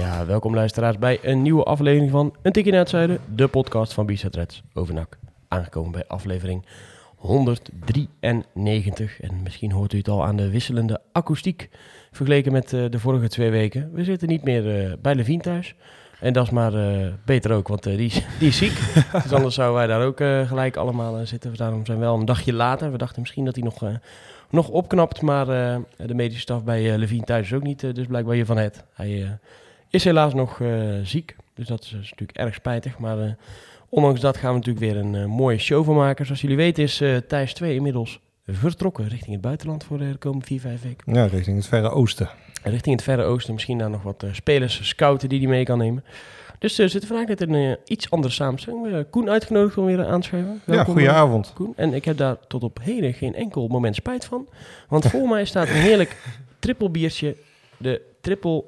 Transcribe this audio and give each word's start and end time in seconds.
Ja, 0.00 0.26
welkom 0.26 0.54
luisteraars 0.54 0.98
bij 0.98 1.18
een 1.22 1.42
nieuwe 1.42 1.62
aflevering 1.62 2.10
van 2.10 2.34
Een 2.42 2.52
Tikje 2.52 2.70
naar 2.70 2.80
het 2.80 2.88
Zuiden, 2.88 3.18
de 3.34 3.48
podcast 3.48 3.92
van 3.92 4.06
Bizet 4.06 4.34
Reds 4.34 4.62
over. 4.74 5.06
Aangekomen 5.48 5.92
bij 5.92 6.04
aflevering 6.06 6.64
193 7.16 9.20
en 9.20 9.42
misschien 9.42 9.72
hoort 9.72 9.92
u 9.92 9.98
het 9.98 10.08
al 10.08 10.24
aan 10.24 10.36
de 10.36 10.50
wisselende 10.50 11.00
akoestiek 11.12 11.68
vergeleken 12.10 12.52
met 12.52 12.72
eh, 12.72 12.84
de 12.90 12.98
vorige 12.98 13.28
twee 13.28 13.50
weken. 13.50 13.90
We 13.92 14.04
zitten 14.04 14.28
niet 14.28 14.44
meer 14.44 14.84
eh, 14.84 14.92
bij 15.02 15.14
Levine 15.14 15.42
thuis 15.42 15.74
en 16.20 16.32
dat 16.32 16.44
is 16.44 16.50
maar 16.50 16.74
eh, 16.74 17.06
beter 17.24 17.52
ook, 17.52 17.68
want 17.68 17.82
die, 17.82 17.98
is- 17.98 18.26
die 18.38 18.48
is 18.48 18.56
ziek. 18.56 18.78
dus 19.22 19.32
anders 19.32 19.54
zouden 19.54 19.76
wij 19.76 19.86
daar 19.86 20.02
ook 20.06 20.16
gelijk 20.48 20.76
allemaal 20.76 21.26
zitten. 21.26 21.56
Daarom 21.56 21.86
zijn 21.86 21.98
we 21.98 22.04
wel 22.04 22.18
een 22.18 22.24
dagje 22.24 22.52
later. 22.52 22.92
We 22.92 22.98
dachten 22.98 23.20
misschien 23.20 23.44
dat 23.44 23.54
hij 23.54 23.64
nog, 23.64 23.82
nog 24.50 24.68
opknapt, 24.68 25.20
maar 25.22 25.46
de 25.96 26.14
medische 26.14 26.40
staf 26.40 26.64
bij 26.64 26.92
eh, 26.92 26.98
Levine 26.98 27.24
thuis 27.24 27.46
is 27.46 27.52
ook 27.52 27.62
niet, 27.62 27.94
dus 27.94 28.06
blijkbaar 28.06 28.34
hiervan 28.34 28.56
het. 28.56 28.84
Hij 28.92 29.38
is 29.90 30.04
helaas 30.04 30.34
nog 30.34 30.60
eh, 30.60 30.68
ziek. 31.02 31.36
Dus 31.54 31.66
dat 31.66 31.82
is, 31.82 31.92
is 31.92 32.10
natuurlijk 32.10 32.38
erg 32.38 32.54
spijtig. 32.54 32.98
Maar 32.98 33.20
eh, 33.20 33.32
ondanks 33.88 34.20
dat 34.20 34.36
gaan 34.36 34.50
we 34.50 34.56
natuurlijk 34.56 34.84
weer 34.84 34.96
een 34.96 35.14
eh, 35.14 35.24
mooie 35.24 35.58
show 35.58 35.84
van 35.84 35.94
maken. 35.94 36.26
Zoals 36.26 36.40
jullie 36.40 36.56
weten 36.56 36.82
is 36.82 37.02
Thijs 37.28 37.54
2 37.54 37.74
inmiddels 37.74 38.20
vertrokken 38.46 39.08
richting 39.08 39.32
het 39.32 39.40
buitenland 39.40 39.84
voor 39.84 39.98
de 39.98 40.16
komende 40.18 40.46
4, 40.46 40.60
5 40.60 40.82
weken. 40.82 41.14
Ja, 41.14 41.24
richting 41.26 41.56
het 41.56 41.66
Verre 41.66 41.90
Oosten. 41.90 42.28
Richting 42.62 42.94
het 42.94 43.04
Verre 43.04 43.22
Oosten. 43.22 43.54
Misschien 43.54 43.78
daar 43.78 43.90
nog 43.90 44.02
wat 44.02 44.24
spelers 44.32 44.88
scouten 44.88 45.28
die 45.28 45.38
hij 45.38 45.48
mee 45.48 45.64
kan 45.64 45.78
nemen. 45.78 46.04
Dus 46.60 46.78
eh, 46.78 46.88
zitten 46.88 47.08
vandaag 47.08 47.26
net 47.26 47.40
in 47.40 47.52
een 47.52 47.76
iets 47.84 48.10
andere 48.10 48.32
samenstelling. 48.32 48.82
We 48.82 49.06
Koen 49.10 49.30
uitgenodigd 49.30 49.78
om 49.78 49.84
weer 49.84 50.06
aan 50.06 50.20
te 50.20 50.26
schuiven. 50.26 50.60
Ja, 50.66 50.84
goedenavond. 50.84 51.52
Koen. 51.54 51.72
En 51.76 51.94
ik 51.94 52.04
heb 52.04 52.16
daar 52.16 52.36
tot 52.46 52.62
op 52.62 52.78
heden 52.82 53.14
geen 53.14 53.34
enkel 53.34 53.68
moment 53.68 53.94
spijt 53.94 54.24
van. 54.24 54.48
Want 54.88 55.06
voor 55.06 55.28
mij 55.34 55.44
staat 55.44 55.68
een 55.68 55.74
heerlijk 55.74 56.16
triple 56.58 56.90
biertje. 56.90 57.36
De 57.76 58.02
triple 58.20 58.64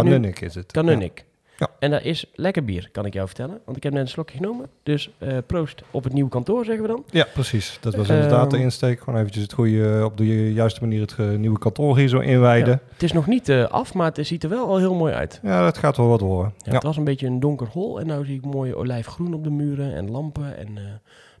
Kanunnik 0.00 0.40
is 0.40 0.54
het. 0.54 0.72
Kanunnik. 0.72 1.24
Ja. 1.58 1.68
En 1.78 1.90
dat 1.90 2.02
is 2.02 2.24
lekker 2.34 2.64
bier, 2.64 2.88
kan 2.92 3.06
ik 3.06 3.12
jou 3.14 3.26
vertellen. 3.26 3.60
Want 3.64 3.76
ik 3.76 3.82
heb 3.82 3.92
net 3.92 4.02
een 4.02 4.08
slokje 4.08 4.36
genomen. 4.36 4.66
Dus 4.82 5.10
eh, 5.18 5.36
proost 5.46 5.82
op 5.90 6.04
het 6.04 6.12
nieuwe 6.12 6.30
kantoor, 6.30 6.64
zeggen 6.64 6.82
we 6.82 6.88
dan. 6.88 7.04
Ja, 7.10 7.26
precies. 7.34 7.78
Dat 7.80 7.94
was 7.94 8.08
inderdaad 8.08 8.50
de 8.50 8.56
Ehm, 8.56 8.64
insteek. 8.64 8.98
Gewoon 9.00 9.18
eventjes 9.18 9.42
het 9.42 9.52
goede, 9.52 10.02
op 10.04 10.16
de 10.16 10.52
juiste 10.52 10.80
manier 10.80 11.00
het 11.00 11.14
eh, 11.18 11.30
nieuwe 11.30 11.58
kantoor 11.58 11.98
hier 11.98 12.08
zo 12.08 12.18
inwijden. 12.18 12.72
Ja. 12.72 12.92
Het 12.92 13.02
is 13.02 13.12
nog 13.12 13.26
niet 13.26 13.48
eh, 13.48 13.64
af, 13.64 13.94
maar 13.94 14.12
het 14.12 14.26
ziet 14.26 14.42
er 14.42 14.48
wel 14.48 14.66
al 14.68 14.78
heel 14.78 14.94
mooi 14.94 15.12
uit. 15.14 15.40
Ja, 15.42 15.62
dat 15.64 15.78
gaat 15.78 15.96
wel 15.96 16.08
wat 16.08 16.20
worden. 16.20 16.52
Ja, 16.58 16.72
Het 16.72 16.82
was 16.82 16.96
een 16.96 17.04
beetje 17.04 17.26
een 17.26 17.40
donker 17.40 17.66
hol 17.66 18.00
en 18.00 18.06
nu 18.06 18.24
zie 18.24 18.36
ik 18.36 18.44
mooie 18.44 18.76
olijfgroen 18.76 19.34
op 19.34 19.44
de 19.44 19.50
muren 19.50 19.94
en 19.94 20.10
lampen. 20.10 20.56
En, 20.56 20.78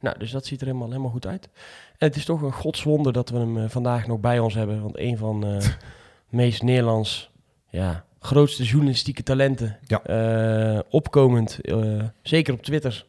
nou, 0.00 0.18
dus 0.18 0.30
dat 0.30 0.46
ziet 0.46 0.60
er 0.60 0.66
helemaal, 0.66 0.88
helemaal 0.88 1.10
goed 1.10 1.26
uit. 1.26 1.48
En 1.98 2.06
het 2.08 2.16
is 2.16 2.24
toch 2.24 2.42
een 2.42 2.52
godswonder 2.52 3.12
dat 3.12 3.30
we 3.30 3.38
hem 3.38 3.70
vandaag 3.70 4.06
nog 4.06 4.20
bij 4.20 4.38
ons 4.38 4.54
hebben. 4.54 4.82
Want 4.82 4.98
een 4.98 5.16
van 5.18 5.46
eh 5.46 5.56
meest 6.28 6.62
Nederlands, 6.62 7.30
ja, 7.68 8.04
grootste 8.22 8.62
journalistieke 8.64 9.22
talenten. 9.22 9.78
Ja. 9.86 10.02
eh, 10.02 10.80
opkomend, 10.90 11.58
eh, 11.60 12.02
zeker 12.22 12.54
op 12.54 12.62
Twitter, 12.62 13.06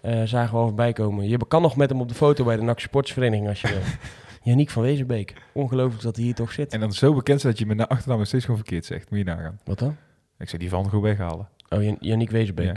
eh, 0.00 0.22
zagen 0.24 0.52
we 0.54 0.60
al 0.60 0.66
voorbij 0.66 0.92
komen. 0.92 1.28
Je 1.28 1.38
kan 1.48 1.62
nog 1.62 1.76
met 1.76 1.90
hem 1.90 2.00
op 2.00 2.08
de 2.08 2.14
foto 2.14 2.44
bij 2.44 2.56
de 2.56 2.62
NAC 2.62 2.80
Sportsvereniging 2.80 3.48
als 3.48 3.60
je 3.60 3.68
wil. 3.68 3.78
Yannick 4.42 4.70
van 4.70 4.82
Wezenbeek. 4.82 5.34
Ongelooflijk 5.52 6.02
dat 6.02 6.16
hij 6.16 6.24
hier 6.24 6.34
toch 6.34 6.52
zit. 6.52 6.72
En 6.72 6.80
dan 6.80 6.92
zo 6.92 7.14
bekend 7.14 7.42
dat 7.42 7.58
je 7.58 7.66
met 7.66 7.78
de 7.78 7.88
achternaam 7.88 8.18
nog 8.18 8.26
steeds 8.26 8.44
gewoon 8.44 8.60
verkeerd 8.60 8.84
zegt. 8.84 9.10
Moet 9.10 9.18
je 9.18 9.24
nagaan. 9.24 9.60
Wat 9.64 9.78
dan? 9.78 9.96
Ik 10.38 10.48
zou 10.48 10.62
die 10.62 10.70
van 10.70 10.84
gewoon 10.84 11.02
weghalen. 11.04 11.48
Oh, 11.68 11.82
Jan- 11.82 11.96
Yannick 12.00 12.30
Wezenbeek. 12.30 12.66
Ja. 12.66 12.74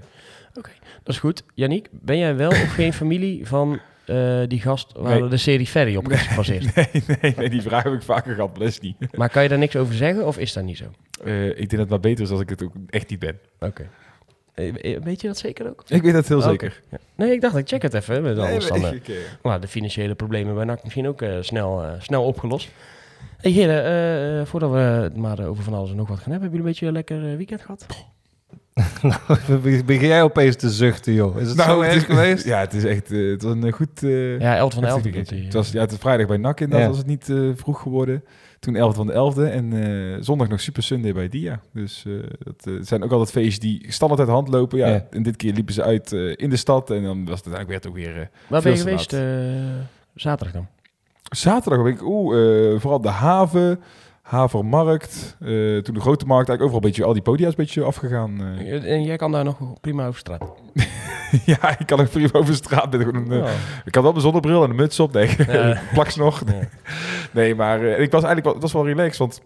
Oké, 0.56 0.70
dat 1.04 1.14
is 1.14 1.20
goed. 1.20 1.44
Yannick, 1.54 1.90
ben 1.92 2.18
jij 2.18 2.36
wel 2.36 2.50
of 2.50 2.74
geen 2.74 2.94
familie 2.94 3.48
van 3.48 3.80
eh, 4.06 4.40
die 4.48 4.62
gast 4.62 4.92
waar 4.98 5.20
Nee. 5.20 5.30
de 5.30 5.38
serie 5.38 5.68
Ferry 5.68 5.96
op 5.96 6.10
is 6.12 6.22
gebaseerd? 6.22 6.76
Nee, 6.76 6.88
nee, 7.22 7.34
nee, 7.38 7.50
die 7.50 7.62
vraag 7.62 7.84
heb 7.84 7.94
ik 7.94 8.02
vaker 8.02 8.34
gehad, 8.36 8.50
maar 8.50 8.60
dat 8.60 8.68
is 8.68 8.80
niet. 8.80 8.96
Maar 9.18 9.30
kan 9.30 9.44
je 9.44 9.50
daar 9.50 9.58
niks 9.58 9.76
over 9.76 9.94
zeggen 9.94 10.28
of 10.28 10.38
is 10.38 10.54
dat 10.54 10.64
niet 10.64 10.78
zo? 10.78 10.86
Eh, 11.24 11.48
ik 11.48 11.56
denk 11.56 11.70
dat 11.70 11.80
het 11.80 11.90
maar 11.90 12.00
beter 12.00 12.24
is 12.24 12.30
als 12.32 12.40
ik 12.42 12.50
het 12.50 12.64
ook 12.64 12.74
echt 12.90 13.10
niet 13.10 13.20
ben. 13.20 13.40
Oké. 13.60 13.90
Eh, 14.54 14.74
weet 15.04 15.22
je 15.22 15.28
dat 15.28 15.38
zeker 15.38 15.68
ook? 15.70 15.84
Ik 15.88 16.02
weet 16.02 16.14
dat 16.14 16.28
heel 16.28 16.42
zeker. 16.42 16.82
Ja. 16.92 16.98
Nee, 17.16 17.32
ik 17.32 17.42
dacht 17.42 17.56
ik 17.58 17.68
check 17.68 17.82
het 17.82 17.94
even. 17.94 18.22
Met 18.24 18.36
dan, 18.36 18.46
eh, 18.48 18.92
nou, 19.44 19.62
de 19.62 19.68
financiële 19.68 20.16
problemen 20.16 20.56
bij 20.56 20.66
NAC 20.66 20.84
misschien 20.84 21.08
ook 21.08 21.22
eh, 21.22 21.38
snel, 21.42 21.84
eh, 21.84 21.92
snel 22.00 22.24
opgelost. 22.24 22.70
Hey 23.38 23.52
heren, 23.52 23.84
eh, 23.84 24.40
eh, 24.40 24.46
voordat 24.46 24.72
we 24.72 24.78
het 24.78 25.18
maar 25.18 25.46
over 25.46 25.64
van 25.64 25.74
alles 25.74 25.90
en 25.90 25.96
nog 25.96 26.08
wat 26.08 26.20
gaan 26.20 26.32
hebben, 26.32 26.50
hebben 26.52 26.60
jullie 26.60 26.66
een 26.66 26.72
beetje 26.72 26.88
een 26.88 27.20
lekker 27.22 27.38
weekend 27.38 27.62
gehad? 27.62 27.86
Nou, 29.02 29.82
begin 29.86 30.08
jij 30.08 30.24
opeens 30.24 30.56
te 30.56 30.70
zuchten, 30.70 31.14
joh. 31.14 31.38
Is 31.42 31.48
het 31.48 31.58
nou, 31.58 31.70
zo 31.70 31.82
het 31.82 31.88
erg 31.92 31.96
is 31.96 32.04
geweest? 32.16 32.46
Ja, 32.46 32.60
het 32.60 32.74
is 32.74 32.84
echt 32.84 33.12
eh, 33.12 33.30
het 33.32 33.42
was 33.44 33.54
een 33.54 33.72
goed... 33.72 34.04
eh, 34.04 34.40
Ja, 34.40 34.56
11 34.58 34.74
van 34.74 34.82
de 34.82 34.88
11 34.88 35.02
heftig 35.04 35.04
doet 35.04 35.04
weekendje. 35.30 35.36
hij. 35.36 35.44
Het 35.46 35.54
was, 35.54 35.72
ja, 35.72 35.80
het 35.82 35.92
is 35.92 35.98
vrijdag 35.98 36.28
bij 36.28 36.38
NAC 36.38 36.60
inderdaad 36.60 36.82
Ja. 36.86 36.88
was 36.92 36.98
het 36.98 37.08
niet 37.08 37.30
eh, 37.30 37.50
vroeg 37.56 37.82
geworden. 37.82 38.24
Toen 38.60 38.76
11 38.76 38.96
van 38.96 39.08
de 39.08 39.14
11e 39.14 39.52
en 39.52 39.74
eh, 39.84 40.18
zondag 40.20 40.48
nog 40.48 40.60
Super 40.62 40.84
Sunday 40.84 41.14
bij 41.14 41.30
Dia. 41.30 41.60
Dus 41.74 42.04
eh, 42.08 42.14
dat 42.40 42.74
het 42.76 42.88
zijn 42.88 43.04
ook 43.04 43.12
altijd 43.12 43.32
feestjes 43.32 43.60
die 43.60 43.86
standaard 43.92 44.20
uit 44.20 44.30
de 44.30 44.36
hand 44.36 44.48
lopen. 44.48 44.78
Ja, 44.78 44.88
Ja. 44.88 45.06
En 45.10 45.24
dit 45.24 45.36
keer 45.36 45.54
liepen 45.54 45.74
ze 45.74 45.84
uit 45.84 46.12
eh, 46.14 46.34
in 46.36 46.50
de 46.50 46.56
stad 46.56 46.90
en 46.92 47.04
dan 47.04 47.26
was 47.26 47.40
het 47.44 47.54
eigenlijk 47.54 47.88
ook 47.88 47.96
weer... 47.96 48.20
eh, 48.20 48.26
Waar 48.48 48.62
ben 48.62 48.72
je 48.72 48.78
geweest 48.78 49.14
eh, 49.14 49.22
zaterdag 50.16 50.54
dan? 50.54 50.68
Zaterdag 51.30 51.84
ben 51.84 51.92
ik, 51.94 52.02
oeh, 52.02 52.74
eh, 52.74 52.80
vooral 52.80 53.02
de 53.02 53.10
haven, 53.10 53.80
havermarkt, 54.34 55.36
eh, 55.40 55.48
toen 55.78 55.94
de 55.94 56.00
grote 56.02 56.26
markt, 56.26 56.50
eigenlijk 56.50 56.62
overal 56.62 56.76
een 56.76 56.88
beetje, 56.88 57.04
al 57.04 57.14
die 57.14 57.22
podia's 57.22 57.50
een 57.50 57.56
beetje 57.58 57.84
afgegaan. 57.84 58.42
eh. 58.60 58.92
En 58.94 59.04
jij 59.04 59.16
kan 59.16 59.32
daar 59.32 59.44
nog 59.44 59.58
prima 59.82 60.08
over 60.08 60.20
straat. 60.20 60.44
ja, 61.46 61.80
ik 61.80 61.86
kan 61.86 62.00
ook 62.00 62.10
prima 62.10 62.30
over 62.34 62.54
straat 62.56 62.92
met 62.92 63.02
gewoon 63.04 63.16
een, 63.16 63.32
eh, 63.32 63.38
Oh. 63.44 63.50
ik 63.86 63.94
had 63.96 64.04
wel 64.04 64.12
mijn 64.12 64.24
zonnebril 64.24 64.64
en 64.64 64.70
een 64.70 64.76
muts 64.76 65.00
op, 65.00 65.14
nee, 65.14 65.30
Ja. 65.48 65.82
plaks 65.94 66.16
nog. 66.16 66.44
Nee, 67.32 67.56
maar 67.56 67.84
ik 67.84 68.12
was 68.12 68.24
eigenlijk 68.24 68.44
wel, 68.44 68.54
het 68.54 68.62
was 68.62 68.74
wel 68.74 68.86
relaxed, 68.88 69.18
want 69.18 69.42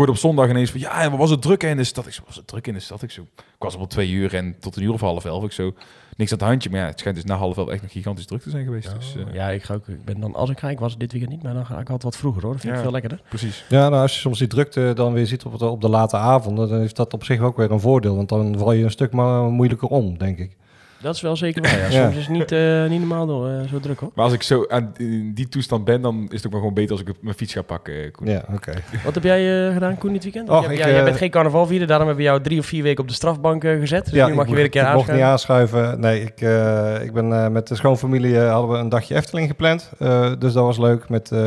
hoorde 0.00 0.12
op 0.12 0.18
zondag 0.18 0.48
ineens 0.48 0.70
van, 0.70 0.80
ja, 0.80 1.00
en 1.02 1.10
wat 1.10 1.18
was 1.18 1.30
het 1.30 1.42
druk 1.42 1.62
in 1.62 1.76
de 1.76 1.84
stad? 1.84 2.06
Ik 2.06 2.12
zo, 2.12 2.22
was 2.26 2.36
het 2.36 2.46
druk 2.46 2.66
in 2.66 2.74
de 2.74 2.80
stad? 2.80 3.02
Ik 3.02 3.10
zo, 3.10 3.22
ik 3.36 3.42
was 3.58 3.74
op 3.76 3.90
twee 3.90 4.10
uur 4.10 4.34
en 4.34 4.56
tot 4.60 4.76
een 4.76 4.82
uur 4.82 4.92
of 4.92 5.00
half 5.00 5.24
elf, 5.24 5.44
ik 5.44 5.52
zo, 5.52 5.72
niks 6.16 6.32
aan 6.32 6.38
het 6.38 6.46
handje, 6.46 6.70
maar 6.70 6.80
ja, 6.80 6.86
het 6.86 6.98
schijnt 6.98 7.16
dus 7.16 7.26
na 7.26 7.36
half 7.36 7.56
elf 7.56 7.68
echt 7.68 7.82
nog 7.82 7.92
gigantisch 7.92 8.26
druk 8.26 8.42
te 8.42 8.50
zijn 8.50 8.64
geweest. 8.64 8.94
Dus, 8.98 9.16
eh, 9.16 9.34
ja, 9.34 9.48
ik 9.50 9.62
ga 9.62 9.74
ook. 9.74 9.88
Ik 9.88 10.04
ben 10.04 10.20
dan, 10.20 10.34
als 10.34 10.50
ik 10.50 10.58
ga, 10.58 10.70
ik 10.70 10.78
was 10.80 10.96
dit 10.98 11.12
weekend 11.12 11.32
niet, 11.32 11.42
maar 11.42 11.54
dan 11.54 11.66
ga 11.66 11.72
ik 11.72 11.78
altijd 11.78 12.02
wat 12.02 12.16
vroeger 12.16 12.42
hoor. 12.42 12.52
Dat 12.52 12.60
vind 12.60 12.72
ik 12.72 12.78
Ja. 12.78 12.84
veel 12.84 12.92
lekkerder. 12.94 13.20
precies. 13.28 13.64
Ja, 13.68 13.88
nou, 13.88 14.02
als 14.02 14.12
je 14.14 14.20
soms 14.20 14.38
die 14.38 14.48
drukte 14.48 14.92
dan 14.94 15.12
weer 15.12 15.26
ziet 15.26 15.44
op, 15.44 15.52
het- 15.52 15.62
op 15.62 15.80
de 15.80 15.88
late 15.88 16.16
avonden, 16.16 16.68
dan 16.68 16.80
is 16.80 16.94
dat 16.94 17.12
op 17.14 17.24
zich 17.24 17.40
ook 17.40 17.56
weer 17.56 17.70
een 17.70 17.80
voordeel. 17.80 18.16
Want 18.16 18.28
dan 18.28 18.58
val 18.58 18.72
je 18.72 18.84
een 18.84 18.90
stuk 18.90 19.12
maar 19.12 19.42
moeilijker 19.42 19.88
om, 19.88 20.18
denk 20.18 20.38
ik. 20.38 20.56
Dat 21.02 21.14
is 21.14 21.20
wel 21.20 21.36
zeker 21.36 21.62
waar. 21.62 21.78
Ja. 21.78 21.86
Ja. 21.88 22.02
Soms 22.04 22.16
is 22.16 22.26
het 22.26 22.36
niet, 22.36 22.52
eh, 22.52 22.86
niet 22.88 22.98
normaal 22.98 23.26
door, 23.26 23.48
eh, 23.48 23.68
zo 23.70 23.80
druk 23.80 24.00
hoor. 24.00 24.10
Maar 24.14 24.24
als 24.24 24.34
ik 24.34 24.42
zo 24.42 24.64
aan 24.68 24.92
in 24.96 25.34
die 25.34 25.48
toestand 25.48 25.84
ben, 25.84 26.00
dan 26.00 26.22
is 26.28 26.36
het 26.36 26.46
ook 26.46 26.50
maar 26.50 26.60
gewoon 26.60 26.74
beter 26.74 26.90
als 26.90 27.00
ik 27.00 27.08
mijn 27.20 27.34
fiets 27.36 27.52
ga 27.52 27.62
pakken. 27.62 27.94
eh, 28.04 28.10
Koen. 28.10 28.26
Ja, 28.26 28.42
oké. 28.54 28.72
Wat 29.04 29.14
heb 29.14 29.24
jij 29.24 29.66
eh, 29.66 29.72
gedaan, 29.72 29.98
Koen, 29.98 30.12
dit 30.12 30.22
weekend? 30.22 30.48
Och, 30.48 30.62
jij, 30.64 30.72
ik, 30.72 30.78
ja, 30.78 30.88
jij 30.88 31.04
bent 31.04 31.16
geen 31.16 31.30
carnaval 31.30 31.66
vieren, 31.66 31.86
daarom 31.86 32.06
hebben 32.06 32.24
we 32.24 32.30
jou 32.30 32.42
drie 32.42 32.58
of 32.58 32.66
vier 32.66 32.82
weken 32.82 33.02
op 33.02 33.08
de 33.08 33.14
strafbank 33.14 33.62
gezet. 33.62 34.04
Dus 34.04 34.12
nu 34.12 34.18
mag 34.18 34.28
ik 34.28 34.32
je 34.32 34.34
mocht- 34.38 34.50
weer 34.50 34.64
een 34.64 34.70
keer 34.70 34.86
ik 34.88 34.92
mocht 34.94 35.12
niet 35.12 35.20
aanschuiven. 35.20 35.78
aanschuiven. 35.78 36.00
Nee, 36.00 36.22
ik, 36.22 36.40
eh, 36.40 37.04
ik 37.04 37.12
ben 37.12 37.32
eh, 37.44 37.48
met 37.48 37.68
de 37.68 37.74
schoonfamilie 37.74 38.38
hadden 38.38 38.70
we 38.70 38.78
een 38.78 38.88
dagje 38.88 39.14
Efteling 39.14 39.48
gepland. 39.48 39.90
Eh, 39.98 40.32
dus 40.38 40.52
dat 40.52 40.64
was 40.64 40.78
leuk 40.78 41.08
met 41.08 41.30
eh, 41.32 41.38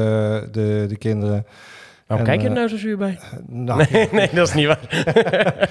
de, 0.52 0.86
de 0.88 0.98
kinderen. 0.98 1.46
Waarom 2.08 2.26
En, 2.28 2.32
kijk 2.32 2.42
je 2.42 2.48
er 2.48 2.54
nou 2.60 2.68
zo 2.68 2.78
zuur 2.78 2.98
bij? 2.98 3.20
Nou, 3.48 3.86
Nee, 3.92 4.08
nee, 4.12 4.30
dat 4.34 4.48
is 4.48 4.54
niet 4.54 4.66
waar. 4.68 4.80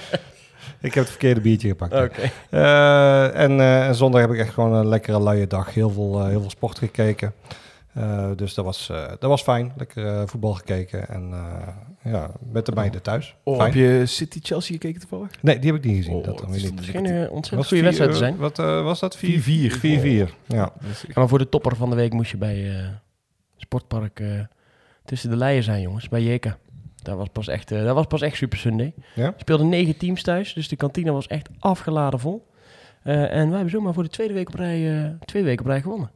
ik 0.83 0.93
heb 0.93 1.03
het 1.03 1.09
verkeerde 1.09 1.41
biertje 1.41 1.67
gepakt. 1.67 1.93
Oké. 1.93 2.31
Eh, 2.49 3.39
en, 3.39 3.59
eh, 3.59 3.87
en 3.87 3.95
zondag 3.95 4.21
heb 4.21 4.31
ik 4.31 4.37
echt 4.39 4.53
gewoon 4.53 4.73
een 4.73 4.87
lekkere 4.87 5.19
luie 5.21 5.47
dag. 5.47 5.73
Heel 5.73 5.89
veel, 5.89 6.19
eh, 6.19 6.27
heel 6.27 6.41
veel 6.41 6.49
sport 6.49 6.77
gekeken. 6.77 7.33
Eh, 7.93 8.29
dus 8.35 8.53
dat 8.53 8.65
was, 8.65 8.89
eh, 8.89 9.03
dat 9.07 9.29
was 9.29 9.41
fijn. 9.41 9.73
Lekker 9.77 10.07
eh, 10.07 10.21
voetbal 10.25 10.53
gekeken. 10.53 11.07
En 11.09 11.29
eh, 11.31 12.11
ja, 12.11 12.31
met 12.51 12.65
de 12.65 12.71
meiden 12.71 13.01
thuis. 13.01 13.35
Oh, 13.43 13.55
Fijn. 13.57 13.67
heb 13.67 13.77
je 13.79 14.05
City-Chelsea 14.05 14.71
gekeken 14.73 14.99
toevallig? 14.99 15.29
Nee, 15.41 15.59
die 15.59 15.71
heb 15.71 15.79
ik 15.83 15.85
niet 15.89 15.97
gezien. 15.97 16.13
Oh, 16.15 16.23
dat 16.23 16.37
dan 16.37 16.51
het 16.51 16.61
weer 16.61 16.71
is 16.79 16.85
niet. 16.85 16.95
Een 16.95 17.29
ontzettend 17.29 17.49
Was 17.55 17.67
goede 17.67 17.83
wedstrijd 17.83 18.11
te 18.11 18.17
zijn. 18.17 18.37
Wat 18.37 18.59
eh, 18.59 18.83
was 18.83 18.99
dat? 18.99 19.17
4-4. 19.17 19.19
4-4. 19.19 19.79
Ja. 19.81 20.27
Ja, 20.47 20.71
maar 21.13 21.27
voor 21.27 21.37
de 21.37 21.49
topper 21.49 21.75
van 21.75 21.89
de 21.89 21.95
week 21.95 22.13
moest 22.13 22.31
je 22.31 22.37
bij 22.37 22.69
eh, 22.69 22.85
Sportpark 23.57 24.19
eh, 24.19 24.27
tussen 25.05 25.29
de 25.29 25.35
leien 25.37 25.63
zijn, 25.63 25.81
jongens. 25.81 26.09
Bij 26.09 26.21
Jeka. 26.21 26.57
Dat 27.03 27.17
was 27.17 27.27
pas 27.31 27.47
echt, 27.47 27.71
eh, 27.71 27.83
dat 27.83 27.95
was 27.95 28.05
pas 28.05 28.21
echt 28.21 28.35
Super 28.37 28.57
Sunday. 28.57 28.93
Ja? 29.15 29.33
Speelden 29.37 29.69
negen 29.69 29.97
teams 29.97 30.21
thuis, 30.23 30.53
dus 30.53 30.67
de 30.67 30.75
kantine 30.75 31.11
was 31.11 31.27
echt 31.27 31.49
afgeladen 31.59 32.19
vol. 32.19 32.45
Eh, 33.03 33.21
en 33.21 33.45
wij 33.47 33.55
hebben 33.55 33.69
zomaar 33.69 33.93
voor 33.93 34.03
de 34.03 34.09
tweede 34.09 34.33
week 34.33 34.47
op 34.47 34.55
rij, 34.55 35.03
eh, 35.03 35.09
twee 35.25 35.43
weken 35.43 35.65
op 35.65 35.71
rij 35.71 35.81
gewonnen. 35.81 36.11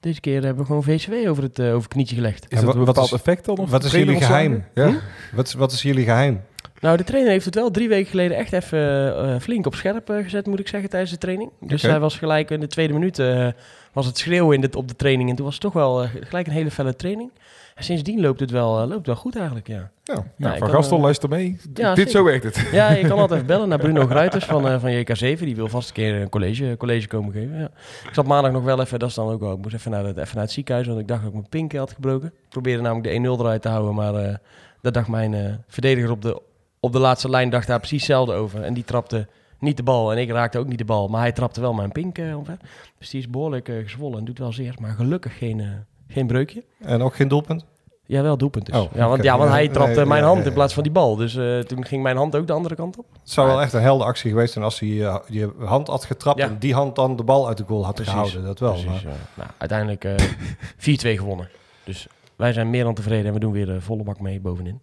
Deze 0.00 0.20
keer 0.20 0.42
hebben 0.42 0.56
we 0.62 0.64
gewoon 0.66 0.82
VCW 0.82 1.28
over 1.28 1.42
het, 1.42 1.58
eh, 1.58 1.66
over 1.66 1.78
het 1.82 1.88
knietje 1.88 2.14
gelegd. 2.16 2.44
Is 2.48 2.48
dat 2.48 2.58
een 2.74 2.76
wat 2.76 2.86
bepaald 2.86 3.06
is- 3.06 3.12
effect 3.12 3.44
dan? 3.44 3.56
Of 3.58 3.70
wat 3.70 3.84
is 3.84 3.92
jullie 3.92 4.16
geheim? 4.20 4.64
Ja. 4.74 4.92
Wat, 5.34 5.46
is- 5.46 5.54
wat 5.54 5.72
is 5.72 5.82
jullie 5.82 6.04
geheim? 6.04 6.40
Nou, 6.80 6.96
de 6.96 7.04
trainer 7.04 7.30
heeft 7.30 7.44
het 7.44 7.54
wel 7.54 7.70
drie 7.70 7.88
weken 7.88 8.10
geleden 8.10 8.36
echt 8.36 8.52
even 8.52 8.78
eh, 9.16 9.40
flink 9.40 9.66
op 9.66 9.74
scherp 9.74 10.08
gezet, 10.08 10.46
moet 10.46 10.58
ik 10.60 10.68
zeggen, 10.68 10.90
tijdens 10.90 11.10
de 11.12 11.18
training. 11.18 11.50
Dus 11.60 11.82
hij 11.82 12.00
was 12.00 12.18
gelijk 12.18 12.50
in 12.50 12.60
de 12.60 12.66
tweede 12.66 12.92
minuut, 12.92 13.18
eh, 13.18 13.48
was 13.92 14.06
het 14.06 14.18
schreeuwen 14.18 14.54
in 14.54 14.60
de, 14.70 14.76
op 14.78 14.88
de 14.88 14.96
training. 14.96 15.30
En 15.30 15.36
toen 15.36 15.44
was 15.44 15.54
het 15.54 15.62
toch 15.62 15.72
wel 15.72 16.06
gelijk 16.20 16.46
een 16.46 16.52
hele 16.52 16.70
felle 16.70 16.96
training. 16.96 17.30
En 17.74 17.84
sindsdien 17.84 18.20
loopt 18.20 18.40
het 18.40 18.50
wel, 18.50 18.82
eh, 18.82 18.88
loopt 18.88 19.06
wel 19.06 19.16
goed 19.16 19.36
eigenlijk, 19.36 19.66
ja. 19.66 19.90
Ja, 20.04 20.24
nou, 20.36 20.52
ik 20.52 20.58
van 20.58 20.70
Gastel, 20.70 21.00
luister 21.00 21.28
mee. 21.28 21.56
ja, 21.74 21.94
Dit 21.94 22.10
zo 22.10 22.24
werkt 22.24 22.44
het. 22.44 22.68
Ja, 22.72 22.90
je 22.90 23.08
kan 23.08 23.18
altijd 23.18 23.30
even 23.32 23.46
bellen 23.54 23.68
naar 23.68 23.78
Bruno 23.78 24.06
Gruiters 24.06 24.44
van, 24.44 24.68
eh, 24.68 24.80
van 24.80 24.92
JK7. 24.92 25.44
Die 25.44 25.56
wil 25.56 25.68
vast 25.68 25.88
een 25.88 25.94
keer 25.94 26.14
een 26.20 26.28
college, 26.28 26.74
college 26.78 27.06
komen 27.06 27.32
geven. 27.32 27.58
Ja. 27.58 27.70
Ik 28.08 28.10
zat 28.14 28.26
maandag 28.26 28.52
nog 28.52 28.62
wel 28.62 28.80
even, 28.80 28.98
dat 28.98 29.08
is 29.08 29.14
dan 29.14 29.28
ook 29.28 29.40
wel, 29.40 29.52
ik 29.52 29.62
moest 29.62 29.74
even 29.74 29.90
naar 29.90 30.04
het, 30.04 30.16
even 30.16 30.34
naar 30.34 30.44
het 30.44 30.52
ziekenhuis, 30.52 30.86
want 30.86 31.00
ik 31.00 31.08
dacht 31.08 31.20
dat 31.20 31.28
ik 31.28 31.34
mijn 31.36 31.48
pink 31.48 31.72
had 31.72 31.92
gebroken. 31.92 32.28
Ik 32.28 32.48
probeerde 32.48 32.82
namelijk 32.82 33.22
de 33.22 33.28
1-0 33.36 33.40
eruit 33.40 33.62
te 33.62 33.68
houden, 33.68 33.94
maar 33.94 34.14
eh 34.14 34.34
dat 34.80 34.94
dacht 34.94 35.08
mijn 35.08 35.64
verdediger 35.68 36.10
op 36.10 36.22
de, 36.22 36.40
op 36.80 36.92
de 36.92 36.98
laatste 36.98 37.28
lijn 37.30 37.50
dacht 37.50 37.66
daar 37.66 37.78
precies 37.78 37.98
hetzelfde 38.00 38.32
over. 38.32 38.62
En 38.62 38.74
die 38.74 38.84
trapte 38.84 39.26
niet 39.58 39.76
de 39.76 39.82
bal 39.82 40.12
en 40.12 40.18
ik 40.18 40.30
raakte 40.30 40.58
ook 40.58 40.66
niet 40.66 40.78
de 40.78 40.84
bal, 40.84 41.08
maar 41.08 41.20
hij 41.20 41.32
trapte 41.32 41.60
wel 41.60 41.72
mijn 41.72 41.92
pink 41.92 42.18
omver. 42.18 42.56
Dus 42.98 43.10
die 43.10 43.20
is 43.20 43.30
behoorlijk 43.30 43.68
eh, 43.68 43.76
gezwollen 43.76 44.18
en 44.18 44.24
doet 44.24 44.38
wel 44.38 44.52
zeer, 44.52 44.74
maar 44.80 44.90
gelukkig 44.90 45.38
geen, 45.38 45.84
geen 46.12 46.26
breukje. 46.26 46.64
En 46.78 47.02
ook 47.02 47.14
geen 47.14 47.28
doelpunt? 47.28 47.64
Ja, 48.06 48.22
wel 48.22 48.36
doelpunt 48.36 48.66
dus. 48.66 48.74
Oh, 48.74 48.92
ja, 48.94 49.08
want, 49.08 49.22
ja, 49.22 49.38
want 49.38 49.50
hij 49.50 49.68
trapte 49.68 49.96
nee, 49.96 50.06
mijn 50.06 50.20
ja, 50.20 50.26
hand 50.26 50.40
ja, 50.40 50.46
in 50.46 50.52
plaats 50.52 50.74
van 50.74 50.82
die 50.82 50.92
bal. 50.92 51.16
Dus 51.16 51.36
eh, 51.36 51.58
toen 51.58 51.84
ging 51.84 52.02
mijn 52.02 52.16
hand 52.16 52.36
ook 52.36 52.46
de 52.46 52.52
andere 52.52 52.74
kant 52.74 52.98
op. 52.98 53.06
Het 53.20 53.30
zou 53.30 53.46
wel 53.46 53.60
echt 53.60 53.72
een 53.72 53.80
helder 53.80 54.06
actie 54.06 54.30
geweest 54.30 54.52
zijn 54.52 54.64
als 54.64 54.80
hij 54.80 54.88
eh, 54.88 55.16
je 55.26 55.52
hand 55.58 55.88
had 55.88 56.04
getrapt 56.04 56.40
en 56.40 56.58
die 56.58 56.74
hand 56.74 56.96
dan 56.96 57.16
de 57.16 57.22
bal 57.22 57.48
uit 57.48 57.56
de 57.56 57.64
goal 57.64 57.84
had 57.84 57.94
Precies. 57.94 58.12
gehouden. 58.12 58.44
Dat 58.44 58.58
wel. 58.58 58.72
Precies, 58.72 59.02
maar-. 59.02 59.14
Nou, 59.34 59.50
uiteindelijk 59.58 60.04
eh 60.04 61.14
4-2 61.16 61.18
gewonnen. 61.18 61.48
Dus 61.84 62.06
wij 62.36 62.52
zijn 62.52 62.70
meer 62.70 62.84
dan 62.84 62.94
tevreden 62.94 63.26
en 63.26 63.32
we 63.32 63.40
doen 63.40 63.52
weer 63.52 63.66
de 63.66 63.80
volle 63.80 64.02
bak 64.02 64.20
mee 64.20 64.40
bovenin. 64.40 64.80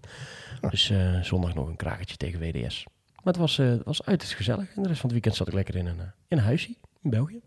Dus 0.69 0.89
eh, 0.89 1.21
zondag 1.21 1.53
nog 1.53 1.67
een 1.67 1.75
krakertje 1.75 2.17
tegen 2.17 2.39
WDS. 2.39 2.85
Maar 3.23 3.33
het 3.33 3.37
was, 3.37 3.59
eh, 3.59 3.67
het 3.67 3.83
was 3.83 4.05
uiterst 4.05 4.33
gezellig. 4.33 4.75
En 4.75 4.81
de 4.81 4.87
rest 4.87 4.99
van 4.99 5.09
het 5.09 5.11
weekend 5.11 5.35
zat 5.35 5.47
ik 5.47 5.53
lekker 5.53 5.75
in 5.75 5.85
een, 5.85 5.99
eh, 5.99 6.05
in 6.27 6.37
een 6.37 6.43
huisje 6.43 6.75
in 7.01 7.09
België. 7.09 7.41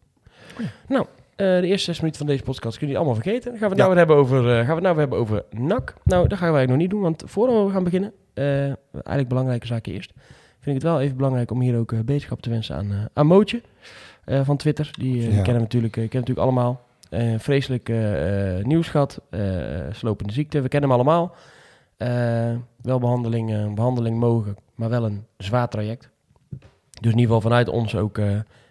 Nou, 0.89 1.07
eh, 1.43 1.61
de 1.61 1.67
eerste 1.67 1.85
zes 1.85 1.99
minuten 2.01 2.19
van 2.21 2.27
deze 2.31 2.43
podcast 2.43 2.79
kunnen 2.79 2.95
jullie 2.97 2.97
allemaal 2.97 3.23
vergeten. 3.23 3.51
Dan 3.51 3.61
gaan 3.61 3.69
we 3.71 3.75
het 3.75 3.85
nou 3.85 3.89
weer 3.91 3.99
hebben 3.99 4.17
over, 4.17 4.39
eh, 4.51 4.57
gaan 4.57 4.67
we 4.67 4.73
het 4.73 4.83
nou 4.83 4.95
weer 4.95 5.05
hebben 5.09 5.19
over 5.19 5.45
NAC. 5.51 5.95
Nou, 6.05 6.29
dat 6.29 6.39
gaan 6.39 6.53
wij 6.53 6.67
nog 6.67 6.77
niet 6.77 6.91
doen, 6.91 7.01
want 7.01 7.23
voordat 7.27 7.67
we 7.67 7.73
gaan 7.73 7.85
beginnen, 7.85 8.13
eh, 8.35 8.65
eigenlijk 8.93 9.29
belangrijke 9.29 9.67
zaken 9.67 9.93
eerst. 9.93 10.13
Vind 10.61 10.77
ik 10.77 10.83
het 10.83 10.93
wel 10.93 11.01
even 11.01 11.17
belangrijk 11.17 11.51
om 11.51 11.61
hier 11.61 11.79
ook 11.79 12.05
beterschap 12.05 12.41
te 12.43 12.51
wensen 12.51 12.77
aan, 12.77 13.09
aan 13.13 13.27
Mootje 13.27 13.63
van 14.25 14.57
Twitter. 14.57 14.91
Die, 14.93 15.17
Ja. 15.23 15.29
kennen 15.29 15.55
we 15.55 15.61
natuurlijk, 15.61 15.93
kennen 15.93 16.21
natuurlijk 16.21 16.47
allemaal. 16.47 16.81
Vreselijk 17.39 17.93
nieuws 18.63 18.89
gehad, 18.89 19.21
eh, 19.31 19.41
slopende 19.91 20.33
ziekte, 20.33 20.61
we 20.61 20.69
kennen 20.69 20.91
hem 20.91 20.99
allemaal. 20.99 21.35
Wel 22.83 22.99
behandeling, 22.99 23.53
eh, 23.53 23.73
behandeling 23.73 24.19
mogen, 24.19 24.57
maar 24.75 24.89
wel 24.89 25.05
een 25.05 25.25
zwaar 25.37 25.69
traject. 25.69 26.11
Dus 27.01 27.13
in 27.13 27.19
ieder 27.19 27.21
geval 27.35 27.41
vanuit 27.41 27.69
ons 27.69 27.97
ook 27.97 28.21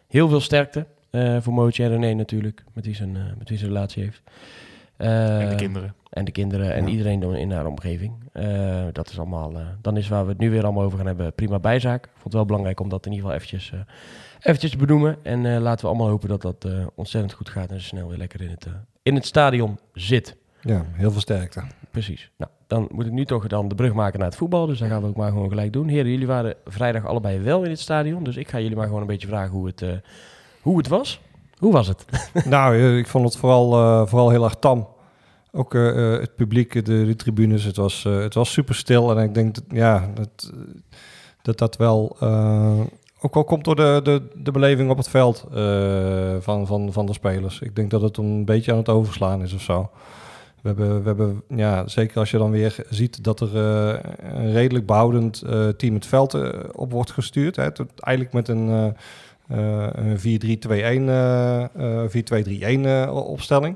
heel 0.07 0.29
veel 0.29 0.39
sterkte 0.39 0.85
eh, 1.11 1.37
voor 1.41 1.53
Mootje 1.53 1.83
en 1.83 1.89
René 1.89 2.13
natuurlijk, 2.13 2.63
met 2.73 2.85
wie 2.85 2.95
zijn, 2.95 3.15
eh, 3.15 3.21
met 3.37 3.49
wie 3.49 3.57
zijn 3.57 3.69
relatie 3.71 4.03
heeft. 4.03 4.21
En 4.97 5.39
de 5.39 5.45
Eh, 5.51 5.55
kinderen. 5.57 5.93
en 6.09 6.25
de 6.25 6.31
kinderen 6.31 6.73
en 6.73 6.83
Ja. 6.85 6.89
iedereen 6.91 7.19
dan 7.19 7.35
in 7.35 7.51
haar 7.51 7.65
omgeving. 7.65 8.13
Eh, 8.33 8.85
dat 8.91 9.09
is 9.09 9.17
allemaal, 9.19 9.51
eh, 9.53 9.65
dan 9.81 9.97
is 9.97 10.07
waar 10.07 10.23
we 10.23 10.29
het 10.29 10.39
nu 10.39 10.49
weer 10.49 10.63
allemaal 10.63 10.83
over 10.83 10.97
gaan 10.97 11.07
hebben, 11.07 11.33
prima 11.33 11.59
bijzaak. 11.59 12.03
Ik 12.05 12.11
vond 12.11 12.23
het 12.23 12.33
wel 12.33 12.45
belangrijk 12.45 12.79
om 12.79 12.89
dat 12.89 13.05
in 13.05 13.11
ieder 13.11 13.25
geval 13.29 13.41
eventjes, 13.43 13.71
eh, 13.71 13.79
eventjes 14.39 14.71
te 14.71 14.77
benoemen. 14.77 15.17
En 15.23 15.45
eh, 15.45 15.59
laten 15.61 15.81
we 15.85 15.87
allemaal 15.91 16.07
hopen 16.09 16.29
dat 16.29 16.41
dat 16.41 16.65
eh, 16.65 16.85
ontzettend 16.95 17.33
goed 17.33 17.49
gaat 17.49 17.71
en 17.71 17.79
ze 17.79 17.85
snel 17.87 18.07
weer 18.07 18.17
lekker 18.17 18.41
in 18.41 18.49
het, 18.49 18.65
eh, 18.65 18.71
in 19.03 19.15
het 19.15 19.25
stadion 19.25 19.79
zit. 19.93 20.35
Ja, 20.61 20.85
heel 20.91 21.11
veel 21.11 21.21
sterkte. 21.21 21.61
Precies. 21.91 22.31
Nou, 22.37 22.51
dan 22.67 22.87
moet 22.91 23.05
ik 23.05 23.11
nu 23.11 23.25
toch 23.25 23.47
dan 23.47 23.67
de 23.67 23.75
brug 23.75 23.93
maken 23.93 24.19
naar 24.19 24.27
het 24.27 24.37
voetbal. 24.37 24.65
Dus 24.65 24.79
dat 24.79 24.87
gaan 24.89 25.01
we 25.01 25.07
ook 25.07 25.15
maar 25.15 25.31
gewoon 25.31 25.49
gelijk 25.49 25.73
doen. 25.73 25.87
Heren, 25.87 26.11
jullie 26.11 26.27
waren 26.27 26.55
vrijdag 26.65 27.05
allebei 27.05 27.39
wel 27.39 27.63
in 27.63 27.69
het 27.69 27.79
stadion. 27.79 28.23
Dus 28.23 28.37
ik 28.37 28.49
ga 28.49 28.59
jullie 28.59 28.75
maar 28.77 28.85
gewoon 28.85 29.01
een 29.01 29.07
beetje 29.07 29.27
vragen 29.27 29.51
hoe 29.51 29.67
het, 29.67 29.81
eh, 29.81 29.89
hoe 30.61 30.77
het 30.77 30.87
was. 30.87 31.21
Hoe 31.57 31.71
was 31.71 31.87
het? 31.87 32.05
nou, 32.45 32.75
eh, 32.75 32.97
ik 32.97 33.07
vond 33.07 33.25
het 33.25 33.37
vooral, 33.37 33.73
eh, 33.73 34.07
vooral 34.07 34.29
heel 34.29 34.43
erg 34.43 34.55
tam. 34.59 34.87
Ook 35.51 35.75
eh, 35.75 36.11
het 36.11 36.35
publiek, 36.35 36.73
de, 36.85 37.05
de 37.05 37.15
tribunes, 37.15 37.63
het 37.63 37.75
was, 37.75 38.05
eh, 38.05 38.19
het 38.19 38.33
was 38.33 38.51
super 38.51 38.75
stil. 38.75 39.17
En 39.17 39.23
ik 39.23 39.33
denk 39.33 39.55
dat 39.55 39.63
ja, 39.69 40.09
dat, 40.13 40.51
dat, 41.41 41.57
dat 41.57 41.77
wel 41.77 42.17
eh, 42.19 42.79
ook 43.21 43.33
wel 43.33 43.43
komt 43.43 43.63
door 43.63 43.75
de, 43.75 43.99
de, 44.03 44.21
de 44.35 44.51
beleving 44.51 44.89
op 44.89 44.97
het 44.97 45.09
veld 45.09 45.45
eh, 45.53 46.35
van, 46.39 46.67
van, 46.67 46.93
van 46.93 47.05
de 47.05 47.13
spelers. 47.13 47.59
Ik 47.59 47.75
denk 47.75 47.91
dat 47.91 48.01
het 48.01 48.17
een 48.17 48.45
beetje 48.45 48.71
aan 48.71 48.77
het 48.77 48.89
overslaan 48.89 49.41
is 49.41 49.53
of 49.53 49.61
zo. 49.61 49.89
We 50.61 50.67
hebben, 50.67 51.01
we 51.01 51.07
hebben 51.07 51.43
ja, 51.47 51.87
zeker 51.87 52.19
als 52.19 52.31
je 52.31 52.37
dan 52.37 52.51
weer 52.51 52.75
ziet 52.89 53.23
dat 53.23 53.39
er 53.39 53.57
eh, 53.57 53.99
een 54.17 54.51
redelijk 54.51 54.85
behoudend 54.85 55.41
eh, 55.41 55.67
team 55.67 55.93
het 55.93 56.05
veld 56.05 56.37
op 56.75 56.91
wordt 56.91 57.11
gestuurd. 57.11 57.55
Hè, 57.55 57.71
tot, 57.71 57.99
eigenlijk 57.99 58.35
met 58.35 58.47
een, 58.47 58.95
een 59.51 60.19
4-3-2-1, 60.19 61.09
eh, 61.09 61.63
eh, 61.63 62.09
4-2-3-1 62.09 62.85
eh, 62.85 63.15
opstelling. 63.15 63.75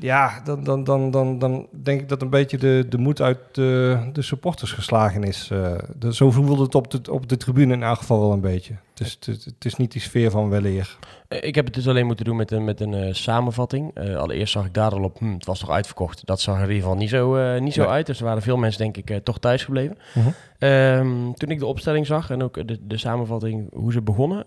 Ja, 0.00 0.40
dan, 0.44 0.64
dan, 0.64 0.84
dan, 0.84 1.10
dan, 1.10 1.38
dan 1.38 1.66
denk 1.82 2.00
ik 2.00 2.08
dat 2.08 2.22
een 2.22 2.30
beetje 2.30 2.58
de, 2.58 2.86
de 2.88 2.98
moed 2.98 3.20
uit 3.20 3.38
de, 3.52 3.98
de 4.12 4.22
supporters 4.22 4.72
geslagen 4.72 5.22
is. 5.24 5.48
Eh, 5.52 5.72
de, 5.98 6.14
zo 6.14 6.30
voelde 6.30 6.62
het 6.62 6.74
op 6.74 6.90
de, 6.90 7.12
op 7.12 7.28
de 7.28 7.36
tribune 7.36 7.72
in 7.74 7.82
elk 7.82 7.98
geval 7.98 8.20
wel 8.20 8.32
een 8.32 8.40
beetje. 8.40 8.74
Het 8.94 9.06
is, 9.06 9.18
het, 9.20 9.44
het 9.44 9.64
is 9.64 9.76
niet 9.76 9.92
die 9.92 10.00
sfeer 10.00 10.30
van 10.30 10.48
weleer. 10.48 10.98
Eh, 11.28 11.42
Ik 11.48 11.54
heb 11.54 11.64
het 11.64 11.74
dus 11.74 11.88
alleen 11.88 12.06
moeten 12.06 12.24
doen 12.24 12.36
met 12.36 12.50
een, 12.50 12.64
met 12.64 12.80
een 12.80 12.94
eh, 12.94 13.14
samenvatting. 13.14 13.98
Allereerst 14.16 14.52
zag 14.52 14.66
ik 14.66 14.74
daar 14.74 14.90
al 14.92 15.02
op, 15.02 15.18
hm, 15.18 15.32
het 15.32 15.46
was 15.46 15.58
toch 15.58 15.70
uitverkocht. 15.70 16.26
Dat 16.26 16.40
zag 16.40 16.54
er 16.56 16.62
in 16.62 16.68
ieder 16.68 16.82
geval 16.82 16.96
niet 16.98 17.08
zo, 17.10 17.58
niet 17.58 17.74
zo 17.74 17.82
Nee. 17.82 17.90
uit. 17.90 18.06
Dus 18.06 18.18
er 18.18 18.24
waren 18.24 18.42
veel 18.42 18.56
mensen, 18.56 18.82
denk 18.92 18.96
ik, 18.96 19.24
toch 19.24 19.38
thuis 19.38 19.64
gebleven. 19.64 19.98
Mhm. 20.14 20.28
Ehm, 20.58 21.32
toen 21.32 21.50
ik 21.50 21.58
de 21.58 21.66
opstelling 21.66 22.06
zag 22.06 22.30
en 22.30 22.42
ook 22.42 22.68
de, 22.68 22.78
de 22.86 22.96
samenvatting 22.96 23.68
hoe 23.72 23.92
ze 23.92 24.02
begonnen, 24.02 24.44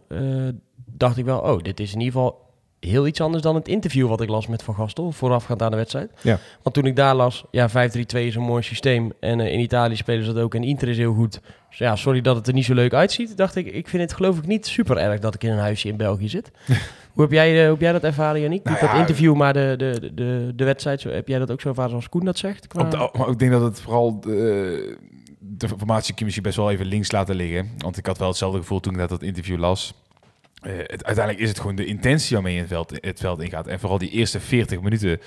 dacht 0.85 1.17
ik 1.17 1.25
wel, 1.25 1.39
oh, 1.39 1.61
dit 1.61 1.79
is 1.79 1.93
in 1.93 1.99
ieder 1.99 2.13
geval 2.13 2.49
heel 2.89 3.07
iets 3.07 3.21
anders 3.21 3.43
dan 3.43 3.55
het 3.55 3.67
interview 3.67 4.07
wat 4.07 4.21
ik 4.21 4.29
las 4.29 4.47
met 4.47 4.63
Van 4.63 4.75
Gastel 4.75 5.11
voorafgaand 5.11 5.61
aan 5.61 5.71
de 5.71 5.77
wedstrijd. 5.77 6.11
Ja. 6.21 6.39
Want 6.63 6.75
toen 6.75 6.85
ik 6.85 6.95
daar 6.95 7.15
las, 7.15 7.43
ja, 7.51 7.69
5-3-2 7.69 7.73
is 8.11 8.35
een 8.35 8.41
mooi 8.41 8.63
systeem 8.63 9.11
en 9.19 9.39
eh, 9.39 9.53
in 9.53 9.59
Italië 9.59 9.95
spelen 9.95 10.25
ze 10.25 10.33
dat 10.33 10.43
ook 10.43 10.55
en 10.55 10.63
Inter 10.63 10.87
is 10.87 10.97
heel 10.97 11.13
goed. 11.13 11.41
Dus 11.69 11.77
ja, 11.77 11.95
sorry 11.95 12.21
dat 12.21 12.35
het 12.35 12.47
er 12.47 12.53
niet 12.53 12.65
zo 12.65 12.73
leuk 12.73 12.93
uitziet. 12.93 13.37
Dacht 13.37 13.55
ik, 13.55 13.65
ik 13.67 13.87
vind 13.87 14.01
het 14.03 14.13
geloof 14.13 14.37
ik 14.37 14.45
niet 14.47 14.67
super 14.67 14.97
erg 14.97 15.19
dat 15.19 15.33
ik 15.35 15.43
in 15.43 15.51
een 15.51 15.57
huisje 15.57 15.87
in 15.87 15.97
België 15.97 16.29
zit. 16.29 16.51
hoe, 17.13 17.23
heb 17.23 17.31
jij, 17.31 17.49
eh, 17.57 17.61
hoe 17.61 17.69
heb 17.71 17.81
jij 17.81 17.91
dat 17.91 18.03
ervaren? 18.03 18.39
Nou 18.39 18.51
Niet 18.53 18.63
dat 18.65 18.79
ja, 18.79 18.93
interview, 18.99 19.35
maar 19.35 19.53
de, 19.53 19.73
de, 19.77 20.11
de, 20.13 20.51
de 20.55 20.63
wedstrijd. 20.63 21.01
Zo, 21.01 21.09
heb 21.09 21.27
jij 21.27 21.39
dat 21.39 21.51
ook 21.51 21.61
zo 21.61 21.67
ervaren 21.69 21.89
zoals 21.89 22.09
Koen 22.09 22.25
dat 22.25 22.37
zegt? 22.37 22.67
Qua- 22.67 22.81
Op 22.83 22.91
de- 22.91 23.09
maar 23.17 23.29
ik 23.29 23.39
denk 23.39 23.51
dat 23.51 23.61
het 23.61 23.81
vooral 23.81 24.19
de, 24.19 24.97
de 25.39 25.67
kun 25.67 26.01
je 26.15 26.23
misschien 26.23 26.43
best 26.43 26.57
wel 26.57 26.71
even 26.71 26.85
links 26.85 27.11
laten 27.11 27.35
liggen. 27.35 27.69
Want 27.77 27.97
ik 27.97 28.05
had 28.05 28.17
wel 28.17 28.27
hetzelfde 28.27 28.59
gevoel 28.59 28.79
toen 28.79 28.93
ik 28.93 28.99
dat, 28.99 29.09
dat 29.09 29.23
interview 29.23 29.59
las. 29.59 29.93
Eh, 30.61 30.71
uiteindelijk 30.77 31.39
is 31.39 31.49
het 31.49 31.59
gewoon 31.59 31.75
de 31.75 31.85
intentie 31.85 32.33
waarmee 32.35 32.53
je 32.53 32.59
het 32.59 32.69
veld, 32.69 32.97
het 33.01 33.19
veld 33.19 33.41
ingaat. 33.41 33.67
En 33.67 33.79
vooral 33.79 33.97
die 33.97 34.09
eerste 34.09 34.39
40 34.39 34.81
minuten 34.81 35.19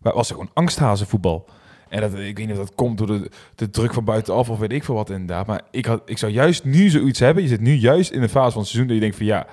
wa- 0.00 0.14
was 0.14 0.28
er 0.28 0.34
gewoon 0.34 0.50
angsthazenvoetbal. 0.54 1.48
En 1.88 2.00
dat, 2.00 2.14
ik 2.14 2.36
weet 2.36 2.46
niet 2.46 2.50
of 2.50 2.56
dat 2.56 2.74
komt 2.74 2.98
door 2.98 3.06
de, 3.06 3.30
de 3.54 3.70
druk 3.70 3.92
van 3.94 4.04
buitenaf 4.04 4.50
of 4.50 4.58
weet 4.58 4.72
ik 4.72 4.84
veel 4.84 4.94
wat 4.94 5.10
inderdaad. 5.10 5.46
Maar 5.46 5.60
ik, 5.70 5.86
had, 5.86 6.02
ik 6.04 6.18
zou 6.18 6.32
juist 6.32 6.64
nu 6.64 6.88
zoiets 6.88 7.18
hebben. 7.18 7.42
Je 7.42 7.48
zit 7.48 7.60
nu 7.60 7.72
juist 7.72 8.10
in 8.10 8.20
de 8.20 8.28
fase 8.28 8.50
van 8.50 8.60
het 8.60 8.70
seizoen 8.70 8.86
dat 8.86 8.94
je 8.96 9.00
denkt 9.02 9.16
van 9.16 9.26
ja... 9.26 9.46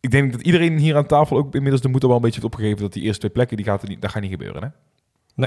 Ik 0.00 0.10
denk 0.10 0.32
dat 0.32 0.40
iedereen 0.40 0.78
hier 0.78 0.96
aan 0.96 1.06
tafel 1.06 1.36
ook 1.36 1.54
inmiddels 1.54 1.82
de 1.82 1.88
moed 1.88 2.02
al 2.02 2.08
wel 2.08 2.16
een 2.16 2.22
beetje 2.22 2.40
heeft 2.40 2.52
opgegeven 2.54 2.80
dat 2.82 2.92
die 2.92 3.02
eerste 3.02 3.18
twee 3.20 3.30
plekken, 3.32 3.56
die 3.56 3.66
gaat 3.66 3.82
er 3.82 3.88
niet, 3.88 4.00
dat 4.02 4.10
gaat 4.10 4.22
niet 4.22 4.30
gebeuren. 4.30 4.62
Hè? 4.62 5.46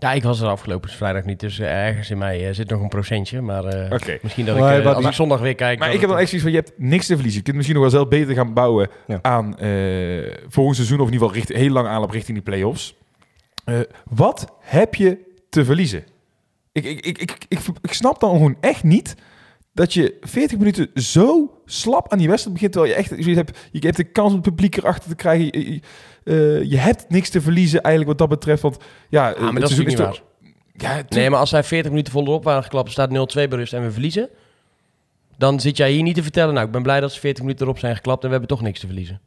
Ja, 0.00 0.12
ik 0.12 0.22
was 0.22 0.40
er 0.40 0.48
afgelopen 0.48 0.90
vrijdag 0.90 1.24
niet, 1.24 1.40
dus 1.40 1.58
eh, 1.58 1.86
ergens 1.86 2.10
in 2.10 2.18
mij 2.18 2.48
eh, 2.48 2.54
zit 2.54 2.70
nog 2.70 2.80
een 2.80 2.88
procentje. 2.88 3.40
Maar 3.40 3.64
eh, 3.64 3.92
Oké. 3.92 4.18
misschien 4.22 4.44
dat 4.46 4.58
Maar 4.58 4.76
ik, 4.76 4.80
eh, 4.80 4.86
als 4.86 5.00
maar- 5.00 5.10
ik 5.10 5.16
zondag 5.16 5.40
weer 5.40 5.54
kijk... 5.54 5.78
Maar 5.78 5.88
ik 5.92 6.00
heb 6.00 6.08
dan 6.08 6.18
het- 6.18 6.20
echt 6.20 6.28
zoiets 6.30 6.48
van, 6.48 6.56
je 6.58 6.62
hebt 6.66 6.78
niks 6.90 7.06
te 7.06 7.12
verliezen. 7.14 7.38
Je 7.38 7.44
kunt 7.44 7.56
misschien 7.56 7.76
nog 7.80 7.90
wel 7.90 7.98
zelf 8.00 8.08
beter 8.08 8.34
gaan 8.34 8.54
bouwen 8.54 8.88
Ja. 9.06 9.18
aan 9.22 9.58
eh 9.58 10.36
volgend 10.48 10.76
seizoen, 10.76 11.00
of 11.00 11.06
in 11.06 11.12
ieder 11.12 11.28
geval 11.28 11.42
richt, 11.44 11.60
heel 11.60 11.70
lang 11.72 11.86
aanloop 11.88 12.10
richting 12.10 12.36
die 12.36 12.46
play-offs. 12.46 12.94
Eh, 13.64 13.78
wat 14.10 14.52
heb 14.60 14.94
je 14.94 15.18
te 15.48 15.64
verliezen? 15.64 16.04
Ik, 16.72 16.84
ik, 16.84 17.06
ik, 17.06 17.18
ik, 17.20 17.36
ik, 17.48 17.58
ik 17.82 17.92
snap 17.92 18.20
dan 18.20 18.30
gewoon 18.30 18.56
echt 18.60 18.82
niet 18.82 19.14
dat 19.72 19.94
je 19.94 20.16
40 20.20 20.58
minuten 20.58 20.90
zo 20.94 21.54
slap 21.64 22.12
aan 22.12 22.18
die 22.18 22.28
wedstrijd 22.28 22.54
begint, 22.54 22.72
terwijl 22.72 22.92
je 22.94 22.98
echt 23.00 23.08
zoiets 23.08 23.34
hebt, 23.34 23.58
je 23.72 23.78
hebt 23.80 23.96
de 23.96 24.04
kans 24.04 24.28
om 24.28 24.34
het 24.34 24.42
publiek 24.48 24.76
erachter 24.76 25.08
te 25.10 25.16
krijgen. 25.16 25.44
Je, 25.44 25.72
je, 25.74 25.80
je 26.68 26.76
hebt 26.76 27.04
niks 27.08 27.28
te 27.30 27.40
verliezen 27.40 27.80
eigenlijk 27.80 28.18
wat 28.18 28.28
dat 28.28 28.38
betreft, 28.38 28.62
want 28.62 28.76
ja, 29.08 29.30
Ah, 29.30 29.40
maar 29.40 29.52
het 29.52 29.60
dat 29.60 29.70
is 29.70 29.78
niet 29.78 29.98
waar. 29.98 30.06
toch- 30.10 30.22
Ja, 30.72 31.02
Nee, 31.08 31.30
maar 31.30 31.38
als 31.38 31.50
zij 31.50 31.64
40 31.64 31.90
minuten 31.90 32.12
volop 32.12 32.44
waren 32.44 32.62
geklapt, 32.62 32.90
staat 32.90 33.10
0-2 33.10 33.48
bij 33.48 33.58
rust 33.58 33.72
en 33.72 33.82
we 33.82 33.90
verliezen... 33.90 34.28
dan 35.36 35.60
zit 35.60 35.76
jij 35.76 35.90
hier 35.90 36.02
niet 36.02 36.14
te 36.14 36.22
vertellen... 36.22 36.54
nou, 36.54 36.66
ik 36.66 36.72
ben 36.72 36.82
blij 36.82 37.00
dat 37.00 37.12
ze 37.12 37.20
40 37.20 37.42
minuten 37.42 37.66
erop 37.66 37.78
zijn 37.78 37.94
geklapt... 37.96 38.20
en 38.22 38.26
we 38.26 38.30
hebben 38.36 38.48
toch 38.56 38.62
niks 38.62 38.80
te 38.80 38.86
verliezen. 38.86 39.20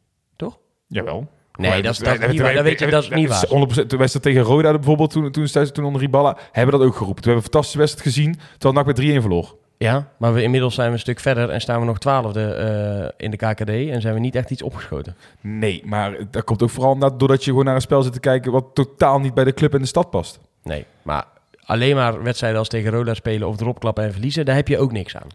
Jawel. 0.87 1.27
Nee, 1.57 1.81
dat 1.81 1.91
is, 1.93 1.99
wij- 1.99 2.07
dat 2.09 2.13
is 2.13 2.19
wij- 2.19 2.27
niet 2.27 2.37
waar. 2.37 2.45
wij- 2.47 2.55
Dat 2.55 2.63
weet 2.63 2.79
je, 2.79 2.87
dat 2.87 3.03
is 3.03 3.09
wij- 3.09 3.19
niet 3.19 3.27
waar. 3.29 3.45
100%. 3.47 3.89
Toen 3.89 3.99
wedstrijd 3.99 4.25
tegen 4.25 4.41
Roda 4.41 4.71
bijvoorbeeld, 4.71 5.09
toen, 5.11 5.31
toen, 5.31 5.45
toen, 5.45 5.71
toen 5.71 5.85
onder 5.85 6.01
Riballa, 6.01 6.37
hebben 6.51 6.73
we 6.73 6.79
dat 6.79 6.87
ook 6.89 6.95
geroepen. 6.97 7.23
Toen 7.23 7.31
hebben 7.33 7.51
we 7.51 7.57
een 7.57 7.63
fantastische 7.63 7.77
wedstrijd 7.77 8.07
gezien, 8.07 8.39
terwijl 8.57 8.73
NAC 8.73 8.85
met 8.85 8.95
3-1 8.95 9.21
verloor. 9.21 9.57
Ja, 9.83 10.07
maar 10.17 10.33
we, 10.33 10.43
inmiddels 10.43 10.75
zijn 10.75 10.87
we 10.87 10.93
een 10.93 10.99
stuk 10.99 11.19
verder... 11.19 11.49
en 11.49 11.61
staan 11.61 11.79
we 11.79 11.85
nog 11.85 11.99
twaalfde 11.99 12.43
eh 12.43 13.25
in 13.25 13.31
de 13.31 13.37
KKD... 13.37 13.69
en 13.69 14.01
zijn 14.01 14.13
we 14.13 14.19
niet 14.19 14.35
echt 14.35 14.51
iets 14.51 14.61
opgeschoten. 14.61 15.15
Nee, 15.41 15.81
maar 15.85 16.15
dat 16.31 16.43
komt 16.43 16.63
ook 16.63 16.69
vooral 16.69 17.17
doordat 17.17 17.43
je 17.43 17.49
gewoon 17.49 17.65
naar 17.65 17.75
een 17.75 17.81
spel 17.81 18.03
zit 18.03 18.13
te 18.13 18.19
kijken 18.19 18.51
wat 18.51 18.65
totaal 18.73 19.19
niet 19.19 19.33
bij 19.33 19.43
de 19.43 19.53
club 19.53 19.73
en 19.73 19.79
de 19.79 19.87
stad 19.87 20.09
past. 20.09 20.39
Nee, 20.63 20.85
maar 21.01 21.25
alleen 21.65 21.95
maar 21.95 22.23
wedstrijden 22.23 22.59
als 22.59 22.67
tegen 22.67 22.91
Roda 22.91 23.13
spelen 23.13 23.47
of 23.47 23.59
erop 23.59 23.79
klappen 23.79 24.03
en 24.03 24.11
verliezen, 24.11 24.45
daar 24.45 24.55
heb 24.55 24.67
je 24.67 24.77
ook 24.77 24.91
niks 24.91 25.15
aan. 25.15 25.29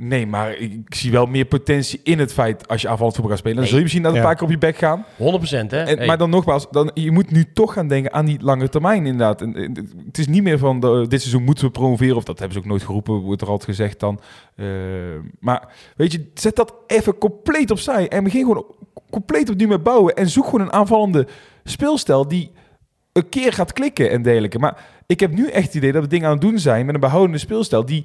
Nee, 0.00 0.26
maar 0.26 0.54
ik, 0.56 0.72
ik 0.72 0.94
zie 0.94 1.10
wel 1.10 1.26
meer 1.26 1.44
potentie 1.44 2.00
in 2.02 2.18
het 2.18 2.32
feit 2.32 2.68
als 2.68 2.82
je 2.82 2.88
aanvallend 2.88 3.14
voetbal 3.14 3.32
gaat 3.32 3.40
spelen. 3.44 3.56
Dan 3.56 3.64
Nee. 3.64 3.72
zul 3.72 3.76
je 3.78 3.84
misschien 3.84 4.02
dat 4.04 4.12
een 4.12 4.18
Ja. 4.18 4.24
paar 4.24 4.34
keer 4.34 4.44
op 4.44 4.50
je 4.50 4.58
bek 4.58 4.76
gaan. 4.76 5.04
100% 5.16 5.70
hè? 5.70 5.82
En, 5.82 5.96
Hey. 5.98 6.06
Maar 6.06 6.18
dan 6.18 6.30
nogmaals, 6.30 6.66
dan, 6.70 6.90
je 6.94 7.10
moet 7.10 7.30
nu 7.30 7.44
toch 7.52 7.72
gaan 7.72 7.88
denken 7.88 8.12
aan 8.12 8.24
die 8.24 8.42
lange 8.42 8.68
termijn 8.68 9.06
inderdaad. 9.06 9.42
En, 9.42 9.54
en, 9.56 9.74
het 10.06 10.18
is 10.18 10.26
niet 10.26 10.42
meer 10.42 10.58
van 10.58 10.80
de, 10.80 11.04
dit 11.08 11.20
seizoen 11.20 11.42
moeten 11.42 11.64
we 11.64 11.70
promoveren. 11.70 12.16
Of 12.16 12.24
dat 12.24 12.38
hebben 12.38 12.56
ze 12.56 12.62
ook 12.62 12.68
nooit 12.70 12.82
geroepen, 12.82 13.14
wordt 13.14 13.42
er 13.42 13.48
altijd 13.48 13.68
gezegd 13.76 14.00
dan. 14.00 14.20
Eh, 14.56 14.66
maar 15.40 15.68
weet 15.96 16.12
je, 16.12 16.30
zet 16.34 16.56
dat 16.56 16.74
even 16.86 17.18
compleet 17.18 17.70
opzij. 17.70 18.08
En 18.08 18.24
begin 18.24 18.40
gewoon 18.44 18.64
compleet 19.10 19.50
opnieuw 19.50 19.68
met 19.68 19.82
bouwen. 19.82 20.14
En 20.14 20.28
zoek 20.28 20.44
gewoon 20.44 20.60
een 20.60 20.72
aanvallende 20.72 21.26
speelstijl 21.64 22.28
die 22.28 22.50
een 23.12 23.28
keer 23.28 23.52
gaat 23.52 23.72
klikken 23.72 24.10
en 24.10 24.22
dergelijke. 24.22 24.58
Maar 24.58 24.84
ik 25.06 25.20
heb 25.20 25.32
nu 25.34 25.46
echt 25.48 25.66
het 25.66 25.74
idee 25.74 25.92
dat 25.92 26.02
we 26.02 26.08
dingen 26.08 26.26
aan 26.26 26.32
het 26.32 26.40
doen 26.40 26.58
zijn 26.58 26.86
met 26.86 26.94
een 26.94 27.00
behoudende 27.00 27.38
speelstijl 27.38 27.84
die 27.86 28.04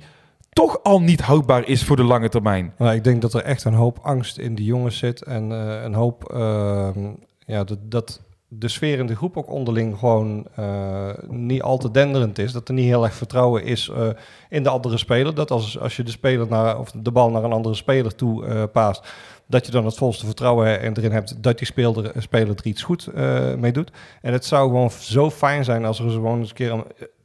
toch 0.49 0.83
al 0.83 1.01
niet 1.01 1.21
houdbaar 1.21 1.67
is 1.67 1.83
voor 1.83 1.95
de 1.95 2.03
lange 2.03 2.29
termijn. 2.29 2.73
Nou, 2.77 2.95
ik 2.95 3.03
denk 3.03 3.21
dat 3.21 3.33
er 3.33 3.43
echt 3.43 3.63
een 3.63 3.73
hoop 3.73 3.99
angst 4.01 4.37
in 4.37 4.55
die 4.55 4.65
jongens 4.65 4.97
zit. 4.97 5.21
En 5.21 5.51
eh, 5.51 5.83
een 5.83 5.93
hoop, 5.93 6.31
ehm, 6.31 7.11
ja, 7.45 7.63
dat, 7.63 7.77
dat 7.81 8.21
de 8.47 8.67
sfeer 8.67 8.99
in 8.99 9.07
de 9.07 9.15
groep 9.15 9.37
ook 9.37 9.51
onderling 9.51 9.97
gewoon 9.97 10.47
eh, 10.55 11.09
niet 11.27 11.61
al 11.61 11.77
te 11.77 11.91
denderend 11.91 12.37
is. 12.39 12.51
Dat 12.51 12.67
er 12.67 12.73
niet 12.73 12.85
heel 12.85 13.03
erg 13.03 13.13
vertrouwen 13.13 13.63
is 13.63 13.89
eh, 13.89 14.09
in 14.49 14.63
de 14.63 14.69
andere 14.69 14.97
speler. 14.97 15.35
Dat 15.35 15.51
als, 15.51 15.79
als 15.79 15.95
je 15.95 16.03
de, 16.03 16.11
speler 16.11 16.47
naar, 16.47 16.79
of 16.79 16.91
de 16.91 17.11
bal 17.11 17.29
naar 17.29 17.43
een 17.43 17.51
andere 17.51 17.75
speler 17.75 18.15
toe 18.15 18.67
paast, 18.67 19.07
dat 19.47 19.65
je 19.65 19.71
dan 19.71 19.85
het 19.85 19.97
volste 19.97 20.25
vertrouwen 20.25 20.95
erin 20.95 21.11
hebt 21.11 21.43
dat 21.43 21.57
die 21.57 21.67
speler, 21.67 22.11
speler 22.17 22.55
er 22.55 22.65
iets 22.65 22.83
goed 22.83 23.07
eh, 23.07 23.53
mee 23.53 23.71
doet. 23.71 23.91
En 24.21 24.33
het 24.33 24.45
zou 24.45 24.67
gewoon 24.67 24.91
zo 24.91 25.29
fijn 25.29 25.63
zijn 25.63 25.85
als 25.85 25.99
er 25.99 26.09
gewoon 26.09 26.39
eens 26.39 26.49
een 26.49 26.55
keer 26.55 26.83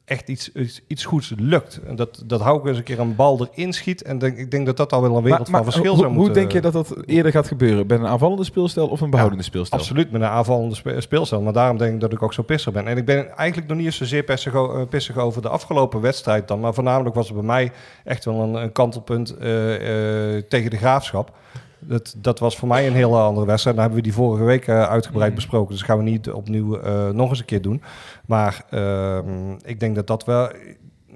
echt 0.08 0.28
iets, 0.28 0.52
iets, 0.52 0.80
iets 0.86 1.04
goeds 1.04 1.32
lukt. 1.36 1.80
En 1.86 1.96
dat, 1.96 2.22
dat 2.26 2.40
Hauke 2.40 2.68
eens 2.68 2.78
een 2.78 2.84
keer 2.84 3.00
een 3.00 3.14
bal 3.14 3.48
erin 3.52 3.72
schiet. 3.72 4.02
En 4.02 4.18
denk, 4.18 4.36
ik 4.36 4.50
denk 4.50 4.66
dat 4.66 4.76
dat 4.76 4.92
al 4.92 5.02
wel 5.02 5.16
een 5.16 5.22
wereld 5.22 5.48
van 5.48 5.64
verschil 5.64 5.96
zou 5.96 6.12
moeten... 6.12 6.24
hoe 6.24 6.30
denk 6.30 6.52
je 6.52 6.60
dat 6.60 6.72
dat 6.72 6.96
eerder 7.06 7.32
gaat 7.32 7.46
gebeuren? 7.46 7.86
Bij 7.86 7.98
een 7.98 8.06
aanvallende 8.06 8.44
speelstijl 8.44 8.88
of 8.88 9.00
een 9.00 9.10
behoudende 9.10 9.44
speelstijl? 9.44 9.80
Absoluut, 9.80 10.10
met 10.10 10.20
een 10.20 10.28
aanvallende 10.28 10.74
spe- 10.74 11.00
speelstijl. 11.00 11.42
Maar 11.42 11.52
daarom 11.52 11.78
denk 11.78 11.94
ik 11.94 12.00
dat 12.00 12.12
ik 12.12 12.22
ook 12.22 12.32
zo 12.32 12.42
pissig 12.42 12.72
ben. 12.72 12.86
En 12.86 12.96
ik 12.96 13.04
ben 13.04 13.36
eigenlijk 13.36 13.68
nog 13.68 13.76
niet 13.76 13.86
eens 13.86 13.96
zozeer 13.96 14.22
pissig, 14.22 14.54
eh, 14.54 14.82
pissig 14.88 15.16
over 15.16 15.42
de 15.42 15.48
afgelopen 15.48 16.00
wedstrijd 16.00 16.48
dan. 16.48 16.60
Maar 16.60 16.74
voornamelijk 16.74 17.14
was 17.14 17.26
het 17.26 17.36
bij 17.36 17.46
mij 17.46 17.72
echt 18.04 18.24
wel 18.24 18.40
een, 18.40 18.54
een 18.54 18.72
kantelpunt 18.72 19.36
eh, 19.36 20.36
eh, 20.36 20.42
tegen 20.48 20.70
de 20.70 20.76
Graafschap. 20.76 21.36
Dat, 21.80 22.14
dat 22.18 22.38
was 22.38 22.56
voor 22.56 22.68
mij 22.68 22.86
een 22.86 22.92
hele 22.92 23.16
andere 23.16 23.46
wedstrijd. 23.46 23.76
Daar 23.76 23.84
hebben 23.86 24.04
we 24.04 24.08
die 24.10 24.18
vorige 24.18 24.44
week 24.44 24.66
eh, 24.66 24.82
uitgebreid 24.82 25.26
Mhm. 25.32 25.34
besproken. 25.40 25.72
Dus 25.72 25.82
gaan 25.82 25.96
we 25.98 26.02
niet 26.04 26.30
opnieuw 26.30 26.76
eh, 26.78 27.08
nog 27.08 27.30
eens 27.30 27.38
een 27.38 27.44
keer 27.44 27.62
doen. 27.62 27.82
Maar 28.26 28.64
ehm, 28.70 29.52
ik 29.64 29.80
denk 29.80 29.94
dat 29.94 30.06
dat 30.06 30.24
wel... 30.24 30.50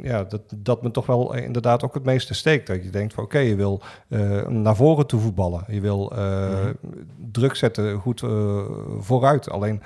Ja, 0.03 0.25
dat, 0.25 0.41
dat 0.57 0.83
me 0.83 0.91
toch 0.91 1.07
wel 1.07 1.35
eh, 1.35 1.45
inderdaad 1.45 1.85
ook 1.85 1.95
het 1.95 2.05
meeste 2.05 2.35
steekt. 2.35 2.67
Dat 2.67 2.85
je 2.85 2.91
denkt 2.91 3.15
van 3.15 3.25
oké, 3.25 3.39
je 3.39 3.55
wil 3.55 3.83
naar 4.49 4.77
voren 4.77 5.07
toe 5.07 5.21
voetballen. 5.21 5.65
Je 5.69 5.81
wil 5.81 6.13
Mhm. 6.15 6.73
druk 7.31 7.55
zetten, 7.55 7.99
goed 7.99 8.23
vooruit. 9.01 9.51
Alleen, 9.51 9.83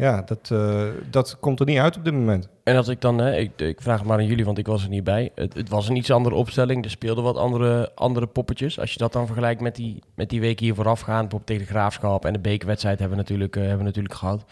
ja, 0.00 0.22
dat, 0.22 0.50
eh, 0.52 0.84
dat 1.10 1.36
komt 1.40 1.60
er 1.60 1.66
niet 1.66 1.78
uit 1.78 1.96
op 1.96 2.04
dit 2.04 2.12
moment. 2.12 2.48
En 2.64 2.76
als 2.76 2.88
ik 2.88 3.00
dan, 3.00 3.18
hè, 3.18 3.36
ik, 3.36 3.60
ik 3.60 3.80
vraag 3.80 3.98
het 3.98 4.06
maar 4.06 4.18
aan 4.18 4.26
jullie, 4.26 4.44
want 4.44 4.58
ik 4.58 4.66
was 4.66 4.82
er 4.82 4.88
niet 4.88 5.04
bij. 5.04 5.30
Het, 5.34 5.54
het 5.54 5.68
was 5.68 5.88
een 5.88 5.96
iets 5.96 6.10
andere 6.10 6.34
opstelling. 6.34 6.84
Er 6.84 6.90
speelden 6.90 7.24
wat 7.24 7.36
andere, 7.36 7.92
andere 7.94 8.26
poppetjes. 8.26 8.80
Als 8.80 8.92
je 8.92 8.98
dat 8.98 9.12
dan 9.12 9.26
vergelijkt 9.26 9.60
met 9.60 9.76
die, 9.76 10.02
met 10.14 10.30
die 10.30 10.40
week 10.40 10.60
hier 10.60 10.74
voorafgaan, 10.74 11.20
bijvoorbeeld 11.20 11.46
tegen 11.46 11.66
de 11.66 11.70
Graafschap 11.72 12.24
en 12.24 12.32
de 12.32 12.38
bekerwedstrijd 12.38 12.98
hebben 12.98 13.16
we 13.16 13.22
natuurlijk, 13.22 13.56
eh, 13.56 13.60
hebben 13.62 13.78
we 13.78 13.84
natuurlijk 13.84 14.14
gehad. 14.14 14.44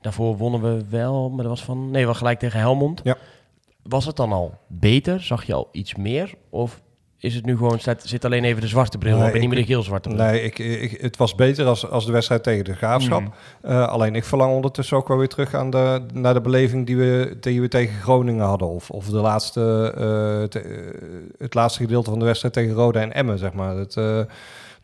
Daarvoor 0.00 0.36
wonnen 0.36 0.62
we 0.62 0.84
wel, 0.88 1.28
maar 1.28 1.44
dat 1.44 1.52
was 1.58 1.64
van, 1.64 1.90
nee, 1.90 2.04
wel 2.04 2.14
gelijk 2.14 2.38
tegen 2.38 2.60
Helmond. 2.60 3.00
Ja. 3.04 3.16
Was 3.82 4.04
het 4.04 4.16
dan 4.16 4.32
al 4.32 4.54
beter? 4.66 5.22
Zag 5.22 5.44
je 5.44 5.54
al 5.54 5.68
iets 5.72 5.94
meer? 5.94 6.34
Of 6.50 6.82
is 7.18 7.34
het 7.34 7.44
nu 7.46 7.56
gewoon, 7.56 7.78
staat, 7.78 8.02
zit 8.04 8.24
alleen 8.24 8.44
even 8.44 8.60
de 8.60 8.66
zwarte 8.66 8.98
bril 8.98 9.16
Nee, 9.18 9.28
op 9.28 9.34
en 9.34 9.40
niet 9.40 9.48
meer 9.48 9.58
de 9.58 9.64
geel-zwarte 9.64 10.08
bril? 10.08 10.24
Nee, 10.24 10.42
ik, 10.42 10.58
ik, 10.58 11.00
het 11.00 11.16
was 11.16 11.34
beter 11.34 11.66
als, 11.66 11.90
als 11.90 12.06
de 12.06 12.12
wedstrijd 12.12 12.42
tegen 12.42 12.64
de 12.64 12.74
Graafschap. 12.74 13.20
Mhm. 13.20 13.30
Eh, 13.72 13.88
alleen 13.88 14.14
ik 14.14 14.24
verlang 14.24 14.52
ondertussen 14.54 14.96
ook 14.96 15.08
wel 15.08 15.18
weer 15.18 15.28
terug 15.28 15.54
aan 15.54 15.70
de, 15.70 16.00
naar 16.12 16.34
de 16.34 16.40
beleving 16.40 16.86
die 16.86 16.96
we, 16.96 17.36
die 17.40 17.60
we 17.60 17.68
tegen 17.68 18.00
Groningen 18.00 18.44
hadden. 18.44 18.68
Of, 18.68 18.90
of 18.90 19.06
de 19.08 19.16
laatste, 19.16 19.92
eh, 19.94 20.48
te- 20.48 20.60
eh, 20.60 20.94
het 21.38 21.54
laatste 21.54 21.80
gedeelte 21.82 22.10
van 22.10 22.18
de 22.18 22.24
wedstrijd 22.24 22.54
tegen 22.54 22.74
Roda 22.74 23.00
en 23.00 23.12
Emmen, 23.14 23.38
zeg 23.38 23.52
maar. 23.52 23.76
Eh, 23.94 24.20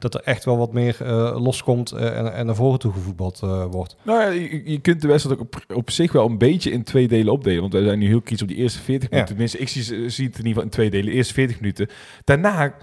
dat 0.03 0.15
er 0.15 0.21
echt 0.21 0.45
wel 0.45 0.59
wat 0.59 0.73
meer 0.73 0.97
eh, 1.01 1.37
loskomt 1.43 1.93
eh, 1.93 2.19
en, 2.19 2.35
en 2.35 2.47
naar 2.47 2.55
voren 2.55 2.79
toe 2.79 2.93
gevoetbald 2.93 3.41
eh, 3.43 3.65
wordt. 3.71 3.97
Nou 4.03 4.21
ja, 4.21 4.29
je, 4.29 4.71
je 4.71 4.79
kunt 4.81 5.01
de 5.01 5.09
wedstrijd 5.09 5.39
ook 5.39 5.45
op, 5.45 5.77
op 5.77 5.91
zich 5.91 6.13
wel 6.13 6.27
een 6.27 6.39
beetje 6.39 6.71
in 6.71 6.83
twee 6.83 7.09
delen 7.09 7.33
opdelen. 7.33 7.61
Want 7.61 7.73
we 7.73 7.85
zijn 7.85 7.99
nu 7.99 8.07
heel 8.07 8.21
kritisch 8.21 8.43
op 8.43 8.49
die 8.49 8.57
eerste 8.57 8.79
40 8.79 9.03
Ja. 9.03 9.09
minuten. 9.11 9.35
Tenminste, 9.35 9.59
ik 9.59 9.69
zie, 9.69 9.83
zie 9.83 9.97
het 10.01 10.19
in 10.19 10.25
ieder 10.25 10.43
geval 10.45 10.63
in 10.63 10.69
twee 10.69 10.91
delen. 10.91 11.07
De 11.07 11.13
eerste 11.13 11.35
40 11.35 11.61
minuten. 11.61 11.89
Daarna 12.25 12.75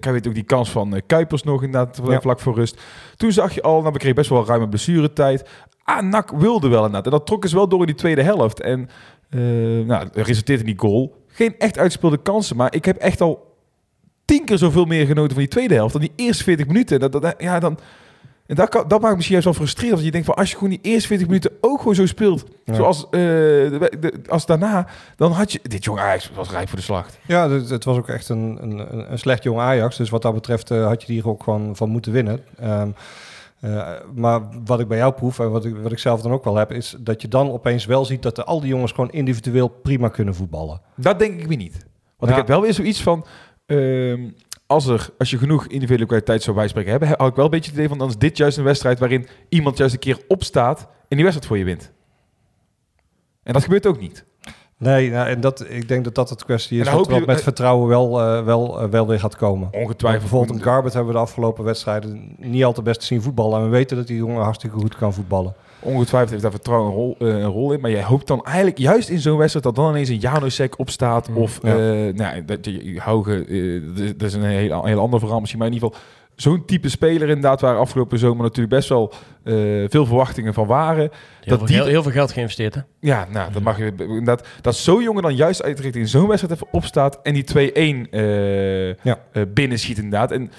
krijg 0.00 0.22
je 0.22 0.28
ook 0.28 0.34
die 0.34 0.42
kans 0.42 0.70
van 0.70 1.02
Kuipers 1.06 1.42
nog 1.42 1.62
inderdaad 1.62 2.00
Ja. 2.08 2.20
vlak 2.20 2.40
voor 2.40 2.54
rust. 2.54 2.80
Toen 3.16 3.32
zag 3.32 3.54
je 3.54 3.62
al, 3.62 3.80
nou, 3.80 3.92
we 3.92 3.98
kregen 3.98 4.16
best 4.16 4.30
wel 4.30 4.46
ruime 4.46 4.68
blessuretijd. 4.68 5.48
Ah, 5.84 6.02
NAC 6.02 6.30
wilde 6.30 6.68
wel 6.68 6.78
inderdaad. 6.78 7.04
En 7.04 7.10
dat 7.10 7.26
trok 7.26 7.46
ze 7.46 7.54
wel 7.54 7.68
door 7.68 7.80
in 7.80 7.86
die 7.86 7.94
tweede 7.94 8.22
helft. 8.22 8.60
En 8.60 8.88
nou, 9.86 10.04
het 10.04 10.16
resulteerde 10.16 10.62
in 10.62 10.68
die 10.68 10.78
goal. 10.78 11.16
Geen 11.26 11.54
echt 11.58 11.78
uitspeelde 11.78 12.18
kansen, 12.22 12.56
maar 12.56 12.74
ik 12.74 12.84
heb 12.84 12.96
echt 12.96 13.20
al 13.20 13.47
tien 14.36 14.44
keer 14.44 14.58
zoveel 14.58 14.84
meer 14.84 15.06
genoten 15.06 15.30
van 15.32 15.38
die 15.42 15.48
tweede 15.48 15.74
helft 15.74 15.92
dan 15.92 16.00
die 16.02 16.12
eerste 16.16 16.44
40 16.44 16.66
minuten. 16.66 17.00
Dat, 17.00 17.12
dat, 17.12 17.34
ja, 17.38 17.58
dan, 17.60 17.78
en 18.46 18.54
dat, 18.54 18.68
kan, 18.68 18.88
dat 18.88 19.00
maakt 19.00 19.14
misschien 19.14 19.32
juist 19.40 19.48
wel 19.48 19.58
frustrerend. 19.66 19.92
Want 19.94 20.04
je 20.04 20.10
denkt 20.12 20.26
van 20.26 20.36
als 20.36 20.48
je 20.50 20.54
gewoon 20.54 20.70
die 20.70 20.78
eerste 20.82 21.06
40 21.08 21.26
minuten 21.26 21.50
ook 21.60 21.78
gewoon 21.78 21.94
zo 21.94 22.06
speelt. 22.06 22.44
Ja. 22.64 22.74
Zoals 22.74 23.04
eh, 23.04 23.10
de- 23.10 23.96
de- 24.00 24.20
als 24.28 24.46
daarna. 24.46 24.86
Dan 25.16 25.32
had 25.32 25.52
je. 25.52 25.60
Dit 25.62 25.84
jong 25.84 25.98
Ajax 25.98 26.30
was 26.34 26.50
rijp 26.50 26.68
voor 26.68 26.78
de 26.78 26.84
slacht. 26.84 27.18
Ja, 27.26 27.50
het, 27.50 27.70
het 27.70 27.84
was 27.84 27.96
ook 27.96 28.08
echt 28.08 28.28
een, 28.28 28.58
een, 28.60 29.10
een- 29.12 29.18
slecht 29.18 29.42
jong 29.42 29.58
Ajax. 29.60 29.96
Dus 29.96 30.10
wat 30.10 30.22
dat 30.22 30.34
betreft 30.34 30.70
eh, 30.70 30.86
had 30.86 31.00
je 31.00 31.06
die 31.06 31.20
er 31.22 31.28
ook 31.28 31.42
gewoon 31.42 31.76
van 31.76 31.90
moeten 31.90 32.12
winnen. 32.12 32.40
Ehm, 32.58 32.88
eh, 33.60 33.88
maar 34.14 34.40
wat 34.64 34.80
ik 34.80 34.88
bij 34.88 34.98
jou 34.98 35.12
proef 35.12 35.38
en 35.38 35.50
wat 35.50 35.64
ik, 35.64 35.76
wat 35.82 35.92
ik 35.92 35.98
zelf 35.98 36.20
dan 36.22 36.32
ook 36.32 36.44
wel 36.44 36.56
heb, 36.56 36.72
is 36.72 36.96
dat 36.98 37.22
je 37.22 37.28
dan 37.28 37.50
opeens 37.50 37.84
wel 37.84 38.04
ziet 38.04 38.22
dat 38.22 38.36
de, 38.36 38.44
al 38.44 38.60
die 38.60 38.68
jongens 38.68 38.92
gewoon 38.92 39.10
individueel 39.10 39.68
prima 39.68 40.08
kunnen 40.08 40.34
voetballen. 40.34 40.80
Dat 40.96 41.18
denk 41.18 41.40
ik 41.40 41.46
weer 41.46 41.56
niet. 41.56 41.86
Want 42.18 42.30
Ja. 42.32 42.38
ik 42.38 42.46
heb 42.46 42.46
wel 42.46 42.60
weer 42.62 42.74
zoiets 42.74 43.02
van. 43.02 43.24
Ehm, 43.68 44.28
als, 44.66 44.86
er, 44.86 45.08
als 45.18 45.30
je 45.30 45.38
genoeg 45.38 45.66
individuele 45.66 46.06
kwaliteit 46.06 46.42
zou 46.42 46.56
bijspreken 46.56 46.90
hebben, 46.90 47.08
had 47.08 47.28
ik 47.28 47.34
wel 47.34 47.44
een 47.44 47.50
beetje 47.50 47.66
het 47.70 47.74
idee 47.78 47.88
van 47.88 47.98
dan 47.98 48.08
is 48.08 48.16
dit 48.18 48.36
juist 48.36 48.58
een 48.58 48.64
wedstrijd 48.64 48.98
waarin 48.98 49.26
iemand 49.48 49.76
juist 49.78 49.94
een 49.94 50.00
keer 50.00 50.20
opstaat 50.28 50.80
en 50.80 51.16
die 51.16 51.24
wedstrijd 51.24 51.46
voor 51.46 51.58
je 51.58 51.64
wint. 51.64 51.92
En 53.42 53.52
dat 53.52 53.62
gebeurt 53.62 53.86
ook 53.86 54.00
niet. 54.00 54.24
Nee, 54.78 55.10
nou, 55.10 55.28
en 55.28 55.40
dat, 55.40 55.64
ik 55.70 55.88
denk 55.88 56.04
dat 56.04 56.14
dat 56.14 56.30
het 56.30 56.44
kwestie 56.44 56.78
is 56.80 56.84
wat, 56.84 56.94
hoop 56.94 57.04
je- 57.10 57.12
wat 57.18 57.26
met 57.26 57.42
vertrouwen 57.42 57.88
wel, 57.88 58.20
eh, 58.20 58.44
wel, 58.44 58.80
eh, 58.80 58.88
wel 58.88 59.06
weer 59.06 59.20
gaat 59.20 59.36
komen. 59.36 59.68
Ongetwijfeld. 59.72 60.22
Bijvoorbeeld 60.22 60.58
een 60.58 60.64
Garbert 60.64 60.94
hebben 60.94 61.12
we 61.12 61.18
de 61.18 61.24
afgelopen 61.24 61.64
wedstrijden 61.64 62.34
niet 62.38 62.64
al 62.64 62.72
te 62.72 62.82
best 62.82 63.02
zien 63.02 63.22
voetballen. 63.22 63.58
En 63.58 63.64
we 63.64 63.70
weten 63.70 63.96
dat 63.96 64.06
die 64.06 64.16
jongen 64.16 64.42
hartstikke 64.42 64.76
goed 64.76 64.96
kan 64.96 65.12
voetballen. 65.14 65.54
Ongetwijfeld 65.80 66.30
heeft 66.30 66.42
daar 66.42 66.50
vertrouwen 66.50 66.88
een 66.90 66.96
rol, 66.96 67.16
eh, 67.18 67.26
een 67.28 67.44
rol 67.44 67.72
in. 67.72 67.80
Maar 67.80 67.90
jij 67.90 68.02
hoopt 68.02 68.26
dan 68.26 68.44
eigenlijk 68.44 68.78
juist 68.78 69.08
in 69.08 69.18
zo'n 69.18 69.36
wedstrijd 69.36 69.64
dat 69.64 69.74
dan 69.74 69.88
ineens 69.90 70.08
een 70.08 70.16
Janusek 70.18 70.78
opstaat. 70.78 71.28
Mm, 71.28 71.36
Of 71.36 71.58
ja. 71.62 71.70
eh, 71.76 72.14
nou, 72.14 72.44
dat 72.44 72.64
je 72.64 72.94
Hauge, 73.00 73.44
eh, 73.44 73.96
dat- 74.06 74.18
dat 74.18 74.28
is 74.28 74.34
een 74.34 74.42
heel, 74.42 74.84
heel 74.84 75.00
ander 75.00 75.18
verhaal 75.20 75.38
misschien. 75.40 75.58
Maar 75.58 75.68
in 75.68 75.74
ieder 75.74 75.88
geval 75.88 76.04
zo'n 76.36 76.64
type 76.64 76.88
speler 76.88 77.28
inderdaad 77.28 77.60
waar 77.60 77.76
afgelopen 77.78 78.18
zomer 78.18 78.42
natuurlijk 78.42 78.74
best 78.74 78.88
wel 78.88 79.12
veel 79.88 80.06
verwachtingen 80.06 80.54
van 80.54 80.66
waren. 80.66 80.98
Heel, 81.00 81.10
dat 81.44 81.58
veel, 81.58 81.66
die- 81.66 81.76
heel, 81.76 81.86
heel 81.86 82.02
veel 82.02 82.12
geld 82.12 82.32
geïnvesteerd, 82.32 82.74
hè? 82.74 82.80
Ja, 83.00 83.26
nou, 83.30 83.52
dan 83.52 83.62
mag 83.62 83.78
je 83.78 83.92
inderdaad 83.98 84.46
dat 84.60 84.76
zo'n 84.76 85.02
jongen 85.02 85.22
dan 85.22 85.34
juist 85.36 85.62
uiteraard 85.62 85.96
in 85.96 86.08
zo'n 86.08 86.26
wedstrijd 86.28 86.54
even 86.54 86.72
opstaat 86.72 87.18
en 87.22 87.34
die 87.34 87.44
2-1 87.44 88.06
eh 88.10 88.88
Ja. 88.94 89.18
binnenschiet 89.54 89.96
inderdaad. 89.96 90.30
En 90.32 90.50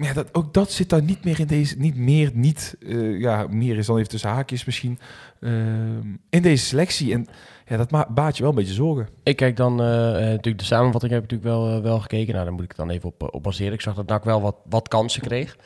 ja, 0.00 0.12
dat, 0.12 0.34
ook 0.34 0.54
dat 0.54 0.70
zit 0.70 0.88
daar 0.88 1.02
niet 1.02 1.24
meer 1.24 1.40
in 1.40 1.46
deze, 1.46 1.78
niet 1.78 1.96
meer, 1.96 2.30
niet, 2.34 2.76
eh, 2.86 3.20
ja, 3.20 3.46
meer 3.50 3.78
is 3.78 3.86
dan 3.86 3.96
even 3.96 4.08
tussen 4.08 4.30
haakjes 4.30 4.64
misschien, 4.64 4.98
eh, 5.40 5.50
in 6.30 6.42
deze 6.42 6.64
selectie. 6.64 7.12
En 7.12 7.26
ja, 7.66 7.76
dat 7.76 8.14
baat 8.14 8.36
je 8.36 8.42
wel 8.42 8.50
een 8.50 8.58
beetje 8.58 8.74
zorgen. 8.74 9.08
Ik 9.22 9.36
kijk 9.36 9.56
dan, 9.56 9.80
eh, 9.80 10.08
eh, 10.08 10.14
natuurlijk 10.14 10.58
de 10.58 10.64
samenvatting 10.64 11.12
heb 11.12 11.24
ik 11.24 11.30
natuurlijk 11.30 11.56
wel, 11.58 11.76
eh, 11.76 11.82
wel 11.82 12.00
gekeken. 12.00 12.32
Nou, 12.32 12.44
daar 12.44 12.54
moet 12.54 12.64
ik 12.64 12.76
dan 12.76 12.90
even 12.90 13.08
op, 13.08 13.22
eh, 13.22 13.28
op 13.30 13.42
baseren. 13.42 13.72
Ik 13.72 13.80
zag 13.80 13.94
dat 13.94 14.06
NAC 14.06 14.24
wel 14.24 14.40
wat, 14.40 14.56
wat 14.68 14.88
kansen 14.88 15.22
kreeg. 15.22 15.56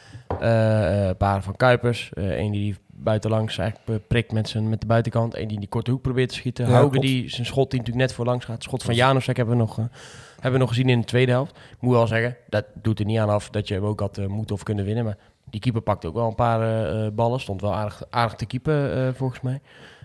Eh, 0.40 1.00
eh, 1.02 1.08
een 1.08 1.16
paar 1.16 1.42
van 1.42 1.56
Kuipers. 1.56 2.10
eh 2.12 2.38
een 2.38 2.52
die 2.52 2.76
buitenlangs 2.88 3.58
eigenlijk 3.58 3.88
eh, 3.90 3.96
prikt 4.08 4.32
met, 4.32 4.48
zijn, 4.48 4.68
met 4.68 4.80
de 4.80 4.86
buitenkant. 4.86 5.36
Eén 5.36 5.44
die 5.46 5.54
in 5.54 5.60
die 5.60 5.68
korte 5.68 5.90
hoek 5.90 6.02
probeert 6.02 6.28
te 6.28 6.34
schieten. 6.34 6.68
Ja, 6.68 6.78
klopt. 6.78 7.00
die 7.00 7.30
zijn 7.30 7.46
schot 7.46 7.70
die 7.70 7.78
natuurlijk 7.80 8.06
net 8.06 8.16
voor 8.16 8.24
langs 8.24 8.44
gaat. 8.44 8.62
Schot 8.62 8.82
van 8.82 8.94
Janusek 8.94 9.36
hebben 9.36 9.56
we 9.56 9.60
nog... 9.60 9.78
hebben 10.40 10.52
we 10.52 10.58
nog 10.58 10.68
gezien 10.68 10.88
in 10.88 11.00
de 11.00 11.06
tweede 11.06 11.32
helft. 11.32 11.50
Ik 11.56 11.80
moet 11.80 11.92
wel 11.94 12.06
zeggen, 12.06 12.36
dat 12.48 12.64
doet 12.82 12.98
er 12.98 13.04
niet 13.04 13.18
aan 13.18 13.28
af 13.28 13.50
dat 13.50 13.68
je 13.68 13.74
hem 13.74 13.84
ook 13.84 14.00
had 14.00 14.18
eh, 14.18 14.26
moeten 14.26 14.54
of 14.54 14.62
kunnen 14.62 14.84
winnen. 14.84 15.04
Maar 15.04 15.16
die 15.50 15.60
keeper 15.60 15.82
pakte 15.82 16.06
ook 16.06 16.14
wel 16.14 16.26
een 16.28 16.34
paar 16.34 16.86
eh, 17.04 17.06
ballen. 17.12 17.40
Stond 17.40 17.60
wel 17.60 17.74
aardig, 17.74 18.02
aardig 18.10 18.34
te 18.36 18.46
keeper 18.46 19.14
volgens 19.14 19.40
mij. 19.40 19.60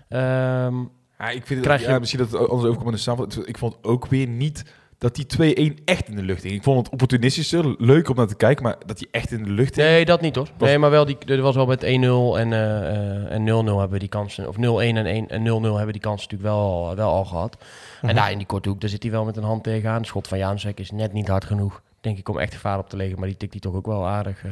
Ehm, 0.08 0.74
Ja, 1.18 1.28
ik 1.30 1.46
vind 1.46 1.48
het, 1.48 1.60
Krijg 1.68 1.80
je- 1.80 1.88
ja, 1.88 1.98
misschien 1.98 2.20
dat 2.20 2.30
het 2.30 2.40
anders 2.40 2.62
overkomt 2.62 2.86
in 2.88 2.94
de 2.94 2.98
samenvatting. 3.00 3.46
Ik 3.46 3.58
vond 3.58 3.76
ook 3.82 4.06
weer 4.06 4.26
niet 4.28 4.64
dat 4.98 5.14
die 5.14 5.26
2-1 5.26 5.78
echt 5.84 6.08
in 6.08 6.16
de 6.16 6.22
lucht 6.22 6.42
hing. 6.42 6.54
Ik 6.54 6.62
vond 6.62 6.78
het 6.78 6.92
opportunistischer, 6.92 7.74
leuk 7.78 8.08
om 8.08 8.16
naar 8.16 8.26
te 8.26 8.36
kijken, 8.36 8.62
maar 8.64 8.76
dat 8.86 8.98
die 8.98 9.08
echt 9.10 9.30
in 9.32 9.44
de 9.44 9.50
lucht 9.50 9.74
hing. 9.76 9.88
Nee, 9.88 10.04
dat 10.04 10.20
niet 10.20 10.36
hoor. 10.36 10.48
Was- 10.58 10.68
Nee, 10.68 10.78
maar 10.78 10.90
wel 10.90 11.04
die, 11.04 11.18
er 11.26 11.40
was 11.42 11.54
wel 11.54 11.66
met 11.66 11.82
1-0 11.82 12.38
en, 12.38 12.52
eh, 12.52 12.88
eh, 12.88 13.32
en 13.32 13.44
0-0 13.44 13.78
hebben 13.78 13.90
we 13.90 13.98
die 13.98 14.08
kansen. 14.08 14.48
Of 14.48 14.56
0-1 14.56 14.96
en 14.96 15.06
1 15.06 15.28
en 15.28 15.42
0-0 15.42 15.74
hebben 15.76 15.92
die 15.92 16.02
kansen 16.02 16.28
natuurlijk 16.30 16.54
wel, 16.56 16.92
wel 16.96 17.10
al 17.10 17.24
gehad. 17.24 17.56
En 18.02 18.14
daar 18.14 18.30
in 18.30 18.38
die 18.38 18.46
korte 18.46 18.68
hoek, 18.68 18.80
daar 18.80 18.90
zit 18.90 19.02
hij 19.02 19.12
wel 19.12 19.24
met 19.24 19.36
een 19.36 19.42
hand 19.42 19.62
tegenaan. 19.64 20.04
Schot 20.04 20.28
van 20.28 20.38
Jansek 20.38 20.78
is 20.80 20.90
net 20.90 21.12
niet 21.12 21.28
hard 21.28 21.44
genoeg, 21.44 21.82
denk 22.00 22.18
ik, 22.18 22.28
om 22.28 22.38
echt 22.38 22.54
gevaar 22.54 22.78
op 22.78 22.88
te 22.88 22.96
leggen. 22.96 23.18
Maar 23.18 23.28
die 23.28 23.36
tikt 23.36 23.52
hij 23.52 23.60
toch 23.60 23.74
ook 23.74 23.86
wel 23.86 24.06
aardig. 24.06 24.44
eh, 24.44 24.50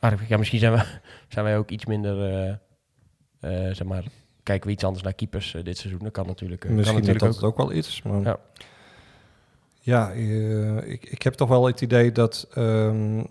aardig. 0.00 0.28
Ja, 0.28 0.36
misschien 0.36 0.58
zijn, 0.58 0.72
we, 0.72 0.82
zijn 1.34 1.44
wij 1.44 1.56
ook 1.58 1.70
iets 1.70 1.84
minder, 1.86 2.32
eh, 2.32 2.48
eh, 3.68 3.74
zeg 3.74 3.86
maar, 3.86 4.04
kijken 4.42 4.66
we 4.66 4.72
iets 4.72 4.84
anders 4.84 5.04
naar 5.04 5.12
keepers 5.14 5.56
dit 5.62 5.78
seizoen. 5.78 6.02
Dat 6.02 6.12
kan 6.12 6.26
natuurlijk, 6.26 6.60
kan 6.60 6.74
Misschien 6.74 6.96
net 6.96 7.06
natuurlijk 7.06 7.32
dat 7.32 7.42
het 7.42 7.50
ook 7.52 7.68
wel 7.68 7.72
iets. 7.76 8.02
Maar 8.02 8.20
Ja. 8.20 8.38
ja, 9.80 10.10
ik, 10.82 11.04
ik 11.10 11.22
heb 11.22 11.34
toch 11.34 11.48
wel 11.48 11.66
het 11.66 11.80
idee 11.80 12.12
dat, 12.12 12.46
ehm, 12.54 13.24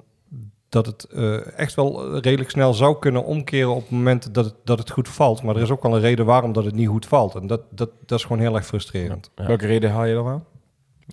dat 0.75 0.85
het 0.85 1.03
eh, 1.03 1.57
echt 1.59 1.75
wel 1.75 2.17
redelijk 2.17 2.49
snel 2.49 2.73
zou 2.73 2.99
kunnen 2.99 3.25
omkeren 3.25 3.75
op 3.75 3.81
het 3.81 3.91
moment 3.91 4.33
dat 4.33 4.45
het, 4.45 4.53
dat 4.63 4.79
het 4.79 4.91
goed 4.91 5.09
valt. 5.09 5.43
Maar 5.43 5.55
er 5.55 5.61
is 5.61 5.71
ook 5.71 5.83
wel 5.83 5.95
een 5.95 6.01
reden 6.01 6.25
waarom 6.25 6.53
dat 6.53 6.65
het 6.65 6.75
niet 6.75 6.87
goed 6.87 7.05
valt. 7.05 7.35
En 7.35 7.47
dat, 7.47 7.61
dat, 7.69 7.89
dat 8.05 8.19
is 8.19 8.25
gewoon 8.25 8.41
heel 8.41 8.55
erg 8.55 8.65
frustrerend. 8.65 9.29
Welke 9.35 9.65
reden 9.65 9.91
haal 9.91 10.05
je 10.05 10.13
dan 10.13 10.27
aan? 10.27 10.43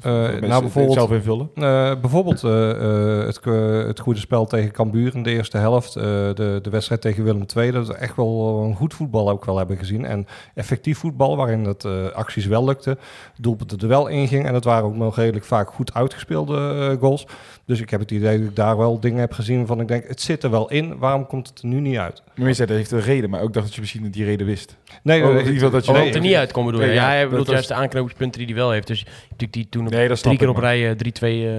Eh, 0.03 0.13
nou, 0.13 0.61
bijvoorbeeld, 0.61 0.95
Zelf 0.95 1.11
invullen? 1.13 1.51
eh, 1.55 1.93
bijvoorbeeld 2.01 2.45
eh, 2.45 3.27
het, 3.27 3.45
het 3.87 4.01
goede 4.01 4.21
spel 4.21 4.47
tegen 4.47 4.73
Cambuur 4.73 5.15
in 5.15 5.23
de 5.23 5.31
eerste 5.31 5.59
helft. 5.59 5.97
eh, 5.97 6.03
de, 6.05 6.59
de 6.63 6.71
wedstrijd 6.71 7.01
tegen 7.01 7.25
Willem 7.25 7.45
II. 7.57 7.71
Dat 7.71 7.87
we 7.87 7.95
echt 7.95 8.17
wel 8.17 8.63
een 8.65 8.75
goed 8.77 8.95
voetbal 8.95 9.31
ook 9.31 9.45
wel 9.45 9.57
hebben 9.59 9.77
gezien. 9.77 10.05
En 10.05 10.27
effectief 10.55 10.99
voetbal 10.99 11.37
waarin 11.37 11.65
het 11.65 11.85
eh, 11.85 12.07
acties 12.13 12.47
wel 12.47 12.65
lukte. 12.65 12.99
Doelpunten 13.39 13.79
er 13.79 13.89
wel 13.89 14.07
in 14.07 14.29
ging. 14.29 14.47
En 14.47 14.55
het 14.55 14.65
waren 14.65 14.85
ook 14.85 14.97
nog 14.97 15.17
redelijk 15.17 15.45
vaak 15.45 15.69
goed 15.71 15.95
uitgespeelde 15.95 16.97
goals. 17.01 17.27
Dus 17.67 17.81
ik 17.81 17.91
heb 17.91 18.01
het 18.01 18.11
idee 18.11 18.39
dat 18.39 18.49
ik 18.49 18.57
daar 18.57 18.77
wel 18.77 19.01
dingen 19.01 19.21
heb 19.21 19.33
gezien 19.33 19.67
van 19.67 19.81
ik 19.81 19.89
denk, 19.89 20.09
het 20.09 20.21
zit 20.21 20.43
er 20.43 20.51
wel 20.51 20.71
in. 20.71 20.99
Waarom 20.99 21.27
komt 21.27 21.49
het 21.49 21.59
er 21.63 21.67
nu 21.69 21.81
niet 21.81 21.97
uit? 21.97 22.23
Maar 22.35 22.49
je 22.49 22.55
zei 22.55 22.69
dat 22.69 22.77
heeft 22.77 22.91
een 22.91 23.01
reden, 23.01 23.31
maar 23.31 23.41
ook 23.43 23.53
dacht 23.53 23.67
dat 23.67 23.75
je 23.75 23.81
misschien 23.81 24.11
die 24.11 24.25
reden 24.25 24.47
wist. 24.47 24.77
Nee, 25.03 25.23
Oh, 25.25 25.31
in 25.31 25.37
ieder 25.39 25.53
geval 25.53 25.71
dat 25.71 25.85
je- 25.85 25.91
Oh, 25.91 25.97
Nee, 25.97 26.07
dat 26.07 26.15
er 26.15 26.21
niet 26.21 26.35
uitkomt 26.35 26.67
bedoel 26.67 26.81
je? 26.81 26.87
Nee, 26.87 26.95
Ja, 26.97 27.05
hij 27.07 27.21
dat 27.21 27.29
bedoelt 27.29 27.47
was- 27.47 27.55
juist 27.55 27.69
de 27.69 27.75
aanknopingspunten 27.75 28.39
die 28.39 28.49
hij 28.49 28.57
wel 28.59 28.71
heeft. 28.71 28.87
Dus 28.87 29.07
natuurlijk 29.43 29.53
die 29.53 29.69
toen 29.69 29.87
op 29.87 29.93
Nee, 29.93 30.09
drie 30.17 30.37
keer 30.37 30.49
op 30.49 30.57
rij 30.57 30.91
eh, 30.91 30.97
3-2 30.97 30.99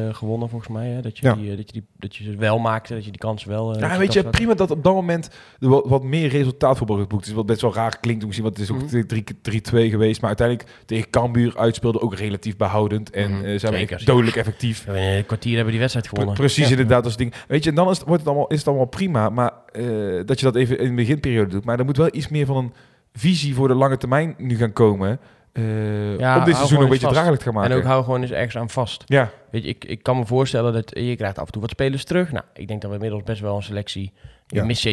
eh, 0.09 0.15
gewonnen 0.15 0.49
volgens 0.49 0.71
mij. 0.71 0.87
Hè? 0.89 1.01
Dat, 1.01 1.17
je 1.17 1.27
Ja. 1.27 1.33
die, 1.33 1.51
eh, 1.51 1.57
dat, 1.57 1.65
je 1.65 1.71
die, 1.73 1.83
dat 1.97 2.15
je 2.15 2.23
ze 2.23 2.35
wel 2.35 2.59
maakte, 2.59 2.93
dat 2.93 3.05
je 3.05 3.11
die 3.11 3.19
kansen 3.19 3.49
wel... 3.49 3.73
eh, 3.73 3.79
Ja, 3.79 3.93
je 3.93 3.99
weet 3.99 4.13
je, 4.13 4.23
prima 4.23 4.53
dat 4.53 4.71
op 4.71 4.83
dat 4.83 4.93
moment 4.93 5.29
wat, 5.59 5.83
wat 5.87 6.03
meer 6.03 6.29
resultaatvoetbal 6.29 6.97
geboekt 6.97 7.25
is. 7.25 7.31
Wat 7.33 7.45
best 7.45 7.61
wel 7.61 7.73
raar 7.73 7.99
klinkt, 7.99 8.25
misschien, 8.25 8.45
want 8.45 8.57
het 8.57 8.69
is 8.69 8.75
ook 8.75 8.81
Mhm. 8.91 9.05
3 9.05 9.23
3-2 9.41 9.89
geweest. 9.89 10.19
Maar 10.21 10.29
uiteindelijk 10.37 10.69
tegen 10.85 11.09
Cambuur 11.09 11.57
uitspeelde 11.57 12.01
ook 12.01 12.15
relatief 12.15 12.57
behoudend. 12.57 13.09
En 13.09 13.31
Mhm, 13.31 13.45
eh, 13.45 13.59
zijn 13.59 13.87
we 13.87 14.03
dodelijk 14.05 14.35
effectief. 14.35 14.85
Ja, 14.85 14.93
In 14.93 15.17
een 15.17 15.25
kwartier 15.25 15.51
hebben 15.53 15.71
die 15.71 15.79
wedstrijd 15.79 16.07
gewonnen. 16.07 16.33
Precies, 16.35 16.63
Ja. 16.65 16.69
inderdaad, 16.71 17.05
als 17.05 17.17
ding. 17.17 17.33
Weet 17.47 17.63
je, 17.63 17.69
en 17.69 17.75
dan 17.75 17.89
is 17.89 17.97
het, 17.97 18.07
wordt 18.07 18.21
het 18.21 18.29
allemaal, 18.31 18.47
is 18.49 18.57
het 18.57 18.67
allemaal 18.67 18.85
prima. 18.85 19.29
Maar 19.29 19.51
eh, 19.71 19.85
dat 20.25 20.39
je 20.39 20.45
dat 20.45 20.55
even 20.55 20.79
in 20.79 20.87
de 20.89 20.93
beginperiode 20.95 21.49
doet. 21.49 21.65
Maar 21.65 21.79
er 21.79 21.85
moet 21.85 21.97
wel 21.97 22.09
iets 22.15 22.27
meer 22.27 22.45
van 22.45 22.57
een 22.57 22.73
visie 23.13 23.55
voor 23.55 23.67
de 23.67 23.73
lange 23.73 23.97
termijn 23.97 24.35
nu 24.37 24.55
gaan 24.57 24.73
komen. 24.73 25.19
Eh, 25.53 26.17
Ja, 26.17 26.17
om 26.17 26.23
hou 26.23 26.45
dit 26.45 26.55
seizoen 26.55 26.81
een 26.81 26.89
beetje 26.89 27.07
draaglijk 27.07 27.37
te 27.37 27.43
gaan 27.43 27.53
maken. 27.53 27.71
En 27.71 27.77
ook 27.77 27.83
hou 27.83 28.03
gewoon 28.03 28.21
eens 28.21 28.31
ergens 28.31 28.57
aan 28.57 28.69
vast. 28.69 29.03
ja, 29.05 29.29
Weet 29.51 29.63
je, 29.63 29.69
ik, 29.69 29.85
ik 29.85 30.03
kan 30.03 30.17
me 30.17 30.25
voorstellen 30.25 30.73
dat 30.73 30.91
je 30.95 31.15
krijgt 31.15 31.39
af 31.39 31.45
en 31.45 31.51
toe 31.51 31.61
wat 31.61 31.69
spelers 31.71 32.03
terug. 32.03 32.31
Nou, 32.31 32.45
ik 32.53 32.67
denk 32.67 32.81
dat 32.81 32.89
we 32.89 32.95
inmiddels 32.95 33.23
best 33.23 33.41
wel 33.41 33.55
een 33.55 33.63
selectie... 33.63 34.11
Je 34.47 34.55
Ja. 34.55 34.65
mist 34.65 34.83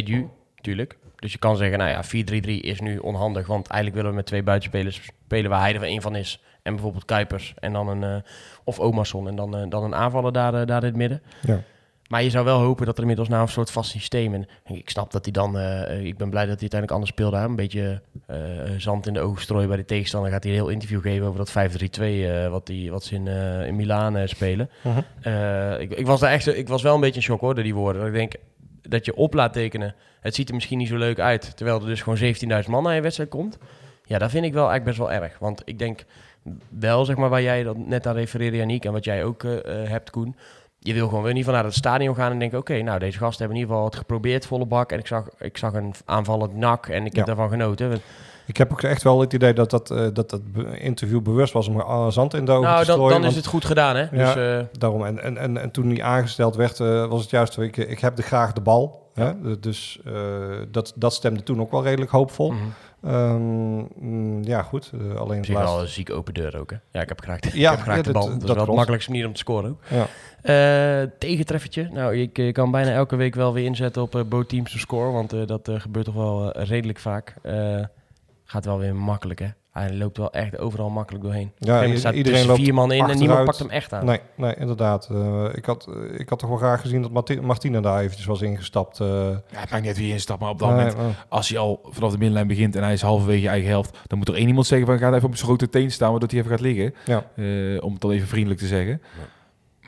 natuurlijk. 0.56 0.98
Dus 1.16 1.32
je 1.32 1.38
kan 1.38 1.56
zeggen, 1.56 1.78
nou 1.78 1.90
ja, 1.90 2.04
4-3-3 2.04 2.46
is 2.64 2.80
nu 2.80 2.98
onhandig. 2.98 3.46
Want 3.46 3.66
eigenlijk 3.66 3.94
willen 3.94 4.10
we 4.10 4.16
met 4.16 4.26
twee 4.26 4.42
buitenspelers 4.42 5.00
spelen 5.24 5.50
waar 5.50 5.60
hij 5.60 5.74
er 5.74 5.82
één 5.82 6.02
van 6.02 6.16
is. 6.16 6.42
En 6.62 6.72
bijvoorbeeld 6.74 7.04
Kuipers 7.04 7.54
en 7.58 7.72
dan 7.72 7.88
een... 7.88 8.02
eh, 8.04 8.30
of 8.64 8.78
Omarsson 8.80 9.28
en 9.28 9.36
dan, 9.36 9.56
eh, 9.56 9.62
dan 9.68 9.82
een 9.84 9.94
aanvaller 9.94 10.32
daar, 10.32 10.66
daar 10.66 10.80
in 10.82 10.88
het 10.88 10.96
midden. 10.96 11.22
Ja. 11.42 11.60
Maar 12.10 12.22
je 12.22 12.30
zou 12.30 12.44
wel 12.44 12.58
hopen 12.58 12.86
dat 12.86 12.94
er 12.94 13.00
inmiddels 13.00 13.28
nou 13.28 13.42
een 13.42 13.48
soort 13.48 13.70
vast 13.70 13.90
systeem... 13.90 14.34
En 14.34 14.46
ik 14.64 14.90
snap 14.90 15.12
dat 15.12 15.24
hij 15.24 15.32
dan... 15.32 15.58
eh, 15.58 16.04
ik 16.04 16.16
ben 16.16 16.30
blij 16.30 16.46
dat 16.46 16.60
hij 16.60 16.70
uiteindelijk 16.70 16.90
anders 16.90 17.10
speelde. 17.10 17.36
Hè? 17.36 17.44
Een 17.44 17.56
beetje 17.56 18.02
eh, 18.26 18.38
zand 18.76 19.06
in 19.06 19.12
de 19.12 19.20
ogen 19.20 19.42
strooien 19.42 19.68
bij 19.68 19.76
de 19.76 19.84
tegenstander. 19.84 20.30
Gaat 20.30 20.42
hij 20.42 20.52
een 20.52 20.58
heel 20.58 20.68
interview 20.68 21.00
geven 21.00 21.26
over 21.26 21.38
dat 21.38 21.50
5-3-2... 21.98 22.02
eh, 22.02 22.48
wat, 22.48 22.66
die, 22.66 22.90
wat 22.90 23.04
ze 23.04 23.14
in, 23.14 23.28
eh 23.28 23.66
in 23.66 23.76
Milaan 23.76 24.16
eh, 24.16 24.26
spelen. 24.28 24.70
Mhm. 24.82 25.00
Eh, 25.20 25.80
ik, 25.80 25.90
ik, 25.92 26.06
was 26.06 26.20
daar 26.20 26.32
echt, 26.32 26.56
ik 26.56 26.68
was 26.68 26.82
wel 26.82 26.94
een 26.94 27.00
beetje 27.00 27.16
in 27.16 27.22
shock 27.22 27.40
hoor, 27.40 27.54
door 27.54 27.64
die 27.64 27.74
woorden. 27.74 28.06
Ik 28.06 28.12
denk 28.12 28.32
dat 28.82 29.04
je 29.04 29.16
op 29.16 29.34
laat 29.34 29.52
tekenen. 29.52 29.94
Het 30.20 30.34
ziet 30.34 30.48
er 30.48 30.54
misschien 30.54 30.78
niet 30.78 30.88
zo 30.88 30.96
leuk 30.96 31.18
uit. 31.18 31.56
Terwijl 31.56 31.80
er 31.80 31.86
dus 31.86 32.02
gewoon 32.02 32.18
17.000 32.64 32.68
man 32.68 32.82
naar 32.82 32.94
je 32.94 33.00
wedstrijd 33.00 33.30
komt. 33.30 33.58
Ja, 34.04 34.18
dat 34.18 34.30
vind 34.30 34.44
ik 34.44 34.52
wel 34.52 34.70
eigenlijk 34.70 34.96
best 34.98 35.10
wel 35.10 35.22
erg. 35.22 35.38
Want 35.38 35.62
ik 35.64 35.78
denk 35.78 36.04
wel, 36.68 37.04
zeg 37.04 37.16
maar, 37.16 37.28
waar 37.28 37.42
jij 37.42 37.62
dat 37.62 37.76
net 37.76 38.06
aan 38.06 38.14
refereerde, 38.14 38.56
Janiek, 38.56 38.84
en 38.84 38.92
wat 38.92 39.04
jij 39.04 39.24
ook 39.24 39.44
eh, 39.44 39.82
eh, 39.82 39.88
hebt, 39.88 40.10
Koen. 40.10 40.36
Je 40.82 40.92
wil 40.92 41.08
gewoon 41.08 41.22
weer 41.24 41.32
niet 41.32 41.44
vanuit 41.44 41.64
het 41.64 41.74
stadion 41.74 42.14
gaan 42.14 42.32
en 42.32 42.38
denken: 42.38 42.58
oké, 42.58 42.82
nou, 42.82 42.98
deze 42.98 43.18
gasten 43.18 43.38
hebben 43.38 43.56
in 43.56 43.62
ieder 43.62 43.74
geval 43.76 43.84
het 43.90 43.98
geprobeerd, 43.98 44.46
volle 44.46 44.66
bak. 44.66 44.92
En 44.92 44.98
ik 44.98 45.06
zag, 45.06 45.24
ik 45.38 45.56
zag 45.58 45.72
een 45.72 45.94
aanvallend 46.04 46.54
nak 46.54 46.86
en 46.86 47.06
ik 47.06 47.16
heb 47.16 47.26
daarvan 47.26 47.48
genoten. 47.48 48.00
Ik 48.46 48.56
heb 48.56 48.72
ook 48.72 48.82
echt 48.82 49.02
wel 49.02 49.20
het 49.20 49.32
idee 49.32 49.52
dat 49.52 49.70
dat, 49.70 49.90
eh, 49.90 50.06
dat, 50.12 50.30
dat 50.30 50.40
interview 50.74 51.20
bewust 51.20 51.52
was 51.52 51.68
om 51.68 51.80
eh, 51.80 52.08
zand 52.08 52.34
in 52.34 52.44
de 52.44 52.52
ogen 52.52 52.62
Nou, 52.68 52.80
te 52.80 52.86
dan, 52.86 52.94
strooien. 52.94 53.10
dan 53.20 53.20
is 53.20 53.24
want- 53.34 53.36
het 53.44 53.54
goed 53.54 53.64
gedaan, 53.64 53.96
hè? 53.96 54.08
Dus, 54.10 54.34
Ja. 54.34 54.58
eh, 54.58 54.64
Daarom. 54.78 55.04
En, 55.06 55.22
en, 55.22 55.36
en, 55.36 55.56
en 55.56 55.70
toen 55.70 55.88
die 55.88 56.04
aangesteld 56.04 56.56
werd, 56.56 56.78
was 57.08 57.20
het 57.20 57.30
juist, 57.30 57.58
ik, 57.58 57.76
ik 57.76 58.00
heb 58.00 58.16
de 58.16 58.22
graag 58.22 58.52
de 58.52 58.60
bal. 58.60 59.08
Hè? 59.14 59.58
Dus 59.60 60.00
dat, 60.70 60.92
dat 60.96 61.14
stemde 61.14 61.42
toen 61.42 61.60
ook 61.60 61.70
wel 61.70 61.82
redelijk 61.82 62.10
hoopvol. 62.10 62.50
mhm. 62.52 62.62
Mm, 63.00 64.42
ja, 64.44 64.62
goed. 64.62 64.90
eh, 65.00 65.14
alleen 65.16 65.44
zich 65.44 65.58
wel 65.58 65.80
een 65.80 65.88
zieke 65.88 66.12
open 66.12 66.34
deur 66.34 66.58
ook, 66.58 66.70
hè? 66.70 66.76
Ja, 66.90 67.00
ik 67.00 67.08
heb 67.08 67.20
graag 67.20 67.40
de, 67.40 67.58
Ja, 67.58 67.72
ik 67.72 67.78
heb 67.78 67.86
ja, 67.86 67.94
de 67.96 68.02
dat- 68.02 68.12
bal. 68.12 68.22
Dat, 68.28 68.40
dat 68.40 68.48
is 68.50 68.54
wel 68.56 68.64
de 68.64 68.72
makkelijkste 68.72 69.10
manier 69.10 69.26
om 69.26 69.32
te 69.32 69.38
scoren 69.38 69.70
ook. 69.70 69.80
Ja. 69.88 70.06
Eh, 70.42 71.08
tegentreffertje. 71.18 71.88
Nou, 71.92 72.14
je, 72.14 72.30
je 72.32 72.52
kan 72.52 72.70
bijna 72.70 72.90
elke 72.92 73.16
week 73.16 73.34
wel 73.34 73.52
weer 73.52 73.64
inzetten 73.64 74.02
op 74.02 74.14
eh 74.16 74.22
both 74.24 74.48
teams 74.48 74.72
to 74.72 74.78
score. 74.78 75.10
Want 75.12 75.32
eh, 75.32 75.46
dat 75.46 75.68
eh, 75.68 75.80
gebeurt 75.80 76.04
toch 76.04 76.14
wel 76.14 76.52
eh, 76.52 76.66
redelijk 76.68 76.98
vaak. 76.98 77.34
Eh, 77.42 77.84
gaat 78.44 78.64
wel 78.64 78.78
weer 78.78 78.94
makkelijk, 78.94 79.40
hè? 79.40 79.46
Hij 79.80 79.94
loopt 79.96 80.16
wel 80.16 80.32
echt 80.32 80.58
overal 80.58 80.90
makkelijk 80.90 81.24
doorheen. 81.24 81.52
Staat 81.98 82.14
iedereen 82.14 82.46
loopt 82.46 82.58
vier 82.60 82.74
man 82.74 82.92
in 82.92 83.08
en 83.08 83.18
niemand 83.18 83.44
pakt 83.44 83.58
hem 83.58 83.70
echt 83.70 83.92
aan. 83.92 84.04
Nee, 84.04 84.20
nee, 84.36 84.54
inderdaad. 84.58 85.08
Eh, 85.12 85.44
ik, 85.54 85.64
had, 85.64 85.88
eh, 85.88 86.20
ik 86.20 86.28
had 86.28 86.38
toch 86.38 86.48
wel 86.48 86.58
graag 86.58 86.80
gezien 86.80 87.02
dat 87.02 87.10
Marti- 87.10 87.40
Martina 87.40 87.80
daar 87.80 88.00
eventjes 88.00 88.26
was 88.26 88.40
ingestapt. 88.42 89.00
eh. 89.00 89.06
ja, 89.06 89.40
het 89.50 89.70
maakt 89.70 89.72
niet 89.72 89.86
uit 89.86 89.96
wie 89.96 90.06
je 90.06 90.12
instapt, 90.12 90.40
maar 90.40 90.50
op 90.50 90.58
dat 90.58 90.68
Nee, 90.68 90.76
moment... 90.76 90.96
maar- 90.96 91.24
Als 91.28 91.48
hij 91.48 91.58
al 91.58 91.80
vanaf 91.90 92.10
de 92.10 92.16
middenlijn 92.18 92.46
begint 92.46 92.76
en 92.76 92.82
hij 92.82 92.92
is 92.92 93.02
halverwege 93.02 93.42
je 93.42 93.48
eigen 93.48 93.68
helft... 93.68 93.98
dan 94.06 94.18
moet 94.18 94.28
er 94.28 94.34
één 94.34 94.48
iemand 94.48 94.66
zeggen 94.66 94.86
van 94.86 94.98
ga 94.98 95.12
even 95.14 95.28
op 95.28 95.34
zijn 95.34 95.46
grote 95.48 95.68
teen 95.68 95.90
staan... 95.90 96.10
waardoor 96.10 96.28
hij 96.28 96.38
even 96.38 96.50
gaat 96.50 96.60
liggen. 96.60 96.94
ja. 97.04 97.24
Eh, 97.36 97.82
om 97.84 97.92
het 97.92 98.00
dan 98.00 98.10
even 98.10 98.28
vriendelijk 98.28 98.60
te 98.60 98.66
zeggen. 98.66 99.02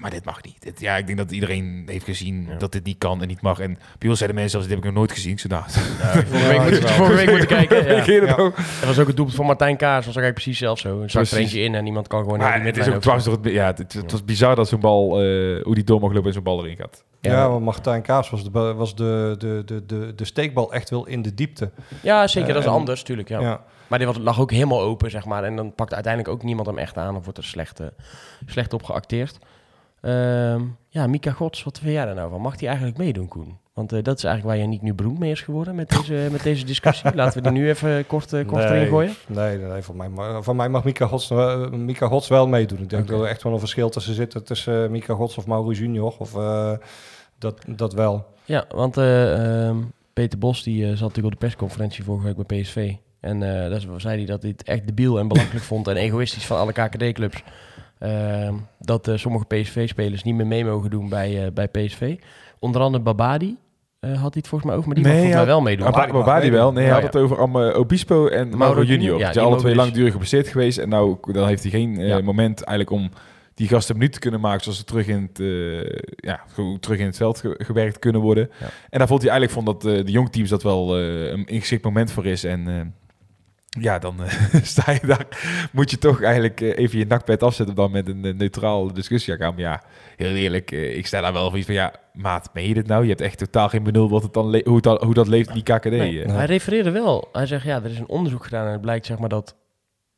Maar 0.02 0.10
dit 0.10 0.24
mag 0.24 0.42
niet. 0.42 0.62
Dit- 0.62 0.80
ja, 0.80 0.96
ik 0.96 1.06
denk 1.06 1.18
dat 1.18 1.30
iedereen 1.30 1.82
heeft 1.86 2.04
gezien 2.04 2.46
Ja. 2.50 2.56
dat 2.58 2.72
dit 2.72 2.84
niet 2.84 2.98
kan 2.98 3.22
en 3.22 3.28
niet 3.28 3.40
mag. 3.40 3.58
En 3.58 3.78
bij 3.98 4.08
ons 4.08 4.18
zeiden 4.18 4.38
mensen 4.40 4.50
zelfs, 4.50 4.66
dit 4.66 4.76
heb 4.76 4.78
ik 4.78 4.84
nog 4.84 4.94
nooit 4.94 5.12
gezien. 5.12 5.32
Ik 5.32 5.38
zei, 5.38 5.52
nou, 5.52 5.64
Vorige 6.26 6.48
week 6.48 6.60
moet 6.62 6.76
je 6.82 6.88
vorige 6.88 7.14
week 7.14 7.30
moeten 7.30 7.46
kijken. 7.48 7.76
Ja. 7.86 7.96
Dat 8.26 8.28
Ja. 8.28 8.34
ook? 8.42 8.56
Dat 8.56 8.84
was 8.84 8.98
ook 8.98 9.06
het 9.06 9.16
doelpunt 9.16 9.36
van 9.36 9.46
Martijn 9.46 9.76
Kaas. 9.76 9.94
Was 9.96 10.04
eigenlijk 10.04 10.34
precies 10.34 10.58
zelf 10.58 10.78
zo. 10.78 11.02
Er 11.02 11.10
zat 11.10 11.30
er 11.30 11.38
eentje 11.38 11.60
in 11.60 11.74
en 11.74 11.84
niemand 11.84 12.08
kan 12.08 12.22
gewoon... 12.22 12.38
Maar 12.38 12.64
het 12.64 12.76
is 12.76 12.88
ook 12.88 13.00
dwars 13.00 13.24
door 13.24 13.38
het... 13.42 13.52
Ja, 13.52 13.66
het, 13.66 13.92
het 13.92 14.10
was 14.12 14.24
bizar 14.24 14.56
dat 14.56 14.68
zo'n 14.68 14.80
bal... 14.80 15.20
eh, 15.22 15.62
hoe 15.64 15.74
die 15.74 15.84
door 15.84 16.00
mag 16.00 16.12
lopen 16.12 16.26
en 16.26 16.32
zo'n 16.32 16.42
bal 16.42 16.64
erin 16.64 16.76
gaat. 16.76 17.04
Ja, 17.20 17.48
maar 17.48 17.62
Martijn 17.62 18.02
Kaas 18.02 18.30
was, 18.30 18.44
de, 18.44 18.50
was 18.74 18.94
de, 18.96 19.34
de, 19.38 19.62
de, 19.66 19.86
de, 19.86 20.12
de 20.14 20.24
steekbal 20.24 20.72
echt 20.72 20.90
wel 20.90 21.06
in 21.06 21.22
de 21.22 21.34
diepte. 21.34 21.70
Ja, 22.00 22.26
zeker. 22.26 22.48
Dat 22.48 22.56
is 22.58 22.64
Eh, 22.64 22.72
en- 22.72 22.78
anders, 22.78 23.00
natuurlijk. 23.00 23.28
Ja. 23.28 23.40
Ja. 23.40 23.60
Maar 23.86 23.98
die 23.98 24.08
was, 24.10 24.18
lag 24.18 24.40
ook 24.40 24.50
helemaal 24.50 24.80
open, 24.80 25.10
zeg 25.10 25.24
maar. 25.24 25.44
En 25.44 25.56
dan 25.56 25.74
pakt 25.74 25.94
uiteindelijk 25.94 26.34
ook 26.34 26.42
niemand 26.42 26.66
hem 26.66 26.78
echt 26.78 26.96
aan. 26.98 27.16
Of 27.16 27.22
wordt 27.24 27.38
er 27.38 27.44
slecht, 27.44 27.80
eh, 27.80 27.86
slecht 28.46 28.72
op 28.72 28.82
geacteerd. 28.82 29.38
Ehm, 30.02 30.62
ja, 30.88 31.06
Mika 31.06 31.30
Gods, 31.30 31.62
wat 31.62 31.78
vind 31.78 31.92
jij 31.92 32.04
daar 32.04 32.14
nou 32.14 32.30
van? 32.30 32.40
Mag 32.40 32.58
hij 32.58 32.68
eigenlijk 32.68 32.98
meedoen, 32.98 33.28
Koen? 33.28 33.58
Want 33.74 33.92
eh, 33.92 34.02
dat 34.02 34.16
is 34.16 34.24
eigenlijk 34.24 34.54
waar 34.54 34.64
je 34.64 34.70
niet 34.70 34.82
nu 34.82 34.94
beroemd 34.94 35.18
mee 35.18 35.30
is 35.30 35.40
geworden 35.40 35.74
met 35.74 35.88
deze, 35.90 36.28
met 36.32 36.42
deze 36.42 36.64
discussie. 36.64 37.14
Laten 37.14 37.42
we 37.42 37.50
die 37.50 37.58
nu 37.58 37.68
even 37.68 38.06
kort, 38.06 38.32
eh, 38.32 38.46
kort 38.46 38.64
erin 38.64 38.88
gooien. 38.88 39.14
Nee, 39.26 39.58
nee, 39.58 39.66
nee, 39.66 39.82
van, 39.82 39.96
mij, 39.96 40.42
van 40.42 40.56
mij 40.56 40.68
mag 40.68 40.84
Mika 40.84 41.06
Hots, 41.06 41.30
eh, 41.30 41.70
Mika 41.70 42.06
Hots 42.08 42.28
wel 42.28 42.48
meedoen. 42.48 42.78
Ik 42.78 42.90
denk 42.90 43.08
dat 43.08 43.20
er 43.20 43.26
echt 43.26 43.42
wel 43.42 43.52
een 43.52 43.58
verschil 43.58 43.90
tussen 43.90 44.14
zit 44.14 44.46
tussen 44.46 44.84
eh, 44.84 44.90
Mika 44.90 45.14
Hots 45.14 45.38
of 45.38 45.46
Mauro 45.46 45.72
Junior. 45.72 46.14
Of, 46.18 46.36
eh, 46.36 46.72
dat, 47.38 47.64
dat 47.66 47.92
wel. 47.92 48.26
Ja, 48.44 48.64
want 48.68 48.96
eh, 48.96 49.66
ehm, 49.66 49.76
Peter 50.12 50.38
Bos 50.38 50.62
die, 50.62 50.82
eh, 50.82 50.88
zat 50.88 51.00
natuurlijk 51.00 51.34
op 51.34 51.40
de 51.40 51.46
persconferentie 51.46 52.04
vorige 52.04 52.26
week 52.26 52.46
bij 52.46 52.60
PSV. 52.60 52.94
En 53.20 53.42
eh 53.42 53.70
daar 53.70 54.00
zei 54.00 54.16
hij 54.16 54.26
dat 54.26 54.42
hij 54.42 54.50
het 54.50 54.62
echt 54.62 54.86
debiel 54.86 55.18
en 55.18 55.28
belachelijk 55.28 55.64
vond 55.72 55.88
en 55.88 55.96
egoïstisch 55.96 56.46
van 56.46 56.58
alle 56.58 56.72
KKD-clubs. 56.72 57.42
Ehm, 58.02 58.54
dat 58.78 59.08
eh, 59.08 59.16
sommige 59.16 59.44
PSV-spelers 59.44 60.22
niet 60.22 60.34
meer 60.34 60.46
mee 60.46 60.64
mogen 60.64 60.90
doen 60.90 61.08
bij, 61.08 61.44
eh, 61.44 61.52
bij 61.52 61.68
PSV. 61.68 62.16
Onder 62.58 62.80
andere 62.80 63.02
Babadi 63.02 63.56
eh, 64.00 64.10
had 64.10 64.20
hij 64.20 64.30
het 64.34 64.48
volgens 64.48 64.64
mij 64.70 64.74
over, 64.78 64.86
maar 64.88 64.96
die 64.96 65.04
Nee, 65.04 65.12
mag 65.14 65.22
volgens 65.22 65.44
mij 65.44 65.54
wel 65.54 65.62
meedoen. 65.62 65.90
Maar 65.90 66.08
Babadi 66.12 66.50
wel. 66.50 66.72
Nee, 66.72 66.84
hij 66.84 66.94
Ja, 66.94 67.00
had 67.00 67.12
het 67.12 67.22
over 67.22 67.38
Am, 67.38 67.56
Obispo 67.56 68.26
en 68.26 68.48
Mauro, 68.48 68.56
Mauro 68.56 68.82
Junior. 68.82 69.18
Ja, 69.18 69.24
die 69.24 69.32
die 69.32 69.42
alle 69.42 69.56
twee 69.56 69.74
langdurig 69.74 70.10
geblesseerd 70.12 70.48
geweest. 70.48 70.78
En 70.78 70.88
nou 70.88 71.16
dan 71.32 71.46
heeft 71.46 71.62
hij 71.62 71.70
geen 71.70 71.96
eh, 72.00 72.06
Ja. 72.08 72.20
moment 72.20 72.62
eigenlijk 72.64 72.90
om 73.02 73.10
die 73.54 73.68
gasten 73.68 73.96
minuut 73.96 74.12
te 74.12 74.18
kunnen 74.18 74.40
maken... 74.40 74.62
zoals 74.62 74.78
ze 74.78 74.84
terug 74.84 75.06
in 75.06 75.22
het, 75.32 75.40
eh, 75.40 75.98
ja, 76.16 76.40
terug 76.80 76.98
in 76.98 77.06
het 77.06 77.16
veld 77.16 77.38
ge- 77.40 77.54
gewerkt 77.64 77.98
kunnen 77.98 78.20
worden. 78.20 78.50
Ja. 78.60 78.66
En 78.90 78.98
daar 78.98 79.08
vond 79.08 79.22
hij 79.22 79.30
eigenlijk 79.30 79.60
van 79.66 79.74
dat 79.74 79.84
eh, 79.92 80.04
de 80.04 80.12
jongteams 80.12 80.48
dat 80.50 80.62
wel 80.62 80.98
eh, 80.98 81.30
een 81.30 81.46
ingeschikt 81.46 81.84
moment 81.84 82.10
voor 82.12 82.26
is. 82.26 82.44
En 82.44 82.68
eh, 82.68 82.80
ja, 83.80 83.98
dan 83.98 84.22
eh, 84.22 84.62
sta 84.62 84.92
je 84.92 85.06
daar. 85.06 85.26
Moet 85.72 85.90
je 85.90 85.98
toch 85.98 86.22
eigenlijk 86.22 86.60
eh, 86.60 86.78
even 86.78 86.98
je 86.98 87.06
nakpet 87.06 87.42
afzetten 87.42 87.74
dan 87.74 87.90
met 87.90 88.08
een 88.08 88.26
uh, 88.26 88.34
neutraal 88.34 88.92
discussie 88.92 89.36
gaan. 89.36 89.54
Maar 89.54 89.62
ja, 89.62 89.82
heel 90.16 90.34
eerlijk, 90.34 90.72
eh, 90.72 90.96
ik 90.96 91.06
sta 91.06 91.20
daar 91.20 91.32
wel 91.32 91.48
voor 91.48 91.58
iets 91.58 91.66
van, 91.66 91.74
ja, 91.74 91.92
maat, 92.12 92.50
meen 92.52 92.68
je 92.68 92.74
dit 92.74 92.86
nou? 92.86 93.02
Je 93.02 93.08
hebt 93.08 93.20
echt 93.20 93.38
totaal 93.38 93.68
geen 93.68 93.82
benul 93.82 94.10
wat 94.10 94.22
het 94.22 94.32
dan 94.32 94.60
hoe, 94.64 94.80
dat, 94.80 95.02
hoe 95.02 95.14
dat 95.14 95.28
leeft 95.28 95.48
in 95.48 95.54
die 95.54 95.62
KKD. 95.62 95.84
Nee, 95.90 96.22
eh. 96.22 96.34
Hij 96.34 96.46
refereerde 96.46 96.90
wel. 96.90 97.28
Hij 97.32 97.46
zegt, 97.46 97.64
ja, 97.64 97.82
er 97.82 97.90
is 97.90 97.98
een 97.98 98.08
onderzoek 98.08 98.44
gedaan 98.44 98.66
en 98.66 98.72
het 98.72 98.80
blijkt 98.80 99.06
zeg 99.06 99.18
maar 99.18 99.28
dat... 99.28 99.56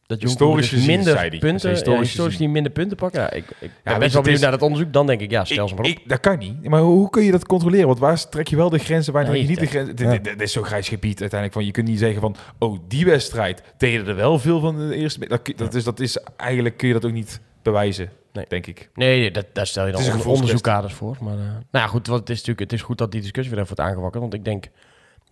Dat 0.06 0.22
Historisch 0.22 0.70
dus 0.70 0.78
gezien, 0.78 0.96
minder 0.96 1.14
punten, 1.14 1.40
Historisch 1.48 1.70
historisch, 1.78 2.08
historisch 2.08 2.32
gezien. 2.36 2.52
minder 2.52 2.72
punten 2.72 2.96
pakken. 2.96 3.20
Ja, 3.20 3.30
ik, 3.30 3.44
ik 3.44 3.50
ben 3.58 3.68
weet 3.68 3.70
best 3.84 3.94
je, 3.94 3.98
wel 3.98 4.08
benieuwd 4.10 4.26
is- 4.26 4.40
naar 4.40 4.50
dat 4.50 4.62
onderzoek. 4.62 4.92
Dan 4.92 5.06
denk 5.06 5.20
ik, 5.20 5.30
ja, 5.30 5.44
stel 5.44 5.68
ze 5.68 5.74
maar 5.74 5.84
op. 5.84 5.90
Ik, 5.90 6.00
dat 6.08 6.20
kan 6.20 6.38
niet. 6.38 6.68
Maar 6.68 6.80
hoe, 6.80 6.94
hoe 6.96 7.10
kun 7.10 7.22
je 7.22 7.30
dat 7.30 7.46
controleren? 7.46 7.86
Want 7.86 7.98
waar 7.98 8.28
trek 8.28 8.48
je 8.48 8.56
wel 8.56 8.70
de 8.70 8.78
grenzen, 8.78 9.12
waar 9.12 9.22
Nee, 9.22 9.30
trek 9.32 9.42
je 9.42 9.48
niet 9.48 9.58
de 9.58 9.64
dat- 9.64 9.74
grenzen? 9.74 10.22
Dit, 10.22 10.34
Ja. 10.38 10.42
is 10.44 10.52
zo'n 10.52 10.64
grijs 10.64 10.88
gebied 10.88 11.20
uiteindelijk. 11.20 11.52
Van, 11.52 11.64
je 11.64 11.70
kunt 11.70 11.88
niet 11.88 11.98
zeggen 11.98 12.20
van, 12.20 12.36
oh, 12.58 12.78
die 12.88 13.04
wedstrijd 13.04 13.62
deden 13.78 14.06
er 14.06 14.16
wel 14.16 14.38
veel 14.38 14.60
van 14.60 14.88
de 14.88 14.94
eerste. 14.96 15.28
Dat, 15.28 15.52
dat, 15.56 15.74
is, 15.74 15.84
dat 15.84 16.00
is 16.00 16.18
eigenlijk 16.36 16.76
kun 16.76 16.88
je 16.88 16.94
dat 16.94 17.04
ook 17.04 17.12
niet 17.12 17.40
bewijzen, 17.62 18.10
Nee. 18.32 18.44
denk 18.48 18.66
ik. 18.66 18.90
Nee, 18.94 19.20
nee, 19.20 19.30
dat, 19.30 19.46
daar 19.52 19.66
stel 19.66 19.86
je 19.86 19.92
dan 19.92 20.24
onderzoekkaders 20.26 20.94
voor. 20.94 21.16
Maar, 21.20 21.32
eh, 21.38 21.38
nou 21.44 21.56
ja, 21.70 21.86
goed, 21.86 22.06
want 22.06 22.20
het 22.20 22.28
is 22.30 22.36
natuurlijk 22.36 22.70
het 22.70 22.72
is 22.80 22.82
goed 22.86 22.98
dat 22.98 23.12
die 23.12 23.20
discussie 23.20 23.54
weer 23.54 23.62
even 23.64 23.74
wordt 23.76 23.90
aangewakkerd. 23.90 24.22
Want 24.22 24.34
ik 24.34 24.44
denk 24.44 24.64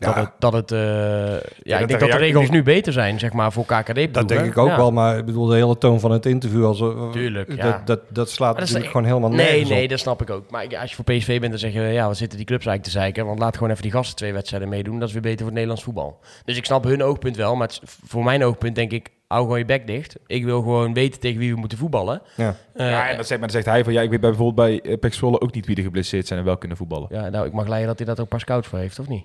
dat 0.02 0.14
het, 0.14 0.30
dat 0.38 0.52
het, 0.52 0.72
eh, 0.72 0.78
ja, 0.78 1.78
ik 1.78 1.80
de 1.80 1.86
denk 1.86 2.00
dat 2.00 2.10
de 2.10 2.16
regels 2.16 2.50
nu 2.50 2.62
beter 2.62 2.92
zijn, 2.92 3.18
zeg 3.18 3.32
maar, 3.32 3.52
voor 3.52 3.64
KKD. 3.64 4.14
Dat 4.14 4.28
denk 4.28 4.44
ik 4.46 4.58
ook 4.58 4.76
wel, 4.76 4.92
maar 4.92 5.18
ik 5.18 5.24
bedoel, 5.24 5.46
de 5.46 5.54
hele 5.54 5.78
toon 5.78 6.00
van 6.00 6.10
het 6.10 6.26
interview, 6.26 6.64
als, 6.64 6.78
Tuurlijk, 7.12 7.48
dat, 7.48 7.56
ja. 7.56 7.82
dat, 7.84 8.00
dat 8.08 8.30
slaat 8.30 8.50
dat 8.50 8.60
natuurlijk 8.60 8.90
gewoon 8.90 9.06
helemaal 9.06 9.30
Nee, 9.30 9.46
nergens 9.46 9.68
nee, 9.68 9.82
op. 9.82 9.88
dat 9.88 9.98
snap 9.98 10.22
ik 10.22 10.30
ook. 10.30 10.50
Maar 10.50 10.76
als 10.80 10.90
je 10.90 10.96
voor 10.96 11.04
PSV 11.04 11.38
bent, 11.40 11.50
dan 11.50 11.58
zeg 11.60 11.72
je, 11.72 11.80
ja, 11.80 12.06
wat 12.06 12.16
zitten 12.16 12.36
die 12.38 12.46
clubs 12.46 12.66
eigenlijk 12.66 12.94
te 12.94 13.00
zeiken? 13.02 13.26
Want 13.26 13.38
laat 13.38 13.54
gewoon 13.56 13.70
even 13.70 13.82
die 13.82 13.92
gasten 13.92 14.16
twee 14.16 14.32
wedstrijden 14.32 14.68
meedoen. 14.68 14.98
Dat 14.98 15.08
is 15.08 15.12
weer 15.14 15.22
beter 15.22 15.36
voor 15.38 15.46
het 15.46 15.54
Nederlands 15.54 15.82
voetbal. 15.84 16.20
Dus 16.44 16.56
ik 16.56 16.64
snap 16.64 16.84
hun 16.84 17.02
oogpunt 17.02 17.36
wel, 17.36 17.54
maar 17.56 17.66
het 17.68 17.80
is- 17.82 17.96
voor 18.06 18.24
mijn 18.24 18.44
oogpunt 18.44 18.74
denk 18.74 18.90
ik, 18.92 19.08
hou 19.28 19.42
gewoon 19.42 19.58
je 19.58 19.64
bek 19.64 19.86
dicht. 19.86 20.16
Ik 20.26 20.44
wil 20.44 20.60
gewoon 20.62 20.94
weten 20.94 21.20
tegen 21.20 21.38
wie 21.38 21.52
we 21.54 21.58
moeten 21.60 21.78
voetballen. 21.78 22.22
Ja. 22.36 22.56
Eh, 22.74 22.90
ja, 22.90 23.08
en 23.08 23.16
dat 23.16 23.26
zegt, 23.26 23.40
maar 23.40 23.48
dan 23.52 23.62
zegt 23.62 23.66
hij 23.74 23.84
van, 23.84 23.92
ja, 23.92 24.00
ik 24.00 24.10
weet 24.10 24.20
bij 24.20 24.30
bijvoorbeeld 24.30 24.68
bij 24.82 24.90
uh, 24.92 24.98
Pek 24.98 25.14
Zwolle 25.14 25.40
ook 25.40 25.54
niet 25.54 25.66
wie 25.66 25.76
er 25.76 25.82
geblesseerd 25.82 26.26
zijn 26.26 26.38
en 26.38 26.44
wel 26.44 26.56
kunnen 26.56 26.76
voetballen. 26.76 27.08
ja, 27.10 27.28
nou, 27.28 27.46
ik 27.46 27.52
mag 27.52 27.66
leiden 27.68 27.88
dat 27.88 27.98
hij 27.98 28.06
dat 28.06 28.20
ook 28.20 28.28
pas 28.28 28.40
scouts 28.40 28.68
voor 28.68 28.78
heeft, 28.78 28.98
of 28.98 29.08
niet? 29.08 29.24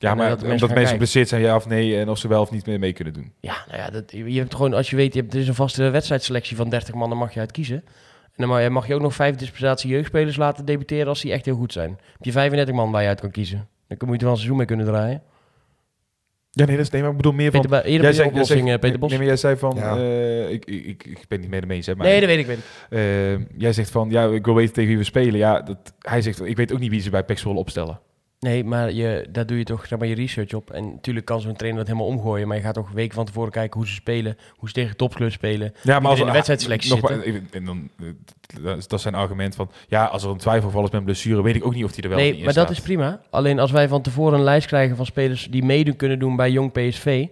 Ja, 0.00 0.14
maar 0.14 0.28
dat 0.28 0.42
omdat 0.42 0.68
mensen 0.68 0.86
geblesseerd 0.86 1.28
zijn, 1.28 1.40
ja 1.40 1.56
of 1.56 1.66
nee, 1.66 1.98
en 1.98 2.08
of 2.08 2.18
ze 2.18 2.28
wel 2.28 2.40
of 2.40 2.50
niet 2.50 2.66
mee, 2.66 2.78
mee 2.78 2.92
kunnen 2.92 3.14
doen. 3.14 3.32
Ja, 3.40 3.56
nou 3.68 3.78
ja, 3.78 3.90
dat, 3.90 4.10
je 4.10 4.38
hebt 4.38 4.54
gewoon, 4.54 4.74
als 4.74 4.90
je 4.90 4.96
weet, 4.96 5.14
je 5.14 5.20
hebt, 5.20 5.34
er 5.34 5.40
is 5.40 5.48
een 5.48 5.54
vaste 5.54 5.90
wedstrijdselectie 5.90 6.56
van 6.56 6.68
30 6.68 6.94
man, 6.94 7.08
dan 7.08 7.18
mag 7.18 7.34
je 7.34 7.40
uit 7.40 7.52
kiezen. 7.52 7.76
En 8.24 8.46
dan 8.46 8.48
mag 8.48 8.62
je, 8.62 8.70
mag 8.70 8.86
je 8.86 8.94
ook 8.94 9.00
nog 9.00 9.14
vijf 9.14 9.36
dispensatie 9.36 9.90
jeugdspelers 9.90 10.36
laten 10.36 10.64
debuteren 10.64 11.06
als 11.06 11.20
die 11.20 11.32
echt 11.32 11.44
heel 11.44 11.56
goed 11.56 11.72
zijn. 11.72 11.90
Heb 11.90 12.24
je 12.24 12.32
35 12.32 12.74
man 12.74 12.90
waar 12.90 13.02
je 13.02 13.08
uit 13.08 13.20
kan 13.20 13.30
kiezen. 13.30 13.68
Dan 13.88 14.08
moet 14.08 14.16
je 14.16 14.22
wel 14.22 14.30
een 14.30 14.36
seizoen 14.36 14.56
mee 14.56 14.66
kunnen 14.66 14.86
draaien. 14.86 15.22
Ja, 16.50 16.64
nee, 16.66 16.76
dat 16.76 16.84
is, 16.84 16.90
nee, 16.90 17.00
maar 17.02 17.10
ik 17.10 17.16
bedoel 17.16 17.32
meer 17.32 17.50
van... 17.50 17.60
Peter, 17.60 17.84
eerder 17.84 18.06
Jij 18.06 18.16
jij 18.16 18.26
oplossing, 18.26 18.70
eh, 18.70 18.78
Peter 18.78 18.98
Bos. 18.98 19.08
Nee, 19.08 19.18
maar 19.18 19.26
jij 19.26 19.36
zei 19.36 19.56
van, 19.56 19.76
Ja. 19.76 19.96
eh, 19.96 20.50
ik, 20.50 20.64
ik, 20.64 21.04
ik, 21.04 21.24
ben 21.28 21.40
niet 21.40 21.50
mee 21.50 21.76
eens, 21.76 21.86
hè, 21.86 21.94
maar 21.94 22.06
nee, 22.06 22.20
dat 22.20 22.28
weet 22.28 22.38
ik. 22.38 22.46
Weet 22.46 22.58
ik. 22.58 22.64
eh, 22.90 23.58
jij 23.60 23.72
zegt 23.72 23.90
van, 23.90 24.10
ja, 24.10 24.24
ik 24.24 24.44
wil 24.44 24.54
weten 24.54 24.74
tegen 24.74 24.88
wie 24.88 24.98
we 24.98 25.04
spelen. 25.04 25.38
Ja, 25.38 25.60
dat, 25.60 25.94
hij 25.98 26.22
zegt, 26.22 26.44
ik 26.44 26.56
weet 26.56 26.72
ook 26.72 26.78
niet 26.78 26.90
wie 26.90 27.00
ze 27.00 27.10
bij 27.10 27.24
Pek 27.24 27.38
Zwolle 27.38 27.58
opstellen. 27.58 28.00
Nee, 28.40 28.64
maar 28.64 28.92
je, 28.92 29.26
daar 29.30 29.46
doe 29.46 29.58
je 29.58 29.64
toch 29.64 29.86
zeg 29.86 29.98
maar, 29.98 30.08
je 30.08 30.14
research 30.14 30.54
op. 30.54 30.70
En 30.70 30.90
natuurlijk 30.90 31.26
kan 31.26 31.40
zo'n 31.40 31.56
trainer 31.56 31.78
dat 31.84 31.88
helemaal 31.88 32.12
omgooien. 32.14 32.48
Maar 32.48 32.56
je 32.56 32.62
gaat 32.62 32.74
toch 32.74 32.90
weken 32.90 33.14
van 33.14 33.24
tevoren 33.24 33.50
kijken 33.50 33.78
hoe 33.78 33.88
ze 33.88 33.94
spelen. 33.94 34.36
Hoe 34.56 34.68
ze 34.68 34.74
tegen 34.74 34.96
topclubs 34.96 35.34
spelen. 35.34 35.72
Ja, 35.82 36.00
maar 36.00 36.10
als 36.10 36.20
in 36.20 36.26
de 36.26 36.32
wedstrijdselectie 36.32 36.90
nog 36.90 37.08
zitten. 37.08 37.48
en 37.50 37.64
dan, 37.64 37.90
eh, 37.98 38.06
dat 38.62 38.92
is- 38.92 39.02
zijn 39.02 39.14
argument 39.14 39.54
van, 39.54 39.70
ja, 39.88 40.04
als 40.04 40.24
er 40.24 40.30
een 40.30 40.36
twijfelgeval 40.36 40.84
is 40.84 40.90
met 40.90 41.04
blessure, 41.04 41.42
weet 41.42 41.56
ik 41.56 41.66
ook 41.66 41.74
niet 41.74 41.84
of 41.84 41.94
hij 41.94 42.02
er 42.02 42.08
wel 42.08 42.18
nee, 42.18 42.32
niet 42.34 42.44
maar 42.44 42.54
dat 42.54 42.70
is 42.70 42.80
prima. 42.80 43.20
Alleen 43.30 43.58
als 43.58 43.70
wij 43.70 43.88
van 43.88 44.02
tevoren 44.02 44.38
een 44.38 44.44
lijst 44.44 44.66
krijgen 44.66 44.96
van 44.96 45.06
spelers 45.06 45.48
die 45.50 45.62
meedoen 45.64 45.96
kunnen 45.96 46.18
doen 46.18 46.36
bij 46.36 46.50
Jong 46.50 46.72
PSV. 46.72 47.26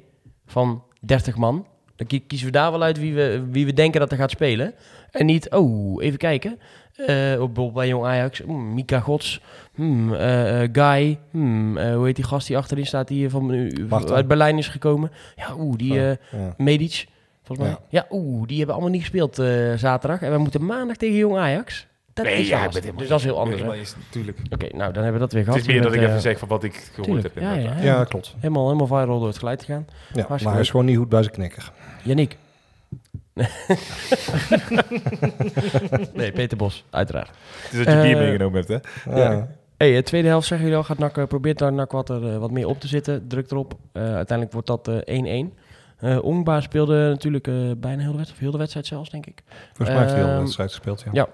Van 0.46 0.82
30 1.00 1.36
man. 1.36 1.66
Dan 1.98 2.06
kie- 2.06 2.24
kiezen 2.26 2.46
we 2.46 2.52
daar 2.52 2.70
wel 2.70 2.82
uit 2.82 2.98
wie 2.98 3.14
we, 3.14 3.42
wie 3.50 3.66
we 3.66 3.72
denken 3.72 4.00
dat 4.00 4.10
er 4.10 4.16
gaat 4.18 4.30
spelen. 4.30 4.74
En 5.10 5.26
niet, 5.26 5.50
oh, 5.50 6.02
even 6.04 6.18
kijken. 6.18 6.58
Eh, 6.96 7.06
bijvoorbeeld 7.06 7.72
bij 7.72 7.88
Jong 7.88 8.04
Ajax. 8.04 8.38
Hmm, 8.38 8.74
Mika 8.74 9.00
Gods. 9.00 9.40
Hmm, 9.74 10.14
eh, 10.14 10.62
eh, 10.62 10.68
Guy. 10.72 11.18
Eh, 11.32 11.94
hoe 11.94 12.04
heet 12.06 12.16
die 12.16 12.24
gast 12.24 12.46
die 12.46 12.56
achterin 12.56 12.86
staat 12.86 13.08
die 13.08 13.28
van, 13.30 13.70
uit 14.12 14.28
Berlijn 14.28 14.58
is 14.58 14.68
gekomen? 14.68 15.10
Ja, 15.36 15.54
oeh, 15.58 15.76
die 15.76 15.94
Ja. 15.94 16.16
Medic. 16.56 17.06
Volgens 17.42 17.68
mij. 17.68 17.76
Ja. 17.88 17.98
Ja, 18.00 18.06
oeh, 18.10 18.46
die 18.46 18.56
hebben 18.56 18.74
allemaal 18.74 18.92
niet 18.92 19.00
gespeeld 19.00 19.34
zaterdag. 19.80 20.22
En 20.22 20.32
we 20.32 20.38
moeten 20.38 20.64
maandag 20.66 20.96
tegen 20.96 21.16
Jong 21.16 21.36
Ajax. 21.36 21.86
Dat 22.18 22.26
Nee, 22.26 22.40
is 22.42 22.48
ja, 22.48 22.56
wel 22.58 22.64
ik 22.66 22.72
ben 22.72 22.82
lastig. 22.82 22.82
helemaal- 22.82 23.00
Dus 23.00 23.08
dat 23.08 23.18
is 23.18 23.24
heel 23.24 23.38
anders. 23.38 23.56
hè? 23.60 23.62
Helemaal 23.64 23.84
eens, 23.84 23.94
Natuurlijk. 24.06 24.38
Oké, 24.50 24.76
nou 24.76 24.92
dan 24.92 25.02
hebben 25.02 25.12
we 25.12 25.18
dat 25.18 25.32
weer 25.32 25.40
Het 25.42 25.50
gehad. 25.50 25.68
is 25.68 25.74
meer 25.74 25.82
dat 25.82 25.92
ik 25.94 26.00
eh, 26.00 26.06
even 26.08 26.20
zeg 26.20 26.38
van 26.38 26.48
wat 26.48 26.64
ik 26.64 26.74
gehoord 26.74 27.04
tuurlijk, 27.06 27.34
heb. 27.34 27.42
ja, 27.42 27.52
inderdaad. 27.52 27.82
ja, 27.82 27.84
Ja, 27.98 28.04
klopt. 28.04 28.34
Helemaal, 28.38 28.64
helemaal 28.66 28.86
viral 28.86 29.18
door 29.18 29.28
het 29.28 29.38
geluid 29.38 29.64
gegaan. 29.64 29.86
Ja, 30.12 30.26
maar 30.28 30.40
hij 30.52 30.60
is 30.60 30.70
gewoon 30.70 30.86
niet 30.86 30.96
goed 30.96 31.08
bij 31.08 31.22
zijn 31.22 31.34
knikker. 31.34 31.72
Yannick. 32.02 32.36
nee, 36.14 36.32
Peter 36.32 36.56
Bos, 36.56 36.84
uiteraard. 36.90 37.30
Het 37.62 37.72
is 37.72 37.84
dat 37.84 37.94
je 37.94 38.00
bier 38.02 38.12
Eh, 38.16 38.18
meegenomen 38.22 38.64
hebt, 38.66 38.84
hè? 39.04 39.10
Ja. 39.20 39.48
Hey, 39.76 39.92
de 39.94 40.02
tweede 40.02 40.28
helft 40.28 40.46
zeggen 40.46 40.66
jullie 40.66 40.82
al, 40.82 40.86
gaat 40.88 40.98
NAC, 40.98 41.16
eh, 41.18 41.24
probeert 41.26 41.58
daar 41.58 41.72
NAC 41.72 41.92
wat, 41.92 42.08
er, 42.08 42.32
eh, 42.32 42.38
wat 42.38 42.50
meer 42.50 42.66
op 42.66 42.80
te 42.80 42.88
zitten. 42.88 43.28
Druk 43.28 43.50
erop. 43.50 43.74
Eh, 43.92 44.02
uiteindelijk 44.02 44.52
wordt 44.52 44.66
dat 44.66 44.88
eh, 44.88 44.96
1-1. 45.46 45.54
Eh 45.98 46.24
Ongba 46.24 46.60
speelde 46.60 47.08
natuurlijk 47.08 47.46
eh, 47.46 47.54
bijna 47.76 48.02
heel 48.02 48.10
de 48.12 48.16
wedstrijd, 48.16 48.30
of 48.30 48.38
heel 48.38 48.50
de 48.50 48.58
wedstrijd 48.58 48.86
zelfs, 48.86 49.10
denk 49.10 49.26
ik. 49.26 49.42
Volgens 49.66 49.88
mij 49.88 49.98
heeft 49.98 50.12
hij 50.12 50.22
al 50.22 50.26
een 50.28 50.34
Ehm, 50.34 50.40
wedstrijd 50.42 50.70
gespeeld, 50.70 51.04
ja. 51.04 51.10
Ja, 51.12 51.28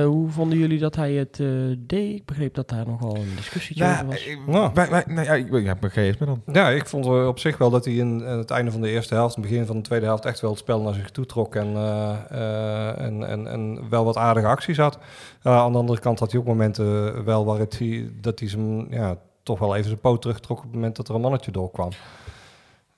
eh, 0.00 0.04
hoe 0.06 0.30
vonden 0.30 0.58
jullie 0.58 0.78
dat 0.78 0.96
hij 0.96 1.12
het 1.12 1.40
eh, 1.40 1.46
deed? 1.78 2.14
Ik 2.16 2.24
begreep 2.26 2.54
dat 2.54 2.68
daar 2.68 2.86
nogal 2.86 3.16
een 3.16 3.32
discussie 3.36 3.82
over 3.82 3.94
Nou, 3.94 4.06
was. 4.06 4.26
eh, 4.26 4.36
Nou. 4.46 4.70
wij- 4.74 4.90
wij- 4.90 5.04
nou 5.06 5.24
ja, 5.26 5.32
ik 5.34 5.46
ja, 5.62 5.76
eens 5.94 6.18
met 6.18 6.28
dan. 6.28 6.42
Ja, 6.52 6.68
ik 6.70 6.86
vond 6.86 7.06
op 7.06 7.38
zich 7.38 7.58
wel 7.58 7.70
dat 7.70 7.84
hij 7.84 7.94
in 7.94 8.20
het 8.20 8.50
einde 8.50 8.70
van 8.70 8.80
de 8.80 8.90
eerste 8.90 9.14
helft, 9.14 9.34
en 9.36 9.40
het 9.42 9.50
begin 9.50 9.66
van 9.66 9.76
de 9.76 9.82
tweede 9.82 10.06
helft, 10.06 10.24
echt 10.24 10.40
wel 10.40 10.50
het 10.50 10.58
spel 10.58 10.80
naar 10.80 10.94
zich 10.94 11.10
toe 11.10 11.26
trok 11.26 11.54
en, 11.54 11.66
eh, 11.76 12.14
eh, 12.30 13.00
en, 13.04 13.28
en, 13.28 13.46
en 13.46 13.88
wel 13.90 14.04
wat 14.04 14.16
aardige 14.16 14.46
acties 14.46 14.76
had. 14.78 14.98
Eh, 15.42 15.56
aan 15.56 15.72
de 15.72 15.78
andere 15.78 16.00
kant 16.00 16.18
had 16.18 16.30
hij 16.30 16.40
ook 16.40 16.46
momenten 16.46 17.24
wel 17.24 17.44
waar 17.44 17.58
het, 17.58 17.78
hij- 17.78 18.10
dat 18.20 18.38
hij 18.38 18.48
zijn, 18.48 18.86
ja, 18.90 19.16
toch 19.42 19.58
wel 19.58 19.74
even 19.74 19.88
zijn 19.88 20.00
poot 20.00 20.20
terugtrok 20.22 20.56
op 20.58 20.64
het 20.64 20.72
moment 20.74 20.96
dat 20.96 21.08
er 21.08 21.14
een 21.14 21.20
mannetje 21.20 21.50
doorkwam. 21.50 21.88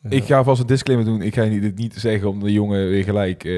Ik 0.08 0.24
ga 0.24 0.36
alvast 0.36 0.60
een 0.60 0.66
disclaimer 0.66 1.06
doen. 1.06 1.22
Ik 1.22 1.34
ga 1.34 1.44
dit 1.44 1.76
niet 1.76 1.94
zeggen 1.94 2.28
om 2.28 2.40
de 2.40 2.52
jongen 2.52 2.88
weer 2.88 3.04
gelijk 3.04 3.44
eh, 3.44 3.52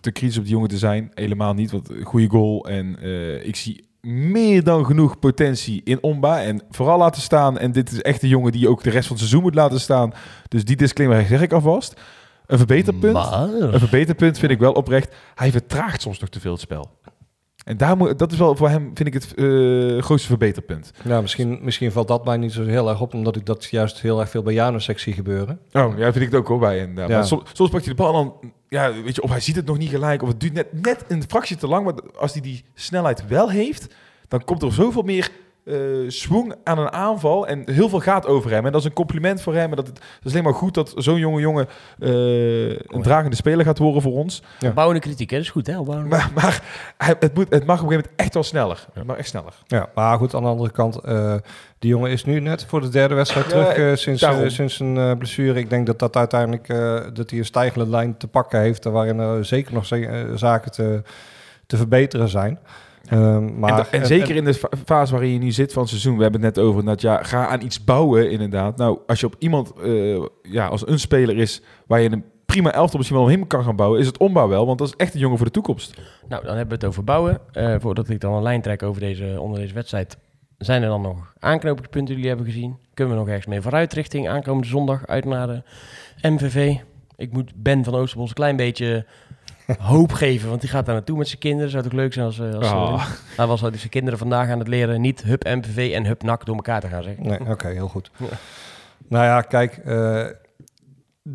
te 0.00 0.12
kritisch 0.12 0.38
op 0.38 0.44
de 0.44 0.50
jongen 0.50 0.68
te 0.68 0.78
zijn. 0.78 1.10
Helemaal 1.14 1.54
niet, 1.54 1.70
want 1.70 1.90
een 1.90 2.04
goede 2.04 2.28
goal. 2.28 2.68
En 2.68 2.98
eh, 3.02 3.46
ik 3.46 3.56
zie 3.56 3.84
meer 4.00 4.64
dan 4.64 4.84
genoeg 4.84 5.18
potentie 5.18 5.80
in 5.84 6.02
Omba. 6.02 6.42
En 6.42 6.62
vooral 6.70 6.98
laten 6.98 7.22
staan. 7.22 7.58
En 7.58 7.72
dit 7.72 7.92
is 7.92 8.02
echt 8.02 8.22
een 8.22 8.28
jongen 8.28 8.52
die 8.52 8.68
ook 8.68 8.82
de 8.82 8.90
rest 8.90 9.06
van 9.06 9.16
het 9.16 9.24
seizoen 9.24 9.42
moet 9.42 9.54
laten 9.54 9.80
staan. 9.80 10.12
Dus 10.48 10.64
die 10.64 10.76
disclaimer 10.76 11.26
zeg 11.26 11.42
ik 11.42 11.52
alvast. 11.52 12.00
Een 12.46 12.58
verbeterpunt. 12.58 13.12
Maar... 13.12 13.42
Een 13.42 13.78
verbeterpunt 13.78 14.38
vind 14.38 14.52
ik 14.52 14.58
wel 14.58 14.72
oprecht. 14.72 15.14
Hij 15.34 15.50
vertraagt 15.50 16.02
soms 16.02 16.18
nog 16.18 16.28
te 16.28 16.40
veel 16.40 16.52
het 16.52 16.60
spel. 16.60 16.90
En 17.66 17.76
daar 17.76 17.96
moet, 17.96 18.18
dat 18.18 18.32
is 18.32 18.38
wel 18.38 18.56
voor 18.56 18.68
hem, 18.68 18.90
vind 18.94 19.08
ik, 19.08 19.14
het 19.14 19.34
eh, 19.34 20.02
grootste 20.02 20.28
verbeterpunt. 20.28 20.92
Ja, 21.04 21.20
misschien, 21.20 21.58
misschien 21.62 21.92
valt 21.92 22.08
dat 22.08 22.24
mij 22.24 22.36
niet 22.36 22.52
zo 22.52 22.64
heel 22.64 22.88
erg 22.88 23.00
op, 23.00 23.14
omdat 23.14 23.36
ik 23.36 23.46
dat 23.46 23.64
juist 23.64 24.00
heel 24.00 24.20
erg 24.20 24.28
veel 24.30 24.42
bij 24.42 24.54
Janus 24.54 24.84
zie 24.84 25.12
gebeuren. 25.12 25.58
Oh, 25.72 25.98
ja, 25.98 26.12
vind 26.12 26.24
ik 26.24 26.30
het 26.30 26.34
ook 26.34 26.48
hoor 26.48 26.58
bij. 26.58 26.80
En, 26.80 27.08
Ja. 27.08 27.22
Soms, 27.22 27.42
soms 27.52 27.70
pakt 27.70 27.84
hij 27.84 27.94
de 27.94 28.02
bal 28.02 28.12
dan, 28.12 28.52
ja, 28.68 28.92
weet 29.02 29.14
je, 29.14 29.22
of 29.22 29.30
hij 29.30 29.40
ziet 29.40 29.56
het 29.56 29.66
nog 29.66 29.78
niet 29.78 29.90
gelijk, 29.90 30.22
of 30.22 30.28
het 30.28 30.40
duurt 30.40 30.52
net, 30.52 30.82
net 30.82 31.04
een 31.08 31.22
fractie 31.28 31.56
te 31.56 31.66
lang. 31.66 31.84
Maar 31.84 31.94
als 32.16 32.32
hij 32.32 32.42
die 32.42 32.64
snelheid 32.74 33.26
wel 33.26 33.50
heeft, 33.50 33.94
dan 34.28 34.44
komt 34.44 34.62
er 34.62 34.72
zoveel 34.72 35.02
meer 35.02 35.30
eh 35.66 35.74
swing 36.08 36.54
aan 36.64 36.78
een 36.78 36.92
aanval. 36.92 37.46
En 37.46 37.70
heel 37.70 37.88
veel 37.88 38.00
gaat 38.00 38.26
over 38.26 38.50
hem. 38.50 38.66
En 38.66 38.72
dat 38.72 38.80
is 38.80 38.86
een 38.86 38.92
compliment 38.92 39.40
voor 39.40 39.54
hem. 39.54 39.70
En 39.70 39.76
dat, 39.76 39.86
het, 39.86 39.94
dat 39.96 40.24
is 40.24 40.32
alleen 40.32 40.44
maar 40.44 40.54
goed 40.54 40.74
dat 40.74 40.92
zo'n 40.96 41.18
jonge 41.18 41.40
jongen 41.40 41.66
eh, 41.98 42.68
een 42.68 43.02
dragende 43.02 43.36
speler 43.36 43.64
gaat 43.64 43.78
worden 43.78 44.02
voor 44.02 44.12
ons. 44.12 44.42
Ja. 44.58 44.70
Bouwende 44.70 45.02
kritiek, 45.02 45.30
hè? 45.30 45.36
Dat 45.36 45.44
is 45.44 45.52
goed, 45.52 45.66
hè? 45.66 45.78
Opbouwende. 45.78 46.16
Maar, 46.16 46.30
maar 46.34 46.62
het, 46.96 47.34
moet, 47.34 47.46
het 47.50 47.66
mag 47.66 47.82
op 47.82 47.86
een 47.86 47.90
gegeven 47.90 47.90
moment 47.90 48.10
echt 48.16 48.34
wel 48.34 48.42
sneller. 48.42 48.86
Mag 49.04 49.16
echt 49.16 49.28
sneller. 49.28 49.54
Ja, 49.66 49.88
maar 49.94 50.18
goed, 50.18 50.34
aan 50.34 50.42
de 50.42 50.48
andere 50.48 50.70
kant, 50.70 50.96
eh, 50.96 51.34
die 51.78 51.90
jongen 51.90 52.10
is 52.10 52.24
nu 52.24 52.40
net 52.40 52.64
voor 52.64 52.80
de 52.80 52.88
derde 52.88 53.14
wedstrijd 53.14 53.46
Ja, 53.46 53.50
terug 53.50 53.76
eh, 53.76 53.94
sinds, 53.94 54.54
sinds 54.54 54.80
een 54.80 54.96
eh, 54.96 55.16
blessure. 55.18 55.58
Ik 55.58 55.70
denk 55.70 55.86
dat 55.86 55.98
dat 55.98 56.16
uiteindelijk 56.16 56.68
eh, 56.68 57.00
dat 57.12 57.30
hij 57.30 57.38
een 57.38 57.44
stijgende 57.44 57.88
lijn 57.88 58.16
te 58.16 58.28
pakken 58.28 58.60
heeft, 58.60 58.84
waarin 58.84 59.18
er 59.18 59.44
zeker 59.44 59.74
nog 59.74 59.86
zaken 60.34 60.70
te, 60.70 61.02
te 61.66 61.76
verbeteren 61.76 62.28
zijn. 62.28 62.58
Ehm, 63.08 63.58
maar, 63.58 63.88
en, 63.90 64.06
zeker 64.06 64.36
in 64.36 64.44
de 64.44 64.54
fa- 64.54 64.68
fase 64.84 65.12
waarin 65.12 65.32
je 65.32 65.38
nu 65.38 65.50
zit 65.52 65.72
van 65.72 65.82
het 65.82 65.90
seizoen, 65.90 66.16
we 66.16 66.22
hebben 66.22 66.42
het 66.42 66.54
net 66.56 66.64
over 66.64 66.84
dat 66.84 67.00
ja, 67.00 67.22
ga 67.22 67.46
aan 67.46 67.60
iets 67.62 67.84
bouwen 67.84 68.30
inderdaad. 68.30 68.76
Nou, 68.76 68.98
als 69.06 69.20
je 69.20 69.26
op 69.26 69.34
iemand, 69.38 69.72
eh, 69.82 70.24
ja, 70.42 70.66
als 70.66 70.88
een 70.88 70.98
speler 70.98 71.36
is 71.38 71.62
waar 71.86 72.00
je 72.00 72.12
een 72.12 72.24
prima 72.46 72.72
elftal 72.72 72.96
misschien 72.98 73.18
wel 73.18 73.26
omheen 73.28 73.46
kan 73.46 73.64
gaan 73.64 73.76
bouwen, 73.76 74.00
is 74.00 74.06
het 74.06 74.18
ombouw 74.18 74.48
wel, 74.48 74.66
want 74.66 74.78
dat 74.78 74.88
is 74.88 74.94
echt 74.96 75.14
een 75.14 75.20
jongen 75.20 75.36
voor 75.36 75.46
de 75.46 75.52
toekomst. 75.52 75.94
Nou, 76.28 76.44
dan 76.44 76.56
hebben 76.56 76.68
we 76.68 76.74
het 76.74 76.84
over 76.84 77.04
bouwen. 77.04 77.38
Eh, 77.52 77.74
voordat 77.78 78.08
ik 78.08 78.20
dan 78.20 78.32
een 78.32 78.42
lijn 78.42 78.62
trek 78.62 78.82
over 78.82 79.00
deze, 79.00 79.36
onder 79.40 79.60
deze 79.60 79.74
wedstrijd, 79.74 80.16
zijn 80.58 80.82
er 80.82 80.88
dan 80.88 81.00
nog 81.02 81.32
aanknopingspunten 81.38 82.14
die 82.14 82.24
jullie 82.24 82.28
hebben 82.36 82.52
gezien? 82.52 82.76
Kunnen 82.94 83.14
we 83.14 83.20
nog 83.20 83.28
ergens 83.28 83.46
mee 83.46 83.60
vooruit 83.60 83.92
richting 83.92 84.28
aankomende 84.28 84.68
zondag 84.68 85.06
uit 85.06 85.24
naar 85.24 85.46
de 85.46 85.62
MVV? 86.28 86.74
Ik 87.16 87.32
moet 87.32 87.52
Ben 87.54 87.84
van 87.84 87.94
Oosterbos 87.94 88.28
een 88.28 88.34
klein 88.34 88.56
beetje 88.56 89.06
hoop 89.78 90.12
geven, 90.12 90.48
want 90.48 90.60
die 90.60 90.70
gaat 90.70 90.86
daar 90.86 90.94
naartoe 90.94 91.18
met 91.18 91.28
zijn 91.28 91.40
kinderen. 91.40 91.70
Zou 91.70 91.82
het 91.84 91.92
ook 91.92 91.98
leuk 91.98 92.12
zijn 92.12 92.26
als, 92.26 92.38
eh, 92.38 92.54
als 92.54 92.66
Ah. 92.70 93.06
hij 93.36 93.46
was 93.46 93.62
al 93.62 93.70
zijn 93.74 93.88
kinderen 93.90 94.18
vandaag 94.18 94.50
aan 94.50 94.58
het 94.58 94.68
leren 94.68 95.00
niet 95.00 95.22
Hup 95.22 95.44
MVV 95.44 95.92
en 95.94 96.06
Hup 96.06 96.22
NAC 96.22 96.44
door 96.46 96.54
elkaar 96.56 96.80
te 96.80 96.88
gaan 96.88 97.02
zeggen. 97.02 97.26
Nee, 97.26 97.40
oké, 97.50 97.68
heel 97.68 97.88
goed. 97.88 98.10
Ja. 98.16 98.26
Nou 99.08 99.24
ja, 99.24 99.40
kijk, 99.40 99.76
eh, 99.84 100.18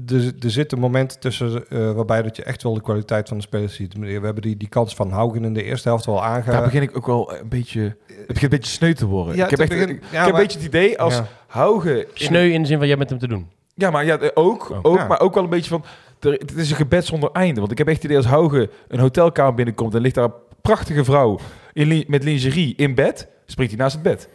er, 0.07 0.33
er 0.39 0.51
zitten 0.51 0.79
momenten 0.79 1.19
tussen 1.19 1.67
eh, 1.69 1.91
waarbij 1.91 2.21
dat 2.21 2.35
je 2.35 2.43
echt 2.43 2.63
wel 2.63 2.73
de 2.73 2.81
kwaliteit 2.81 3.27
van 3.27 3.37
de 3.37 3.43
spelers 3.43 3.75
ziet. 3.75 3.93
We 3.97 4.07
hebben 4.11 4.41
die, 4.41 4.57
die 4.57 4.67
kans 4.67 4.95
van 4.95 5.11
Haugen 5.11 5.43
in 5.43 5.53
de 5.53 5.63
eerste 5.63 5.87
helft 5.89 6.05
wel 6.05 6.23
aange... 6.23 6.51
Daar 6.51 6.63
begin 6.63 6.81
ik 6.81 6.97
ook 6.97 7.05
wel 7.05 7.33
een 7.33 7.49
beetje... 7.49 7.81
Het 8.07 8.27
begint 8.27 8.43
een 8.43 8.49
beetje 8.59 8.71
sneu 8.71 8.93
te 8.93 9.05
worden. 9.05 9.35
Ja, 9.35 9.43
ik 9.43 9.49
heb, 9.49 9.59
het 9.59 9.71
echt, 9.71 9.89
ik, 9.89 9.89
ja, 9.89 9.95
ik 9.95 10.01
heb 10.11 10.11
maar- 10.21 10.27
een 10.27 10.35
beetje 10.35 10.57
het 10.57 10.67
idee 10.67 10.99
als 10.99 11.15
Ja. 11.15 11.27
Haugen... 11.47 11.97
in- 11.99 12.05
Sneu 12.13 12.49
in 12.51 12.61
de 12.61 12.67
zin 12.67 12.77
van 12.77 12.87
jij 12.87 12.97
met 12.97 13.09
hem 13.09 13.19
te 13.19 13.27
doen. 13.27 13.49
Ja, 13.75 13.89
maar 13.91 14.05
ja, 14.05 14.19
ook, 14.33 14.69
Oh. 14.69 14.79
ook 14.81 14.97
Ja. 14.97 15.07
maar 15.07 15.19
ook 15.19 15.33
wel 15.33 15.43
een 15.43 15.49
beetje 15.49 15.69
van... 15.69 15.83
Het 16.29 16.57
is 16.57 16.69
een 16.69 16.75
gebed 16.75 17.05
zonder 17.05 17.31
einde. 17.31 17.59
Want 17.59 17.71
ik 17.71 17.77
heb 17.77 17.87
echt 17.87 17.95
het 17.95 18.05
idee 18.05 18.17
als 18.17 18.25
Haugen 18.25 18.69
een 18.87 18.99
hotelkamer 18.99 19.53
binnenkomt... 19.53 19.95
en 19.95 20.01
ligt 20.01 20.15
daar 20.15 20.23
een 20.23 20.33
prachtige 20.61 21.03
vrouw 21.03 21.39
in, 21.73 22.03
met 22.07 22.23
lingerie 22.23 22.75
in 22.75 22.95
bed... 22.95 23.27
springt 23.45 23.73
hij 23.73 23.81
naast 23.81 23.93
het 23.93 24.03
bed. 24.03 24.29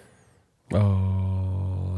Oh, 0.68 1.35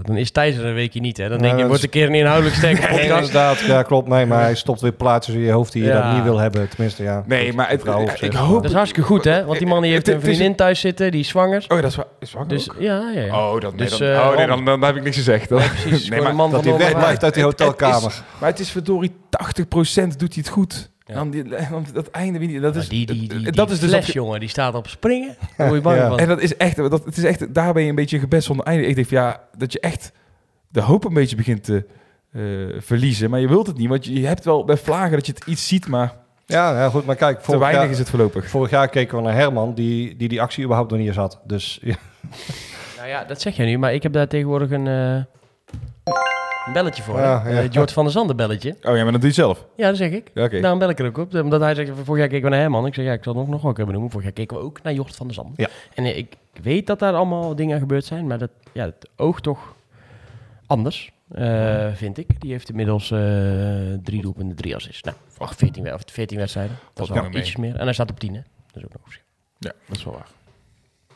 dan 0.09 0.17
is 0.17 0.31
Thijs 0.31 0.57
er 0.57 0.65
een 0.65 0.75
weekje 0.75 1.01
niet, 1.01 1.17
hè? 1.17 1.29
Dan 1.29 1.39
denk 1.39 1.59
je, 1.59 1.63
wordt 1.63 1.77
is- 1.79 1.83
een 1.83 1.91
keer 1.91 2.07
een 2.07 2.15
inhoudelijk 2.15 2.57
sterke 2.57 2.81
Ja, 2.83 2.87
podcast. 2.89 3.11
inderdaad, 3.27 3.59
ja, 3.61 3.83
klopt. 3.83 4.09
Nee, 4.09 4.27
maar 4.27 4.41
hij 4.43 4.55
stopt 4.55 4.81
weer 4.81 4.93
plaatsen 4.93 5.35
in 5.35 5.41
je 5.41 5.51
hoofd 5.53 5.73
die 5.73 5.83
je 5.85 5.93
dat 5.93 6.13
niet 6.13 6.23
wil 6.23 6.39
hebben. 6.39 6.69
Tenminste, 6.69 7.03
ja. 7.03 7.23
Nee, 7.27 7.53
maar 7.53 7.69
het, 7.69 7.81
ik 8.21 8.33
hoop... 8.33 8.63
Dat 8.63 8.65
is 8.65 8.73
hartstikke 8.73 9.09
goed, 9.09 9.25
hè? 9.25 9.45
Want 9.45 9.59
die 9.59 9.67
man 9.69 9.83
die 9.83 9.93
heeft 9.93 10.07
Het- 10.07 10.15
een 10.15 10.21
vriendin 10.23 10.55
thuis 10.55 10.81
zitten, 10.81 11.11
die 11.11 11.21
is 11.21 11.29
zwanger. 11.29 11.65
Oh, 11.69 11.77
ja, 11.77 11.83
dat 11.83 11.91
is 11.91 11.97
waar. 11.97 12.07
Is 12.21 12.33
waar 12.33 12.47
Dus 12.49 12.71
ook? 12.71 12.77
ja, 12.79 13.11
ja, 13.15 13.21
ja. 13.21 13.37
Oh, 13.53 13.61
dan, 13.61 13.77
nee, 13.77 13.89
Dus, 13.89 13.99
dan, 13.99 14.09
eh, 14.09 14.27
oh, 14.31 14.37
nee, 14.37 14.47
dan, 14.47 14.65
dan 14.65 14.83
heb 14.83 14.97
ik 14.97 15.03
niks 15.03 15.17
gezegd. 15.17 15.49
Dan. 15.49 15.63
Precies, 15.83 16.09
Nee, 16.09 16.21
maar 16.21 16.37
Dat 16.37 16.51
van 16.51 16.61
hij 16.63 16.73
de 16.73 16.79
wegblijft 16.79 17.25
uit 17.25 17.35
die 17.35 17.45
Het- 17.45 17.59
het 17.59 17.69
hotelkamer. 17.69 18.09
is- 18.11 18.23
maar 18.41 18.49
het 18.51 18.59
is 18.61 18.71
verdorie 18.71 19.13
80% 19.31 20.19
doet 20.19 20.35
hij 20.35 20.43
het 20.45 20.49
goed. 20.49 20.91
Ja. 21.09 21.15
Dan, 21.15 21.31
die, 21.31 21.45
dat 21.93 22.11
einde, 22.11 22.53
je, 22.53 22.61
dat 22.61 22.77
is, 22.77 22.89
die, 22.89 23.07
die, 23.07 23.29
die, 23.29 23.39
die, 23.39 23.53
dat 23.53 23.71
is 23.71 23.81
dus 23.81 23.91
fles, 23.91 24.07
jongen, 24.07 24.41
die 24.41 24.49
staat 24.49 24.75
op 24.75 24.89
springen. 24.89 25.37
Daar 25.57 25.67
word 25.69 25.79
je 25.79 25.85
bang 25.89 25.97
Ja. 25.99 26.09
van. 26.09 26.19
En 26.19 26.29
dat 26.29 26.41
is 26.41 26.57
echt, 26.57 26.77
dat, 26.77 27.05
het 27.05 27.17
is 27.17 27.25
echt, 27.25 27.55
daar 27.55 27.73
ben 27.73 27.83
je 27.83 27.89
een 27.89 27.95
beetje 27.95 28.17
een 28.17 28.23
gebed 28.23 28.45
zonder 28.45 28.67
einde. 28.67 28.87
Ik 28.87 28.95
denk 28.95 29.09
ja, 29.09 29.41
dat 29.57 29.73
je 29.73 29.81
echt 29.81 30.13
de 30.69 30.81
hoop 30.81 31.05
een 31.05 31.15
beetje 31.15 31.37
begint 31.37 31.65
te 31.65 31.87
eh, 32.33 32.43
verliezen. 32.83 33.31
Maar 33.31 33.41
je 33.41 33.49
wilt 33.49 33.67
het 33.67 33.77
niet, 33.79 33.89
want 33.89 34.05
je, 34.05 34.21
je 34.21 34.27
hebt 34.27 34.45
wel 34.45 34.65
bij 34.65 34.77
vlagen 34.77 35.11
dat 35.13 35.27
je 35.27 35.33
het 35.33 35.45
iets 35.47 35.69
ziet, 35.69 35.87
maar 35.89 36.15
Ja, 36.47 36.79
ja, 36.81 36.89
goed, 36.89 37.07
maar 37.07 37.17
kijk, 37.17 37.41
te 37.41 37.59
weinig 37.59 37.83
jaar, 37.83 37.91
is 37.91 37.99
het 37.99 38.11
voorlopig. 38.11 38.49
vorig 38.51 38.71
jaar 38.71 38.89
keken 38.89 39.17
we 39.17 39.23
naar 39.23 39.35
Herman, 39.35 39.75
die 39.75 40.17
die, 40.17 40.29
die 40.29 40.41
actie 40.43 40.63
überhaupt 40.65 40.91
nog 40.91 40.99
niet 40.99 41.09
eens 41.09 41.17
had. 41.17 41.41
Dus 41.45 41.79
ja, 41.83 41.95
Nou 42.97 43.09
ja, 43.09 43.25
dat 43.25 43.41
zeg 43.41 43.57
jij 43.57 43.67
nu, 43.67 43.79
maar 43.79 43.95
ik 43.95 44.03
heb 44.03 44.13
daar 44.13 44.29
tegenwoordig 44.29 44.71
een, 44.71 44.87
eh, 44.87 45.23
een 46.67 46.73
belletje 46.73 47.03
voor. 47.03 47.19
Ja, 47.19 47.43
hè? 47.43 47.51
ja. 47.51 47.57
Eh, 47.57 47.63
het 47.63 47.73
Jort 47.75 47.93
van 47.93 48.05
der 48.05 48.13
Zanden 48.13 48.37
belletje. 48.37 48.77
Oh 48.83 48.97
ja, 48.97 49.03
maar 49.03 49.13
dat 49.13 49.21
doe 49.21 49.31
je 49.31 49.37
zelf. 49.37 49.67
Ja, 49.77 49.89
dat 49.89 49.97
zeg 49.97 50.11
ik. 50.11 50.31
Ja, 50.35 50.45
Oké. 50.45 50.61
Daarom 50.61 50.79
bel 50.79 50.89
ik 50.89 50.99
er 50.99 51.07
ook 51.07 51.19
op. 51.19 51.35
Omdat 51.35 51.61
hij 51.61 51.75
zegt, 51.75 51.91
vorig 52.05 52.21
jaar 52.21 52.29
keken 52.29 52.45
we 52.45 52.51
naar 52.51 52.61
Herman. 52.61 52.87
Ik 52.87 52.95
zeg, 52.95 53.05
ja, 53.05 53.13
ik 53.13 53.23
zal 53.25 53.33
het 53.35 53.43
nog, 53.43 53.51
nog 53.53 53.63
wel 53.63 53.73
kunnen 53.73 53.93
noemen. 53.93 54.11
Vorig 54.11 54.27
jaar 54.27 54.35
keken 54.37 54.57
we 54.57 54.63
ook 54.63 54.83
naar 54.83 54.93
Jort 54.93 55.17
van 55.17 55.27
der 55.27 55.35
Zanden. 55.35 55.55
Ja. 55.57 55.69
En 55.95 56.05
eh, 56.05 56.17
ik 56.17 56.37
weet 56.63 56.87
dat 56.87 56.99
daar 56.99 57.15
allemaal 57.15 57.55
dingen 57.55 57.79
gebeurd 57.79 58.05
zijn. 58.05 58.27
Maar 58.27 58.39
dat, 58.39 58.51
ja, 58.73 58.85
het 58.85 59.09
oogt 59.17 59.43
toch 59.43 59.75
anders, 60.67 61.13
eh, 61.31 61.87
vind 61.95 62.19
ik. 62.19 62.41
Die 62.41 62.51
heeft 62.53 62.69
inmiddels 62.69 63.11
eh, 63.11 63.19
drie 64.03 64.23
doelpunten, 64.23 64.57
drie 64.57 64.75
assists. 64.75 65.03
Nou, 65.03 65.17
ach, 65.39 65.55
14, 65.57 65.83
we- 65.83 65.95
of 65.95 66.03
14 66.07 66.39
wedstrijden. 66.39 66.77
Dat 66.95 67.09
is 67.09 67.15
wel 67.15 67.23
mee. 67.23 67.33
ietsjes 67.33 67.57
meer. 67.57 67.77
En 67.77 67.85
hij 67.85 67.93
staat 67.93 68.11
op 68.11 68.21
10, 68.21 68.35
hè. 68.35 68.41
Dat 68.67 68.77
is 68.77 68.85
ook 68.85 68.93
nog 68.93 69.03
een 69.05 69.11
verschil. 69.11 69.27
Ja, 69.59 69.73
dat 69.89 69.97
is 69.97 70.05
wel 70.05 70.13
waar. 70.15 70.29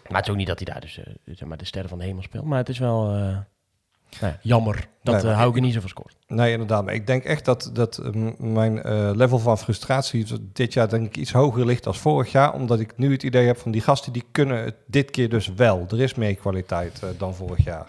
Maar 0.09 0.16
het 0.16 0.24
is 0.26 0.31
ook 0.33 0.37
niet 0.38 0.46
dat 0.46 0.59
hij 0.59 0.72
daar 0.72 0.81
dus 0.81 0.98
eh, 0.98 1.05
zeg 1.24 1.48
maar 1.48 1.57
de 1.59 1.64
sterren 1.64 1.88
van 1.90 1.98
de 1.98 2.05
hemel 2.05 2.22
speelt. 2.22 2.44
Maar 2.44 2.59
het 2.59 2.68
is 2.68 2.78
wel 2.78 3.14
eh, 4.14 4.20
nou 4.20 4.33
ja, 4.33 4.38
jammer 4.42 4.87
dat 5.03 5.14
Nee, 5.14 5.25
maar 5.25 5.35
Hauge 5.35 5.61
niet 5.61 5.75
zoveel 5.75 5.88
scoort. 5.88 6.16
nee, 6.29 6.53
inderdaad. 6.53 6.85
Maar 6.85 6.94
ik 6.94 7.07
denk 7.07 7.25
echt 7.25 7.44
dat, 7.44 7.70
dat 7.72 7.98
eh, 7.98 8.11
m- 8.12 8.53
mijn 8.53 8.83
eh, 8.83 9.11
level 9.14 9.38
van 9.38 9.59
frustratie 9.59 10.27
dit 10.53 10.72
jaar 10.72 10.88
denk 10.88 11.07
ik 11.07 11.16
iets 11.16 11.33
hoger 11.33 11.66
ligt 11.66 11.87
als 11.87 11.98
vorig 11.98 12.33
jaar. 12.33 12.53
Omdat 12.53 12.81
ik 12.81 12.92
nu 12.96 13.12
het 13.12 13.22
idee 13.22 13.46
heb 13.46 13.59
van 13.59 13.70
die 13.70 13.81
gasten, 13.81 14.12
die 14.12 14.25
kunnen 14.33 14.64
het 14.64 14.75
dit 14.87 15.11
keer 15.11 15.29
dus 15.29 15.51
wel. 15.57 15.87
Er 15.90 16.01
is 16.01 16.14
meer 16.14 16.35
kwaliteit 16.35 17.01
eh, 17.03 17.09
dan 17.18 17.35
vorig 17.35 17.64
jaar. 17.64 17.87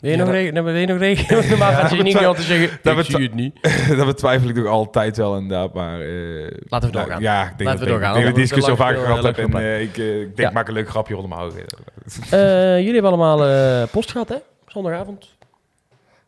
Wil 0.00 0.10
je, 0.10 0.16
Ja, 0.16 0.22
nog, 0.24 0.32
dat- 0.32 0.42
re- 0.42 0.50
nou, 0.50 0.64
wil 0.64 0.74
je 0.74 0.86
nog 0.86 0.98
rekenen? 0.98 1.48
Normaal 1.48 1.72
gaat 1.72 1.90
je 1.90 1.96
dat 1.96 2.04
niet 2.04 2.12
betwi- 2.12 2.28
altijd 2.28 2.46
zeggen, 2.46 2.78
dat 2.82 2.98
ik 2.98 3.04
zie 3.04 3.22
het 3.22 3.34
niet. 3.34 3.54
dat 3.96 4.06
betwijfel 4.06 4.48
ik 4.48 4.54
nog 4.56 4.66
altijd 4.66 5.16
wel 5.16 5.36
inderdaad, 5.36 5.74
maar... 5.74 6.00
eh, 6.00 6.08
Laten 6.08 6.50
we 6.68 6.76
nou, 6.78 6.90
doorgaan. 6.90 7.20
Ja, 7.20 7.42
ik 7.42 7.48
denk 7.48 7.60
Laten 7.60 7.62
we 7.62 7.68
dat 7.68 7.80
ik- 7.80 7.88
doorgaan, 7.88 8.16
ik 8.16 8.22
denk 8.22 8.24
dat 8.24 8.24
ik 8.24 8.24
die 8.24 8.24
anders 8.24 8.48
discussie 8.48 8.70
al 8.70 8.76
vaker 8.76 9.00
gehad 9.00 9.22
heb. 9.24 9.38
En 9.38 9.54
eh, 9.60 9.80
ik, 9.82 9.98
eh, 9.98 10.20
ik 10.20 10.36
denk, 10.36 10.48
Ja. 10.48 10.54
maak 10.54 10.68
een 10.68 10.74
leuk 10.74 10.88
grapje 10.88 11.14
rondom 11.14 11.32
houden. 11.32 11.58
Eh, 12.30 12.76
jullie 12.76 12.92
hebben 12.92 13.10
allemaal 13.12 13.46
eh, 13.46 13.88
post 13.90 14.10
gehad, 14.10 14.28
hè? 14.28 14.36
Zondagavond. 14.68 15.36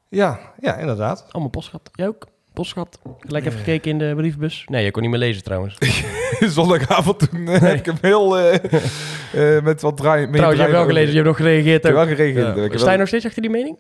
Ja, 0.09 0.39
ja, 0.61 0.77
inderdaad. 0.77 1.27
Allemaal 1.31 1.51
post 1.51 1.69
gehad. 1.69 1.91
Jij 1.93 2.07
ook? 2.07 2.27
Post 2.53 2.73
gehad. 2.73 2.99
Gelijk 3.19 3.45
even 3.47 3.59
gekeken 3.59 3.91
in 3.91 3.99
de 3.99 4.13
briefbus. 4.17 4.65
Nee, 4.67 4.85
je 4.85 4.91
kon 4.91 5.03
niet 5.03 5.11
meer 5.11 5.21
lezen 5.21 5.43
trouwens. 5.43 5.77
Zondagavond 6.57 7.31
toen 7.31 7.49
eh, 7.49 7.61
heb 7.61 7.79
ik 7.79 7.87
hem 7.87 7.97
heel 8.01 8.39
eh, 8.39 8.55
eh, 9.57 9.65
met 9.65 9.81
wat 9.81 9.97
draai. 9.97 10.21
mee 10.27 10.33
trouwens, 10.33 10.57
je 10.61 10.67
hebt 10.67 10.77
wel 10.77 10.87
draaien. 10.87 10.87
gelezen. 10.87 11.09
Je 11.09 11.15
hebt 11.15 11.27
nog 11.27 11.37
gereageerd 11.37 11.77
Ik 11.77 11.83
heb 11.83 11.93
ook. 11.93 12.05
wel 12.07 12.17
gereageerd. 12.17 12.57
Ja. 12.57 12.63
Ik, 12.63 12.71
heb 12.71 12.73
Sta 12.73 12.79
je 12.81 12.87
wel- 12.89 12.99
nog 12.99 13.09
steeds 13.09 13.27
achter 13.27 13.43
die 13.43 13.51
mening? 13.51 13.79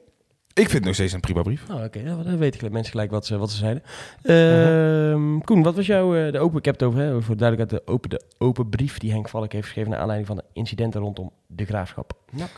ik 0.54 0.62
vind 0.68 0.72
het 0.72 0.84
nog 0.84 0.94
steeds 0.94 1.12
een 1.12 1.20
prima 1.20 1.42
brief. 1.42 1.64
Oh, 1.70 1.84
oké. 1.84 1.98
Ja, 1.98 2.14
dan 2.22 2.38
weten 2.38 2.56
gelijk- 2.58 2.74
mensen 2.74 2.92
gelijk 2.92 3.10
wat 3.10 3.26
ze, 3.26 3.36
wat 3.38 3.50
ze 3.50 3.56
zeiden. 3.56 3.82
Ehm, 4.22 5.38
Koen, 5.38 5.62
wat 5.62 5.74
was 5.74 5.86
jouw 5.86 6.14
eh, 6.16 6.32
de 6.32 6.38
open... 6.38 6.58
Ik 6.58 6.64
heb 6.64 6.74
het 6.74 6.82
over, 6.82 7.00
hè, 7.00 7.22
voor 7.22 7.36
duidelijkheid, 7.36 7.84
de 7.86 7.92
open, 7.92 8.10
de 8.10 8.22
open 8.38 8.68
brief 8.68 8.98
die 8.98 9.10
Henk 9.12 9.28
Valk 9.28 9.52
heeft 9.52 9.64
geschreven... 9.64 9.90
naar 9.90 10.00
aanleiding 10.00 10.28
van 10.28 10.36
de 10.36 10.44
incidenten 10.52 11.00
rondom 11.00 11.30
de 11.46 11.64
graafschap 11.64 12.12
NAC. 12.30 12.50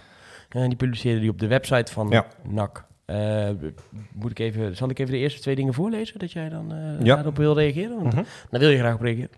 En 0.52 0.68
die 0.68 0.76
publiceerde 0.78 1.20
die 1.20 1.30
op 1.30 1.38
de 1.38 1.46
website 1.46 1.92
van 1.92 2.08
Ja. 2.10 2.26
NAC. 2.48 2.84
Eh, 3.04 3.48
moet 4.12 4.30
ik 4.30 4.38
even, 4.38 4.76
zal 4.76 4.88
ik 4.90 4.98
even 4.98 5.12
de 5.12 5.18
eerste 5.18 5.40
twee 5.40 5.54
dingen 5.54 5.74
voorlezen, 5.74 6.18
dat 6.18 6.32
jij 6.32 6.48
dan 6.48 6.72
eh, 6.72 7.04
Ja. 7.06 7.14
daarop 7.14 7.36
wil 7.36 7.54
reageren? 7.54 8.02
Want 8.02 8.14
Mhm. 8.14 8.24
daar 8.50 8.60
wil 8.60 8.70
je 8.70 8.78
graag 8.78 8.94
op 8.94 9.00
reageren. 9.00 9.30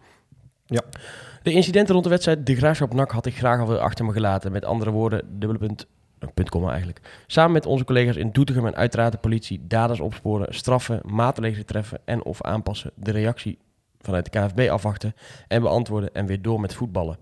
Ja. 0.67 0.81
De 1.43 1.53
incidenten 1.53 1.93
rond 1.93 2.05
de 2.05 2.11
wedstrijd 2.11 2.47
De 2.47 2.57
Graafschap 2.57 2.95
NAC 2.95 3.11
had 3.11 3.27
ik 3.27 3.37
graag 3.37 3.61
al 3.61 3.79
achter 3.79 4.05
me 4.05 4.13
gelaten. 4.13 4.53
Met 4.53 4.65
andere 4.65 4.91
woorden, 4.91 5.39
dubbele 5.39 5.59
punt, 5.59 5.87
een 6.19 6.33
punt 6.35 6.49
komma 6.51 6.69
eigenlijk. 6.69 7.01
Samen 7.27 7.53
met 7.53 7.67
onze 7.67 7.85
collega's 7.85 8.17
in 8.17 8.31
Doetinchem 8.31 8.67
en 8.67 8.75
uiteraard 8.77 9.13
de 9.13 9.19
politie 9.19 9.61
daders 9.67 10.01
opsporen, 10.01 10.55
straffen, 10.55 11.01
maatregelen 11.05 11.67
treffen 11.67 11.99
en 12.05 12.25
of 12.25 12.43
aanpassen. 12.43 12.91
De 12.95 13.11
reactie 13.11 13.59
vanuit 14.01 14.33
de 14.33 14.39
KFB 14.41 14.69
afwachten 14.71 15.15
en 15.49 15.63
beantwoorden 15.63 16.15
en 16.15 16.27
weer 16.27 16.43
door 16.43 16.61
met 16.61 16.75
voetballen. 16.75 17.17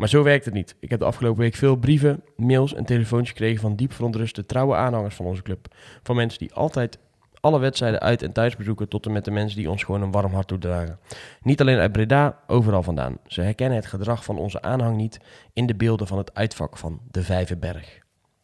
Maar 0.00 0.08
zo 0.08 0.22
werkt 0.22 0.44
het 0.44 0.54
niet. 0.54 0.76
Ik 0.78 0.90
heb 0.90 0.98
de 0.98 1.04
afgelopen 1.04 1.40
week 1.40 1.54
veel 1.54 1.76
brieven, 1.76 2.22
mails 2.36 2.74
en 2.74 2.84
telefoontjes 2.84 3.30
gekregen 3.30 3.60
van 3.60 3.76
diep 3.76 3.92
verontruste 3.92 4.46
trouwe 4.46 4.74
aanhangers 4.74 5.14
van 5.14 5.26
onze 5.26 5.42
club. 5.42 5.74
Van 6.02 6.16
mensen 6.16 6.38
die 6.38 6.54
altijd 6.54 6.98
alle 7.40 7.58
wedstrijden 7.58 8.00
uit 8.00 8.22
en 8.22 8.32
thuis 8.32 8.56
bezoeken 8.56 8.88
tot 8.88 9.06
en 9.06 9.12
met 9.12 9.24
de 9.24 9.30
mensen 9.30 9.58
die 9.58 9.70
ons 9.70 9.84
gewoon 9.84 10.02
een 10.02 10.10
warm 10.10 10.32
hart 10.32 10.48
toedragen. 10.48 10.98
Niet 11.42 11.60
alleen 11.60 11.78
uit 11.78 11.92
Breda, 11.92 12.38
overal 12.46 12.82
vandaan. 12.82 13.16
Ze 13.26 13.40
herkennen 13.40 13.78
het 13.78 13.86
gedrag 13.86 14.24
van 14.24 14.38
onze 14.38 14.62
aanhang 14.62 14.96
niet 14.96 15.20
in 15.52 15.66
de 15.66 15.74
beelden 15.74 16.06
van 16.06 16.18
het 16.18 16.34
uitvak 16.34 16.76
van 16.76 17.00
de 17.10 17.22
Vijverberg. 17.22 17.98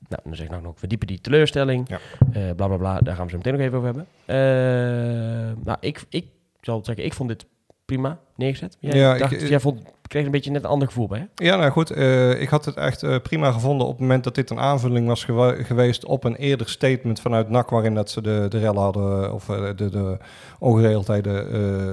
Nou, 0.09 0.23
dan 0.25 0.35
zeg 0.37 0.47
ik 0.47 0.53
nog, 0.53 0.62
nog 0.62 0.79
verdiepen 0.79 1.07
die 1.07 1.21
teleurstelling. 1.21 1.88
Ja. 1.88 1.99
Eh, 2.33 2.55
bla 2.57 2.66
bla 2.66 2.77
bla, 2.77 3.01
daar 3.01 3.14
gaan 3.16 3.25
we 3.25 3.31
zo 3.31 3.37
meteen 3.37 3.53
nog 3.53 3.62
even 3.62 3.79
over 3.79 3.95
hebben. 3.95 4.07
Eh, 4.25 5.64
nou, 5.64 5.79
ik, 5.81 6.05
ik 6.09 6.27
zal 6.61 6.85
zeggen, 6.85 7.05
ik 7.05 7.14
vond 7.14 7.29
dit 7.29 7.47
prima 7.87 8.18
neergezet. 8.37 8.77
Jij, 8.81 8.96
Ja, 8.99 9.12
ik- 9.14 9.18
dacht, 9.20 9.49
jij 9.49 9.61
vond, 9.61 9.81
kreeg 10.09 10.25
een 10.25 10.31
beetje 10.31 10.51
net 10.51 10.64
een 10.64 10.70
ander 10.70 10.88
gevoel 10.88 11.07
bij, 11.09 11.18
hè? 11.18 11.44
Ja, 11.44 11.57
nou 11.57 11.70
goed. 11.70 11.90
eh, 11.90 12.40
ik 12.40 12.49
had 12.49 12.64
het 12.64 12.77
echt 12.77 13.03
eh, 13.03 13.16
prima 13.22 13.51
gevonden 13.53 13.87
op 13.87 13.92
het 13.92 14.01
moment 14.01 14.25
dat 14.25 14.35
dit 14.35 14.51
een 14.51 14.59
aanvulling 14.61 15.07
was 15.07 15.25
gewa- 15.25 15.62
geweest 15.62 16.05
op 16.05 16.25
een 16.25 16.35
eerder 16.37 16.68
statement 16.68 17.20
vanuit 17.20 17.49
NAC 17.51 17.70
waarin 17.70 17.94
dat 17.94 18.11
ze 18.11 18.22
de, 18.22 18.46
de 18.49 18.59
rellen 18.59 18.83
hadden 18.83 19.33
of 19.35 19.49
eh, 19.49 19.64
de, 19.77 19.88
de 19.90 20.18
ongeregeldheden 20.59 21.51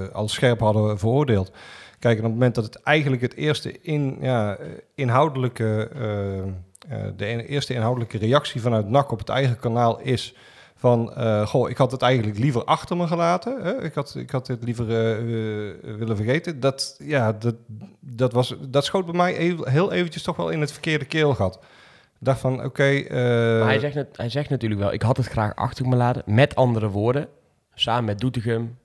eh, 0.08 0.14
al 0.14 0.28
scherp 0.28 0.60
hadden 0.60 0.98
veroordeeld. 0.98 1.50
Kijk, 1.98 2.18
en 2.18 2.24
op 2.24 2.30
het 2.30 2.32
moment 2.38 2.54
dat 2.54 2.64
het 2.64 2.82
eigenlijk 2.82 3.22
het 3.22 3.34
eerste 3.34 3.80
in, 3.80 4.16
ja, 4.20 4.56
eh, 4.56 4.66
inhoudelijke, 4.94 5.88
eh, 5.94 6.38
eh, 6.38 6.44
de 7.16 7.28
in- 7.28 7.38
eerste 7.38 7.74
inhoudelijke 7.74 8.18
reactie 8.18 8.60
vanuit 8.60 8.88
NAC 8.88 9.12
op 9.12 9.18
het 9.18 9.28
eigen 9.28 9.58
kanaal 9.58 10.00
is 10.00 10.34
van, 10.84 11.14
eh, 11.14 11.46
goh, 11.46 11.70
ik 11.70 11.76
had 11.76 11.90
het 11.90 12.02
eigenlijk 12.02 12.38
liever 12.38 12.64
achter 12.64 12.96
me 12.96 13.06
gelaten. 13.06 13.62
Hè? 13.62 13.82
Ik, 13.82 13.94
had, 13.94 14.14
ik 14.14 14.30
had 14.30 14.46
het 14.46 14.64
liever 14.64 14.90
eh, 14.90 15.12
eh, 15.12 15.96
willen 15.96 16.16
vergeten. 16.16 16.60
Dat, 16.60 16.96
ja, 16.98 17.32
dat, 17.32 17.54
dat, 18.00 18.32
was, 18.32 18.54
dat 18.68 18.84
schoot 18.84 19.04
bij 19.04 19.14
mij 19.14 19.36
even- 19.36 19.70
heel 19.70 19.92
eventjes 19.92 20.22
toch 20.22 20.36
wel 20.36 20.48
in 20.48 20.60
het 20.60 20.72
verkeerde 20.72 21.04
keelgat. 21.04 21.54
Ik 22.18 22.26
dacht 22.30 22.40
van, 22.40 22.64
oké... 22.64 22.82
hij 22.82 23.78
zegt, 23.78 24.16
hij 24.16 24.28
zegt 24.28 24.50
natuurlijk 24.50 24.80
wel, 24.80 24.92
ik 24.92 25.02
had 25.02 25.16
het 25.16 25.26
graag 25.26 25.54
achter 25.54 25.88
me 25.88 25.96
laten. 25.96 26.22
Met 26.26 26.54
andere 26.54 26.88
woorden, 26.88 27.28
samen 27.74 28.04
met 28.04 28.18
Doetinchem, 28.18 28.78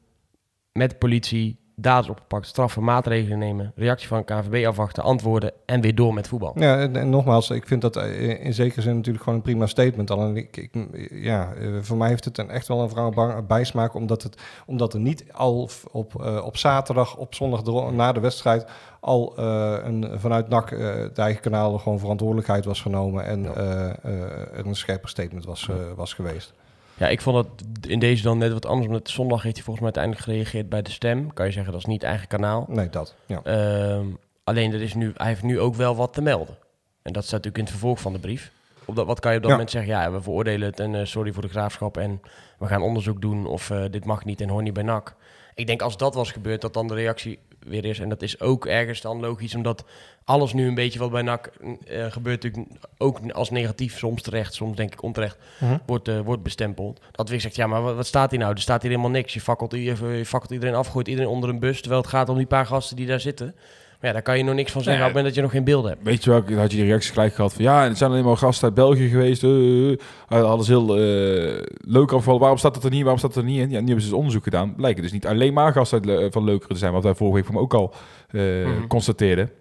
met 0.71 0.99
politie, 0.99 1.59
daders 1.81 2.09
opgepakt, 2.09 2.47
straffen, 2.47 2.83
maatregelen 2.83 3.39
nemen, 3.39 3.71
reactie 3.75 4.07
van 4.07 4.23
KVB 4.23 4.65
afwachten, 4.65 5.03
antwoorden 5.03 5.51
en 5.65 5.81
weer 5.81 5.95
door 5.95 6.13
met 6.13 6.27
voetbal. 6.27 6.51
Ja, 6.55 6.79
en, 6.79 6.95
en 6.95 7.09
nogmaals, 7.09 7.49
ik 7.49 7.67
vind 7.67 7.81
dat 7.81 7.95
eh, 7.95 8.45
in 8.45 8.53
zekere 8.53 8.81
zin 8.81 8.95
natuurlijk 8.95 9.23
gewoon 9.23 9.39
een 9.39 9.45
prima 9.45 9.65
statement. 9.65 10.11
Alleen, 10.11 10.37
ik, 10.37 10.57
ik, 10.57 10.71
ja, 11.11 11.53
eh, 11.53 11.67
voor 11.81 11.97
mij 11.97 12.09
heeft 12.09 12.25
het 12.25 12.37
een 12.37 12.49
echt 12.49 12.67
wel 12.67 12.81
een 12.81 12.89
wrange 12.89 13.41
bijsmaak, 13.41 13.93
omdat, 13.93 14.23
het, 14.23 14.37
omdat 14.65 14.93
er 14.93 14.99
niet 14.99 15.25
al 15.31 15.69
op, 15.91 16.21
eh, 16.21 16.45
op 16.45 16.57
zaterdag, 16.57 17.15
op 17.15 17.35
zondag 17.35 17.91
na 17.91 18.11
de 18.11 18.19
wedstrijd, 18.19 18.65
al 18.99 19.39
een, 19.39 20.19
vanuit 20.19 20.49
NAC, 20.49 20.71
eh 20.71 20.87
het 20.95 21.17
eigen 21.17 21.41
kanaal, 21.41 21.77
gewoon 21.77 21.99
verantwoordelijkheid 21.99 22.65
was 22.65 22.81
genomen 22.81 23.25
en 23.25 23.55
er 23.55 24.65
een 24.65 24.75
scherper 24.75 25.09
statement 25.09 25.45
was, 25.45 25.69
was 25.95 26.13
geweest. 26.13 26.53
Ja, 26.99 27.07
ik 27.07 27.21
vond 27.21 27.37
het 27.37 27.87
in 27.87 27.99
deze 27.99 28.23
dan 28.23 28.37
net 28.37 28.53
wat 28.53 28.65
anders, 28.65 28.87
omdat 28.87 29.09
zondag 29.09 29.43
heeft 29.43 29.55
hij 29.55 29.63
volgens 29.63 29.85
mij 29.85 29.95
uiteindelijk 29.95 30.23
gereageerd 30.23 30.69
bij 30.69 30.81
de 30.81 30.91
stem. 30.91 31.33
Kan 31.33 31.45
je 31.45 31.51
zeggen, 31.51 31.71
dat 31.71 31.81
is 31.81 31.87
niet 31.87 32.03
eigen 32.03 32.27
kanaal. 32.27 32.65
Nee, 32.69 32.89
dat. 32.89 33.15
Ja. 33.25 33.41
Ehm, 33.43 34.05
alleen, 34.43 34.73
er 34.73 34.81
is 34.81 34.93
nu, 34.93 35.11
hij 35.15 35.27
heeft 35.27 35.43
nu 35.43 35.59
ook 35.59 35.75
wel 35.75 35.95
wat 35.95 36.13
te 36.13 36.21
melden. 36.21 36.57
En 37.01 37.13
dat 37.13 37.23
staat 37.23 37.43
natuurlijk 37.43 37.57
in 37.57 37.63
het 37.63 37.71
vervolg 37.71 37.99
van 37.99 38.13
de 38.13 38.19
brief. 38.19 38.51
Op 38.85 38.95
dat, 38.95 39.05
wat 39.05 39.19
kan 39.19 39.31
je 39.31 39.37
op 39.37 39.43
dat 39.43 39.51
Ja. 39.51 39.57
moment 39.57 39.75
zeggen? 39.75 39.93
Ja, 39.93 40.11
we 40.11 40.21
veroordelen 40.21 40.67
het 40.69 40.79
en 40.79 40.95
eh, 40.95 41.05
sorry 41.05 41.31
voor 41.31 41.41
de 41.41 41.49
graafschap 41.49 41.97
en 41.97 42.21
we 42.59 42.65
gaan 42.67 42.81
onderzoek 42.81 43.21
doen 43.21 43.45
of 43.47 43.69
eh, 43.69 43.83
dit 43.91 44.05
mag 44.05 44.25
niet 44.25 44.41
en 44.41 44.49
hoor 44.49 44.61
niet 44.63 44.73
bij 44.73 44.83
NAC. 44.83 45.15
Ik 45.55 45.67
denk 45.67 45.81
als 45.81 45.97
dat 45.97 46.13
was 46.15 46.31
gebeurd, 46.31 46.61
dat 46.61 46.73
dan 46.73 46.87
de 46.87 46.93
reactie 46.93 47.39
weer 47.59 47.85
is. 47.85 47.99
En 47.99 48.09
dat 48.09 48.21
is 48.21 48.39
ook 48.41 48.65
ergens 48.65 49.01
dan 49.01 49.19
logisch, 49.19 49.55
omdat 49.55 49.85
alles 50.23 50.53
nu 50.53 50.67
een 50.67 50.75
beetje 50.75 50.99
wat 50.99 51.11
bij 51.11 51.21
NAC 51.21 51.45
eh, 51.87 52.05
gebeurt 52.11 52.43
natuurlijk 52.43 52.75
ook 52.97 53.31
als 53.31 53.49
negatief, 53.49 53.97
soms 53.97 54.21
terecht, 54.21 54.53
soms 54.53 54.75
denk 54.75 54.93
ik 54.93 55.03
onterecht, 55.03 55.37
Mhm. 55.59 55.77
wordt, 55.85 56.07
eh, 56.07 56.19
wordt 56.19 56.43
bestempeld. 56.43 56.99
Dat 57.11 57.29
weer 57.29 57.41
zegt, 57.41 57.55
ja, 57.55 57.67
maar 57.67 57.81
wat, 57.81 57.95
wat 57.95 58.07
staat 58.07 58.31
hier 58.31 58.39
nou? 58.39 58.53
Er 58.53 58.61
staat 58.61 58.81
hier 58.81 58.91
helemaal 58.91 59.11
niks. 59.11 59.33
Je 59.33 59.41
fakkelt, 59.41 59.71
je, 59.71 59.83
je 60.17 60.25
fakkelt 60.25 60.51
iedereen 60.51 60.75
af, 60.75 60.87
gooit 60.87 61.07
iedereen 61.07 61.29
onder 61.29 61.49
een 61.49 61.59
bus, 61.59 61.79
terwijl 61.79 62.01
het 62.01 62.09
gaat 62.09 62.29
om 62.29 62.37
die 62.37 62.45
paar 62.45 62.65
gasten 62.65 62.95
die 62.95 63.05
daar 63.07 63.19
zitten. 63.19 63.55
Maar 63.99 64.07
ja, 64.09 64.11
daar 64.15 64.21
kan 64.25 64.37
je 64.37 64.43
nog 64.43 64.55
niks 64.55 64.71
van 64.71 64.81
zeggen 64.83 65.01
Ja. 65.03 65.07
op 65.09 65.13
het 65.15 65.23
moment 65.23 65.25
dat 65.25 65.35
je 65.35 65.41
nog 65.41 65.51
geen 65.51 65.73
beelden 65.73 65.91
hebt. 65.91 66.03
Weet 66.03 66.23
je 66.23 66.29
wel, 66.29 66.43
dan 66.45 66.57
had 66.57 66.71
je 66.71 66.77
die 66.77 66.85
reactie 66.85 67.11
gelijk 67.13 67.33
gehad 67.33 67.53
van 67.53 67.63
ja, 67.63 67.83
het 67.83 67.97
zijn 67.97 68.11
alleen 68.11 68.23
maar 68.23 68.37
gasten 68.37 68.63
uit 68.65 68.73
België 68.73 69.09
geweest. 69.09 69.43
eh. 69.43 70.43
alles 70.43 70.67
heel 70.67 70.97
eh 70.97 71.61
leuk 71.77 72.11
afvallen. 72.11 72.39
Waarom 72.39 72.57
staat 72.57 72.73
dat 72.73 72.83
er 72.83 72.89
niet? 72.89 73.01
Waarom 73.01 73.17
staat 73.19 73.33
dat 73.33 73.43
er 73.43 73.49
niet 73.49 73.59
in? 73.59 73.69
Ja, 73.69 73.79
nu 73.79 73.85
hebben 73.85 74.01
ze 74.03 74.09
dus 74.09 74.17
onderzoek 74.17 74.43
gedaan. 74.43 74.75
Blijken 74.75 75.01
dus 75.03 75.11
niet 75.11 75.27
alleen 75.27 75.53
maar 75.53 75.71
gasten 75.73 75.97
uit, 75.97 76.05
Le- 76.21 76.31
van 76.31 76.43
Leukeren 76.43 76.73
te 76.73 76.79
zijn, 76.79 76.93
wat 76.93 77.03
wij 77.03 77.15
vorige 77.15 77.35
week 77.35 77.45
van 77.45 77.55
me 77.55 77.61
ook 77.61 77.73
al 77.73 77.93
eh, 78.31 78.41
Mhm. 78.65 78.87
constateerden. 78.87 79.51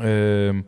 Ehm, 0.00 0.60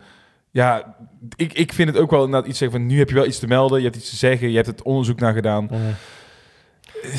ja, 0.50 0.96
ik, 1.36 1.52
ik 1.52 1.72
vind 1.72 1.88
het 1.88 1.98
ook 1.98 2.10
wel 2.10 2.24
inderdaad 2.24 2.48
iets 2.48 2.58
zeggen 2.58 2.78
van 2.78 2.88
nu 2.88 2.98
heb 2.98 3.08
je 3.08 3.14
wel 3.14 3.26
iets 3.26 3.38
te 3.38 3.46
melden, 3.46 3.78
je 3.78 3.84
hebt 3.84 3.96
iets 3.96 4.10
te 4.10 4.16
zeggen, 4.16 4.48
je 4.48 4.54
hebt 4.54 4.66
het 4.66 4.82
onderzoek 4.82 5.20
naar 5.20 5.32
gedaan. 5.34 5.68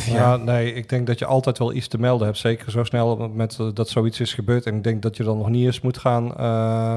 Ja. 0.06 0.36
nee, 0.36 0.74
ik 0.74 0.90
denk 0.90 1.08
dat 1.08 1.20
je 1.20 1.26
altijd 1.26 1.58
wel 1.58 1.74
iets 1.74 1.88
te 1.88 2.00
melden 2.00 2.28
hebt. 2.28 2.40
Zeker 2.40 2.72
zo 2.72 2.84
snel 2.84 3.12
op 3.12 3.20
het 3.20 3.30
moment 3.30 3.60
eh, 3.60 3.68
dat 3.74 3.90
zoiets 3.90 4.20
is 4.20 4.34
gebeurd. 4.34 4.66
En 4.66 4.76
ik 4.76 4.84
denk 4.84 5.02
dat 5.02 5.18
je 5.18 5.24
dan 5.24 5.38
nog 5.38 5.50
niet 5.50 5.66
eens 5.66 5.82
moet 5.82 5.98
gaan... 5.98 6.38
eh, 6.38 6.96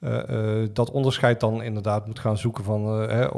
eh, 0.00 0.68
dat 0.72 0.90
onderscheid 0.90 1.40
dan 1.40 1.62
inderdaad 1.62 2.06
moet 2.06 2.18
gaan 2.18 2.38
zoeken 2.38 2.64
van, 2.64 2.86
hè, 2.86 3.28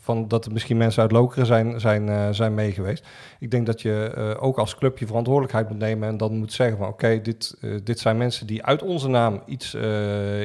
van 0.00 0.28
dat 0.28 0.44
er 0.44 0.52
misschien 0.52 0.76
mensen 0.76 1.02
uit 1.02 1.12
Lokeren 1.12 1.46
zijn, 1.46 1.80
zijn, 1.80 2.34
zijn 2.34 2.54
meegeweest. 2.54 3.06
Ik 3.38 3.50
denk 3.50 3.66
dat 3.66 3.82
je 3.82 4.36
ook 4.40 4.58
als 4.58 4.74
club 4.74 4.98
je 4.98 5.06
verantwoordelijkheid 5.06 5.68
moet 5.68 5.78
nemen 5.78 6.08
en 6.08 6.16
dan 6.16 6.36
moet 6.36 6.52
zeggen 6.52 6.78
van 6.78 6.88
oké, 6.88 7.20
dit, 7.22 7.56
dit 7.84 7.98
zijn 7.98 8.16
mensen 8.16 8.46
die 8.46 8.64
uit 8.64 8.82
onze 8.82 9.08
naam 9.08 9.42
iets, 9.46 9.76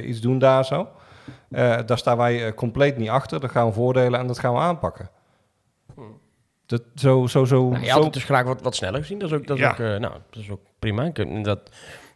iets 0.03 0.21
doen 0.21 0.39
daar 0.39 0.65
zo. 0.65 0.87
Daar 1.85 1.97
staan 1.97 2.17
wij 2.17 2.53
compleet 2.53 2.97
niet 2.97 3.09
achter. 3.09 3.39
Dat 3.39 3.51
gaan 3.51 3.67
we 3.67 3.73
voordelen 3.73 4.19
en 4.19 4.27
dat 4.27 4.39
gaan 4.39 4.53
we 4.53 4.59
aanpakken. 4.59 5.09
Dat, 6.67 6.81
zo, 6.95 7.27
zo, 7.27 7.45
zo, 7.45 7.69
Nou, 7.69 7.79
je 7.81 7.87
zo 7.87 7.93
had 7.93 8.03
het 8.03 8.13
dus 8.13 8.23
graag 8.23 8.43
wat, 8.45 8.61
wat 8.61 8.75
sneller 8.75 8.99
gezien. 9.01 9.19
Dat 9.19 9.31
is 9.31 9.37
ook, 9.37 9.47
dat 9.47 9.57
is 9.57 9.63
Ja. 9.63 9.71
ook, 9.71 9.79
eh, 9.79 9.85
nou, 9.87 10.13
dat 10.29 10.43
is 10.43 10.49
ook 10.49 10.59
prima. 10.79 11.03
Ik, 11.03 11.43
dat, 11.43 11.59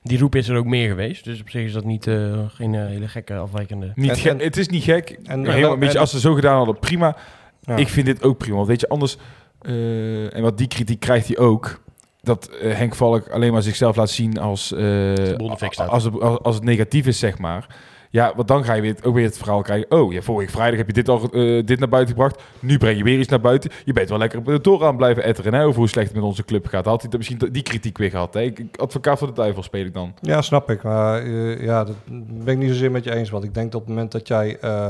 die 0.04 0.20
roep 0.20 0.36
is 0.36 0.50
er 0.50 0.58
ook 0.58 0.66
meer 0.66 0.88
geweest. 0.90 1.24
Dus 1.24 1.42
op 1.42 1.50
zich 1.50 1.64
is 1.66 1.74
dat 1.74 1.84
niet 1.84 2.08
eh, 2.08 2.40
geen 2.48 2.76
eh, 2.76 2.86
hele 2.86 3.08
gekke 3.08 3.36
afwijkende... 3.36 3.92
Niet 3.96 4.10
En- 4.10 4.16
ge- 4.18 4.30
en- 4.30 4.40
het 4.40 4.58
is 4.58 4.68
niet 4.68 4.84
gek. 4.84 5.10
en- 5.24 5.46
Helemaal, 5.46 5.74
en- 5.74 5.80
weet 5.80 5.92
je, 5.92 6.00
als 6.00 6.12
ze 6.12 6.20
zo 6.20 6.34
gedaan 6.34 6.56
hadden, 6.58 6.80
prima. 6.80 7.16
Ja. 7.62 7.76
Ik 7.76 7.88
vind 7.88 8.06
dit 8.06 8.24
ook 8.24 8.38
prima. 8.38 8.56
Want 8.56 8.68
weet 8.68 8.80
je, 8.82 8.90
anders... 8.90 9.18
eh, 9.62 10.36
en 10.36 10.42
wat 10.42 10.58
die 10.58 10.68
kritiek 10.68 11.00
krijgt 11.00 11.28
hij 11.28 11.38
ook... 11.38 11.82
Dat 12.22 12.50
eh, 12.50 12.74
Henk 12.76 12.96
Valk 12.96 13.30
alleen 13.30 13.52
maar 13.52 13.62
zichzelf 13.62 13.96
laat 13.96 14.10
zien 14.10 14.40
als, 14.40 14.74
eh, 14.74 15.14
als, 15.38 16.12
als, 16.20 16.40
als 16.40 16.56
het 16.56 16.64
negatief 16.64 17.08
is, 17.08 17.20
zeg 17.20 17.38
maar. 17.38 17.68
Ja, 18.14 18.34
want 18.36 18.48
dan 18.48 18.64
ga 18.64 18.74
je 18.74 18.82
weer, 18.82 18.96
ook 19.04 19.16
weer 19.16 19.26
het 19.26 19.38
verhaal 19.38 19.62
krijgen. 19.62 19.92
Oh, 19.92 20.14
ja, 20.14 20.22
vorige 20.22 20.52
vrijdag 20.52 20.78
heb 20.78 20.88
je 20.88 20.94
dit 20.94 21.10
al 21.10 21.30
eh, 21.30 21.66
dit 21.66 21.80
naar 21.80 21.90
buiten 21.90 22.14
gebracht. 22.16 22.42
Nu 22.60 22.78
breng 22.78 22.98
je 22.98 23.04
weer 23.04 23.20
iets 23.20 23.30
naar 23.30 23.42
buiten. 23.42 23.72
Je 23.86 23.94
bent 23.94 24.10
wel 24.10 24.18
lekker 24.18 24.40
op 24.40 24.46
de 24.46 24.62
toren 24.62 24.88
aan 24.88 24.98
blijven 24.98 25.24
etteren. 25.24 25.54
Over 25.62 25.80
hoe 25.80 25.88
slecht 25.90 26.08
het 26.08 26.16
met 26.16 26.26
onze 26.26 26.46
club 26.46 26.68
gaat. 26.68 26.86
Had 26.86 27.02
hij 27.02 27.12
misschien 27.18 27.38
die 27.52 27.64
kritiek 27.64 27.98
weer 27.98 28.10
gehad. 28.10 28.34
Hè? 28.34 28.42
Ik- 28.42 28.78
Advocaat 28.78 29.18
voor 29.18 29.28
de 29.28 29.34
duivel 29.34 29.64
speel 29.64 29.86
ik 29.86 29.94
dan. 29.94 30.14
Ja, 30.22 30.42
snap 30.42 30.70
ik. 30.72 30.84
Maar 30.84 31.22
eh, 31.24 31.64
ja, 31.64 31.84
dat 31.84 31.96
ben 32.44 32.54
ik 32.54 32.58
niet 32.58 32.70
zozeer 32.70 32.92
met 32.92 33.04
je 33.04 33.16
eens. 33.16 33.30
Want 33.30 33.44
ik 33.44 33.54
denk 33.54 33.72
dat 33.72 33.82
op 33.82 33.88
het 33.88 33.96
moment 33.96 34.12
dat 34.12 34.28
jij 34.28 34.58
eh, 34.62 34.88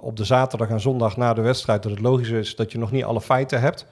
op 0.00 0.16
de 0.16 0.24
zaterdag 0.24 0.68
en 0.68 0.80
zondag 0.80 1.16
na 1.16 1.34
de 1.34 1.40
wedstrijd... 1.40 1.82
dat 1.82 1.92
het 1.92 2.00
logisch 2.00 2.28
is 2.30 2.56
dat 2.56 2.72
je 2.72 2.78
nog 2.78 2.90
niet 2.90 3.04
alle 3.04 3.20
feiten 3.20 3.60
hebt... 3.60 3.86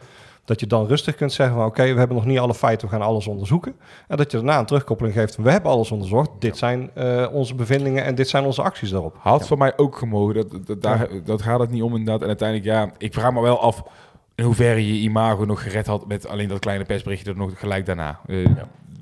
dat 0.44 0.60
je 0.60 0.66
dan 0.66 0.86
rustig 0.86 1.14
kunt 1.14 1.32
zeggen 1.32 1.56
van... 1.56 1.66
oké, 1.66 1.92
we 1.92 1.98
hebben 1.98 2.16
nog 2.16 2.26
niet 2.26 2.38
alle 2.38 2.54
feiten, 2.54 2.88
we 2.88 2.94
gaan 2.94 3.04
alles 3.06 3.26
onderzoeken. 3.26 3.74
En 4.08 4.16
dat 4.16 4.30
je 4.30 4.36
daarna 4.36 4.58
een 4.58 4.66
terugkoppeling 4.66 5.14
geeft 5.14 5.34
van... 5.34 5.44
we 5.44 5.50
hebben 5.50 5.70
alles 5.70 5.90
onderzocht, 5.90 6.30
dit 6.38 6.56
zijn 6.56 6.90
eh, 6.94 7.26
onze 7.32 7.54
bevindingen... 7.54 8.04
en 8.04 8.14
dit 8.14 8.28
zijn 8.28 8.44
onze 8.44 8.62
acties 8.62 8.90
daarop. 8.90 9.16
Had 9.18 9.46
van 9.46 9.58
mij 9.58 9.76
ook 9.76 9.96
gemogen. 9.96 10.34
Dat, 10.34 10.66
dat, 10.66 10.82
daar, 10.82 11.08
dat 11.24 11.42
gaat 11.42 11.60
het 11.60 11.70
niet 11.70 11.82
om 11.82 11.90
inderdaad. 11.90 12.20
En 12.20 12.28
uiteindelijk, 12.28 12.68
ja, 12.68 12.90
ik 12.98 13.12
vraag 13.12 13.32
me 13.32 13.40
wel 13.40 13.60
af... 13.60 13.82
in 14.34 14.44
hoeverre 14.44 14.86
je 14.86 15.00
imago 15.00 15.44
nog 15.44 15.62
gered 15.62 15.86
had... 15.86 16.06
met 16.06 16.28
alleen 16.28 16.48
dat 16.48 16.58
kleine 16.58 16.84
persberichtje 16.84 17.30
er 17.30 17.36
nog 17.36 17.58
gelijk 17.58 17.86
daarna. 17.86 18.20
Eh, 18.26 18.46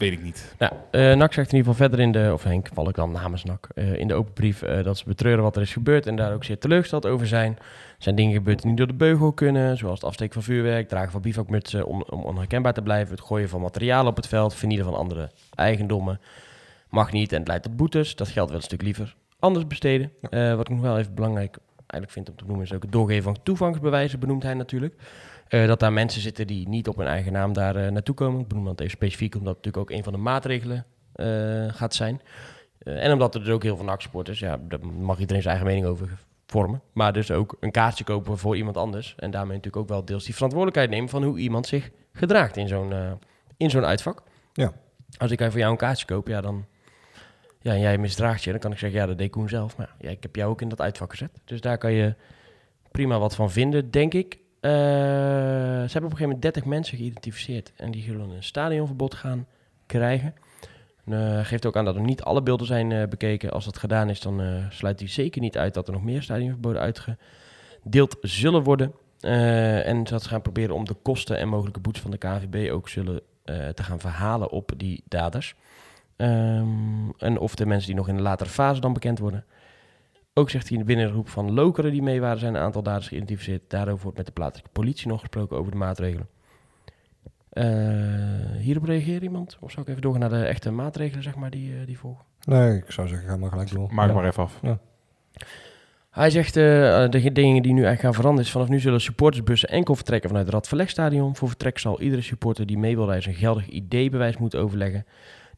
Weet 0.02 0.12
ik 0.12 0.22
niet. 0.22 0.54
Nou, 0.58 0.72
eh 0.90 1.16
NAC 1.16 1.32
zegt 1.32 1.52
in 1.52 1.56
ieder 1.56 1.72
geval 1.72 1.88
verder 1.88 2.00
in 2.00 2.12
de, 2.12 2.30
of 2.32 2.42
Henk 2.42 2.68
val 2.72 2.88
ik 2.88 2.94
dan 2.94 3.10
namens 3.10 3.44
NAC, 3.44 3.68
eh, 3.74 3.94
in 3.94 4.08
de 4.08 4.14
open 4.14 4.32
brief 4.32 4.62
eh, 4.62 4.84
dat 4.84 4.98
ze 4.98 5.04
betreuren 5.06 5.42
wat 5.42 5.56
er 5.56 5.62
is 5.62 5.72
gebeurd 5.72 6.06
en 6.06 6.16
daar 6.16 6.34
ook 6.34 6.44
zeer 6.44 6.58
teleurgesteld 6.58 7.06
over 7.06 7.26
zijn. 7.26 7.58
Er 8.02 8.08
zijn 8.08 8.20
dingen 8.20 8.36
gebeurd 8.36 8.58
die 8.58 8.68
niet 8.68 8.78
door 8.78 8.86
de 8.86 8.94
beugel 8.94 9.32
kunnen, 9.32 9.76
zoals 9.76 9.94
het 9.94 10.04
afsteken 10.04 10.34
van 10.34 10.42
vuurwerk, 10.42 10.88
dragen 10.88 11.10
van 11.10 11.20
bivakmutsen 11.20 11.86
om, 11.86 12.02
om 12.02 12.22
onherkenbaar 12.22 12.72
te 12.72 12.82
blijven, 12.82 13.14
het 13.14 13.24
gooien 13.24 13.48
van 13.48 13.60
materialen 13.60 14.10
op 14.10 14.16
het 14.16 14.26
veld, 14.26 14.54
vernielen 14.54 14.86
van 14.86 14.94
andere 14.94 15.30
eigendommen. 15.54 16.20
Mag 16.88 17.12
niet 17.12 17.32
en 17.32 17.38
het 17.38 17.48
leidt 17.48 17.62
tot 17.62 17.76
boetes. 17.76 18.16
Dat 18.16 18.28
geld 18.28 18.48
wil 18.48 18.56
een 18.56 18.62
stuk 18.62 18.82
liever 18.82 19.14
anders 19.38 19.66
besteden. 19.66 20.12
Eh, 20.20 20.54
wat 20.54 20.68
ik 20.68 20.74
nog 20.74 20.82
wel 20.82 20.98
even 20.98 21.14
belangrijk 21.14 21.58
eigenlijk 21.76 22.12
vind 22.12 22.28
om 22.30 22.36
te 22.36 22.44
noemen 22.46 22.64
is 22.64 22.72
ook 22.72 22.82
het 22.82 22.92
doorgeven 22.92 23.22
van 23.22 23.42
toegangsbewijzen, 23.42 24.20
benoemt 24.20 24.42
hij 24.42 24.54
natuurlijk. 24.54 24.94
Eh, 25.48 25.66
dat 25.66 25.80
daar 25.80 25.92
mensen 25.92 26.20
zitten 26.20 26.46
die 26.46 26.68
niet 26.68 26.88
op 26.88 26.96
hun 26.96 27.06
eigen 27.06 27.32
naam 27.32 27.52
daar 27.52 27.76
eh, 27.76 27.90
naartoe 27.90 28.14
komen. 28.14 28.40
Ik 28.40 28.48
benoem 28.48 28.64
dat 28.64 28.80
even 28.80 28.92
specifiek, 28.92 29.34
omdat 29.34 29.56
het 29.56 29.64
natuurlijk 29.64 29.90
ook 29.90 29.96
een 29.96 30.04
van 30.04 30.12
de 30.12 30.18
maatregelen 30.18 30.86
gaat 31.74 31.94
zijn. 31.94 32.20
En 32.78 33.12
omdat 33.12 33.34
er 33.34 33.40
dus 33.40 33.50
ook 33.50 33.62
heel 33.62 33.76
veel 33.76 33.84
NAC-supporters, 33.84 34.38
ja, 34.38 34.60
daar 34.68 34.86
mag 34.86 35.18
iedereen 35.18 35.42
zijn 35.42 35.54
eigen 35.56 35.74
mening 35.74 35.92
over 35.92 36.18
vormen. 36.52 36.82
Maar 36.92 37.12
dus 37.12 37.30
ook 37.30 37.56
een 37.60 37.70
kaartje 37.70 38.04
kopen 38.04 38.38
voor 38.38 38.56
iemand 38.56 38.76
anders. 38.76 39.14
En 39.16 39.30
daarmee 39.30 39.56
natuurlijk 39.56 39.82
ook 39.82 39.88
wel 39.88 40.04
deels 40.04 40.24
die 40.24 40.34
verantwoordelijkheid 40.34 40.90
nemen 40.90 41.10
van 41.10 41.22
hoe 41.22 41.38
iemand 41.38 41.66
zich 41.66 41.90
gedraagt 42.12 42.56
in 42.56 42.68
zo'n 42.68 42.92
eh, 42.92 43.12
in 43.56 43.70
zo'n 43.70 43.84
uitvak. 43.84 44.22
Ja. 44.52 44.72
Als 45.18 45.30
ik 45.30 45.38
voor 45.40 45.58
jou 45.58 45.70
een 45.70 45.76
kaartje 45.76 46.06
koop, 46.06 46.28
ja, 46.28 46.40
dan... 46.40 46.64
Ja, 47.60 47.72
en 47.72 47.80
jij 47.80 47.98
misdraagt 47.98 48.44
je, 48.44 48.50
dan 48.50 48.60
kan 48.60 48.72
ik 48.72 48.78
zeggen, 48.78 49.00
ja, 49.00 49.06
dat 49.06 49.18
deed 49.18 49.30
Koen 49.30 49.48
zelf. 49.48 49.76
Maar 49.76 49.94
ja, 49.98 50.10
ik 50.10 50.22
heb 50.22 50.36
jou 50.36 50.50
ook 50.50 50.60
in 50.60 50.68
dat 50.68 50.80
uitvak 50.80 51.10
gezet. 51.10 51.40
Dus 51.44 51.60
daar 51.60 51.78
kan 51.78 51.92
je 51.92 52.14
prima 52.90 53.18
wat 53.18 53.34
van 53.34 53.50
vinden, 53.50 53.90
denk 53.90 54.14
ik. 54.14 54.38
Eh, 54.60 54.70
ze 54.70 54.78
hebben 54.78 55.88
op 55.88 55.94
een 55.94 56.00
gegeven 56.02 56.22
moment 56.22 56.42
30 56.42 56.64
mensen 56.64 56.98
geïdentificeerd. 56.98 57.72
En 57.76 57.90
die 57.90 58.02
zullen 58.02 58.30
een 58.30 58.42
stadionverbod 58.42 59.14
gaan 59.14 59.46
krijgen. 59.86 60.34
Eh, 61.04 61.44
geeft 61.44 61.66
ook 61.66 61.76
aan 61.76 61.84
dat 61.84 61.94
er 61.94 62.00
niet 62.00 62.22
alle 62.22 62.42
beelden 62.42 62.66
zijn 62.66 62.92
eh, 62.92 63.08
bekeken. 63.08 63.50
Als 63.50 63.64
dat 63.64 63.78
gedaan 63.78 64.08
is, 64.10 64.20
dan 64.20 64.40
eh, 64.40 64.70
sluit 64.70 64.98
hij 64.98 65.08
zeker 65.08 65.40
niet 65.40 65.58
uit 65.58 65.74
dat 65.74 65.86
er 65.86 65.92
nog 65.92 66.02
meer 66.02 66.22
stadionverboden 66.22 66.82
uitgedeeld 66.82 68.16
zullen 68.20 68.62
worden. 68.62 68.92
En 69.20 70.04
dat 70.04 70.22
ze 70.22 70.28
gaan 70.28 70.42
proberen 70.42 70.74
om 70.74 70.84
de 70.84 70.94
kosten 71.02 71.38
en 71.38 71.48
mogelijke 71.48 71.80
boetes 71.80 72.02
van 72.02 72.10
de 72.10 72.18
KVB 72.18 72.70
ook 72.70 72.88
zullen 72.88 73.20
te 73.44 73.82
gaan 73.82 74.00
verhalen 74.00 74.50
op 74.50 74.72
die 74.76 75.02
daders. 75.08 75.54
Ehm, 76.16 77.10
en 77.18 77.38
of 77.38 77.54
de 77.54 77.66
mensen 77.66 77.86
die 77.86 77.96
nog 77.96 78.08
in 78.08 78.16
een 78.16 78.22
latere 78.22 78.50
fase 78.50 78.80
dan 78.80 78.92
bekend 78.92 79.18
worden. 79.18 79.44
Ook 80.34 80.50
zegt 80.50 80.68
hij 80.68 80.84
binnen 80.84 81.06
de 81.06 81.12
groep 81.12 81.28
van 81.28 81.52
Lokeren 81.52 81.90
die 81.90 82.02
mee 82.02 82.20
waren, 82.20 82.38
zijn 82.38 82.54
een 82.54 82.60
aantal 82.60 82.82
daders 82.82 83.08
geïdentificeerd. 83.08 83.70
Daarover 83.70 84.02
wordt 84.02 84.16
met 84.16 84.26
de 84.26 84.32
plaatselijke 84.32 84.72
politie 84.72 85.08
nog 85.08 85.20
gesproken 85.20 85.56
over 85.56 85.72
de 85.72 85.78
maatregelen. 85.78 86.28
Eh, 87.52 87.64
hierop 88.58 88.84
reageert 88.84 89.22
iemand? 89.22 89.56
Of 89.60 89.70
zou 89.70 89.82
ik 89.82 89.88
even 89.88 90.02
doorgaan 90.02 90.30
naar 90.30 90.40
de 90.40 90.46
echte 90.46 90.70
maatregelen, 90.70 91.22
zeg 91.22 91.34
maar, 91.34 91.50
die, 91.50 91.72
eh, 91.72 91.86
die 91.86 91.98
volgen? 91.98 92.24
Nee, 92.44 92.76
ik 92.76 92.90
zou 92.90 93.08
zeggen, 93.08 93.28
ga 93.28 93.36
maar 93.36 93.50
gelijk 93.50 93.70
door. 93.70 93.94
Maak 93.94 94.08
Ja. 94.08 94.14
maar 94.14 94.26
even 94.26 94.42
af. 94.42 94.60
Hij 96.10 96.30
zegt, 96.30 96.56
eh, 96.56 96.62
de 97.08 97.32
dingen 97.32 97.62
die 97.62 97.72
nu 97.72 97.84
eigenlijk 97.84 98.00
gaan 98.00 98.14
veranderen 98.14 98.46
is... 98.46 98.52
vanaf 98.52 98.68
nu 98.68 98.80
zullen 98.80 99.00
supportersbussen 99.00 99.68
enkel 99.68 99.94
vertrekken 99.94 100.28
vanuit 100.28 100.46
het 100.46 100.54
Radverlegstadion. 100.54 101.36
Voor 101.36 101.48
vertrek 101.48 101.78
zal 101.78 102.00
iedere 102.00 102.22
supporter 102.22 102.66
die 102.66 102.78
mee 102.78 102.96
wil 102.96 103.06
reizen... 103.06 103.30
een 103.30 103.38
geldig 103.38 103.68
ID-bewijs 103.68 104.36
moeten 104.36 104.60
overleggen. 104.60 105.06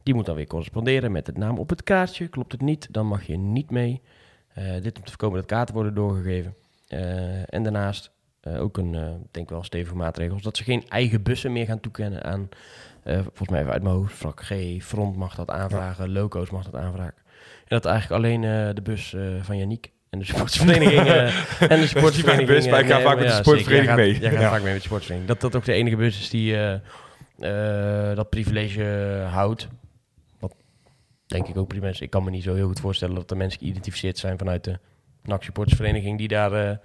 Die 0.03 0.13
moet 0.13 0.25
dan 0.25 0.35
weer 0.35 0.47
corresponderen 0.47 1.11
met 1.11 1.27
het 1.27 1.37
naam 1.37 1.57
op 1.57 1.69
het 1.69 1.83
kaartje. 1.83 2.27
Klopt 2.27 2.51
het 2.51 2.61
niet, 2.61 2.87
dan 2.91 3.07
mag 3.07 3.23
je 3.23 3.37
niet 3.37 3.71
mee. 3.71 4.01
Eh, 4.53 4.81
dit 4.81 4.97
om 4.97 5.03
te 5.03 5.09
voorkomen 5.09 5.37
dat 5.37 5.45
kaarten 5.45 5.75
worden 5.75 5.93
doorgegeven. 5.93 6.55
Eh, 6.87 7.53
en 7.53 7.63
daarnaast 7.63 8.11
eh, 8.45 8.61
ook 8.61 8.77
een, 8.77 8.93
ik 8.95 9.27
denk 9.33 9.49
wel 9.49 9.63
stevige 9.63 9.95
maatregels... 9.95 10.41
dat 10.41 10.57
ze 10.57 10.63
geen 10.63 10.83
eigen 10.87 11.23
bussen 11.23 11.51
meer 11.51 11.65
gaan 11.65 11.79
toekennen 11.79 12.23
aan... 12.23 12.49
eh, 13.03 13.13
volgens 13.19 13.49
mij 13.49 13.59
even 13.59 13.73
uit 13.73 13.83
mijn 13.83 13.95
hoofd, 13.95 14.13
vrak 14.15 14.41
G, 14.43 14.53
Front 14.83 15.15
mag 15.15 15.35
dat 15.35 15.49
aanvragen, 15.49 16.11
Loco's 16.11 16.49
mag 16.49 16.63
dat 16.63 16.81
aanvragen. 16.81 17.23
En 17.57 17.65
dat 17.81 17.85
eigenlijk 17.85 18.23
alleen 18.23 18.41
de 18.75 18.81
bus 18.83 19.15
van 19.41 19.57
Janiek 19.57 19.91
en 20.09 20.19
de 20.19 20.25
sportsvereniging 20.33 21.01
eh, 21.07 21.61
en 21.71 21.79
de 21.79 21.87
sportsvereniging. 21.87 22.47
bus, 22.47 22.67
maar 22.67 22.79
ik 22.79 22.87
ga 22.87 23.01
vaak 23.01 23.15
met 23.17 23.27
de 23.27 23.33
ja, 23.33 23.41
sportvereniging 23.41 23.95
mee. 23.95 24.13
gaat, 24.13 24.21
jij 24.21 24.31
gaat 24.31 24.39
Ja. 24.41 24.49
vaak 24.49 24.61
mee 24.61 24.71
met 24.73 24.81
de 24.81 24.87
sportsvereniging. 24.87 25.33
Dat 25.39 25.51
dat 25.51 25.55
ook 25.61 25.65
de 25.65 25.73
enige 25.73 25.95
bus 25.95 26.19
is 26.19 26.29
die 26.29 26.57
dat 28.15 28.29
privilege 28.29 28.83
houdt. 29.29 29.67
Wat 30.39 30.53
denk 31.25 31.47
ik 31.47 31.57
ook 31.57 31.67
prima 31.67 31.87
is. 31.87 32.01
Ik 32.01 32.09
kan 32.09 32.23
me 32.23 32.29
niet 32.29 32.43
zo 32.43 32.53
heel 32.53 32.67
goed 32.67 32.79
voorstellen 32.79 33.15
dat 33.15 33.31
er 33.31 33.37
mensen 33.37 33.59
geïdentificeerd 33.59 34.17
zijn 34.17 34.37
vanuit 34.37 34.63
de 34.63 34.79
NAC 35.23 35.43
supportersvereniging 35.43 36.17
die 36.17 36.27
daar 36.27 36.79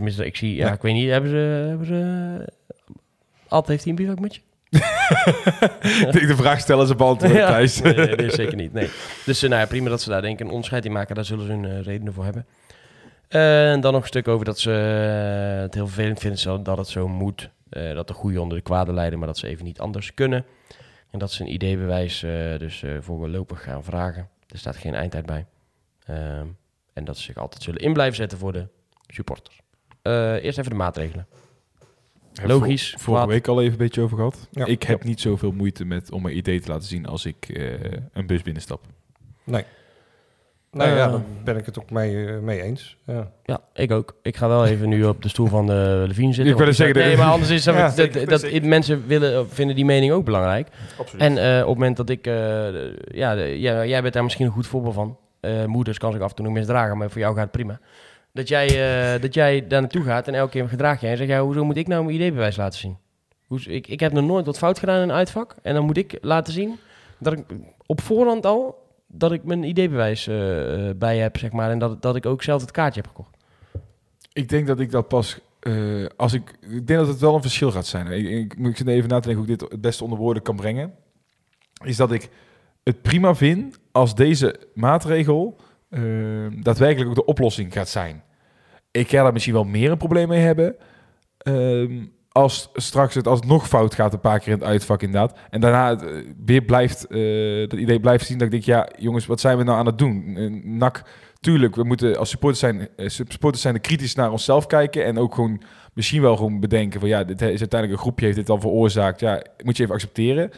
mis, 0.00 0.18
ik 0.18 0.36
zie, 0.36 0.54
ja, 0.54 0.66
Ja. 0.66 0.72
ik 0.72 0.82
weet 0.82 0.94
niet, 0.94 1.10
hebben 1.10 1.30
ze, 1.30 1.36
hebben 1.68 1.86
ze 1.86 2.52
Ad 3.48 3.66
heeft 3.66 3.82
hij 3.84 3.92
een 3.92 3.98
bivakmutje? 3.98 4.40
Ik 4.70 6.12
denk 6.12 6.26
de 6.26 6.36
vraag 6.36 6.60
stellen 6.60 6.86
ze 6.86 6.94
beantwoorden, 6.94 7.38
Ja. 7.38 7.46
Thijs. 7.48 7.80
Nee, 7.80 7.94
nee, 8.16 8.30
zeker 8.30 8.56
niet. 8.56 8.72
Nee. 8.72 8.90
Dus 9.26 9.42
eh, 9.42 9.48
nou 9.48 9.60
ja, 9.62 9.66
prima 9.68 9.88
dat 9.88 10.00
ze 10.02 10.08
daar 10.10 10.22
denken 10.22 10.44
een 10.44 10.50
onderscheid 10.50 10.84
in 10.84 10.92
maken. 10.92 11.14
Daar 11.14 11.24
zullen 11.24 11.46
ze 11.46 11.52
hun 11.52 11.64
eh, 11.64 11.80
redenen 11.82 12.12
voor 12.12 12.24
hebben. 12.24 12.46
Eh, 13.28 13.70
en 13.72 13.80
dan 13.80 13.92
nog 13.92 14.02
een 14.02 14.08
stuk 14.08 14.28
over 14.28 14.44
dat 14.44 14.58
ze 14.58 14.70
het 15.60 15.74
heel 15.74 15.86
vervelend 15.86 16.18
vinden 16.18 16.38
zo- 16.38 16.62
dat 16.62 16.78
het 16.78 16.88
zo 16.88 17.08
moet. 17.08 17.50
Dat 17.70 18.08
de 18.08 18.14
goede 18.14 18.40
onder 18.40 18.56
de 18.56 18.62
kwade 18.62 18.92
leiden, 18.92 19.18
maar 19.18 19.28
dat 19.28 19.38
ze 19.38 19.46
even 19.46 19.64
niet 19.64 19.80
anders 19.80 20.14
kunnen. 20.14 20.44
En 21.10 21.18
dat 21.18 21.32
ze 21.32 21.42
een 21.42 21.52
ideebewijs 21.52 22.20
dus 22.58 22.84
voorlopig 23.00 23.62
gaan 23.62 23.84
vragen. 23.84 24.28
Er 24.48 24.58
staat 24.58 24.76
geen 24.76 24.94
eindtijd 24.94 25.26
bij. 25.26 25.46
Ehm, 26.06 26.46
en 26.92 27.04
dat 27.04 27.16
ze 27.16 27.22
zich 27.22 27.36
altijd 27.36 27.62
zullen 27.62 27.80
in 27.80 27.92
blijven 27.92 28.16
zetten 28.16 28.38
voor 28.38 28.52
de 28.52 28.66
supporters. 29.14 29.60
Eh, 30.02 30.44
eerst 30.44 30.58
even 30.58 30.70
de 30.70 30.76
maatregelen. 30.76 31.26
Logisch, 32.42 32.90
vor- 32.90 33.00
vorige 33.00 33.26
week 33.26 33.48
al 33.48 33.60
even 33.60 33.72
een 33.72 33.78
beetje 33.78 34.00
over 34.02 34.16
gehad. 34.16 34.48
Ja. 34.50 34.64
Ik 34.66 34.82
heb 34.82 35.04
niet 35.04 35.20
zoveel 35.20 35.52
moeite 35.52 35.84
met 35.84 36.10
om 36.12 36.22
mijn 36.22 36.36
idee 36.36 36.60
te 36.60 36.68
laten 36.68 36.88
zien 36.88 37.06
als 37.06 37.24
ik 37.26 37.48
eh, 37.48 37.72
een 38.12 38.26
bus 38.26 38.42
binnenstap. 38.42 38.84
Nee. 39.44 39.64
Nou 40.72 40.90
ja, 40.90 41.04
Eh. 41.06 41.10
daar 41.12 41.20
ben 41.44 41.56
ik 41.56 41.66
het 41.66 41.78
ook 41.78 41.90
mee, 41.90 42.26
eh, 42.26 42.38
mee 42.38 42.62
eens. 42.62 42.96
Ja. 43.06 43.30
Ja, 43.44 43.60
ik 43.74 43.90
ook. 43.90 44.16
Ik 44.22 44.36
ga 44.36 44.48
wel 44.48 44.66
even 44.66 44.88
nu 44.88 45.04
op 45.04 45.22
de 45.22 45.28
stoel 45.28 45.46
van 45.46 45.66
de 45.66 46.04
Levine 46.06 46.32
zitten. 46.32 46.52
Ik 46.52 46.58
wil 46.60 46.72
zeggen, 46.74 46.96
Nee, 46.96 47.16
maar 47.16 47.30
anders 47.30 47.50
is 47.50 47.64
dat, 47.64 47.74
Ja, 47.96 48.24
dat, 48.24 48.62
mensen 48.62 49.06
willen, 49.06 49.48
vinden 49.48 49.76
die 49.76 49.84
mening 49.84 50.12
ook 50.12 50.24
belangrijk. 50.24 50.68
Absoluut. 50.98 51.22
En 51.22 51.38
eh, 51.38 51.60
op 51.62 51.68
het 51.68 51.78
moment 51.78 51.96
dat 51.96 52.08
ik... 52.10 52.26
eh, 52.26 52.34
ja, 53.14 53.34
de- 53.34 53.56
ja, 53.60 53.84
jij 53.86 54.02
bent 54.02 54.14
daar 54.14 54.22
misschien 54.22 54.46
een 54.46 54.52
goed 54.52 54.66
voorbeeld 54.66 54.94
van. 54.94 55.18
Eh, 55.40 55.64
moeders 55.64 55.98
kan 55.98 56.12
zich 56.12 56.20
af 56.20 56.30
en 56.30 56.36
toe 56.36 56.50
misdragen, 56.50 56.98
maar 56.98 57.10
voor 57.10 57.20
jou 57.20 57.34
gaat 57.34 57.42
het 57.42 57.52
prima. 57.52 57.80
Dat 58.32 58.48
jij, 58.48 58.66
eh, 59.14 59.20
dat 59.20 59.34
jij 59.34 59.66
daar 59.66 59.80
naartoe 59.80 60.02
gaat 60.02 60.28
en 60.28 60.34
elke 60.34 60.50
keer 60.50 60.68
gedraag 60.68 61.00
jij 61.00 61.10
en 61.10 61.16
zeg 61.16 61.26
jij, 61.26 61.40
hoezo 61.40 61.64
moet 61.64 61.76
ik 61.76 61.88
nou 61.88 62.04
mijn 62.04 62.20
ID-bewijs 62.20 62.56
laten 62.56 62.78
zien? 62.78 62.96
Hoe, 63.46 63.60
ik, 63.60 63.86
ik 63.86 64.00
heb 64.00 64.12
nog 64.12 64.24
nooit 64.24 64.46
wat 64.46 64.58
fout 64.58 64.78
gedaan 64.78 64.96
in 64.96 65.02
een 65.02 65.12
uitvak. 65.14 65.54
En 65.62 65.74
dan 65.74 65.84
moet 65.84 65.96
ik 65.96 66.18
laten 66.20 66.52
zien 66.52 66.78
dat 67.18 67.32
ik 67.32 67.44
op 67.86 68.00
voorhand 68.00 68.46
al 68.46 68.88
dat 69.06 69.32
ik 69.32 69.44
mijn 69.44 69.64
ID-bewijs 69.64 70.26
eh, 70.26 70.36
bij 70.96 71.18
heb, 71.18 71.36
zeg 71.36 71.52
maar. 71.52 71.70
En 71.70 71.78
dat, 71.78 72.02
dat 72.02 72.16
ik 72.16 72.26
ook 72.26 72.42
zelf 72.42 72.60
het 72.60 72.70
kaartje 72.70 73.00
heb 73.00 73.10
gekocht. 73.10 73.36
Ik 74.32 74.48
denk 74.48 74.66
dat 74.66 74.80
ik 74.80 74.90
dat 74.90 75.08
pas. 75.08 75.38
eh, 75.60 76.06
als 76.16 76.32
ik, 76.32 76.50
ik 76.60 76.86
denk 76.86 76.98
dat 76.98 77.08
het 77.08 77.20
wel 77.20 77.34
een 77.34 77.42
verschil 77.42 77.70
gaat 77.70 77.86
zijn. 77.86 78.06
Ik, 78.42 78.76
zit 78.76 78.86
even 78.86 79.08
na 79.08 79.20
te 79.20 79.28
denken 79.28 79.44
hoe 79.44 79.52
ik 79.52 79.58
dit 79.58 79.70
het 79.70 79.80
beste 79.80 80.04
onder 80.04 80.18
woorden 80.18 80.42
kan 80.42 80.56
brengen. 80.56 80.94
Is 81.84 81.96
dat 81.96 82.12
ik 82.12 82.28
het 82.82 83.02
prima 83.02 83.34
vind 83.34 83.78
als 83.92 84.14
deze 84.14 84.60
maatregel 84.74 85.56
eh, 85.90 86.02
daadwerkelijk 86.62 87.08
ook 87.08 87.16
de 87.16 87.24
oplossing 87.24 87.72
gaat 87.72 87.88
zijn. 87.88 88.22
Ik 88.90 89.08
ga 89.08 89.22
daar 89.22 89.32
misschien 89.32 89.54
wel 89.54 89.64
meer 89.64 89.90
een 89.90 89.96
probleem 89.96 90.28
mee 90.28 90.40
hebben. 90.40 90.76
ehm, 91.38 92.04
als 92.32 92.70
straks 92.74 93.14
het 93.14 93.26
als 93.26 93.38
het 93.40 93.48
nog 93.48 93.68
fout 93.68 93.94
gaat 93.94 94.12
een 94.12 94.20
paar 94.20 94.38
keer 94.38 94.52
in 94.52 94.58
het 94.58 94.68
uitvak 94.68 95.02
inderdaad. 95.02 95.38
En 95.50 95.60
daarna 95.60 95.88
het, 95.88 96.02
eh, 96.02 96.10
weer 96.44 96.62
blijft, 96.62 97.06
eh, 97.06 97.68
dat 97.68 97.78
idee 97.78 98.00
blijft 98.00 98.26
zien 98.26 98.38
dat 98.38 98.46
ik 98.46 98.52
denk, 98.52 98.64
ja 98.64 98.88
jongens, 98.98 99.26
wat 99.26 99.40
zijn 99.40 99.58
we 99.58 99.64
nou 99.64 99.78
aan 99.78 99.86
het 99.86 99.98
doen? 99.98 100.36
Eh, 100.36 100.64
NAC 100.64 101.02
Tuurlijk, 101.40 101.74
we 101.74 101.84
moeten 101.84 102.18
als 102.18 102.30
supporters 102.30 102.60
zijn, 102.60 102.88
supporters 102.96 103.62
zijn 103.62 103.80
kritisch 103.80 104.14
naar 104.14 104.30
onszelf 104.30 104.66
kijken. 104.66 105.04
En 105.04 105.18
ook 105.18 105.34
gewoon 105.34 105.62
misschien 105.94 106.22
wel 106.22 106.36
gewoon 106.36 106.60
bedenken 106.60 107.00
van 107.00 107.08
ja, 107.08 107.24
dit 107.24 107.40
is 107.40 107.46
uiteindelijk 107.60 107.92
een 107.92 107.98
groepje 107.98 108.24
heeft 108.24 108.36
dit 108.36 108.46
dan 108.46 108.60
veroorzaakt. 108.60 109.20
Ja, 109.20 109.42
moet 109.64 109.76
je 109.76 109.82
even 109.82 109.94
accepteren. 109.94 110.50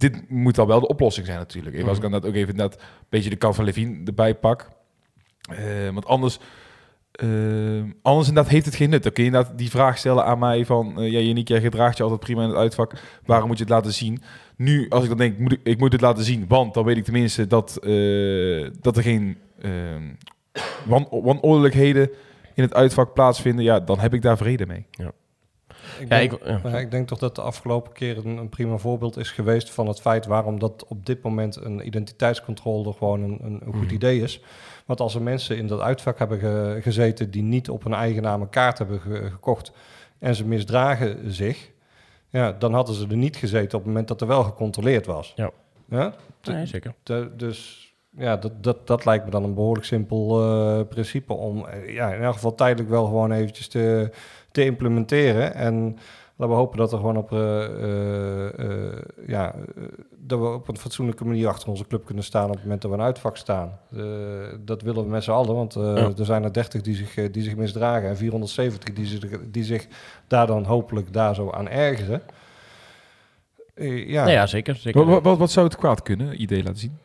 Dit 0.00 0.30
moet 0.30 0.54
dan 0.54 0.66
wel 0.66 0.80
de 0.80 0.88
oplossing 0.88 1.26
zijn 1.26 1.38
natuurlijk. 1.38 1.76
Even 1.76 1.88
Als 1.88 1.96
ik 1.96 2.02
dan 2.02 2.12
dat 2.12 2.26
ook 2.26 2.34
even 2.34 2.56
dat 2.56 2.82
beetje 3.08 3.30
de 3.30 3.36
kant 3.36 3.54
van 3.54 3.64
Levine 3.64 4.04
erbij 4.04 4.34
pak. 4.34 4.68
Eh, 5.40 5.88
want 5.92 6.06
anders, 6.06 6.38
eh, 7.12 7.28
anders 8.02 8.28
inderdaad 8.28 8.52
heeft 8.52 8.66
het 8.66 8.74
geen 8.74 8.90
nut. 8.90 9.02
Dan 9.02 9.12
kun 9.12 9.24
je 9.24 9.30
inderdaad 9.30 9.58
die 9.58 9.70
vraag 9.70 9.98
stellen 9.98 10.24
aan 10.24 10.38
mij 10.38 10.64
van... 10.64 11.00
eh 11.00 11.10
ja, 11.10 11.18
Yannick, 11.18 11.48
jij 11.48 11.60
gedraagt 11.60 11.96
je 11.96 12.02
altijd 12.02 12.20
prima 12.20 12.42
in 12.42 12.48
het 12.48 12.58
uitvak. 12.58 12.92
Waarom 13.24 13.48
moet 13.48 13.58
je 13.58 13.64
het 13.64 13.72
laten 13.72 13.92
zien? 13.92 14.22
Nu, 14.56 14.88
als 14.88 15.02
ik 15.02 15.08
dan 15.08 15.18
denk, 15.18 15.38
moet 15.38 15.52
ik, 15.52 15.60
ik 15.62 15.78
moet 15.78 15.92
het 15.92 16.00
laten 16.00 16.24
zien. 16.24 16.44
Want 16.48 16.74
dan 16.74 16.84
weet 16.84 16.96
ik 16.96 17.04
tenminste 17.04 17.46
dat, 17.46 17.72
dat 18.80 18.96
er 18.96 19.02
geen 19.02 19.38
wan 20.84 21.08
wanordelijkheden 21.10 22.10
in 22.54 22.62
het 22.62 22.74
uitvak 22.74 23.14
plaatsvinden. 23.14 23.64
Ja, 23.64 23.80
dan 23.80 23.98
heb 23.98 24.14
ik 24.14 24.22
daar 24.22 24.36
vrede 24.36 24.66
mee. 24.66 24.86
Ik, 26.00 26.08
Ja, 26.08 26.16
denk, 26.18 26.32
ik, 26.32 26.46
ja. 26.46 26.60
ja, 26.64 26.78
ik 26.78 26.90
denk 26.90 27.08
toch 27.08 27.18
dat 27.18 27.34
de 27.34 27.42
afgelopen 27.42 27.92
keer 27.92 28.16
een, 28.18 28.36
een 28.36 28.48
prima 28.48 28.76
voorbeeld 28.76 29.16
is 29.16 29.30
geweest 29.30 29.70
van 29.70 29.86
het 29.86 30.00
feit 30.00 30.26
waarom 30.26 30.58
dat 30.58 30.84
op 30.88 31.06
dit 31.06 31.22
moment 31.22 31.56
een 31.56 31.86
identiteitscontrole 31.86 32.92
gewoon 32.92 33.22
een, 33.22 33.38
een, 33.42 33.60
een 33.64 33.72
goed 33.72 33.84
Mhm. 33.84 33.94
idee 33.94 34.20
is. 34.22 34.42
Want 34.86 35.00
als 35.00 35.14
er 35.14 35.22
mensen 35.22 35.56
in 35.56 35.66
dat 35.66 35.80
uitvak 35.80 36.18
hebben 36.18 36.38
ge- 36.38 36.78
gezeten 36.82 37.30
die 37.30 37.42
niet 37.42 37.70
op 37.70 37.84
een 37.84 37.94
eigen 37.94 38.22
naam 38.22 38.40
een 38.40 38.50
kaart 38.50 38.78
hebben 38.78 39.00
ge- 39.00 39.28
gekocht 39.30 39.72
en 40.18 40.34
ze 40.36 40.46
misdragen 40.46 41.32
zich, 41.32 41.70
ja, 42.28 42.52
dan 42.52 42.74
hadden 42.74 42.94
ze 42.94 43.06
er 43.08 43.16
niet 43.16 43.36
gezeten 43.36 43.78
op 43.78 43.84
het 43.84 43.86
moment 43.86 44.08
dat 44.08 44.20
er 44.20 44.26
wel 44.26 44.42
gecontroleerd 44.44 45.06
was. 45.06 45.32
Ja. 45.36 45.50
Ja? 45.88 46.14
Nee, 46.42 46.66
zeker. 46.66 46.94
de- 47.02 47.30
dus 47.36 47.88
ja, 48.16 48.36
dat, 48.36 48.62
dat, 48.62 48.86
dat 48.86 49.04
lijkt 49.04 49.24
me 49.24 49.30
dan 49.30 49.44
een 49.44 49.54
behoorlijk 49.54 49.86
simpel 49.86 50.40
eh, 50.42 50.80
principe 50.88 51.32
om 51.32 51.66
eh, 51.66 51.94
ja, 51.94 52.12
in 52.14 52.22
elk 52.22 52.34
geval 52.34 52.54
tijdelijk 52.54 52.88
wel 52.88 53.04
gewoon 53.04 53.32
eventjes 53.32 53.68
te, 53.68 54.10
te 54.52 54.64
implementeren. 54.64 55.54
En 55.54 55.98
laten 56.36 56.54
we 56.54 56.60
hopen 56.60 56.78
dat 56.78 56.92
er 56.92 56.98
gewoon 56.98 57.16
op, 57.16 57.32
eh, 57.32 57.64
eh, 57.64 58.58
eh, 58.58 58.98
ja, 59.26 59.54
dat 60.16 60.38
we 60.38 60.46
op 60.46 60.68
een 60.68 60.78
fatsoenlijke 60.78 61.24
manier 61.24 61.48
achter 61.48 61.68
onze 61.68 61.86
club 61.86 62.04
kunnen 62.04 62.24
staan 62.24 62.46
op 62.48 62.52
het 62.54 62.62
moment 62.62 62.82
dat 62.82 62.90
we 62.90 62.96
een 62.96 63.02
uitvak 63.02 63.36
staan. 63.36 63.78
Eh, 63.96 64.02
dat 64.60 64.82
willen 64.82 65.04
we 65.04 65.10
met 65.10 65.24
z'n 65.24 65.30
allen, 65.30 65.54
want 65.54 65.76
eh, 65.76 65.82
Ja. 65.82 66.10
er 66.18 66.24
zijn 66.24 66.44
er 66.44 66.52
30 66.52 66.80
die 66.82 66.94
zich, 66.94 67.30
die 67.30 67.42
zich 67.42 67.56
misdragen 67.56 68.08
en 68.08 68.16
470 68.16 68.94
die 68.94 69.06
zich, 69.06 69.20
die 69.50 69.64
zich 69.64 69.86
daar 70.26 70.46
dan 70.46 70.64
hopelijk 70.64 71.12
daar 71.12 71.34
zo 71.34 71.50
aan 71.50 71.68
ergeren. 71.68 72.22
Eh, 73.74 74.08
ja. 74.08 74.20
Nou 74.22 74.32
ja, 74.34 74.46
zeker. 74.46 74.76
zeker. 74.76 75.00
Wat, 75.04 75.08
wat, 75.14 75.22
wat, 75.22 75.38
wat 75.38 75.50
zou 75.50 75.66
het 75.66 75.76
kwaad 75.76 76.02
kunnen, 76.02 76.42
idee 76.42 76.62
laten 76.62 76.78
zien? 76.78 76.98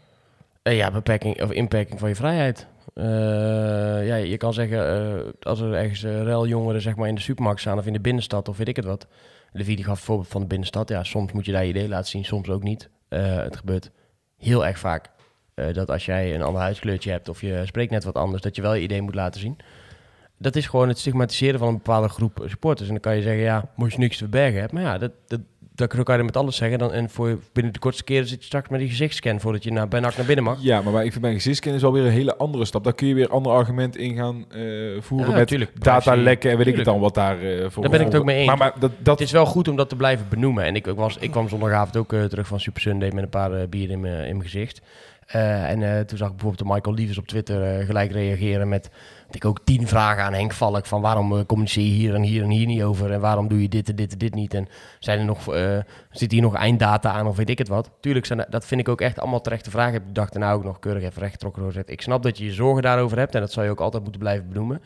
Eh, 0.66 0.78
ja, 0.78 0.91
beperking 0.91 1.41
of 1.41 1.51
inperking 1.51 1.99
van 1.99 2.09
je 2.09 2.16
vrijheid. 2.16 2.68
Eh, 2.93 3.05
ja, 4.07 4.16
je 4.16 4.38
kan 4.38 4.53
zeggen, 4.53 4.88
eh, 4.88 5.32
als 5.41 5.59
er 5.59 5.74
ergens 5.74 6.03
uh, 6.03 6.22
ruiljongeren 6.22 6.82
zeg 6.82 6.95
maar, 6.95 7.07
in 7.07 7.16
de 7.16 7.22
supermarkt 7.22 7.61
staan 7.61 7.78
of 7.78 7.86
in 7.86 7.93
de 7.93 7.99
binnenstad 7.99 8.47
of 8.47 8.57
weet 8.57 8.68
ik 8.68 8.76
het 8.76 8.86
wat. 8.86 9.07
Levi 9.51 9.76
die 9.76 9.86
gaf 9.86 9.95
het 9.95 10.05
voorbeeld 10.05 10.28
van 10.28 10.41
de 10.41 10.47
binnenstad. 10.47 10.89
Ja, 10.89 11.03
soms 11.03 11.32
moet 11.32 11.45
je 11.45 11.51
daar 11.51 11.63
je 11.63 11.70
idee 11.70 11.88
laten 11.88 12.09
zien, 12.09 12.26
soms 12.26 12.49
ook 12.49 12.63
niet. 12.63 12.89
Het 13.09 13.55
gebeurt 13.55 13.91
heel 14.38 14.66
erg 14.66 14.80
vaak 14.80 15.09
dat 15.72 15.89
als 15.89 16.05
jij 16.05 16.36
een 16.36 16.41
ander 16.41 16.61
huidskleurtje 16.61 17.11
hebt 17.11 17.30
of 17.30 17.41
je 17.41 17.61
spreekt 17.66 17.91
net 17.91 18.03
wat 18.03 18.16
anders, 18.16 18.41
dat 18.41 18.55
je 18.55 18.61
wel 18.61 18.74
je 18.74 18.82
idee 18.82 19.01
moet 19.01 19.16
laten 19.16 19.41
zien. 19.41 19.57
Dat 20.38 20.55
is 20.55 20.68
gewoon 20.68 20.88
het 20.88 20.97
stigmatiseren 20.97 21.59
van 21.59 21.68
een 21.68 21.78
bepaalde 21.78 22.09
groep 22.09 22.43
supporters. 22.45 22.88
En 22.88 22.93
dan 22.93 23.03
kan 23.03 23.16
je 23.16 23.22
zeggen, 23.22 23.43
ja, 23.43 23.72
moet 23.76 23.93
je 23.93 23.99
niks 23.99 24.18
te 24.18 24.24
verbergen 24.24 24.59
hebt. 24.59 24.72
Maar 24.72 24.84
ja, 24.84 24.97
dat, 24.97 25.11
dat, 25.28 25.39
dat 25.76 26.03
kan 26.03 26.17
je 26.17 26.23
met 26.23 26.38
alles 26.38 26.55
zeggen. 26.55 26.80
Dan, 26.80 26.93
en 26.93 27.09
voor 27.09 27.39
binnen 27.53 27.73
de 27.73 27.80
kortste 27.80 28.03
keren 28.03 28.28
zit 28.28 28.39
je 28.39 28.45
straks 28.45 28.69
met 28.69 28.80
die 28.80 28.89
gezichtscan 28.89 29.39
voordat 29.39 29.63
je 29.63 29.71
naar, 29.71 29.88
bij 29.88 29.99
NAC 29.99 30.17
naar 30.17 30.26
binnen 30.26 30.45
mag. 30.45 30.57
Ja, 30.61 30.82
maar 30.82 31.03
ik 31.03 31.11
vind 31.11 31.23
mijn 31.23 31.34
gezichtskennis 31.34 31.82
wel 31.82 31.93
weer 31.93 32.05
een 32.05 32.11
hele 32.11 32.36
andere 32.36 32.65
stap. 32.65 32.84
Daar 32.84 32.93
kun 32.93 33.07
je 33.07 33.13
weer 33.13 33.30
andere 33.30 33.55
argumenten 33.55 34.01
in 34.01 34.15
gaan 34.15 34.45
eh, 34.51 34.61
voeren 34.99 35.30
Ja, 35.30 35.38
met 35.38 35.47
tuurlijk. 35.47 35.84
datalekken 35.84 36.51
en 36.51 36.57
weet 36.57 36.67
ik 36.67 36.76
het 36.76 36.86
dan 36.86 36.99
wat 36.99 37.13
daar 37.13 37.41
eh, 37.41 37.69
voor. 37.69 37.82
Daar 37.82 37.91
ben 37.91 37.99
ik 37.99 38.05
het 38.05 38.15
ook 38.15 38.26
mee 38.26 38.38
eens. 38.38 38.47
Maar, 38.47 38.57
maar 38.57 38.73
dat, 38.80 38.91
dat 38.97 39.19
Het 39.19 39.28
is 39.28 39.34
wel 39.34 39.45
goed 39.45 39.67
om 39.67 39.76
dat 39.76 39.89
te 39.89 39.95
blijven 39.95 40.26
benoemen. 40.30 40.63
En 40.63 40.76
ik, 40.76 40.88
ik, 40.88 40.95
was, 40.95 41.17
ik 41.17 41.32
kwam 41.32 41.49
zondagavond 41.49 41.97
ook 41.97 42.13
eh, 42.13 42.23
terug 42.23 42.47
van 42.47 42.59
Super 42.59 42.82
Sunday 42.82 43.11
met 43.11 43.23
een 43.23 43.30
paar 43.30 43.51
eh, 43.53 43.67
bier 43.67 43.89
in 43.89 43.99
mijn 43.99 44.26
in 44.26 44.38
mijn 44.38 44.49
gezicht. 44.49 44.82
En 45.26 46.05
toen 46.05 46.17
zag 46.17 46.28
ik 46.28 46.36
bijvoorbeeld 46.36 46.67
de 46.67 46.73
Michael 46.73 46.95
Lievers 46.95 47.17
op 47.17 47.28
Twitter 47.28 47.86
gelijk 47.86 48.11
reageren 48.11 48.69
met... 48.69 48.89
ik 49.36 49.45
ook 49.45 49.59
tien 49.63 49.88
vragen 49.88 50.23
aan 50.23 50.33
Henk 50.33 50.53
Valk 50.53 50.86
van 50.86 51.01
waarom 51.01 51.38
eh, 51.38 51.45
communiceer 51.45 51.83
je 51.83 51.89
hier 51.89 52.13
en 52.15 52.21
hier 52.21 52.43
en 52.43 52.49
hier 52.49 52.65
niet 52.65 52.81
over... 52.83 53.11
en 53.11 53.19
waarom 53.19 53.47
doe 53.47 53.61
je 53.61 53.69
dit 53.69 53.89
en 53.89 53.95
dit 53.95 54.11
en 54.11 54.17
dit 54.17 54.33
niet 54.36 54.53
en 54.53 54.67
zijn 54.99 55.19
er 55.19 55.25
nog, 55.25 55.53
eh, 55.53 55.77
zit 56.11 56.31
hier 56.31 56.41
nog 56.41 56.55
einddata 56.55 57.11
aan 57.11 57.27
of 57.27 57.36
weet 57.38 57.49
ik 57.49 57.57
het 57.57 57.67
wat. 57.67 57.89
Tuurlijk, 57.99 58.25
zijn, 58.25 58.45
dat- 58.49 58.65
vind 58.65 58.81
ik 58.81 58.89
ook 58.89 59.01
echt 59.01 59.19
allemaal 59.19 59.41
terechte 59.41 59.69
vragen. 59.69 59.93
Ik 59.95 60.15
dacht 60.15 60.31
daarna 60.33 60.51
ook 60.51 60.63
nog 60.63 60.79
keurig 60.79 61.03
even 61.03 61.21
rechtgetrokken 61.21 61.61
doorgezet. 61.61 61.89
Ik 61.89 62.01
snap 62.01 62.23
dat 62.23 62.38
je 62.38 62.45
je 62.45 62.53
zorgen 62.53 62.83
daarover 62.83 63.17
hebt 63.17 63.36
en 63.36 63.41
dat 63.41 63.51
zal 63.51 63.63
je 63.63 63.69
ook 63.69 63.79
altijd 63.81 64.03
moeten 64.03 64.21
blijven 64.21 64.47
benoemen. 64.47 64.81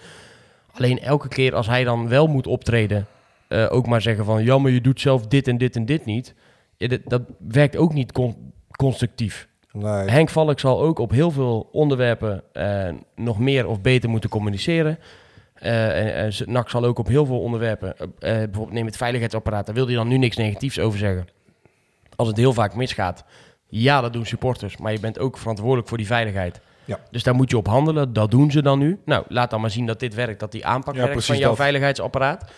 Alleen 0.73 0.99
elke 0.99 1.27
keer 1.27 1.55
als 1.55 1.67
hij 1.67 1.83
dan 1.83 2.07
wel 2.07 2.27
moet 2.27 2.47
optreden, 2.47 3.05
eh, 3.47 3.65
ook 3.69 3.87
maar 3.87 4.01
zeggen 4.01 4.25
van... 4.25 4.43
ja, 4.43 4.57
maar 4.57 4.71
je 4.71 4.81
doet 4.81 5.01
zelf 5.01 5.27
dit 5.27 5.47
en 5.47 5.57
dit 5.57 5.75
en 5.75 5.85
dit 5.85 6.05
niet. 6.05 6.33
Dat, 6.77 6.99
dat 7.05 7.21
werkt 7.47 7.75
ook 7.77 7.93
niet 7.93 8.11
con- 8.11 8.51
constructief. 8.75 9.47
Nee, 9.71 10.09
Henk 10.09 10.29
Valk 10.29 10.59
zal 10.59 10.81
ook 10.81 10.99
op 10.99 11.11
heel 11.11 11.31
veel 11.31 11.69
onderwerpen 11.71 12.43
eh, 12.53 12.89
nog 13.15 13.39
meer 13.39 13.67
of 13.67 13.81
beter 13.81 14.09
moeten 14.09 14.29
communiceren. 14.29 14.99
Eh, 15.53 16.23
en, 16.23 16.33
NAC 16.45 16.69
zal 16.69 16.85
ook 16.85 16.99
op 16.99 17.07
heel 17.07 17.25
veel 17.25 17.39
onderwerpen, 17.39 17.95
eh, 17.97 18.07
bijvoorbeeld 18.19 18.71
neem 18.71 18.85
het 18.85 18.97
veiligheidsapparaat, 18.97 19.65
daar 19.65 19.75
wil 19.75 19.85
hij 19.85 19.95
dan 19.95 20.07
nu 20.07 20.17
niks 20.17 20.37
negatiefs 20.37 20.79
over 20.79 20.99
zeggen. 20.99 21.27
Als 22.15 22.27
het 22.27 22.37
heel 22.37 22.53
vaak 22.53 22.75
misgaat, 22.75 23.23
ja, 23.67 24.01
dat 24.01 24.13
doen 24.13 24.25
supporters, 24.25 24.77
maar 24.77 24.91
je 24.91 24.99
bent 24.99 25.19
ook 25.19 25.37
verantwoordelijk 25.37 25.87
voor 25.87 25.97
die 25.97 26.07
veiligheid. 26.07 26.61
Ja. 26.85 26.99
Dus 27.11 27.23
daar 27.23 27.35
moet 27.35 27.49
je 27.49 27.57
op 27.57 27.67
handelen, 27.67 28.13
dat 28.13 28.31
doen 28.31 28.51
ze 28.51 28.61
dan 28.61 28.79
nu. 28.79 28.99
Nou, 29.05 29.25
laat 29.27 29.49
dan 29.49 29.61
maar 29.61 29.69
zien 29.69 29.85
dat 29.85 29.99
dit 29.99 30.15
werkt, 30.15 30.39
dat 30.39 30.51
die 30.51 30.65
aanpak 30.65 30.95
Ja, 30.95 31.05
werkt 31.05 31.25
van 31.25 31.37
jouw 31.37 31.49
dat. 31.49 31.57
veiligheidsapparaat. 31.57 32.51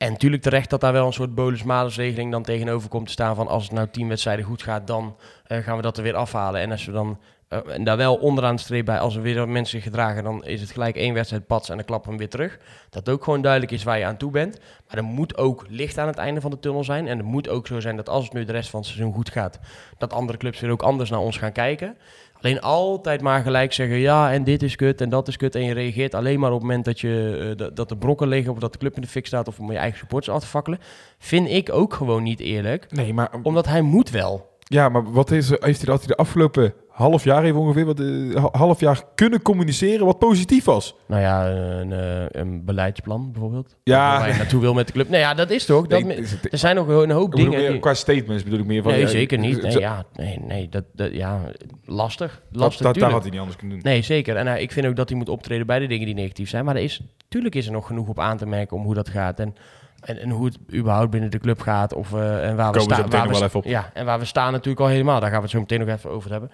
En 0.00 0.10
natuurlijk 0.10 0.42
terecht 0.42 0.70
dat 0.70 0.80
daar 0.80 0.92
wel 0.92 1.06
een 1.06 1.12
soort 1.12 1.34
bolus-malus-regeling 1.34 2.30
dan 2.30 2.42
tegenover 2.42 2.88
komt 2.88 3.06
te 3.06 3.12
staan 3.12 3.34
van 3.34 3.48
als 3.48 3.62
het 3.62 3.72
nou 3.72 3.88
tien 3.90 4.08
wedstrijden 4.08 4.44
goed 4.44 4.62
gaat, 4.62 4.86
dan 4.86 5.16
eh, 5.46 5.58
gaan 5.58 5.76
we 5.76 5.82
dat 5.82 5.96
er 5.96 6.02
weer 6.02 6.14
afhalen. 6.14 6.60
En 6.60 6.70
als 6.70 6.84
we 6.84 6.92
dan 6.92 7.18
eh, 7.48 7.58
en 7.68 7.84
daar 7.84 7.96
wel 7.96 8.16
onderaan 8.16 8.56
de 8.56 8.62
streep 8.62 8.84
bij, 8.84 8.98
als 8.98 9.16
er 9.16 9.22
weer 9.22 9.48
mensen 9.48 9.80
gedragen, 9.80 10.24
dan 10.24 10.44
is 10.44 10.60
het 10.60 10.70
gelijk 10.70 10.96
één 10.96 11.14
wedstrijd 11.14 11.46
pats 11.46 11.68
en 11.68 11.76
dan 11.76 11.84
klappen 11.84 12.10
we 12.10 12.16
hem 12.16 12.26
weer 12.26 12.36
terug. 12.38 12.58
Dat 12.90 13.08
ook 13.08 13.24
gewoon 13.24 13.42
duidelijk 13.42 13.72
is 13.72 13.82
waar 13.82 13.98
je 13.98 14.04
aan 14.04 14.16
toe 14.16 14.30
bent. 14.30 14.58
Maar 14.88 14.96
er 14.96 15.04
moet 15.04 15.36
ook 15.36 15.64
licht 15.68 15.98
aan 15.98 16.06
het 16.06 16.18
einde 16.18 16.40
van 16.40 16.50
de 16.50 16.58
tunnel 16.58 16.84
zijn. 16.84 17.08
En 17.08 17.16
het 17.16 17.26
moet 17.26 17.48
ook 17.48 17.66
zo 17.66 17.80
zijn 17.80 17.96
dat 17.96 18.08
als 18.08 18.24
het 18.24 18.32
nu 18.32 18.44
de 18.44 18.52
rest 18.52 18.70
van 18.70 18.80
het 18.80 18.88
seizoen 18.88 19.12
goed 19.12 19.30
gaat, 19.30 19.58
dat 19.98 20.12
andere 20.12 20.38
clubs 20.38 20.60
weer 20.60 20.70
ook 20.70 20.82
anders 20.82 21.10
naar 21.10 21.20
ons 21.20 21.38
gaan 21.38 21.52
kijken. 21.52 21.96
Alleen 22.42 22.60
altijd 22.60 23.20
maar 23.20 23.42
gelijk 23.42 23.72
zeggen, 23.72 23.96
ja, 23.96 24.32
en 24.32 24.44
dit 24.44 24.62
is 24.62 24.76
kut 24.76 25.00
en 25.00 25.08
dat 25.08 25.28
is 25.28 25.36
kut. 25.36 25.54
En 25.54 25.64
je 25.64 25.72
reageert 25.72 26.14
alleen 26.14 26.40
maar 26.40 26.50
op 26.50 26.58
het 26.58 26.66
moment 26.66 26.84
dat, 26.84 27.00
je, 27.00 27.54
eh, 27.58 27.66
dat, 27.74 27.88
de 27.88 27.96
brokken 27.96 28.28
liggen... 28.28 28.52
of 28.52 28.58
dat 28.58 28.72
de 28.72 28.78
club 28.78 28.96
in 28.96 29.02
de 29.02 29.08
fik 29.08 29.26
staat 29.26 29.48
of 29.48 29.58
om 29.58 29.72
je 29.72 29.78
eigen 29.78 29.98
supporters 29.98 30.34
af 30.34 30.40
te 30.40 30.46
fakkelen. 30.46 30.78
Vind 31.18 31.48
ik 31.48 31.72
ook 31.72 31.94
gewoon 31.94 32.22
niet 32.22 32.40
eerlijk. 32.40 32.86
Nee, 32.90 33.14
maar, 33.14 33.30
Omdat 33.42 33.66
hij 33.66 33.82
moet 33.82 34.10
wel. 34.10 34.48
ja, 34.58 34.88
maar 34.88 35.12
wat 35.12 35.30
is, 35.30 35.48
heeft 35.48 35.86
hij, 35.86 35.94
hij 35.94 36.06
de 36.06 36.16
afgelopen 36.16 36.74
half 37.00 37.24
jaar 37.24 37.44
even 37.44 37.60
ongeveer... 37.60 37.84
Wat, 37.86 37.98
ha- 38.34 38.58
half 38.58 38.80
jaar 38.80 39.02
kunnen 39.14 39.42
communiceren 39.42 40.06
wat 40.06 40.18
positief 40.18 40.64
was? 40.64 40.94
Nou 41.06 41.20
ja, 41.22 41.48
een, 41.50 41.92
eh, 41.92 42.40
een 42.40 42.64
beleidsplan 42.64 43.32
bijvoorbeeld. 43.32 43.76
Ja. 43.84 44.18
Waar 44.18 44.28
je 44.28 44.34
naartoe 44.34 44.60
wil 44.60 44.74
met 44.74 44.86
de 44.86 44.92
club. 44.92 45.08
Nou 45.08 45.20
ja, 45.20 45.34
dat 45.34 45.50
is 45.50 45.64
toch. 45.64 45.86
Dat, 45.86 46.02
Nee, 46.04 46.24
er 46.50 46.58
zijn 46.58 46.76
nog 46.76 46.88
een 46.88 47.10
hoop 47.10 47.34
dingen... 47.34 47.50
meer, 47.58 47.70
die- 47.70 47.80
qua 47.80 47.94
statements 47.94 48.42
bedoel 48.44 48.58
ik 48.58 48.66
meer 48.66 48.82
van... 48.82 48.92
nee, 48.92 49.00
ja, 49.00 49.06
zeker 49.06 49.38
niet. 49.38 49.62
Nee, 49.62 49.78
ja, 49.78 50.04
nee, 50.16 50.38
nee 50.46 50.68
dat, 50.68 50.84
dat, 50.92 51.12
ja, 51.12 51.40
lastig. 51.84 52.42
lastig 52.52 52.86
dat, 52.86 52.94
daar 52.94 53.10
had 53.10 53.20
hij 53.22 53.30
niet 53.30 53.40
anders 53.40 53.58
kunnen 53.58 53.78
doen. 53.80 53.92
Nee, 53.92 54.02
zeker. 54.02 54.36
En 54.36 54.46
eh, 54.46 54.62
ik 54.62 54.72
vind 54.72 54.86
ook 54.86 54.96
dat 54.96 55.08
hij 55.08 55.18
moet 55.18 55.28
optreden 55.28 55.66
bij 55.66 55.78
de 55.78 55.86
dingen 55.86 56.06
die 56.06 56.14
negatief 56.14 56.48
zijn. 56.48 56.64
Maar 56.64 56.76
er 56.76 56.82
is, 56.82 57.00
tuurlijk 57.28 57.54
is 57.54 57.66
er 57.66 57.72
nog 57.72 57.86
genoeg 57.86 58.08
op 58.08 58.18
aan 58.18 58.36
te 58.36 58.46
merken 58.46 58.76
om 58.76 58.82
hoe 58.84 58.94
dat 58.94 59.08
gaat. 59.08 59.40
En, 59.40 59.54
en, 60.00 60.18
en 60.20 60.30
hoe 60.30 60.44
het 60.46 60.58
überhaupt 60.74 61.10
binnen 61.10 61.30
de 61.30 61.38
club 61.38 61.60
gaat. 61.60 61.94
Of, 61.94 62.12
en 62.12 62.18
waar 62.18 62.40
we 62.50 62.56
Komen 62.56 62.74
we 62.74 62.80
staan. 62.80 62.96
meteen 63.02 63.10
waar 63.10 63.20
nog 63.20 63.24
we 63.24 63.28
wel 63.28 63.34
sta- 63.36 63.44
even 63.46 63.58
op. 63.60 63.64
Ja, 63.66 63.90
en 63.94 64.04
waar 64.04 64.18
we 64.18 64.24
staan 64.24 64.52
natuurlijk 64.52 64.80
al 64.80 64.86
helemaal. 64.88 65.20
Daar 65.20 65.28
gaan 65.30 65.38
we 65.38 65.42
het 65.44 65.50
zo 65.54 65.60
meteen 65.60 65.78
nog 65.80 65.88
even 65.88 66.10
over 66.10 66.30
hebben. 66.30 66.50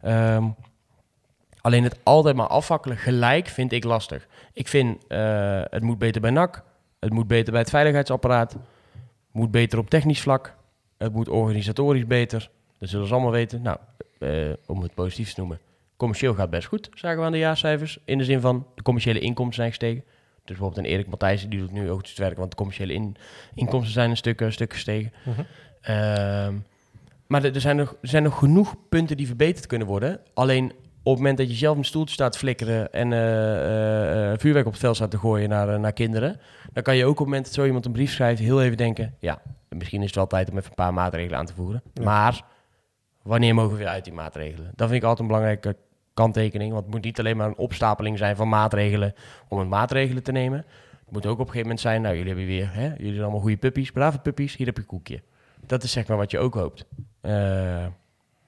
Ehm, 0.00 0.48
alleen 1.60 1.82
het 1.84 1.98
altijd 2.02 2.36
maar 2.36 2.46
afvakkelen 2.46 2.96
gelijk 2.96 3.46
vind 3.46 3.72
ik 3.72 3.84
lastig. 3.84 4.26
Ik 4.52 4.68
vind 4.68 5.06
eh, 5.06 5.62
het 5.64 5.82
moet 5.82 5.98
beter 5.98 6.20
bij 6.20 6.30
NAC. 6.30 6.64
Het 7.00 7.12
moet 7.12 7.26
beter 7.26 7.52
bij 7.52 7.60
het 7.60 7.70
veiligheidsapparaat. 7.70 8.52
Het 8.52 8.60
moet 9.32 9.50
beter 9.50 9.78
op 9.78 9.90
technisch 9.90 10.20
vlak. 10.20 10.56
Het 10.98 11.12
moet 11.12 11.28
organisatorisch 11.28 12.06
beter. 12.06 12.50
Dat 12.78 12.88
zullen 12.88 13.06
ze 13.06 13.12
allemaal 13.12 13.30
weten. 13.32 13.62
Nou, 13.62 13.78
eh, 14.18 14.52
om 14.66 14.82
het 14.82 14.94
positief 14.94 15.32
te 15.32 15.40
noemen. 15.40 15.58
Commercieel 15.96 16.34
gaat 16.34 16.50
best 16.50 16.68
goed, 16.68 16.88
zagen 16.94 17.18
we 17.18 17.24
aan 17.24 17.32
de 17.32 17.38
jaarcijfers. 17.38 17.98
In 18.04 18.18
de 18.18 18.24
zin 18.24 18.40
van 18.40 18.66
de 18.74 18.82
commerciële 18.82 19.18
inkomsten 19.18 19.54
zijn 19.54 19.68
gestegen. 19.68 20.04
Dus 20.04 20.56
bijvoorbeeld 20.56 20.86
een 20.86 20.92
Erik 20.92 21.06
Matthijssen, 21.08 21.50
die 21.50 21.58
doet 21.58 21.72
nu 21.72 21.90
ook 21.90 22.06
het 22.06 22.18
werk, 22.18 22.36
want 22.36 22.50
de 22.50 22.56
commerciële 22.56 22.92
in- 22.92 23.16
inkomsten 23.54 23.92
zijn 23.92 24.10
een 24.10 24.16
stuk, 24.16 24.40
een 24.40 24.52
stuk 24.52 24.72
gestegen. 24.72 25.12
Ehm, 25.80 26.54
maar 27.28 27.44
er 27.44 27.60
zijn, 27.60 27.76
nog, 27.76 27.96
er 28.02 28.08
zijn 28.08 28.22
nog 28.22 28.38
genoeg 28.38 28.74
punten 28.88 29.16
die 29.16 29.26
verbeterd 29.26 29.66
kunnen 29.66 29.86
worden. 29.86 30.20
Alleen 30.34 30.72
op 31.02 31.14
het 31.14 31.22
moment 31.22 31.38
dat 31.38 31.48
je 31.48 31.54
zelf 31.54 31.76
de 31.76 31.84
stoeltje 31.84 32.14
staat 32.14 32.32
te 32.32 32.38
flikkeren 32.38 32.92
en 32.92 33.12
eh, 33.12 34.38
vuurwerk 34.38 34.66
op 34.66 34.72
het 34.72 34.80
veld 34.80 34.96
staat 34.96 35.10
te 35.10 35.18
gooien 35.18 35.48
naar, 35.48 35.80
naar 35.80 35.92
kinderen, 35.92 36.40
dan 36.72 36.82
kan 36.82 36.96
je 36.96 37.04
ook 37.04 37.10
op 37.10 37.16
het 37.16 37.26
moment 37.26 37.44
dat 37.44 37.54
zo 37.54 37.64
iemand 37.64 37.86
een 37.86 37.92
brief 37.92 38.12
schrijft 38.12 38.40
heel 38.40 38.62
even 38.62 38.76
denken, 38.76 39.14
ja, 39.18 39.42
misschien 39.68 40.00
is 40.00 40.06
het 40.06 40.14
wel 40.14 40.26
tijd 40.26 40.50
om 40.50 40.56
even 40.56 40.68
een 40.68 40.74
paar 40.74 40.94
maatregelen 40.94 41.38
aan 41.38 41.46
te 41.46 41.54
voeren. 41.54 41.82
Ja. 41.92 42.04
Maar 42.04 42.44
wanneer 43.22 43.54
mogen 43.54 43.72
we 43.72 43.78
weer 43.78 43.88
uit 43.88 44.04
die 44.04 44.12
maatregelen? 44.12 44.72
Dat 44.74 44.88
vind 44.88 45.02
ik 45.02 45.08
altijd 45.08 45.20
een 45.20 45.34
belangrijke 45.34 45.76
kanttekening, 46.14 46.72
want 46.72 46.84
het 46.84 46.94
moet 46.94 47.04
niet 47.04 47.18
alleen 47.18 47.36
maar 47.36 47.46
een 47.46 47.56
opstapeling 47.56 48.18
zijn 48.18 48.36
van 48.36 48.48
maatregelen 48.48 49.14
om 49.48 49.58
een 49.58 49.68
maatregelen 49.68 50.22
te 50.22 50.32
nemen. 50.32 50.58
Het 51.04 51.10
moet 51.10 51.26
ook 51.26 51.32
op 51.32 51.38
een 51.38 51.46
gegeven 51.46 51.62
moment 51.62 51.80
zijn, 51.80 52.02
nou 52.02 52.16
jullie 52.16 52.28
hebben 52.28 52.46
weer, 52.46 52.72
hè, 52.72 52.86
jullie 52.86 53.10
zijn 53.10 53.22
allemaal 53.22 53.40
goede 53.40 53.56
puppies, 53.56 53.90
brave 53.90 54.18
puppies, 54.18 54.56
hier 54.56 54.66
heb 54.66 54.76
je 54.76 54.82
een 54.82 54.88
koekje. 54.88 55.22
Dat 55.66 55.82
is 55.82 55.92
zeg 55.92 56.06
maar 56.06 56.16
wat 56.16 56.30
je 56.30 56.38
ook 56.38 56.54
hoopt. 56.54 56.86
Eh, 57.20 57.86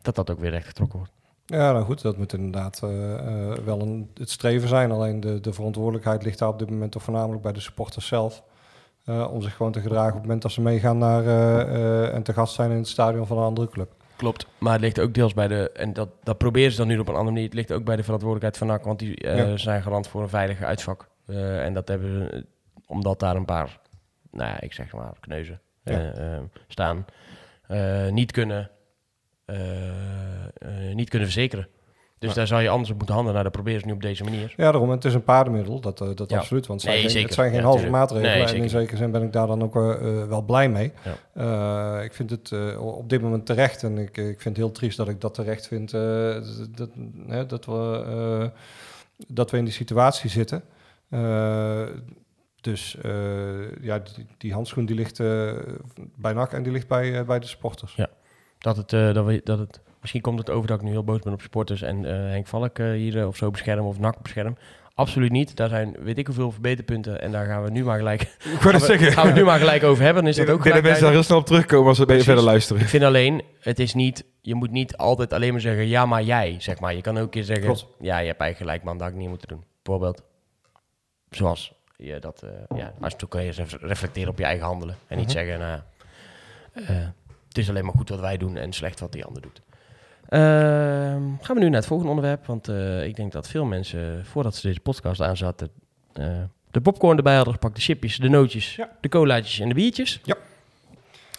dat 0.03 0.15
dat 0.15 0.31
ook 0.31 0.39
weer 0.41 0.51
recht 0.51 0.67
getrokken 0.67 0.99
wordt. 0.99 1.13
Ja, 1.47 1.73
nou 1.73 1.85
goed, 1.85 2.03
dat 2.03 2.17
moet 2.17 2.33
inderdaad 2.33 2.81
eh, 2.83 3.15
eh, 3.15 3.59
wel 3.65 3.81
een, 3.81 4.11
het 4.15 4.31
streven 4.31 4.69
zijn. 4.69 4.91
Alleen 4.91 5.21
de, 5.21 5.41
de 5.41 5.53
verantwoordelijkheid 5.53 6.23
ligt 6.23 6.39
daar 6.39 6.49
op 6.49 6.59
dit 6.59 6.71
moment 6.71 6.93
toch 6.93 7.03
voornamelijk 7.03 7.43
bij 7.43 7.53
de 7.53 7.61
supporters 7.61 8.07
zelf. 8.07 8.43
Eh, 9.05 9.33
om 9.33 9.43
zich 9.43 9.57
gewoon 9.57 9.73
te 9.73 9.81
gedragen 9.81 10.09
op 10.11 10.15
het 10.15 10.23
moment 10.23 10.43
dat 10.43 10.53
ze 10.53 10.61
meegaan 10.61 10.99
naar 10.99 11.27
eh, 11.27 11.61
eh, 11.61 12.15
en 12.15 12.23
te 12.23 12.33
gast 12.33 12.55
zijn 12.55 12.71
in 12.71 12.77
het 12.77 12.89
stadion 12.89 13.27
van 13.27 13.37
een 13.39 13.45
andere 13.45 13.69
club. 13.69 13.93
Klopt. 14.17 14.47
Maar 14.59 14.73
het 14.73 14.81
ligt 14.81 15.01
ook 15.01 15.15
deels 15.15 15.35
bij 15.35 15.49
de, 15.49 15.71
en 15.71 15.93
dat, 15.93 16.09
dat 16.23 16.39
proberen 16.39 16.71
ze 16.71 16.77
dan 16.77 16.87
nu 16.87 16.99
op 16.99 17.09
een 17.09 17.15
andere 17.15 17.31
manier, 17.33 17.45
het 17.45 17.55
ligt 17.55 17.73
ook 17.73 17.85
bij 17.85 17.97
de 17.97 18.03
verantwoordelijkheid 18.03 18.59
van 18.59 18.67
NAC, 18.77 18.85
want 18.85 18.99
die 18.99 19.17
eh, 19.17 19.37
Ja. 19.51 19.57
zijn 19.57 19.83
garant 19.83 20.09
voor 20.09 20.23
een 20.23 20.29
veilige 20.29 20.65
uitvak. 20.65 21.09
Eh, 21.27 21.65
en 21.65 21.75
dat 21.75 21.89
hebben 21.89 22.09
ze, 22.31 22.47
omdat 22.87 23.21
daar 23.21 23.37
een 23.37 23.45
paar, 23.45 23.81
nou 24.31 24.49
ja, 24.51 24.61
ik 24.61 24.73
zeg 24.73 24.93
maar, 24.93 25.13
kneuzen 25.21 25.61
Ja. 25.85 26.41
staan, 26.69 27.05
niet, 28.11 28.33
kunnen, 28.33 28.71
eh, 29.45 29.89
eh, 29.89 30.95
niet 30.95 31.09
kunnen 31.09 31.29
verzekeren. 31.29 31.69
Dus 32.19 32.29
Ja. 32.31 32.35
daar 32.37 32.47
zou 32.47 32.63
je 32.63 32.69
anders 32.69 32.91
op 32.91 32.97
moeten 32.97 33.15
handelen. 33.15 33.41
Nou, 33.41 33.51
dat 33.53 33.63
proberen 33.63 33.81
ze 33.81 33.87
nu 33.87 33.93
op 33.93 34.03
deze 34.03 34.25
manier. 34.25 34.55
Ja, 34.57 34.65
daarom. 34.71 34.89
en 34.89 34.95
Het 34.95 35.05
is 35.05 35.15
een 35.15 35.25
paardenmiddel, 35.25 35.81
dat, 35.81 36.01
eh, 36.01 36.09
dat 36.15 36.31
Ja. 36.31 36.39
absoluut. 36.39 36.67
Want 36.67 36.81
het 36.83 36.91
Nee, 36.91 37.01
zijn, 37.01 37.11
geen, 37.11 37.21
zeker. 37.21 37.27
het 37.29 37.39
zijn 37.39 37.51
geen 37.51 37.59
Ja, 37.59 37.65
halve 37.65 37.83
tuurlijk. 37.83 37.99
maatregelen. 38.03 38.37
Nee, 38.47 38.55
en 38.55 38.63
in 38.63 38.69
zekere 38.69 38.97
zin 38.97 39.11
ben 39.11 39.23
ik 39.23 39.33
daar 39.33 39.47
dan 39.47 39.63
ook 39.63 39.77
eh, 39.77 39.91
eh, 40.23 40.29
wel 40.29 40.43
blij 40.43 40.69
mee. 40.69 40.93
Eh, 41.35 41.99
ik 42.03 42.15
vind 42.15 42.31
het 42.31 42.53
eh, 42.53 42.97
op 42.97 43.09
dit 43.09 43.21
moment 43.23 43.47
terecht. 43.47 43.83
En 43.83 43.99
ik, 43.99 44.17
ik 44.17 44.41
vind 44.41 44.45
het 44.45 44.57
heel 44.57 44.73
triest 44.73 44.97
dat 44.97 45.09
ik 45.09 45.21
dat 45.21 45.35
terecht 45.35 45.67
vind. 45.67 45.93
eh, 45.95 46.35
dat, 46.77 46.91
dat, 47.49 47.65
we, 47.67 48.05
eh, 48.09 48.49
dat 49.29 49.51
we 49.51 49.57
in 49.59 49.65
die 49.65 49.73
situatie 49.73 50.31
zitten. 50.31 50.63
Dus 52.61 52.97
eh, 53.03 53.83
ja, 53.83 53.99
die, 53.99 54.27
die 54.39 54.53
handschoen 54.53 54.87
die 54.87 54.97
ligt 54.97 55.21
eh, 55.21 55.53
bij 56.17 56.33
NAC 56.33 56.53
en 56.53 56.63
die 56.63 56.73
ligt 56.73 56.89
bij, 56.89 57.19
eh, 57.19 57.27
bij 57.27 57.39
de 57.39 57.47
sporters. 57.47 57.95
Ja. 57.95 58.09
Dat 58.59 58.77
het, 58.77 58.91
dat, 58.91 59.25
we, 59.25 59.41
dat 59.45 59.59
het, 59.59 59.81
misschien 60.01 60.21
komt 60.21 60.39
het 60.39 60.51
over 60.51 60.69
dat 60.69 60.79
ik 60.79 60.85
nu 60.85 60.91
heel 60.91 61.05
boos 61.05 61.19
ben 61.19 61.33
op 61.33 61.41
supporters 61.41 61.83
en 61.83 62.03
Henk 62.05 62.47
Valk 62.47 62.79
hier 62.79 63.27
of 63.27 63.37
zo 63.37 63.51
bescherm 63.51 63.87
of 63.87 63.99
NAC 63.99 64.23
bescherm. 64.23 64.57
Absoluut 64.95 65.31
niet. 65.31 65.57
Daar 65.57 65.69
zijn 65.69 65.97
weet 66.01 66.19
ik 66.19 66.27
hoeveel 66.27 66.53
verbeterpunten 66.53 67.21
en 67.21 67.33
daar 67.33 67.47
gaan 67.47 67.63
we 67.63 67.71
nu 67.71 67.85
maar 67.85 67.99
gelijk, 67.99 68.21
Ik 68.55 68.61
gaan 68.61 68.73
we, 68.99 69.11
gaan 69.11 69.27
we 69.27 69.33
nu 69.33 69.45
maar 69.45 69.59
gelijk 69.59 69.83
over 69.83 70.05
hebben. 70.05 70.23
Dan 70.23 70.33
is 70.33 70.37
dat 70.37 70.49
ook 70.49 70.57
ik 70.57 70.63
denk 70.63 70.75
dat 70.75 70.85
gelijk 70.85 70.85
mensen 70.85 71.03
daar 71.03 71.13
heel 71.13 71.23
snel 71.23 71.39
op 71.39 71.47
terugkomen 71.47 71.89
als 71.89 71.99
je 71.99 72.05
Precies. 72.05 72.25
verder 72.25 72.45
luisteren. 72.45 72.83
Ik 72.83 72.89
vind 72.89 73.05
alleen, 73.05 73.43
het 73.61 73.79
is 73.79 73.95
niet, 73.95 74.25
je 74.41 74.55
moet 74.55 74.71
niet 74.71 74.97
altijd 74.97 75.33
alleen 75.33 75.53
maar 75.53 75.61
zeggen, 75.61 75.89
ja, 75.89 76.07
maar 76.07 76.23
jij, 76.23 76.57
zeg 76.59 76.81
maar. 76.81 76.95
Je 76.95 77.01
kan 77.01 77.17
ook 77.17 77.23
een 77.23 77.31
keer 77.31 77.45
zeggen, 77.45 77.65
Klopt. 77.65 77.87
ja, 78.01 78.19
je 78.19 78.27
hebt 78.27 78.41
eigenlijk 78.41 78.57
gelijk, 78.57 78.83
man, 78.83 78.93
dat 78.93 79.03
had 79.03 79.13
ik 79.13 79.19
niet 79.19 79.29
moeten 79.29 79.49
doen. 79.49 79.65
Bijvoorbeeld, 79.83 80.23
zoals 81.31 81.73
je 82.01 82.19
dat, 82.19 82.43
eh, 82.43 82.77
ja, 82.79 82.93
als 83.01 83.17
toen 83.17 83.29
kan 83.29 83.45
je 83.45 83.59
eens 83.59 83.75
reflecteren 83.75 84.29
op 84.31 84.39
je 84.39 84.45
eigen 84.45 84.67
handelen. 84.67 84.97
En 85.07 85.17
niet 85.17 85.27
Mhm. 85.27 85.37
zeggen, 85.37 85.59
nou, 85.59 85.81
eh, 86.73 87.07
het 87.49 87.59
is 87.59 87.69
alleen 87.69 87.85
maar 87.85 87.95
goed 87.97 88.09
wat 88.09 88.21
wij 88.21 88.37
doen 88.37 88.57
en 88.57 88.73
slecht 88.73 89.01
wat 89.01 89.13
die 89.13 89.25
ander 89.25 89.43
doet. 89.43 89.61
Ehm, 90.29 91.23
gaan 91.41 91.57
we 91.57 91.59
nu 91.61 91.67
naar 91.69 91.79
het 91.79 91.87
volgende 91.87 92.13
onderwerp, 92.13 92.47
want 92.47 92.69
eh, 92.69 93.05
ik 93.07 93.17
denk 93.17 93.33
dat 93.33 93.49
veel 93.49 93.65
mensen, 93.65 94.27
voordat 94.27 94.55
ze 94.55 94.67
deze 94.67 94.81
podcast 94.81 95.21
aanzaten, 95.21 95.69
eh, 96.13 96.27
de 96.71 96.81
popcorn 96.81 97.17
erbij 97.17 97.35
hadden 97.37 97.53
gepakt, 97.55 97.75
de 97.75 97.81
chipjes, 97.81 98.17
de 98.17 98.29
nootjes, 98.29 98.77
Ja. 98.77 98.91
de 99.01 99.09
colaatjes 99.09 99.59
en 99.61 99.69
de 99.69 99.75
biertjes. 99.75 100.21
Ja. 100.25 100.37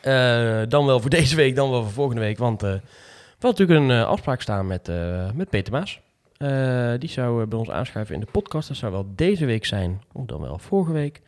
Eh, 0.01 0.67
dan 0.69 0.85
wel 0.85 0.99
voor 0.99 1.09
deze 1.19 1.35
week, 1.35 1.55
dan 1.55 1.69
wel 1.69 1.83
voor 1.83 1.91
volgende 1.91 2.21
week. 2.21 2.37
Want 2.37 2.63
eh 2.63 2.69
we 3.39 3.47
hadden 3.47 3.67
natuurlijk 3.67 3.99
een 4.01 4.05
afspraak 4.07 4.41
staan 4.41 4.67
met, 4.67 4.87
eh, 4.89 5.31
met 5.33 5.49
Peter 5.49 5.73
Maas. 5.73 5.99
Eh, 6.41 6.93
die 6.99 7.09
zou 7.09 7.41
eh, 7.41 7.47
bij 7.47 7.59
ons 7.59 7.69
aanschuiven 7.69 8.15
in 8.15 8.21
de 8.21 8.31
podcast. 8.31 8.67
Dat 8.67 8.77
zou 8.77 8.91
wel 8.91 9.05
deze 9.15 9.45
week 9.45 9.65
zijn, 9.65 10.01
of 10.11 10.25
dan 10.25 10.41
wel 10.41 10.57
vorige 10.57 10.91
week. 10.91 11.21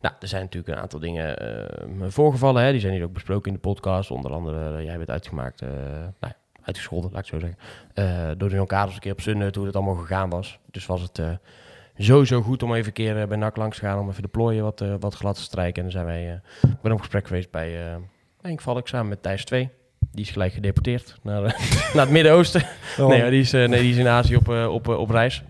Nou, 0.00 0.14
er 0.20 0.28
zijn 0.28 0.42
natuurlijk 0.42 0.76
een 0.76 0.82
aantal 0.82 1.00
dingen 1.00 1.38
eh, 1.38 2.08
voorgevallen. 2.08 2.62
Hè? 2.62 2.70
Die 2.70 2.80
zijn 2.80 2.92
hier 2.92 3.04
ook 3.04 3.12
besproken 3.12 3.46
in 3.46 3.54
de 3.54 3.60
podcast. 3.60 4.10
Onder 4.10 4.32
andere, 4.32 4.84
jij 4.84 4.96
bent 4.96 5.10
uitgemaakt, 5.10 5.60
nou 5.60 6.12
ja, 6.20 6.36
uitgescholden, 6.62 7.10
laat 7.12 7.26
ik 7.26 7.32
het 7.32 7.40
zo 7.40 7.48
zeggen. 7.94 8.38
Door 8.38 8.48
de 8.48 8.66
Kaders 8.66 8.94
een 8.94 9.00
keer 9.00 9.12
op 9.12 9.20
Sunnet, 9.20 9.54
hoe 9.54 9.66
het 9.66 9.76
allemaal 9.76 9.94
gegaan 9.94 10.30
was. 10.30 10.58
Dus 10.70 10.86
was 10.86 11.02
het 11.02 11.22
sowieso 11.96 12.42
goed 12.42 12.62
om 12.62 12.74
even 12.74 12.86
een 12.86 12.92
keer 12.92 13.28
bij 13.28 13.36
NAC 13.36 13.56
langs 13.56 13.78
te 13.78 13.84
gaan... 13.84 13.98
om 13.98 14.08
even 14.08 14.22
de 14.22 14.28
plooien 14.28 14.62
wat, 14.62 14.84
wat 15.00 15.14
glad 15.14 15.34
te 15.34 15.40
strijken. 15.40 15.76
En 15.76 15.82
dan 15.82 15.90
zijn 15.90 16.04
wij... 16.04 16.40
ik 16.62 16.80
ben 16.82 16.92
op 16.92 16.98
gesprek 16.98 17.26
geweest 17.26 17.50
bij 17.50 17.92
eh 17.92 17.96
Henk 18.40 18.60
Valk 18.60 18.88
samen 18.88 19.08
met 19.08 19.22
Thijs 19.22 19.44
2. 19.44 19.70
Die 20.14 20.24
is 20.24 20.30
gelijk 20.30 20.52
gedeporteerd 20.52 21.16
naar, 21.22 21.44
eh, 21.44 21.60
naar 21.94 22.04
het 22.04 22.10
Midden-Oosten. 22.10 22.62
Daarom- 22.96 23.18
Nee, 23.18 23.30
die 23.30 23.40
is, 23.40 23.52
eh, 23.52 23.68
nee, 23.68 23.80
die 23.80 23.90
is 23.90 23.96
in 23.96 24.08
Azië 24.08 24.36
op, 24.36 24.48
eh, 24.48 24.72
op, 24.72 24.88
op 24.88 25.10
reis. 25.10 25.42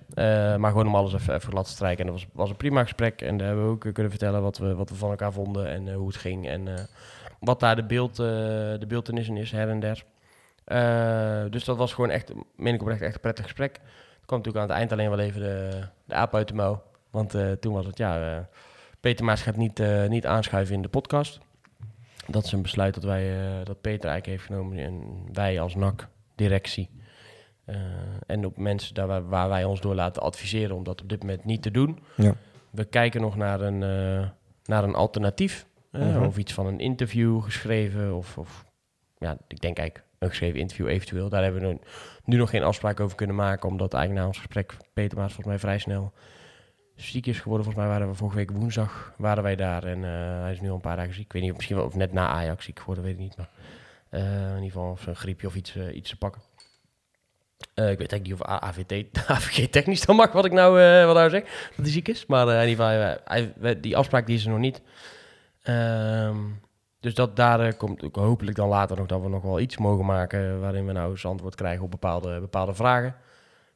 Maar 0.59 0.71
gewoon 0.71 0.87
om 0.87 0.95
alles 0.95 1.15
even, 1.15 1.35
even 1.35 1.51
glad 1.51 1.65
te 1.65 1.71
strijken. 1.71 2.07
En 2.07 2.13
dat 2.13 2.21
was, 2.21 2.27
was 2.33 2.51
een 2.51 2.57
prima 2.57 2.83
gesprek. 2.83 3.21
En 3.23 3.37
daar 3.37 3.47
hebben 3.47 3.65
we 3.65 3.71
ook 3.71 3.81
kunnen 3.93 4.11
vertellen 4.11 4.43
wat 4.43 4.59
we, 4.59 4.75
wat 4.75 4.89
we 4.91 4.95
van 4.97 5.11
elkaar 5.11 5.33
vonden 5.33 5.69
en 5.69 5.93
hoe 5.93 6.07
het 6.07 6.17
ging. 6.17 6.49
En 6.49 6.89
wat 7.41 7.61
daar 7.61 7.77
de, 7.77 7.85
beeld, 7.85 8.17
de 8.17 8.85
beeldenis 8.89 9.29
in 9.29 9.37
is, 9.37 9.51
her 9.53 9.69
en 9.69 9.81
der. 9.81 10.05
Dus 11.51 11.65
dat 11.65 11.77
was 11.77 11.93
gewoon 11.93 12.11
echt, 12.11 12.33
meen 12.57 12.75
ik 12.75 12.81
oprecht, 12.81 13.01
echt 13.03 13.15
een 13.15 13.21
prettig 13.21 13.45
gesprek. 13.45 13.75
Er 13.77 14.27
kwam 14.27 14.39
natuurlijk 14.39 14.65
aan 14.65 14.71
het 14.71 14.79
eind 14.79 14.93
alleen 14.93 15.11
wel 15.11 15.19
even 15.27 15.41
de, 15.41 15.81
de 16.05 16.15
aap 16.15 16.35
uit 16.35 16.49
de 16.49 16.55
mouw. 16.55 16.83
Want 17.11 17.35
toen 17.61 17.73
was 17.75 17.87
het, 17.87 17.99
ja, 17.99 18.49
Peter 19.01 19.25
Maas 19.25 19.43
gaat 19.43 19.57
niet, 19.57 19.83
niet 20.09 20.27
aanschuiven 20.27 20.75
in 20.75 20.83
de 20.83 20.89
podcast. 20.89 21.39
Dat 22.27 22.45
is 22.45 22.53
een 22.53 22.63
besluit 22.63 22.95
dat, 22.95 23.05
wij, 23.05 23.37
eh, 23.39 23.65
dat 23.65 23.81
Peter 23.81 24.11
eigenlijk 24.11 24.27
heeft 24.27 24.45
genomen. 24.45 24.79
En 24.79 25.03
wij 25.33 25.61
als 25.61 25.75
NAC, 25.75 26.09
directie. 26.35 26.91
eh, 27.65 27.77
en 28.27 28.47
op 28.47 28.57
mensen 28.57 28.95
daar 28.95 29.07
waar, 29.07 29.29
waar 29.29 29.49
wij 29.49 29.65
ons 29.65 29.81
door 29.81 29.95
laten 29.95 30.23
adviseren 30.23 30.77
om 30.77 30.85
dat 30.85 31.03
op 31.03 31.09
dit 31.09 31.21
moment 31.21 31.45
niet 31.45 31.63
te 31.63 31.71
doen. 31.71 31.99
Ja. 32.17 32.35
We 32.71 32.85
kijken 32.85 33.21
nog 33.21 33.37
naar 33.37 33.61
een, 33.61 33.83
eh, 33.83 34.29
naar 34.65 34.85
een 34.85 34.95
alternatief. 34.95 35.67
Mhm. 35.91 36.25
Of 36.25 36.37
iets 36.39 36.53
van 36.53 36.67
een 36.67 36.79
interview 36.81 37.43
geschreven. 37.43 38.15
Of, 38.17 38.39
of 38.39 38.65
ja, 39.19 39.37
ik 39.49 39.61
denk 39.61 39.79
eigenlijk 39.79 40.09
een 40.19 40.29
geschreven 40.29 40.61
interview 40.61 40.89
eventueel. 40.89 41.29
Daar 41.29 41.43
hebben 41.43 41.61
we 41.61 41.67
nu, 41.67 41.79
nu 42.25 42.37
nog 42.37 42.51
geen 42.51 42.63
afspraak 42.63 43.01
over 43.01 43.17
kunnen 43.17 43.37
maken. 43.37 43.69
Omdat 43.69 43.95
eigenlijk 43.95 44.23
na 44.23 44.29
ons 44.29 44.39
gesprek 44.39 44.77
Peter 44.93 45.19
Maas 45.19 45.33
volgens 45.33 45.47
mij 45.47 45.59
vrij 45.59 45.79
snel 45.79 46.13
ziek 46.95 47.27
is 47.27 47.41
geworden. 47.41 47.65
Volgens 47.65 47.85
mij 47.85 47.95
waren 47.95 48.11
we 48.13 48.17
vorige 48.17 48.37
week 48.37 48.51
woensdag 48.51 49.13
waren 49.17 49.43
wij 49.43 49.57
daar. 49.57 49.85
En 49.85 50.05
eh, 50.05 50.41
hij 50.41 50.53
is 50.53 50.61
nu 50.61 50.69
al 50.69 50.75
een 50.75 50.81
paar 50.81 50.97
dagen 50.97 51.15
ziek. 51.15 51.25
Ik 51.25 51.33
weet 51.33 51.43
niet, 51.43 51.51
of 51.51 51.57
misschien 51.57 51.77
wel 51.77 51.87
of 51.87 51.95
net 51.95 52.13
na 52.13 52.27
Ajax 52.27 52.65
ziek 52.65 52.79
geworden, 52.79 53.05
weet 53.05 53.13
ik 53.13 53.19
niet. 53.19 53.37
Maar 53.37 53.49
eh, 54.09 54.49
in 54.49 54.55
ieder 54.55 54.71
geval 54.71 54.91
of 54.91 55.07
een 55.07 55.17
griepje 55.17 55.47
of 55.47 55.55
iets, 55.55 55.77
eh, 55.77 55.97
iets 55.97 56.11
te 56.11 56.17
pakken. 56.17 56.43
Ik 57.75 57.83
weet 57.83 58.13
eigenlijk 58.13 58.23
niet 58.23 58.41
of 58.41 58.47
AVT, 58.47 59.19
AVG 59.27 59.69
technisch 59.71 60.01
dan 60.01 60.17
mag 60.17 60.33
wat 60.33 60.45
ik 60.45 60.53
nou, 60.53 60.73
wat 61.07 61.15
nou 61.15 61.31
zeg, 61.31 61.43
dat 61.43 61.85
hij 61.85 61.91
ziek 61.91 62.09
is. 62.09 62.27
Maar 62.27 62.63
in 62.63 62.69
ieder 62.69 62.87
geval, 62.87 63.81
die 63.81 63.97
afspraak 63.97 64.27
die 64.27 64.37
is 64.37 64.45
er 64.45 64.51
nog 64.51 64.59
niet. 64.59 64.83
Ehm, 65.63 66.37
dus 67.01 67.15
dat 67.15 67.37
daar 67.37 67.75
komt 67.75 68.09
hopelijk 68.13 68.57
dan 68.57 68.69
later 68.69 68.97
nog 68.97 69.07
dat 69.07 69.23
we 69.23 69.29
nog 69.29 69.43
wel 69.43 69.61
iets 69.61 69.77
mogen 69.77 70.05
maken 70.05 70.61
waarin 70.61 70.87
we 70.87 70.93
nou 70.93 71.11
eens 71.11 71.27
antwoord 71.27 71.55
krijgen 71.55 71.85
op 71.85 71.91
bepaalde, 71.91 72.41
bepaalde 72.41 72.75
vragen. 72.75 73.15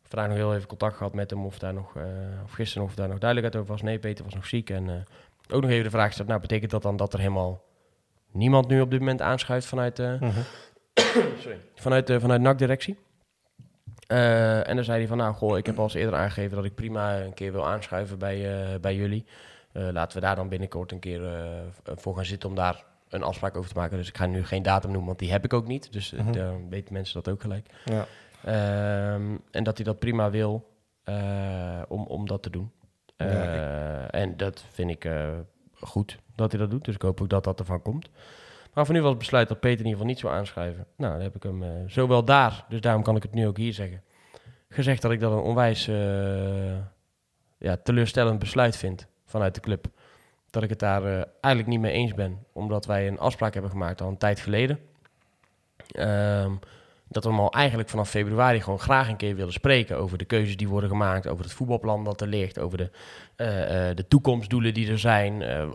Vandaag 0.08 0.28
nog 0.28 0.36
heel 0.36 0.54
even 0.54 0.68
contact 0.68 0.96
gehad 0.96 1.14
met 1.14 1.30
hem 1.30 1.44
of 1.46 1.58
daar 1.58 1.74
nog, 1.74 1.96
eh, 1.96 2.02
of 2.44 2.52
gisteren 2.52 2.86
of 2.86 2.94
daar 2.94 3.08
nog 3.08 3.18
duidelijkheid 3.18 3.62
over 3.62 3.74
was. 3.74 3.82
Nee, 3.82 3.98
Peter 3.98 4.24
was 4.24 4.34
nog 4.34 4.46
ziek. 4.46 4.70
En 4.70 4.88
eh, 4.88 5.54
ook 5.54 5.62
nog 5.62 5.70
even 5.70 5.84
de 5.84 5.90
vraag 5.90 6.06
gesteld, 6.06 6.28
nou 6.28 6.40
betekent 6.40 6.70
dat 6.70 6.82
dan 6.82 6.96
dat 6.96 7.12
er 7.12 7.18
helemaal 7.18 7.62
niemand 8.32 8.68
nu 8.68 8.80
op 8.80 8.90
dit 8.90 8.98
moment 9.00 9.22
aanschuift 9.22 9.66
vanuit, 9.66 9.98
Mhm. 9.98 10.30
sorry, 11.42 11.58
vanuit, 11.74 12.06
de 12.06 12.20
vanuit 12.20 12.40
NAC-directie? 12.40 12.98
En 14.06 14.74
dan 14.76 14.84
zei 14.84 14.98
hij 14.98 15.06
van, 15.08 15.16
nou 15.16 15.34
goh, 15.34 15.58
ik 15.58 15.66
heb 15.66 15.78
al 15.78 15.84
eens 15.84 15.94
eerder 15.94 16.14
aangegeven 16.14 16.56
dat 16.56 16.64
ik 16.64 16.74
prima 16.74 17.20
een 17.20 17.34
keer 17.34 17.52
wil 17.52 17.66
aanschuiven 17.66 18.18
bij, 18.18 18.78
bij 18.80 18.94
jullie. 18.94 19.24
Laten 19.72 20.18
we 20.20 20.24
daar 20.26 20.36
dan 20.36 20.48
binnenkort 20.48 20.92
een 20.92 20.98
keer 20.98 21.22
voor 21.84 22.14
gaan 22.16 22.24
zitten 22.24 22.48
om 22.48 22.54
daar 22.54 22.84
een 23.08 23.22
afspraak 23.22 23.56
over 23.56 23.70
te 23.72 23.76
maken. 23.78 23.96
Dus 23.96 24.08
ik 24.08 24.16
ga 24.16 24.26
nu 24.26 24.44
geen 24.44 24.62
datum 24.62 24.88
noemen, 24.90 25.06
want 25.06 25.18
die 25.18 25.30
heb 25.30 25.44
ik 25.44 25.52
ook 25.52 25.66
niet. 25.66 25.92
Dus 25.92 26.12
eh, 26.12 26.24
Mhm. 26.24 26.68
weten 26.68 26.92
mensen 26.92 27.22
dat 27.22 27.32
ook 27.32 27.40
gelijk. 27.40 27.66
Ja. 27.84 28.06
Ehm, 28.44 29.36
en 29.50 29.64
dat 29.64 29.76
hij 29.76 29.84
dat 29.84 29.98
prima 29.98 30.30
wil 30.30 30.76
eh, 31.04 31.82
om, 31.88 32.02
om 32.06 32.26
dat 32.26 32.42
te 32.42 32.50
doen. 32.50 32.72
Ja, 33.16 33.26
Eh, 33.26 34.20
En 34.20 34.36
dat 34.36 34.64
vind 34.72 34.90
ik 34.90 35.04
eh, 35.04 35.28
goed 35.80 36.18
dat 36.34 36.50
hij 36.52 36.60
dat 36.60 36.70
doet. 36.70 36.84
Dus 36.84 36.94
ik 36.94 37.02
hoop 37.02 37.20
ook 37.20 37.28
dat 37.28 37.44
dat 37.44 37.58
ervan 37.60 37.82
komt. 37.82 38.08
Maar 38.74 38.84
voor 38.86 38.94
nu 38.94 39.00
was 39.00 39.10
het 39.10 39.18
besluit 39.18 39.48
dat 39.48 39.60
Peter 39.60 39.78
in 39.78 39.84
ieder 39.86 39.92
geval 39.98 40.06
niet 40.12 40.18
zou 40.18 40.34
aanschuiven. 40.34 40.86
Nou, 40.96 41.12
dan 41.12 41.22
heb 41.22 41.34
ik 41.36 41.42
hem 41.42 41.88
zowel 41.88 42.24
daar, 42.24 42.64
dus 42.68 42.80
daarom 42.80 43.02
kan 43.02 43.16
ik 43.16 43.22
het 43.22 43.34
nu 43.34 43.46
ook 43.46 43.56
hier 43.56 43.72
zeggen, 43.72 44.02
gezegd 44.68 45.02
dat 45.02 45.10
ik 45.10 45.20
dat 45.20 45.32
een 45.32 45.38
onwijs 45.38 45.86
ja, 47.58 47.76
teleurstellend 47.82 48.38
besluit 48.38 48.76
vind 48.76 49.06
vanuit 49.24 49.54
de 49.54 49.60
club. 49.60 49.86
Dat 50.50 50.62
ik 50.62 50.68
het 50.68 50.78
daar 50.78 51.02
eigenlijk 51.40 51.66
niet 51.66 51.80
mee 51.80 51.92
eens 51.92 52.14
ben, 52.14 52.38
omdat 52.52 52.86
wij 52.86 53.08
een 53.08 53.18
afspraak 53.18 53.52
hebben 53.52 53.70
gemaakt 53.70 54.00
al 54.00 54.08
een 54.08 54.16
tijd 54.18 54.40
geleden. 54.40 54.78
Ehm, 55.86 56.52
dat 57.08 57.24
we 57.24 57.30
hem 57.30 57.40
al 57.40 57.52
eigenlijk 57.52 57.88
vanaf 57.88 58.10
februari 58.10 58.60
gewoon 58.60 58.78
graag 58.78 59.08
een 59.08 59.16
keer 59.16 59.36
willen 59.36 59.52
spreken 59.52 59.96
over 59.96 60.18
de 60.18 60.24
keuzes 60.24 60.56
die 60.56 60.68
worden 60.68 60.90
gemaakt, 60.90 61.26
over 61.26 61.44
het 61.44 61.54
voetbalplan 61.54 62.04
dat 62.04 62.20
er 62.20 62.26
ligt, 62.26 62.58
over 62.58 62.78
de, 62.78 62.90
eh, 63.36 63.90
eh, 63.90 63.96
de 63.96 64.08
toekomstdoelen 64.08 64.74
die 64.74 64.90
er 64.90 64.98
zijn. 64.98 65.42
Eh, 65.42 65.68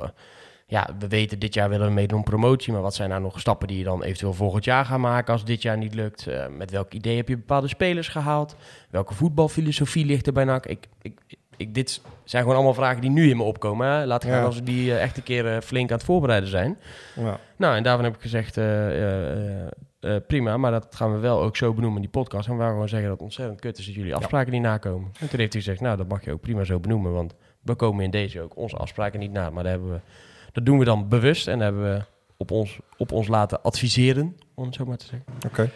ja, 0.68 0.90
we 1.00 1.08
weten 1.08 1.40
dit 1.40 1.54
jaar 1.54 1.70
willen 1.70 1.88
we 1.88 1.94
meedoen 1.94 2.18
om 2.18 2.24
promotie, 2.24 2.74
maar 2.74 2.82
wat 2.82 2.96
zijn 2.96 3.10
nou 3.10 3.22
nog 3.22 3.40
stappen 3.40 3.68
die 3.68 3.78
je 3.78 3.84
dan 3.84 4.04
eventueel 4.04 4.34
volgend 4.34 4.66
jaar 4.66 4.86
gaat 4.86 5.00
maken 5.00 5.34
als 5.34 5.46
dit 5.46 5.62
jaar 5.62 5.78
niet 5.78 5.94
lukt? 5.94 6.28
Met 6.58 6.72
welk 6.72 6.94
idee 6.94 7.16
heb 7.16 7.28
je 7.28 7.38
bepaalde 7.38 7.68
spelers 7.68 8.08
gehaald? 8.08 8.56
Welke 8.90 9.14
voetbalfilosofie 9.14 10.06
ligt 10.06 10.28
er 10.28 10.34
bij 10.34 10.44
NAC? 10.44 10.66
Ik, 10.66 10.88
ik, 11.02 11.20
ik, 11.58 11.74
dit 11.74 12.02
zijn 12.24 12.42
gewoon 12.42 12.58
allemaal 12.58 12.76
vragen 12.76 13.02
die 13.02 13.10
nu 13.10 13.30
in 13.30 13.38
me 13.38 13.44
opkomen. 13.44 13.88
Hè? 13.88 14.06
Laat 14.06 14.24
gaan 14.24 14.38
Ja. 14.38 14.44
als 14.44 14.56
we 14.56 14.64
die 14.64 14.98
echt 14.98 15.18
een 15.18 15.24
keer 15.24 15.62
flink 15.62 15.90
aan 15.92 15.98
het 15.98 16.06
voorbereiden 16.06 16.50
zijn. 16.50 16.78
Ja. 17.16 17.40
Nou, 17.56 17.76
en 17.76 17.84
daarvan 17.84 18.06
heb 18.06 18.16
ik 18.16 18.22
gezegd, 18.22 18.58
eh, 20.04 20.10
eh, 20.10 20.16
eh, 20.16 20.16
eh, 20.16 20.28
prima, 20.28 20.58
maar 20.58 20.72
dat 20.72 20.96
gaan 20.96 21.14
we 21.14 21.20
wel 21.20 21.42
ook 21.42 21.58
zo 21.58 21.74
benoemen 21.74 21.96
in 21.96 22.10
die 22.12 22.22
podcast. 22.22 22.48
En 22.48 22.56
we 22.56 22.62
gaan 22.62 22.72
gewoon 22.72 22.90
zeggen 22.90 23.10
dat 23.10 23.18
het 23.18 23.28
ontzettend 23.28 23.60
kut 23.60 23.78
is 23.78 23.86
dat 23.86 23.96
jullie 23.96 24.16
afspraken 24.16 24.52
niet 24.52 24.62
nakomen. 24.62 25.12
En 25.20 25.30
toen 25.30 25.40
heeft 25.40 25.54
hij 25.54 25.62
gezegd, 25.62 25.82
nou, 25.82 25.98
dat 25.98 26.08
mag 26.08 26.26
je 26.26 26.32
ook 26.32 26.42
prima 26.42 26.64
zo 26.64 26.80
benoemen, 26.80 27.12
want 27.12 27.36
we 27.62 27.76
komen 27.76 28.04
in 28.04 28.12
deze 28.12 28.42
ook 28.42 28.58
onze 28.58 28.76
afspraken 28.76 29.20
niet 29.20 29.32
na. 29.32 29.50
Maar 29.50 29.64
daar 29.64 29.72
hebben 29.72 29.92
we, 29.92 30.00
dat 30.52 30.66
doen 30.66 30.80
we 30.80 30.86
dan 30.86 31.08
bewust 31.08 31.48
en 31.48 31.60
hebben 31.60 31.84
we 31.84 32.02
op 32.38 32.52
ons, 32.52 32.80
op 32.98 33.12
ons 33.12 33.28
laten 33.28 33.62
adviseren, 33.62 34.38
om 34.54 34.66
het 34.66 34.76
zo 34.76 34.86
maar 34.86 34.98
te 34.98 35.06
zeggen. 35.06 35.26
Oké. 35.48 35.70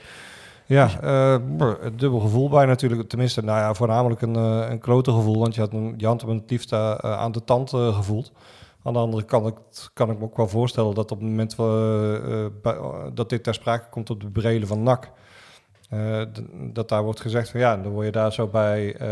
Ja, 0.68 1.02
eh, 1.02 1.38
brr, 1.58 1.78
een 1.86 1.98
dubbel 1.98 2.20
gevoel 2.20 2.50
bij 2.50 2.66
natuurlijk. 2.66 3.10
Tenminste, 3.10 3.44
nou 3.44 3.60
ja, 3.60 3.74
voornamelijk 3.74 4.22
een, 4.22 4.36
eh, 4.36 4.66
een 4.70 4.80
klote 4.80 5.12
gevoel. 5.12 5.40
Want 5.40 5.56
je 5.56 5.62
had, 5.62 5.74
een, 5.74 5.94
je 5.98 6.06
had 6.06 6.22
hem 6.22 6.30
het 6.30 6.50
liefst 6.50 6.72
eh, 6.72 6.96
aan 6.96 7.32
de 7.32 7.44
tand 7.44 7.74
eh, 7.74 7.96
gevoeld. 7.96 8.32
Aan 8.88 8.94
de 8.94 9.00
andere 9.00 9.24
kant 9.24 9.54
kan 9.94 10.10
ik 10.10 10.18
me 10.20 10.24
ook 10.24 10.38
wel 10.38 10.48
voorstellen 10.48 10.96
dat 10.96 11.12
op 11.12 11.20
het 11.20 11.28
moment 11.30 11.56
eh, 11.60 12.16
eh, 12.16 12.52
bij- 12.62 12.78
dat 13.14 13.30
dit 13.30 13.44
ter 13.44 13.54
sprake 13.54 13.90
komt 13.90 14.10
op 14.10 14.22
de 14.22 14.30
brelen 14.30 14.68
van 14.68 14.84
NAC... 14.84 15.10
eh, 15.90 16.22
dat 16.74 16.90
daar 16.90 17.04
wordt 17.04 17.22
gezegd 17.22 17.50
van 17.50 17.60
ja, 17.60 17.78
dan 17.78 17.92
word 17.92 18.06
je 18.06 18.12
daar 18.12 18.34
zo 18.34 18.48
bij, 18.48 18.96
eh, 18.96 19.08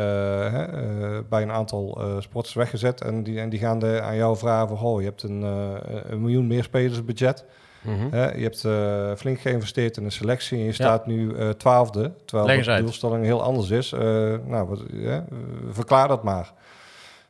hè, 0.52 0.64
eh, 0.64 1.20
bij 1.30 1.42
een 1.42 1.52
aantal 1.52 1.98
eh, 2.02 2.16
sporters 2.20 2.54
weggezet. 2.56 3.02
En 3.04 3.24
die, 3.24 3.40
en 3.40 3.50
die 3.50 3.60
gaan 3.60 3.80
de, 3.80 4.02
aan 4.02 4.16
jou 4.16 4.38
vragen 4.38 4.78
van, 4.78 4.88
oh, 4.88 5.00
je 5.02 5.08
hebt 5.08 5.24
een, 5.24 5.44
eh, 5.44 6.00
een 6.10 6.22
miljoen 6.22 6.48
meer 6.48 6.64
spelersbudget. 6.64 7.46
Hè, 8.12 8.32
je 8.36 8.44
hebt 8.44 8.64
eh, 8.66 9.12
flink 9.16 9.40
geïnvesteerd 9.40 9.98
in 9.98 10.04
een 10.06 10.12
selectie 10.12 10.58
en 10.58 10.64
je 10.64 10.72
staat 10.72 11.06
nu 11.08 11.34
eh, 11.36 11.50
twaalfde, 11.50 12.12
terwijl 12.26 12.48
de 12.66 12.72
doelstelling 12.82 13.24
heel 13.24 13.42
anders 13.44 13.70
is. 13.70 13.92
Eh, 13.92 14.00
nou, 14.46 14.68
wat, 14.68 14.82
eh, 15.06 15.18
verklaar 15.72 16.08
dat 16.08 16.24
maar. 16.24 16.54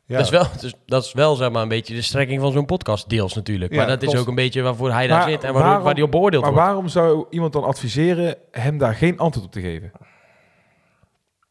Ja, 0.08 0.16
Dat, 0.18 0.26
is 0.26 0.32
wel, 0.32 0.46
dus, 0.62 0.74
dat 0.86 1.04
is 1.06 1.14
wel 1.14 1.36
zeg 1.36 1.52
maar, 1.52 1.62
een 1.62 1.68
beetje 1.68 1.94
de 1.96 2.02
strekking 2.02 2.42
van 2.42 2.52
zo'n 2.52 2.66
podcast, 2.66 3.10
deels 3.10 3.34
natuurlijk. 3.34 3.72
Ja, 3.72 3.78
maar 3.78 3.88
dat 3.88 4.02
is 4.04 4.16
ook 4.16 4.28
een 4.28 4.36
beetje 4.36 4.62
waarvoor 4.62 4.92
hij 4.92 5.08
daar 5.08 5.18
Maar 5.20 5.30
zit 5.30 5.44
en 5.44 5.44
waardoor, 5.44 5.62
waarom- 5.64 5.84
waar 5.84 5.94
hij 5.94 6.04
op 6.04 6.12
beoordeeld 6.12 6.44
Maar 6.44 6.52
wordt. 6.52 6.68
waarom 6.68 6.88
zou 6.88 7.26
iemand 7.30 7.54
dan 7.54 7.64
adviseren 7.64 8.36
hem 8.52 8.78
daar 8.78 8.96
geen 8.96 9.18
antwoord 9.20 9.46
op 9.46 9.52
te 9.52 9.62
geven? 9.62 9.92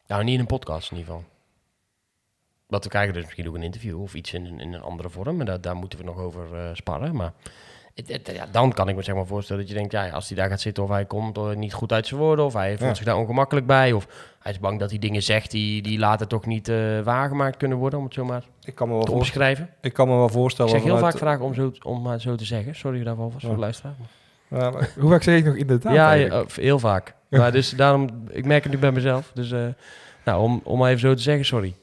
Nou, 0.07 0.23
niet 0.23 0.33
in 0.33 0.39
een 0.39 0.45
podcast 0.45 0.91
in 0.91 0.97
ieder 0.97 1.13
geval. 1.13 1.29
Wat 2.67 2.83
we 2.83 2.89
krijgen 2.89 3.13
dus 3.13 3.23
misschien 3.23 3.47
ook 3.47 3.55
een 3.55 3.63
interview 3.63 4.01
of 4.01 4.13
iets 4.13 4.33
in, 4.33 4.45
een- 4.45 4.59
in 4.59 4.73
een 4.73 4.81
andere 4.81 5.09
vorm. 5.09 5.39
En 5.39 5.45
daar, 5.45 5.61
daar 5.61 5.75
moeten 5.75 5.99
we 5.99 6.05
nog 6.05 6.17
over 6.17 6.55
eh, 6.55 6.69
sparren. 6.73 7.15
Maar 7.15 7.33
het- 7.95 8.07
het- 8.07 8.31
ja, 8.35 8.45
dan 8.51 8.73
kan 8.73 8.89
ik 8.89 8.95
me 8.95 9.01
zeg 9.01 9.15
maar 9.15 9.25
voorstellen 9.25 9.61
dat 9.61 9.71
je 9.71 9.77
denkt... 9.77 9.91
Ja, 9.91 10.09
als 10.09 10.27
hij 10.27 10.37
daar 10.37 10.49
gaat 10.49 10.61
zitten 10.61 10.83
of 10.83 10.89
hij 10.89 11.05
komt 11.05 11.37
er 11.37 11.57
niet 11.57 11.73
goed 11.73 11.91
uit 11.91 12.07
zijn 12.07 12.19
woorden... 12.19 12.45
of 12.45 12.53
hij 12.53 12.69
voelt 12.69 12.89
Ja. 12.89 12.95
zich 12.95 13.05
daar 13.05 13.17
ongemakkelijk 13.17 13.65
bij... 13.65 13.91
of 13.93 14.07
hij 14.39 14.51
is 14.51 14.59
bang 14.59 14.79
dat 14.79 14.89
hij 14.89 14.99
dingen 14.99 15.23
zegt 15.23 15.51
die, 15.51 15.81
die 15.81 15.99
later 15.99 16.27
toch 16.27 16.45
niet 16.45 16.67
eh, 16.69 16.99
waargemaakt 17.03 17.57
kunnen 17.57 17.77
worden... 17.77 17.99
om 17.99 18.05
het 18.05 18.13
zo 18.13 18.25
maar 18.25 18.43
ik, 18.63 18.75
kan 18.75 18.87
me 18.87 18.93
wel 18.93 19.03
te 19.03 19.11
voorstellen, 19.11 19.47
omschrijven. 19.47 19.75
ik 19.81 19.93
kan 19.93 20.07
me 20.07 20.15
wel 20.15 20.25
Ik 20.25 20.31
voorstellen... 20.31 20.71
zeg 20.71 20.83
heel 20.83 20.95
vanuit- 20.95 21.11
vaak 21.13 21.21
vragen 21.23 21.45
om, 21.45 21.53
zo, 21.53 21.71
om 21.83 22.01
maar 22.01 22.21
zo 22.21 22.35
te 22.35 22.45
zeggen. 22.45 22.75
Sorry 22.75 23.03
daarvoor 23.03 23.31
vast 23.31 23.45
voor 23.45 23.53
de 23.53 23.59
luisteraar. 23.59 23.93
Ja, 24.47 24.71
Hoe 24.99 25.09
vaak 25.09 25.23
zeg 25.23 25.37
ik 25.37 25.45
nog 25.45 25.55
inderdaad? 25.55 25.93
Ja, 25.93 26.09
eigenlijk? 26.09 26.51
heel 26.51 26.79
vaak. 26.79 27.13
Maar 27.29 27.51
dus 27.59 27.69
daarom, 27.69 28.09
ik 28.29 28.45
merk 28.45 28.63
het 28.63 28.71
nu 28.73 28.77
bij 28.79 28.91
mezelf. 28.91 29.31
Dus 29.33 29.51
eh, 29.51 29.65
nou, 30.25 30.41
om, 30.41 30.61
om 30.63 30.77
maar 30.79 30.87
even 30.89 30.99
zo 31.01 31.13
te 31.13 31.21
zeggen, 31.21 31.45
sorry. 31.45 31.73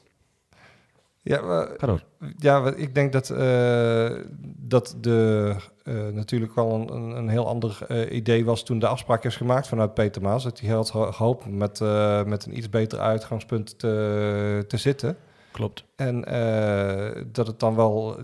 Ja, 1.23 1.41
maar- 1.41 1.69
Ga 1.77 1.87
door. 1.87 2.03
Ja, 2.37 2.73
ik 2.75 2.95
denk 2.95 3.11
dat, 3.13 3.29
eh, 3.29 4.11
dat 4.57 4.97
de 5.01 5.55
eh, 5.83 6.07
natuurlijk 6.07 6.55
wel 6.55 6.73
een, 6.73 6.93
een, 6.93 7.17
een 7.17 7.29
heel 7.29 7.47
ander 7.47 7.77
eh, 7.87 8.15
idee 8.15 8.45
was 8.45 8.63
toen 8.63 8.79
de 8.79 8.87
afspraak 8.87 9.23
is 9.23 9.35
gemaakt 9.35 9.67
vanuit 9.67 9.93
Peter 9.93 10.21
Maas. 10.21 10.43
Dat 10.43 10.59
hij 10.59 10.69
had 10.69 10.89
ge- 10.91 11.11
gehoopt 11.13 11.45
met, 11.49 11.81
eh, 11.81 12.23
met 12.23 12.45
een 12.45 12.57
iets 12.57 12.69
beter 12.69 12.99
uitgangspunt 12.99 13.79
te, 13.79 14.65
te 14.67 14.77
zitten. 14.77 15.17
Klopt. 15.51 15.83
En 15.95 16.25
eh, 16.25 17.23
dat 17.31 17.47
het 17.47 17.59
dan 17.59 17.75
wel, 17.75 18.17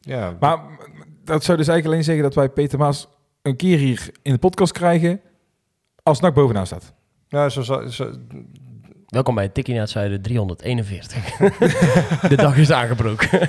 ja, 0.00 0.36
Maar 0.40 0.58
dat 1.24 1.44
zou 1.44 1.58
dus 1.58 1.68
eigenlijk 1.68 1.86
alleen 1.86 2.04
zeggen 2.04 2.22
dat 2.24 2.34
wij 2.34 2.48
Peter 2.48 2.78
Maas 2.78 3.08
een 3.42 3.56
keer 3.56 3.78
hier 3.78 4.10
in 4.22 4.32
de 4.32 4.38
podcast 4.38 4.72
krijgen 4.72 5.20
als 6.02 6.20
NAC 6.20 6.34
bovenaan 6.34 6.66
staat. 6.66 6.92
nou, 7.28 7.48
zo, 7.48 7.62
zo, 7.62 7.86
zo- 7.86 8.12
Welkom 9.10 9.34
bij 9.34 9.48
Tikkie 9.48 9.74
naar 9.74 9.82
het 9.82 9.92
Zuiden 9.92 10.22
341. 10.22 11.36
de 12.28 12.36
dag 12.36 12.56
is 12.56 12.70
aangebroken. 12.70 13.48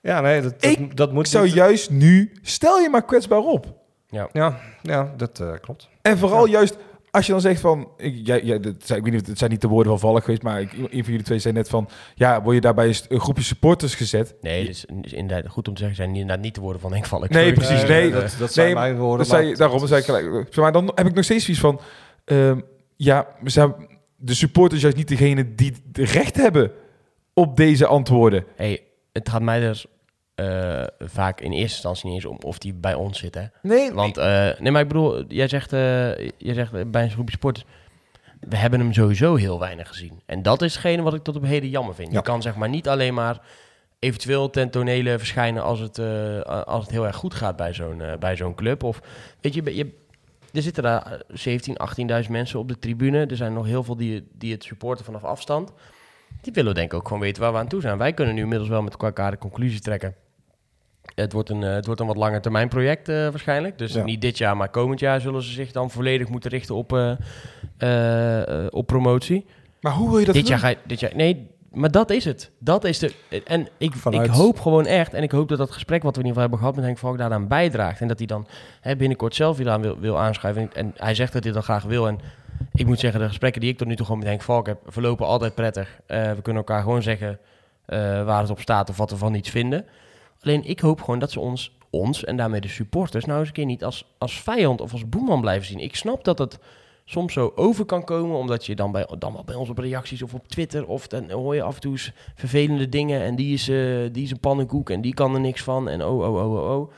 ja, 0.00 0.20
nee, 0.20 0.40
dat, 0.40 0.60
dat, 0.60 0.70
Ik 0.70 0.96
dat 0.96 1.12
moet 1.12 1.26
Ik 1.26 1.32
zou 1.32 1.46
juist 1.46 1.90
nu, 1.90 2.32
stel 2.42 2.78
je 2.78 2.88
maar 2.88 3.04
kwetsbaar 3.04 3.38
op. 3.38 3.74
Ja, 4.08 4.58
ja, 4.82 5.14
dat 5.16 5.40
eh, 5.40 5.52
klopt. 5.60 5.88
En 6.02 6.18
vooral 6.18 6.46
juist 6.46 6.76
als 7.10 7.26
je 7.26 7.32
dan 7.32 7.40
zegt 7.40 7.60
van, 7.60 7.88
ik, 7.96 8.26
jij, 8.26 8.42
jij, 8.42 8.60
dat 8.60 8.74
zei, 8.78 8.98
ik 8.98 9.04
weet 9.04 9.12
niet, 9.12 9.22
of 9.22 9.28
het 9.28 9.38
zijn 9.38 9.50
niet 9.50 9.60
de 9.60 9.68
woorden 9.68 9.98
van 9.98 10.10
Valk 10.10 10.24
geweest, 10.24 10.42
maar 10.42 10.60
ik, 10.60 10.72
een 10.72 10.88
van 10.88 11.12
jullie 11.12 11.22
twee 11.22 11.38
zei 11.38 11.54
net 11.54 11.68
van, 11.68 11.88
ja, 12.14 12.42
word 12.42 12.54
je 12.54 12.60
daarbij 12.60 12.96
een, 13.08 13.20
groepje 13.20 13.42
supporters 13.42 13.94
gezet? 13.94 14.34
Nee, 14.40 14.64
dus 14.66 14.84
is 15.02 15.12
inderdaad 15.12 15.52
goed 15.52 15.68
om 15.68 15.74
te 15.74 15.80
zeggen, 15.80 15.96
zijn 15.96 16.10
inderdaad 16.10 16.44
niet 16.44 16.54
de 16.54 16.60
woorden 16.60 16.80
van 16.80 16.92
Henk 16.92 17.06
Valk. 17.06 17.28
Nee, 17.28 17.52
precies, 17.52 17.82
Eh, 17.82 17.88
nee, 17.88 18.10
dat, 18.10 18.36
dat 18.38 18.52
zijn 18.52 18.66
nee, 18.66 18.74
mijn 18.74 18.96
woorden. 18.96 19.18
Dat 19.18 19.26
zei, 19.26 19.46
maar- 19.46 19.56
daarom 19.56 19.86
zei 19.86 20.00
ik 20.00 20.06
gelijk. 20.06 20.56
Maar 20.56 20.72
dan 20.72 20.92
heb 20.94 21.06
ik 21.06 21.14
nog 21.14 21.24
steeds 21.24 21.44
zoiets 21.44 21.62
van, 21.62 21.80
ehm, 22.24 22.60
ja, 22.96 23.26
we 23.40 23.50
zijn 23.50 23.74
de 24.24 24.34
supporters 24.34 24.80
juist 24.80 24.96
niet 24.96 25.08
degene 25.08 25.54
die 25.54 25.72
recht 25.92 26.36
hebben 26.36 26.72
op 27.34 27.56
deze 27.56 27.86
antwoorden. 27.86 28.44
Hey, 28.56 28.82
het 29.12 29.28
gaat 29.28 29.42
mij 29.42 29.60
dus 29.60 29.86
eh, 30.34 30.84
vaak 30.98 31.40
in 31.40 31.52
eerste 31.52 31.74
instantie 31.74 32.06
niet 32.06 32.14
eens 32.14 32.24
om 32.24 32.38
of 32.40 32.58
die 32.58 32.74
bij 32.74 32.94
ons 32.94 33.18
zit, 33.18 33.34
hè. 33.34 33.44
Nee, 33.62 33.92
Want, 33.92 34.16
eh, 34.16 34.50
nee, 34.58 34.72
maar 34.72 34.82
ik 34.82 34.88
bedoel, 34.88 35.24
jij 35.28 35.48
zegt, 35.48 35.72
eh, 35.72 36.16
jij 36.38 36.54
zegt 36.54 36.90
bij 36.90 37.02
een 37.02 37.10
groepje 37.10 37.36
sporters, 37.36 37.66
we 38.40 38.56
hebben 38.56 38.80
hem 38.80 38.92
sowieso 38.92 39.34
heel 39.34 39.58
weinig 39.58 39.88
gezien. 39.88 40.20
En 40.26 40.42
dat 40.42 40.62
is 40.62 40.74
hetgene 40.74 41.02
wat 41.02 41.14
ik 41.14 41.22
tot 41.22 41.36
op 41.36 41.44
heden 41.44 41.68
jammer 41.68 41.94
vind. 41.94 42.08
Ja. 42.08 42.16
Je 42.16 42.22
kan 42.22 42.42
zeg 42.42 42.56
maar 42.56 42.68
niet 42.68 42.88
alleen 42.88 43.14
maar 43.14 43.40
eventueel 43.98 44.50
ten 44.50 44.70
tonele 44.70 45.18
verschijnen 45.18 45.62
als 45.62 45.80
het, 45.80 45.98
als 46.66 46.82
het 46.82 46.90
heel 46.90 47.06
erg 47.06 47.16
goed 47.16 47.34
gaat 47.34 47.56
bij 47.56 47.72
zo'n 47.72 48.02
bij 48.18 48.36
zo'n 48.36 48.54
club. 48.54 48.82
Of, 48.82 49.00
weet 49.40 49.54
je, 49.54 49.76
je, 49.76 49.92
er 50.54 50.62
zitten 50.62 50.82
daar 50.82 51.12
eh, 51.12 51.18
17, 51.28 51.76
18.000 52.24 52.30
mensen 52.30 52.58
op 52.58 52.68
de 52.68 52.78
tribune. 52.78 53.26
Er 53.26 53.36
zijn 53.36 53.52
nog 53.52 53.66
heel 53.66 53.82
veel 53.84 53.96
die, 53.96 54.28
die 54.32 54.52
het 54.52 54.64
supporten 54.64 55.04
vanaf 55.04 55.24
afstand. 55.24 55.72
Die 56.40 56.52
willen 56.52 56.74
denk 56.74 56.92
ik 56.92 56.98
ook 56.98 57.06
gewoon 57.06 57.22
weten 57.22 57.42
waar 57.42 57.52
we 57.52 57.58
aan 57.58 57.68
toe 57.68 57.80
zijn. 57.80 57.98
Wij 57.98 58.12
kunnen 58.12 58.34
nu 58.34 58.40
inmiddels 58.42 58.68
wel 58.70 58.82
met 58.82 58.96
elkaar 58.96 59.30
de 59.30 59.38
conclusie 59.38 59.80
trekken 59.80 60.14
Het 61.14 61.32
wordt 61.32 61.50
een, 61.50 61.62
eh, 61.62 61.72
het 61.74 61.86
wordt 61.86 62.00
een 62.00 62.06
wat 62.06 62.16
langer 62.16 62.40
termijn 62.40 62.68
project 62.68 63.08
eh, 63.08 63.14
waarschijnlijk. 63.16 63.78
Dus 63.78 63.92
Ja. 63.92 64.04
niet 64.04 64.20
dit 64.20 64.38
jaar, 64.38 64.56
maar 64.56 64.68
komend 64.68 65.00
jaar 65.00 65.20
zullen 65.20 65.42
ze 65.42 65.52
zich 65.52 65.72
dan 65.72 65.90
volledig 65.90 66.28
moeten 66.28 66.50
richten 66.50 66.74
op, 66.74 66.92
eh, 66.92 67.10
eh, 67.78 68.64
eh, 68.64 68.66
op 68.70 68.86
promotie. 68.86 69.46
Maar 69.80 69.92
hoe 69.92 70.08
wil 70.10 70.18
je 70.18 70.24
dat 70.24 70.34
dit 70.34 70.42
doen? 70.42 70.52
jaar 70.52 70.60
ga 70.60 70.68
je, 70.68 70.76
dit 70.86 71.00
jaar, 71.00 71.14
nee, 71.16 71.50
maar 71.74 71.90
dat 71.90 72.10
is 72.10 72.24
het. 72.24 72.50
Dat 72.58 72.84
is 72.84 72.98
de, 72.98 73.12
en 73.46 73.68
ik, 73.78 73.92
Vanuit- 73.94 74.26
ik 74.28 74.34
hoop 74.34 74.60
gewoon 74.60 74.86
echt, 74.86 75.14
en 75.14 75.22
ik 75.22 75.30
hoop 75.30 75.48
dat 75.48 75.58
dat 75.58 75.70
gesprek 75.70 76.02
wat 76.02 76.16
we 76.16 76.22
in 76.22 76.26
ieder 76.26 76.42
geval 76.42 76.42
hebben 76.42 76.58
gehad 76.58 76.74
met 76.74 76.84
Henk 76.84 76.98
Valk 76.98 77.18
daaraan 77.18 77.48
bijdraagt. 77.48 78.00
En 78.00 78.08
dat 78.08 78.18
hij 78.18 78.26
dan 78.26 78.46
hè, 78.80 78.96
binnenkort 78.96 79.34
zelf 79.34 79.56
weer 79.56 79.70
aan 79.70 79.80
wil, 79.80 79.98
wil 79.98 80.18
aanschuiven. 80.18 80.62
En, 80.62 80.70
en 80.74 80.94
hij 80.96 81.14
zegt 81.14 81.32
dat 81.32 81.44
hij 81.44 81.52
dat 81.52 81.64
graag 81.64 81.82
wil. 81.82 82.06
En 82.08 82.18
ik 82.72 82.86
moet 82.86 83.00
zeggen, 83.00 83.20
de 83.20 83.26
gesprekken 83.28 83.60
die 83.60 83.70
ik 83.70 83.78
tot 83.78 83.86
nu 83.86 83.96
toe 83.96 84.04
gewoon 84.06 84.20
met 84.20 84.28
Henk 84.30 84.42
Valk 84.42 84.66
heb, 84.66 84.78
verlopen 84.86 85.26
altijd 85.26 85.54
prettig. 85.54 86.00
Eh, 86.06 86.32
we 86.32 86.42
kunnen 86.42 86.62
elkaar 86.62 86.82
gewoon 86.82 87.02
zeggen 87.02 87.38
eh, 87.86 87.98
waar 88.24 88.40
het 88.40 88.50
op 88.50 88.60
staat 88.60 88.88
of 88.90 88.96
wat 88.96 89.10
we 89.10 89.16
van 89.16 89.34
iets 89.34 89.50
vinden. 89.50 89.84
Alleen 90.40 90.64
ik 90.64 90.80
hoop 90.80 91.00
gewoon 91.00 91.18
dat 91.18 91.30
ze 91.30 91.40
ons, 91.40 91.76
ons 91.90 92.24
en 92.24 92.36
daarmee 92.36 92.60
de 92.60 92.68
supporters, 92.68 93.24
nou 93.24 93.38
eens 93.38 93.48
een 93.48 93.54
keer 93.54 93.64
niet 93.64 93.84
als, 93.84 94.14
als 94.18 94.42
vijand 94.42 94.80
of 94.80 94.92
als 94.92 95.08
boeman 95.08 95.40
blijven 95.40 95.66
zien. 95.66 95.78
Ik 95.78 95.96
snap 95.96 96.24
dat 96.24 96.38
het 96.38 96.58
soms 97.04 97.32
zo 97.32 97.52
over 97.54 97.84
kan 97.84 98.04
komen, 98.04 98.36
omdat 98.36 98.66
je 98.66 98.74
dan, 98.74 98.92
bij, 98.92 99.06
dan 99.18 99.42
bij 99.44 99.54
ons 99.54 99.68
op 99.68 99.78
reacties 99.78 100.22
of 100.22 100.34
op 100.34 100.48
Twitter, 100.48 100.86
of 100.86 101.06
dan 101.06 101.30
hoor 101.30 101.54
je 101.54 101.62
af 101.62 101.74
en 101.74 101.80
toe 101.80 101.98
vervelende 102.34 102.88
dingen 102.88 103.20
en 103.20 103.36
die 103.36 103.52
is, 103.52 103.68
eh, 103.68 103.76
die 104.12 104.24
is 104.24 104.30
een 104.30 104.40
pannenkoek 104.40 104.90
en 104.90 105.00
die 105.00 105.14
kan 105.14 105.34
er 105.34 105.40
niks 105.40 105.62
van 105.62 105.88
en 105.88 106.04
oh, 106.04 106.18
oh, 106.18 106.34
oh, 106.34 106.52
oh, 106.52 106.78
oh. 106.78 106.92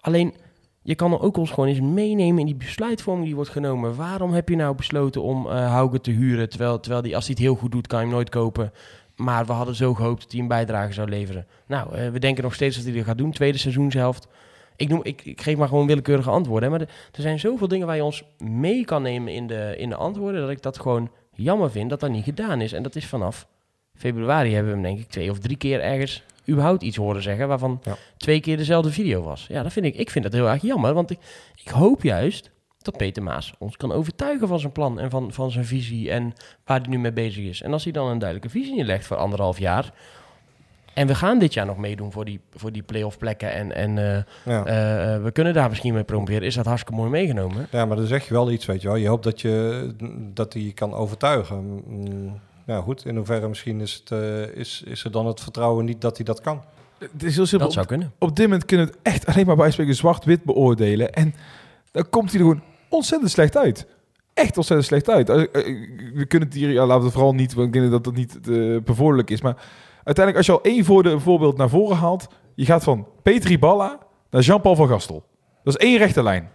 Alleen, 0.00 0.34
je 0.82 0.94
kan 0.94 1.20
ook 1.20 1.36
ons 1.36 1.50
gewoon 1.50 1.68
eens 1.68 1.80
meenemen 1.80 2.38
in 2.38 2.46
die 2.46 2.54
besluitvorming 2.54 3.26
die 3.26 3.34
wordt 3.34 3.50
genomen. 3.50 3.96
Waarom 3.96 4.32
heb 4.32 4.48
je 4.48 4.56
nou 4.56 4.76
besloten 4.76 5.22
om 5.22 5.46
Hauge 5.46 6.00
te 6.00 6.10
huren, 6.10 6.48
terwijl, 6.48 6.80
terwijl 6.80 7.02
die, 7.02 7.14
als 7.14 7.24
hij 7.24 7.34
het 7.34 7.44
heel 7.44 7.54
goed 7.54 7.72
doet, 7.72 7.86
kan 7.86 7.98
je 7.98 8.04
hem 8.04 8.14
nooit 8.14 8.28
kopen. 8.28 8.72
Maar 9.16 9.46
we 9.46 9.52
hadden 9.52 9.74
zo 9.74 9.94
gehoopt 9.94 10.22
dat 10.22 10.32
hij 10.32 10.40
een 10.40 10.48
bijdrage 10.48 10.92
zou 10.92 11.08
leveren. 11.08 11.46
Nou, 11.66 11.94
eh, 11.94 12.10
we 12.10 12.18
denken 12.18 12.42
nog 12.42 12.54
steeds 12.54 12.76
dat 12.76 12.84
hij 12.84 12.94
dat 12.94 13.04
gaat 13.04 13.18
doen, 13.18 13.30
tweede 13.30 13.58
seizoenshelft. 13.58 14.28
Ik, 14.76 14.88
noem, 14.88 15.00
ik, 15.02 15.24
ik 15.24 15.40
geef 15.40 15.56
maar 15.56 15.68
gewoon 15.68 15.86
willekeurige 15.86 16.30
antwoorden. 16.30 16.72
Hè. 16.72 16.78
Maar 16.78 16.86
er- 16.86 16.94
er 17.12 17.22
zijn 17.22 17.38
zoveel 17.40 17.68
dingen 17.68 17.86
waar 17.86 17.96
je 17.96 18.04
ons 18.04 18.24
mee 18.38 18.84
kan 18.84 19.02
nemen 19.02 19.32
in 19.32 19.46
de, 19.46 19.74
in 19.78 19.88
de 19.88 19.96
antwoorden... 19.96 20.40
dat 20.40 20.50
ik 20.50 20.62
dat 20.62 20.78
gewoon 20.78 21.10
jammer 21.32 21.70
vind 21.70 21.90
dat 21.90 22.00
dat 22.00 22.10
niet 22.10 22.24
gedaan 22.24 22.60
is. 22.60 22.72
En 22.72 22.82
dat 22.82 22.96
is 22.96 23.06
vanaf 23.06 23.46
februari 23.94 24.52
hebben 24.54 24.72
we 24.72 24.78
hem 24.78 24.86
denk 24.88 24.98
ik 25.04 25.08
twee 25.10 25.30
of 25.30 25.38
drie 25.38 25.56
keer 25.56 25.80
ergens 25.80 26.22
überhaupt 26.48 26.82
iets 26.82 26.96
horen 26.96 27.22
zeggen... 27.22 27.48
waarvan 27.48 27.80
Ja. 27.84 27.96
twee 28.16 28.40
keer 28.40 28.56
dezelfde 28.56 28.90
video 28.92 29.22
was. 29.22 29.46
Ja, 29.48 29.62
dat 29.62 29.72
vind 29.72 29.86
ik, 29.86 29.94
ik 29.96 30.10
vind 30.10 30.24
dat 30.24 30.32
heel 30.32 30.48
erg 30.48 30.62
jammer. 30.62 30.94
Want 30.94 31.10
ik, 31.10 31.18
ik 31.64 31.68
hoop 31.68 32.02
juist 32.02 32.50
dat 32.82 32.96
Peter 32.96 33.22
Maas 33.22 33.54
ons 33.58 33.76
kan 33.76 33.92
overtuigen 33.92 34.48
van 34.48 34.60
zijn 34.60 34.72
plan... 34.72 34.98
en 35.00 35.10
van, 35.10 35.32
van 35.32 35.50
zijn 35.50 35.64
visie 35.64 36.10
en 36.10 36.32
waar 36.64 36.80
hij 36.80 36.88
nu 36.88 36.98
mee 36.98 37.12
bezig 37.12 37.44
is. 37.44 37.62
En 37.62 37.72
als 37.72 37.84
hij 37.84 37.92
dan 37.92 38.06
een 38.08 38.18
duidelijke 38.18 38.58
visie 38.58 38.74
neerlegt 38.74 39.06
voor 39.06 39.16
anderhalf 39.16 39.58
jaar... 39.58 39.92
En 40.96 41.06
we 41.06 41.14
gaan 41.14 41.38
dit 41.38 41.54
jaar 41.54 41.66
nog 41.66 41.76
meedoen 41.76 42.12
voor 42.12 42.24
die, 42.24 42.40
voor 42.54 42.72
die 42.72 42.82
play-off 42.82 43.18
plekken. 43.18 43.52
En, 43.52 43.74
en 43.74 43.98
eh, 43.98 44.22
Ja. 44.44 44.64
eh, 44.64 45.14
eh, 45.14 45.22
we 45.22 45.30
kunnen 45.30 45.54
daar 45.54 45.68
misschien 45.68 45.94
mee 45.94 46.04
promoveren. 46.04 46.42
Is 46.42 46.54
dat 46.54 46.64
hartstikke 46.66 47.00
mooi 47.00 47.10
meegenomen? 47.10 47.66
ja, 47.70 47.84
maar 47.84 47.96
dan 47.96 48.06
zeg 48.06 48.26
je 48.28 48.34
wel 48.34 48.50
iets, 48.50 48.66
weet 48.66 48.82
je 48.82 48.88
wel. 48.88 48.96
Je 48.96 49.08
hoopt 49.08 49.24
dat 49.24 49.40
je 49.40 49.90
dat 50.34 50.52
hij 50.52 50.62
je 50.62 50.72
kan 50.72 50.94
overtuigen. 50.94 51.82
Mm, 51.86 52.40
Ja, 52.66 52.80
goed. 52.80 53.04
In 53.04 53.16
hoeverre 53.16 53.48
misschien 53.48 53.80
is, 53.80 54.02
het, 54.04 54.18
is, 54.54 54.82
is 54.86 55.04
er 55.04 55.10
dan 55.10 55.26
het 55.26 55.40
vertrouwen 55.40 55.84
niet 55.84 56.00
dat 56.00 56.16
hij 56.16 56.24
dat 56.24 56.40
kan. 56.40 56.62
Het 56.98 57.22
is 57.22 57.36
heel 57.36 57.46
simpel. 57.46 57.66
Dat 57.66 57.74
zou 57.76 57.86
kunnen. 57.86 58.12
Op 58.18 58.36
dit 58.36 58.44
moment 58.46 58.64
kunnen 58.64 58.86
we 58.86 58.92
het 58.92 59.00
echt 59.14 59.26
alleen 59.26 59.46
maar 59.46 59.56
bij 59.56 59.70
spreken 59.70 59.94
zwart-wit 59.94 60.42
beoordelen. 60.44 61.12
En 61.12 61.34
dan 61.90 62.08
komt 62.10 62.30
hij 62.30 62.40
er 62.40 62.46
gewoon 62.46 62.62
ontzettend 62.88 63.30
slecht 63.30 63.56
uit. 63.56 63.86
Echt 64.34 64.56
ontzettend 64.56 64.88
slecht 64.88 65.08
uit. 65.08 65.28
We 66.14 66.24
kunnen 66.28 66.48
het 66.48 66.56
hier, 66.56 66.70
ja, 66.70 66.80
laten 66.80 66.98
we 66.98 67.04
het 67.04 67.12
vooral 67.14 67.34
niet, 67.34 67.54
want 67.54 67.66
ik 67.66 67.72
denk 67.72 67.90
dat 67.90 68.04
dat 68.04 68.14
niet 68.14 68.38
uh, 68.48 68.80
bevorderlijk 68.82 69.30
is. 69.30 69.40
Maar 69.40 69.56
uiteindelijk, 70.06 70.36
als 70.36 70.46
je 70.46 70.52
al 70.52 70.72
één 70.72 71.20
voorbeeld 71.20 71.56
naar 71.56 71.68
voren 71.68 71.96
haalt, 71.96 72.26
je 72.54 72.64
gaat 72.64 72.84
van 72.84 73.06
Petri 73.22 73.58
Balla 73.58 73.98
naar 74.30 74.42
Jean-Paul 74.42 74.76
van 74.76 74.88
Gastel. 74.88 75.24
Dat 75.62 75.78
is 75.78 75.86
één 75.86 75.98
rechte 75.98 76.22
lijn. 76.22 76.50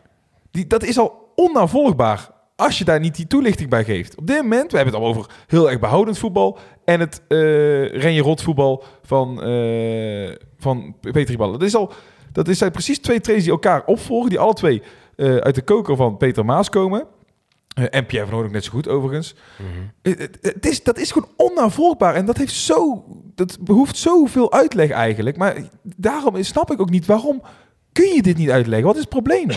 Die, 0.52 0.68
dat 0.68 0.84
is 0.84 0.98
al 0.98 1.32
onnavolgbaar 1.36 2.30
als 2.56 2.78
je 2.78 2.86
daar 2.86 3.00
niet 3.00 3.16
die 3.16 3.28
toelichting 3.28 3.70
bij 3.70 3.84
geeft. 3.84 4.16
Op 4.18 4.28
dit 4.28 4.42
moment, 4.42 4.72
we 4.72 4.78
hebben 4.78 4.96
het 4.96 5.04
al 5.04 5.10
over 5.10 5.26
heel 5.48 5.70
erg 5.70 5.80
behoudend 5.80 6.18
voetbal 6.18 6.58
en 6.86 7.00
het 7.00 7.22
uh, 7.28 7.38
Renje 7.90 8.22
Rot 8.22 8.42
voetbal 8.42 8.84
van, 9.04 9.50
uh, 9.50 10.36
van 10.58 10.96
Petri 11.00 11.38
Balla. 11.38 11.52
Dat 11.52 11.62
is 11.62 11.76
al, 11.76 11.92
dat 12.32 12.48
zijn 12.52 12.72
precies 12.72 13.00
twee 13.00 13.20
trainers 13.20 13.50
die 13.50 13.58
elkaar 13.58 13.86
opvolgen, 13.86 14.30
die 14.30 14.40
alle 14.40 14.54
twee 14.54 14.82
uh, 15.16 15.36
uit 15.36 15.56
de 15.56 15.62
koker 15.62 15.96
van 15.96 16.18
Peter 16.18 16.46
Maas 16.46 16.70
komen. 16.70 17.08
Uh, 17.80 17.86
en 17.90 18.06
Pierre 18.06 18.28
van 18.28 18.38
Hoorn 18.38 18.52
net 18.52 18.64
zo 18.64 18.72
goed, 18.72 18.88
overigens. 18.88 19.36
Mm 19.58 19.66
-hmm. 19.66 19.92
het, 20.02 20.38
het 20.42 20.66
is, 20.66 20.84
dat 20.84 20.98
is 20.98 21.12
gewoon 21.12 21.30
onnavolgbaar. 21.38 22.16
En 22.16 22.26
dat, 22.26 22.38
heeft 22.38 22.54
zo, 22.54 23.06
dat 23.36 23.58
behoeft 23.60 23.98
zoveel 23.98 24.52
uitleg 24.52 24.90
eigenlijk. 24.90 25.38
Maar 25.38 25.56
daarom 25.82 26.44
snap 26.44 26.72
ik 26.72 26.82
ook 26.82 26.90
niet 26.90 27.06
waarom 27.06 27.42
kun 27.92 28.14
je 28.16 28.22
dit 28.22 28.38
niet 28.38 28.50
uitleggen. 28.50 28.88
Wat 28.88 28.96
is 28.96 29.02
het 29.02 29.10
probleem? 29.10 29.50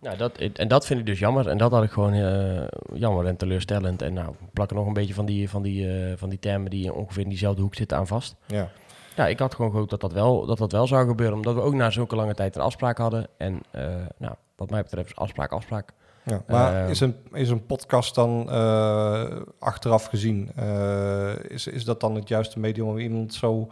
Nou, 0.00 0.16
dat, 0.16 0.38
en 0.38 0.68
dat 0.68 0.86
vind 0.86 1.00
ik 1.00 1.06
dus 1.06 1.18
jammer. 1.18 1.48
En 1.48 1.58
dat 1.58 1.70
had 1.70 1.82
ik 1.82 1.90
gewoon 1.90 2.14
uh, 2.14 2.62
jammer 2.94 3.26
en 3.26 3.36
teleurstellend. 3.36 4.02
En 4.02 4.12
nou, 4.12 4.34
plakken 4.52 4.76
nog 4.76 4.86
een 4.86 4.92
beetje 4.92 5.14
van 5.14 5.26
die, 5.26 5.48
van, 5.48 5.62
die, 5.62 5.86
uh, 5.86 6.12
van 6.16 6.28
die 6.28 6.38
termen 6.38 6.70
die 6.70 6.92
ongeveer 6.92 7.22
in 7.22 7.28
diezelfde 7.28 7.62
hoek 7.62 7.74
zitten 7.74 7.96
aan 7.96 8.06
vast. 8.06 8.36
Ja. 8.46 8.70
Ja, 9.16 9.26
ik 9.26 9.38
had 9.38 9.54
gewoon 9.54 9.70
gehoopt 9.70 9.90
dat 9.90 10.00
dat 10.00 10.12
wel, 10.12 10.46
dat 10.46 10.58
dat 10.58 10.72
wel 10.72 10.86
zou 10.86 11.08
gebeuren. 11.08 11.36
Omdat 11.36 11.54
we 11.54 11.60
ook 11.60 11.74
na 11.74 11.90
zulke 11.90 12.16
lange 12.16 12.34
tijd 12.34 12.56
een 12.56 12.62
afspraak 12.62 12.98
hadden. 12.98 13.26
En 13.36 13.60
uh, 13.74 13.82
nou, 14.16 14.34
wat 14.56 14.70
mij 14.70 14.82
betreft 14.82 15.10
is 15.10 15.16
afspraak 15.16 15.52
afspraak. 15.52 15.92
Ja, 16.24 16.42
maar 16.48 16.84
uh, 16.84 16.90
is, 16.90 17.00
een, 17.00 17.14
is 17.32 17.50
een 17.50 17.66
podcast 17.66 18.14
dan 18.14 18.46
uh, 18.48 19.24
achteraf 19.58 20.06
gezien, 20.06 20.50
uh, 20.58 21.30
is, 21.48 21.66
is 21.66 21.84
dat 21.84 22.00
dan 22.00 22.14
het 22.14 22.28
juiste 22.28 22.58
medium 22.58 22.86
om 22.86 22.98
iemand 22.98 23.34
zo, 23.34 23.68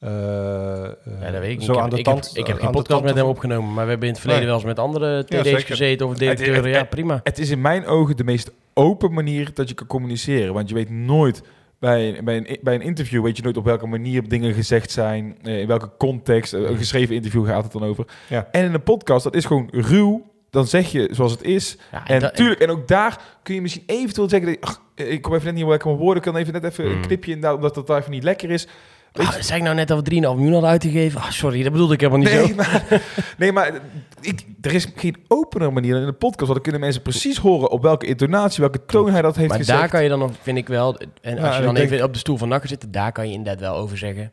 ja, 0.00 1.30
dat 1.30 1.40
weet 1.40 1.50
ik. 1.50 1.62
zo 1.62 1.72
ik 1.72 1.78
aan 1.78 1.82
heb, 1.82 1.90
de 1.90 1.98
ik 1.98 2.04
tand 2.04 2.28
heb, 2.28 2.36
Ik 2.36 2.46
heb 2.46 2.58
geen 2.58 2.70
podcast 2.70 3.02
met 3.02 3.14
hem 3.14 3.26
opgenomen, 3.26 3.74
maar 3.74 3.84
we 3.84 3.90
hebben 3.90 4.08
in 4.08 4.14
het 4.14 4.22
verleden 4.22 4.46
nee. 4.46 4.52
wel 4.52 4.64
eens 4.64 4.76
met 4.76 4.78
andere 4.78 5.24
TD's 5.24 5.50
ja, 5.50 5.58
gezeten 5.58 6.06
of 6.06 6.18
directeuren. 6.18 6.70
Ja, 6.70 6.84
prima. 6.84 7.20
Het 7.22 7.38
is 7.38 7.50
in 7.50 7.60
mijn 7.60 7.86
ogen 7.86 8.16
de 8.16 8.24
meest 8.24 8.52
open 8.74 9.12
manier 9.12 9.50
dat 9.54 9.68
je 9.68 9.74
kan 9.74 9.86
communiceren, 9.86 10.54
want 10.54 10.68
je 10.68 10.74
weet 10.74 10.90
nooit... 10.90 11.42
Bij, 11.80 12.20
bij, 12.24 12.36
een, 12.36 12.58
bij 12.62 12.74
een 12.74 12.80
interview 12.80 13.22
weet 13.22 13.36
je 13.36 13.42
nooit 13.42 13.56
op 13.56 13.64
welke 13.64 13.86
manier 13.86 14.28
dingen 14.28 14.54
gezegd 14.54 14.90
zijn, 14.90 15.36
in 15.42 15.66
welke 15.66 15.90
context. 15.98 16.52
Een 16.52 16.76
geschreven 16.76 17.14
interview 17.14 17.46
gaat 17.46 17.62
het 17.62 17.72
dan 17.72 17.84
over. 17.84 18.04
Ja. 18.28 18.48
En 18.50 18.64
in 18.64 18.74
een 18.74 18.82
podcast, 18.82 19.24
dat 19.24 19.34
is 19.34 19.44
gewoon 19.44 19.68
ruw, 19.70 20.24
dan 20.50 20.66
zeg 20.66 20.92
je 20.92 21.08
zoals 21.10 21.32
het 21.32 21.42
is. 21.42 21.76
Ja, 21.92 22.06
en, 22.06 22.14
en 22.14 22.20
natuurlijk, 22.20 22.60
en 22.60 22.70
ook 22.70 22.88
daar 22.88 23.20
kun 23.42 23.54
je 23.54 23.60
misschien 23.60 23.82
eventueel 23.86 24.28
zeggen... 24.28 24.56
Ach, 24.60 24.82
ik 24.94 25.22
kom 25.22 25.32
even 25.34 25.44
net 25.44 25.54
niet 25.54 25.64
op 25.64 25.70
lekker 25.70 25.88
mijn 25.88 26.00
woorden. 26.00 26.24
Ik 26.24 26.32
kan 26.32 26.40
even 26.40 26.52
net 26.52 26.64
even 26.64 26.84
mm. 26.84 26.90
een 26.90 27.00
knipje 27.00 27.32
in, 27.32 27.50
omdat 27.50 27.74
dat 27.74 27.90
even 27.90 28.10
niet 28.10 28.22
lekker 28.22 28.50
is. 28.50 28.66
Ah, 29.12 29.32
zei 29.40 29.58
ik 29.58 29.64
nou 29.64 29.76
net 29.76 29.88
dat 29.88 30.08
we 30.08 30.14
3,5 30.14 30.20
miljoen 30.20 30.52
hadden 30.52 30.70
uitgegeven? 30.70 31.20
Ah, 31.20 31.30
sorry, 31.30 31.62
dat 31.62 31.72
bedoelde 31.72 31.94
ik 31.94 32.00
helemaal 32.00 32.20
niet 32.20 32.30
nee, 32.30 32.46
zo. 32.46 32.54
Maar, 32.54 33.02
nee, 33.38 33.52
maar 33.52 33.72
ik, 34.20 34.44
er 34.60 34.72
is 34.72 34.86
geen 34.96 35.16
opener 35.28 35.72
manier 35.72 35.92
dan 35.92 36.00
in 36.00 36.06
de 36.06 36.12
podcast. 36.12 36.38
Want 36.38 36.52
dan 36.52 36.62
kunnen 36.62 36.80
mensen 36.80 37.02
precies 37.02 37.38
horen 37.38 37.70
op 37.70 37.82
welke 37.82 38.06
intonatie, 38.06 38.60
welke 38.60 38.84
toon 38.86 39.10
hij 39.10 39.22
dat 39.22 39.36
heeft 39.36 39.48
maar 39.48 39.58
gezegd. 39.58 39.78
daar 39.78 39.88
kan 39.88 40.02
je 40.02 40.08
dan 40.08 40.18
nog, 40.18 40.30
vind 40.42 40.58
ik 40.58 40.68
wel... 40.68 41.00
En 41.20 41.36
ja, 41.36 41.46
als 41.46 41.56
je 41.56 41.62
dan 41.62 41.76
even 41.76 41.90
denk... 41.90 42.02
op 42.02 42.12
de 42.12 42.18
stoel 42.18 42.36
van 42.36 42.48
Nakker 42.48 42.68
zit, 42.68 42.92
daar 42.92 43.12
kan 43.12 43.28
je 43.28 43.34
inderdaad 43.34 43.60
wel 43.60 43.74
over 43.74 43.98
zeggen. 43.98 44.32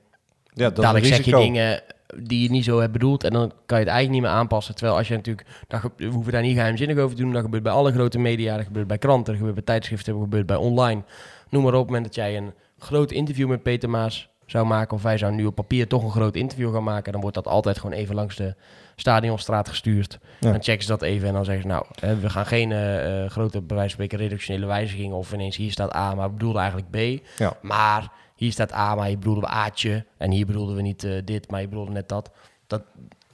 Ja, 0.54 0.70
dat 0.70 0.76
Dadelijk 0.76 1.06
is 1.06 1.16
zeg 1.16 1.26
je 1.26 1.36
dingen 1.36 1.82
die 2.18 2.42
je 2.42 2.50
niet 2.50 2.64
zo 2.64 2.80
hebt 2.80 2.92
bedoeld. 2.92 3.24
En 3.24 3.32
dan 3.32 3.52
kan 3.66 3.80
je 3.80 3.84
het 3.84 3.94
eigenlijk 3.94 4.10
niet 4.10 4.22
meer 4.22 4.40
aanpassen. 4.40 4.76
Terwijl 4.76 4.98
als 4.98 5.08
je 5.08 5.16
natuurlijk... 5.16 5.48
We 5.98 6.06
hoeven 6.06 6.32
daar 6.32 6.42
niet 6.42 6.56
geheimzinnig 6.56 6.98
over 6.98 7.16
te 7.16 7.22
doen. 7.22 7.32
Dat 7.34 7.44
gebeurt 7.44 7.64
bij 7.64 7.72
alle 7.72 7.92
grote 7.92 8.20
media. 8.20 8.56
Dat 8.56 8.66
gebeurt 8.66 8.88
bij 8.88 8.98
kranten. 8.98 9.26
Dat 9.26 9.36
gebeurt 9.36 9.56
bij 9.56 9.64
tijdschriften. 9.64 10.14
Dat 10.14 10.22
gebeurt 10.22 10.46
bij 10.46 10.56
online. 10.56 11.04
Noem 11.50 11.64
maar 11.64 11.74
op. 11.74 11.80
Op 11.80 11.86
het 11.86 11.96
moment 11.96 12.06
dat 12.06 12.16
jij 12.16 12.38
een 12.38 12.54
groot 12.80 13.12
interview 13.12 13.50
met 13.50 13.64
Peter 13.64 13.90
Maas 13.90 14.30
zou 14.46 14.66
maken... 14.66 14.98
of 14.98 15.04
wij 15.04 15.18
zouden 15.18 15.40
nu 15.40 15.46
op 15.46 15.56
papier 15.56 15.88
toch 15.88 16.04
een 16.04 16.12
groot 16.12 16.36
interview 16.36 16.74
gaan 16.74 16.84
maken... 16.84 17.12
dan 17.12 17.22
wordt 17.22 17.36
dat 17.36 17.48
altijd 17.48 17.80
gewoon 17.80 17.96
even 17.96 18.16
langs 18.16 18.36
de 18.36 18.56
stadionstraat 18.96 19.70
gestuurd. 19.70 20.20
Ja. 20.40 20.52
Dan 20.52 20.64
checken 20.64 20.84
ze 20.84 20.90
dat 20.90 21.02
even 21.02 21.28
en 21.28 21.34
dan 21.34 21.46
zeggen 21.46 21.64
ze... 21.64 21.68
nou, 21.68 21.86
we 22.20 22.30
gaan 22.30 22.46
geen 22.46 22.70
uh, 22.70 23.24
uh, 23.24 23.30
grote, 23.30 23.62
bij 23.62 23.76
wijze 23.76 23.96
van 23.96 24.06
spreken, 24.06 24.18
reductionele 24.18 24.66
wijzigingen... 24.66 25.16
of 25.16 25.34
ineens 25.34 25.56
hier 25.56 25.72
staat 25.72 25.96
A, 25.96 26.16
maar 26.16 26.28
we 26.28 26.34
bedoelden 26.34 26.62
eigenlijk 26.62 26.92
B. 26.92 27.26
Ja. 27.38 27.58
Maar 27.62 28.12
hier 28.36 28.52
staat 28.52 28.74
A, 28.74 28.96
maar 28.96 29.08
hier 29.08 29.18
bedoelden 29.18 29.44
we 29.44 29.50
A'tje. 29.50 30.06
En 30.18 30.32
hier 30.32 30.46
bedoelden 30.46 30.76
we 30.76 30.82
niet 30.82 31.04
uh, 31.04 31.22
dit, 31.26 31.52
maar 31.52 31.62
je 31.62 31.68
bedoelde 31.68 31.92
net 31.92 32.10
dat. 32.10 32.32
Dat, 32.68 32.84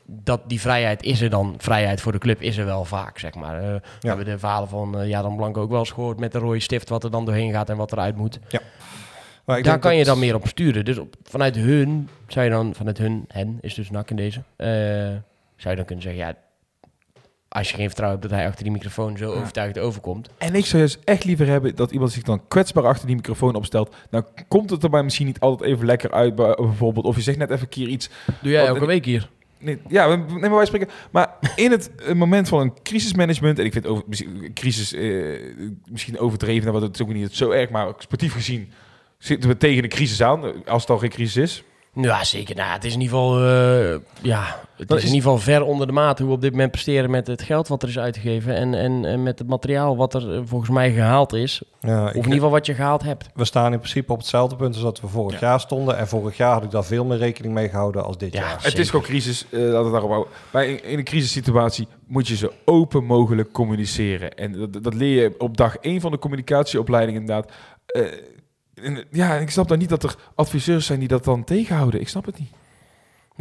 dat. 0.05 0.41
Die 0.47 0.61
vrijheid 0.61 1.03
is 1.03 1.21
er 1.21 1.29
dan. 1.29 1.55
Vrijheid 1.57 2.01
voor 2.01 2.11
de 2.11 2.17
club 2.17 2.41
is 2.41 2.57
er 2.57 2.65
wel 2.65 2.85
vaak, 2.85 3.19
zeg 3.19 3.35
maar. 3.35 3.63
Uh, 3.63 3.67
ja. 3.67 3.79
We 3.99 4.07
hebben 4.07 4.25
de 4.25 4.39
verhalen 4.39 4.69
van 4.69 5.01
uh, 5.01 5.07
Jadan 5.07 5.35
Blanco 5.35 5.61
ook 5.61 5.69
wel 5.69 5.79
eens 5.79 5.91
gehoord... 5.91 6.19
met 6.19 6.31
de 6.31 6.37
rode 6.37 6.59
stift, 6.59 6.89
wat 6.89 7.03
er 7.03 7.11
dan 7.11 7.25
doorheen 7.25 7.51
gaat 7.51 7.69
en 7.69 7.77
wat 7.77 7.91
eruit 7.91 8.15
moet. 8.15 8.39
Ja. 8.47 8.59
Maar 9.45 9.61
Daar 9.61 9.79
kan 9.79 9.95
je 9.95 10.03
dan 10.03 10.19
meer 10.19 10.35
op 10.35 10.47
sturen. 10.47 10.85
Dus 10.85 10.97
op, 10.97 11.15
vanuit 11.23 11.55
hun, 11.55 12.09
zou 12.27 12.45
je 12.45 12.51
dan... 12.51 12.75
Vanuit 12.75 12.97
hun, 12.97 13.25
hen 13.27 13.57
is 13.61 13.73
dus 13.73 13.89
nak 13.89 14.09
in 14.09 14.15
deze... 14.15 14.41
Zou 15.55 15.69
je 15.69 15.75
dan 15.75 15.85
kunnen 15.85 16.03
zeggen, 16.03 16.21
ja... 16.21 16.35
Als 17.53 17.69
je 17.69 17.75
geen 17.75 17.85
vertrouwen 17.85 18.19
hebt 18.19 18.31
dat 18.31 18.39
hij 18.39 18.49
achter 18.49 18.63
die 18.63 18.73
microfoon 18.73 19.17
zo 19.17 19.31
overtuigd 19.31 19.79
overkomt. 19.79 20.29
En 20.37 20.55
ik 20.55 20.65
zou 20.65 20.83
dus 20.83 20.99
echt 21.03 21.23
liever 21.23 21.47
hebben 21.47 21.75
dat 21.75 21.91
iemand 21.91 22.11
zich 22.11 22.23
dan 22.23 22.47
kwetsbaar 22.47 22.85
achter 22.85 23.07
die 23.07 23.15
microfoon 23.15 23.55
opstelt. 23.55 23.95
Dan 24.09 24.25
komt 24.47 24.69
het 24.69 24.83
er 24.83 24.89
bij 24.89 25.03
misschien 25.03 25.25
niet 25.25 25.39
altijd 25.39 25.69
even 25.69 25.85
lekker 25.85 26.11
uit, 26.11 26.35
bijvoorbeeld. 26.35 27.05
Of 27.05 27.15
je 27.15 27.21
zegt 27.21 27.37
net 27.37 27.49
even 27.49 27.61
een 27.61 27.69
keer 27.69 27.87
iets. 27.87 28.09
Doe 28.41 28.51
jij 28.51 28.65
elke 28.65 28.85
week 28.85 29.05
hier? 29.05 29.29
Nee, 29.57 29.81
ja, 29.87 30.15
neem 30.15 30.39
maar 30.39 30.55
wij 30.55 30.65
spreken. 30.65 30.89
Maar 31.11 31.29
in 31.55 31.71
het 31.71 31.91
moment 32.13 32.47
van 32.47 32.59
een 32.59 32.73
crisismanagement, 32.83 33.59
en 33.59 33.65
ik 33.65 33.73
vind 33.73 33.87
over, 33.87 34.03
misschien, 34.07 34.51
crisis 34.53 34.93
uh, 34.93 35.39
misschien 35.85 36.19
overdreven, 36.19 36.71
want 36.71 36.83
het 36.83 36.95
is 36.95 37.01
ook 37.01 37.13
niet 37.13 37.35
zo 37.35 37.49
erg, 37.49 37.69
maar 37.69 37.93
sportief 37.97 38.33
gezien 38.33 38.71
zitten 39.17 39.49
we 39.49 39.57
tegen 39.57 39.83
een 39.83 39.89
crisis 39.89 40.21
aan, 40.21 40.65
als 40.65 40.81
het 40.81 40.91
al 40.91 40.97
geen 40.97 41.09
crisis 41.09 41.37
is. 41.43 41.63
Ja, 41.93 42.23
zeker. 42.23 42.55
Nou, 42.55 42.71
het 42.71 42.83
is 42.83 42.93
in 42.93 43.01
ieder 43.01 43.17
geval, 43.17 43.37
eh, 43.45 43.95
ja, 44.21 44.59
het 44.75 44.87
Dat 44.87 44.97
is, 44.97 45.03
is- 45.03 45.09
in 45.09 45.15
ieder 45.15 45.29
geval 45.31 45.43
ver 45.43 45.63
onder 45.63 45.87
de 45.87 45.93
maat 45.93 46.19
hoe 46.19 46.27
we 46.27 46.33
op 46.33 46.41
dit 46.41 46.51
moment 46.51 46.71
presteren 46.71 47.09
met 47.09 47.27
het 47.27 47.41
geld 47.41 47.67
wat 47.67 47.83
er 47.83 47.89
is 47.89 47.99
uitgegeven 47.99 48.55
en, 48.55 48.73
en, 48.73 49.05
en 49.05 49.23
met 49.23 49.39
het 49.39 49.47
materiaal 49.47 49.97
wat 49.97 50.13
er 50.13 50.33
eh, 50.35 50.41
volgens 50.45 50.69
mij 50.71 50.91
gehaald 50.91 51.33
is. 51.33 51.61
Ja, 51.81 52.03
Of 52.03 52.09
in 52.09 52.15
ieder 52.17 52.33
geval 52.33 52.49
wat 52.49 52.65
je 52.65 52.73
gehaald 52.73 53.03
hebt. 53.03 53.29
we 53.33 53.45
staan 53.45 53.71
in 53.73 53.77
principe 53.79 54.11
op 54.11 54.17
hetzelfde 54.17 54.55
punt 54.55 54.73
als 54.73 54.83
dat 54.83 55.01
we 55.01 55.07
vorig 55.07 55.39
jaar 55.39 55.59
stonden. 55.59 55.97
En 55.97 56.07
vorig 56.07 56.37
jaar 56.37 56.53
had 56.53 56.63
ik 56.63 56.71
daar 56.71 56.83
veel 56.85 57.05
meer 57.05 57.17
rekening 57.17 57.53
mee 57.53 57.69
gehouden 57.69 58.03
als 58.03 58.17
dit 58.17 58.33
Ja, 58.33 58.39
jaar. 58.39 58.51
Het 58.53 58.61
Zeker. 58.61 58.79
is 58.79 58.89
gewoon 58.89 59.05
crisis, 59.05 59.45
eh 59.49 59.59
laten 59.59 59.85
we 59.85 59.91
daarop 59.91 60.09
houden. 60.09 60.33
Maar 60.51 60.65
in, 60.65 60.83
in 60.83 60.97
een 60.97 61.03
crisissituatie 61.03 61.87
moet 62.07 62.27
je 62.27 62.35
zo 62.35 62.51
open 62.65 63.03
mogelijk 63.03 63.51
communiceren. 63.51 64.33
En 64.35 64.51
dat, 64.71 64.83
dat 64.83 64.93
leer 64.93 65.21
je 65.21 65.35
op 65.37 65.57
dag 65.57 65.75
één 65.77 66.01
van 66.01 66.11
de 66.11 66.19
communicatieopleiding 66.19 67.17
inderdaad. 67.17 67.51
Eh, 67.85 68.01
en, 68.81 69.05
ja, 69.11 69.35
ik 69.35 69.49
snap 69.49 69.67
dan 69.67 69.77
niet 69.77 69.89
dat 69.89 70.03
er 70.03 70.15
adviseurs 70.35 70.85
zijn 70.85 70.99
die 70.99 71.07
dat 71.07 71.23
dan 71.23 71.43
tegenhouden. 71.43 72.01
Ik 72.01 72.07
snap 72.07 72.25
het 72.25 72.39
niet. 72.39 72.51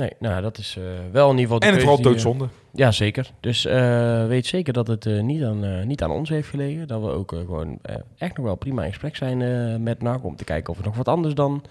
Nee, 0.00 0.12
nou, 0.18 0.42
dat 0.42 0.58
is 0.58 0.76
eh, 0.76 0.84
wel 1.12 1.30
in 1.30 1.38
ieder 1.38 1.42
geval 1.42 1.58
de 1.58 1.66
En 1.66 1.72
het 1.72 1.80
vooral 1.80 1.96
die, 1.96 2.06
eh, 2.06 2.12
doodzonde. 2.12 2.48
Ja, 2.72 2.90
zeker. 2.90 3.30
Dus 3.40 3.64
eh, 3.64 4.26
weet 4.26 4.46
zeker 4.46 4.72
dat 4.72 4.86
het 4.86 5.04
niet, 5.04 5.42
aan, 5.42 5.86
niet 5.86 6.02
aan 6.02 6.10
ons 6.10 6.28
heeft 6.28 6.48
gelegen. 6.48 6.88
Dat 6.88 7.00
we 7.00 7.08
ook 7.08 7.30
gewoon 7.30 7.78
echt 8.16 8.36
nog 8.36 8.46
wel 8.46 8.54
prima 8.54 8.82
in 8.82 8.88
gesprek 8.88 9.16
zijn 9.16 9.82
met 9.82 10.02
NAC. 10.02 10.24
Om 10.24 10.36
te 10.36 10.44
kijken 10.44 10.72
of 10.72 10.78
we 10.78 10.84
nog 10.84 10.96
wat 10.96 11.08
anders 11.08 11.34
dan 11.34 11.62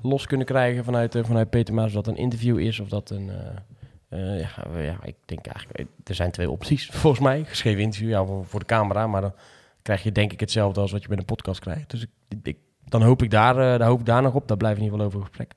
los 0.00 0.26
kunnen 0.26 0.46
krijgen 0.46 0.84
vanuit, 0.84 1.18
vanuit 1.22 1.50
Peter 1.50 1.74
Maas. 1.74 1.86
Of 1.86 1.92
dat 1.92 2.06
een 2.06 2.16
interview 2.16 2.58
is 2.58 2.80
of 2.80 2.88
dat 2.88 3.10
een... 3.10 3.30
ja, 4.08 4.50
ja, 4.76 4.96
ik 5.02 5.14
denk 5.24 5.46
eigenlijk... 5.46 5.88
Er 6.04 6.14
zijn 6.14 6.30
twee 6.30 6.50
opties 6.50 6.86
volgens 6.92 7.22
mij. 7.22 7.44
Geschreven 7.44 7.82
interview, 7.82 8.10
ja, 8.10 8.24
voor, 8.24 8.44
voor 8.46 8.60
de 8.60 8.66
camera. 8.66 9.06
Maar 9.06 9.20
dan 9.20 9.34
krijg 9.82 10.02
je 10.02 10.12
denk 10.12 10.32
ik 10.32 10.40
hetzelfde 10.40 10.80
als 10.80 10.92
wat 10.92 11.02
je 11.02 11.08
met 11.08 11.18
een 11.18 11.24
podcast 11.24 11.60
krijgt. 11.60 11.90
Dus 11.90 12.02
ik, 12.02 12.38
ik, 12.42 12.56
dan 12.88 13.02
hoop 13.02 13.22
ik 13.22 13.30
daar, 13.30 13.56
eh, 13.56 13.78
daar 13.78 13.88
hoop 13.88 14.00
ik 14.00 14.06
daar 14.06 14.22
nog 14.22 14.34
op. 14.34 14.48
Daar 14.48 14.58
we 14.58 14.64
in 14.64 14.74
ieder 14.74 14.90
geval 14.90 15.06
over 15.06 15.20
gesprek. 15.20 15.52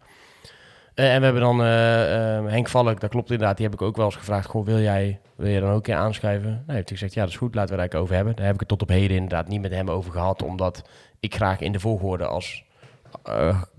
Eh, 0.94 1.14
en 1.14 1.20
we 1.20 1.24
hebben 1.24 1.42
dan 1.42 1.62
eh, 1.62 2.38
eh, 2.38 2.46
Henk 2.46 2.68
Valk, 2.68 3.00
dat 3.00 3.10
klopt 3.10 3.32
inderdaad. 3.32 3.58
Die 3.58 3.66
heb 3.66 3.76
ik 3.76 3.82
ook 3.82 3.96
wel 3.96 4.06
eens 4.06 4.16
gevraagd. 4.16 4.48
Goh, 4.48 4.66
wil 4.66 4.80
jij, 4.80 5.20
wil 5.36 5.50
je 5.50 5.60
dan 5.60 5.70
ook 5.70 5.76
een 5.76 5.82
keer 5.82 5.96
aanschuiven? 5.96 6.50
Nou, 6.50 6.74
heeft 6.74 6.90
hij 6.90 6.98
gezegd, 6.98 7.14
ja, 7.14 7.22
dat 7.22 7.30
is 7.30 7.38
goed. 7.38 7.56
Laten 7.56 7.76
we 7.76 7.82
het 7.82 7.92
eigenlijk 7.92 8.04
over 8.04 8.16
hebben. 8.16 8.36
Daar 8.36 8.46
heb 8.46 8.54
ik 8.54 8.60
het 8.60 8.70
tot 8.70 8.82
op 8.82 8.90
heden 8.90 9.16
inderdaad 9.18 9.48
niet 9.48 9.62
met 9.62 9.72
hem 9.72 9.90
over 9.90 10.12
gehad. 10.12 10.44
Omdat 10.44 10.90
ik 11.20 11.36
graag 11.36 11.60
in 11.60 11.72
de 11.72 11.80
volgorde 11.80 12.26
als... 12.26 12.64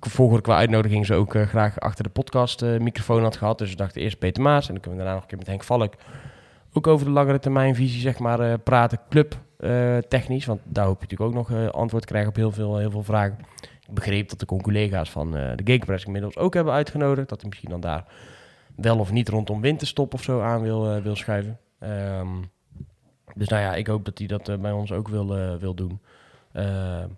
volgorde 0.01 0.43
qua 0.43 0.57
uitnodiging 0.57 1.07
ze 1.07 1.15
ook 1.15 1.37
graag 1.49 1.81
achter 1.81 2.05
de 2.05 2.11
podcast 2.11 2.63
eh, 2.63 2.79
microfoon 2.79 3.23
had 3.23 3.37
gehad. 3.37 3.59
Dus 3.59 3.71
we 3.71 3.77
dachten 3.77 4.03
eerst 4.03 4.19
Peter 4.19 4.43
Maas 4.43 4.67
en 4.67 4.73
dan 4.73 4.83
kunnen 4.83 5.01
we 5.01 5.05
daarna 5.05 5.15
nog 5.15 5.23
een 5.23 5.29
keer 5.29 5.39
met 5.39 5.47
Henk 5.47 5.65
Valk 5.65 5.95
ook 6.73 6.87
over 6.87 7.07
de 7.07 7.13
langere 7.13 7.39
termijn 7.39 7.75
visie 7.75 8.01
zeg 8.01 8.19
maar 8.19 8.59
praten, 8.59 9.01
club 9.09 9.37
eh, 9.65 9.99
technisch. 9.99 10.45
Want 10.45 10.61
daar 10.65 10.85
hoop 10.85 11.01
je 11.01 11.07
natuurlijk 11.07 11.31
ook 11.31 11.49
nog 11.49 11.59
eh, 11.59 11.69
antwoord 11.69 12.03
te 12.03 12.09
krijgen 12.09 12.31
op 12.31 12.37
heel 12.37 12.53
veel, 12.53 12.79
heel 12.79 12.91
veel 12.91 13.03
vragen. 13.03 13.39
Ik 13.89 13.95
begreep 13.95 14.29
dat 14.29 14.39
de 14.39 14.47
collega's 14.47 15.11
van 15.11 15.37
eh, 15.37 15.57
de 15.57 15.73
Gamepress 15.73 16.05
inmiddels 16.05 16.37
ook 16.37 16.55
hebben 16.55 16.73
uitgenodigd. 16.73 17.29
Dat 17.29 17.41
hij 17.41 17.49
misschien 17.49 17.71
dan 17.71 17.81
daar 17.81 18.05
wel 18.77 18.99
of 18.99 19.13
niet 19.13 19.29
rondom 19.29 19.61
winterstop 19.61 20.15
of 20.15 20.23
zo 20.23 20.41
aan 20.41 20.63
wil, 20.63 21.03
wil 21.03 21.17
schuiven. 21.17 21.59
Ehm, 21.79 22.29
dus 23.35 23.49
nou 23.49 23.63
ja, 23.63 23.75
ik 23.75 23.87
hoop 23.87 24.05
dat 24.05 24.19
hij 24.19 24.27
dat 24.27 24.61
bij 24.61 24.73
ons 24.73 24.93
ook 24.93 25.09
wil, 25.09 25.59
wil 25.59 25.75
doen. 25.75 26.01
Ehm, 26.53 27.09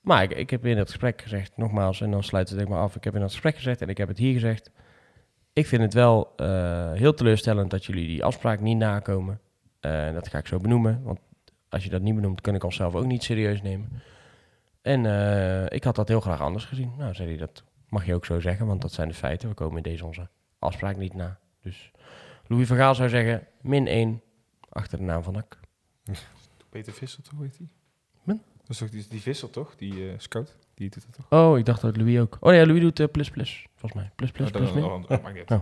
maar 0.00 0.22
ik, 0.22 0.30
ik 0.30 0.50
heb 0.50 0.66
in 0.66 0.78
het 0.78 0.88
gesprek 0.88 1.22
gezegd, 1.22 1.52
nogmaals, 1.56 2.00
en 2.00 2.10
dan 2.10 2.22
sluit 2.22 2.48
het 2.48 2.58
denk 2.58 2.70
maar 2.70 2.80
af. 2.80 2.96
Ik 2.96 3.04
heb 3.04 3.14
in 3.14 3.22
het 3.22 3.30
gesprek 3.30 3.56
gezegd 3.56 3.82
en 3.82 3.88
ik 3.88 3.98
heb 3.98 4.08
het 4.08 4.18
hier 4.18 4.32
gezegd. 4.32 4.70
Ik 5.52 5.66
vind 5.66 5.82
het 5.82 5.94
wel 5.94 6.32
heel 6.94 7.14
teleurstellend 7.14 7.70
dat 7.70 7.84
jullie 7.84 8.06
die 8.06 8.24
afspraak 8.24 8.60
niet 8.60 8.78
nakomen. 8.78 9.40
En 9.80 10.14
dat 10.14 10.28
ga 10.28 10.38
ik 10.38 10.46
zo 10.46 10.58
benoemen, 10.58 11.00
want 11.02 11.18
als 11.72 11.84
je 11.84 11.90
dat 11.90 12.02
niet 12.02 12.14
benoemt, 12.14 12.40
kan 12.40 12.54
ik 12.54 12.64
onszelf 12.64 12.94
ook 12.94 13.04
niet 13.04 13.22
serieus 13.22 13.62
nemen. 13.62 14.02
En 14.82 15.06
eh, 15.06 15.76
ik 15.76 15.84
had 15.84 15.94
dat 15.94 16.08
heel 16.08 16.20
graag 16.20 16.40
anders 16.40 16.64
gezien. 16.64 16.92
Nou, 16.96 17.14
zei 17.14 17.28
hij, 17.28 17.36
dat 17.36 17.64
mag 17.88 18.06
je 18.06 18.14
ook 18.14 18.24
zo 18.24 18.40
zeggen, 18.40 18.66
want 18.66 18.82
dat 18.82 18.92
zijn 18.92 19.08
de 19.08 19.14
feiten. 19.14 19.48
We 19.48 19.54
komen 19.54 19.76
in 19.76 19.82
deze 19.82 20.04
onze 20.04 20.28
afspraak 20.58 20.96
niet 20.96 21.14
na. 21.14 21.38
Dus 21.62 21.90
Louis 22.46 22.68
van 22.68 22.76
Gaal 22.76 22.94
zou 22.94 23.08
zeggen, 23.08 23.46
min 23.60 23.86
1 23.86 24.22
achter 24.68 24.98
de 24.98 25.04
naam 25.04 25.22
van 25.22 25.32
NAC. 25.32 25.60
Peter 26.68 26.92
Visser, 26.92 27.22
toch 27.22 27.38
weet 27.38 27.58
hij? 27.58 27.68
Wen? 28.22 28.42
Dat 28.56 28.68
is 28.68 28.78
toch 28.78 28.90
die, 28.90 29.06
die 29.08 29.20
Visser, 29.20 29.50
toch? 29.50 29.76
Die 29.76 30.10
eh, 30.10 30.18
scout. 30.18 30.56
Die 30.74 30.90
doet 30.90 31.04
dat 31.06 31.26
toch? 31.28 31.40
Oh, 31.40 31.58
ik 31.58 31.64
dacht 31.64 31.80
dat 31.80 31.96
Louis 31.96 32.18
ook. 32.18 32.36
Oh 32.40 32.54
ja, 32.54 32.66
Louis 32.66 32.80
doet 32.80 33.00
eh, 33.00 33.06
plus 33.12 33.30
plus, 33.30 33.66
volgens 33.76 34.00
mij. 34.00 34.10
Plus 34.16 34.30
plus, 34.30 34.46
Oh, 34.46 34.52
plus 34.52 34.70
oh, 34.70 34.94
oh. 35.10 35.60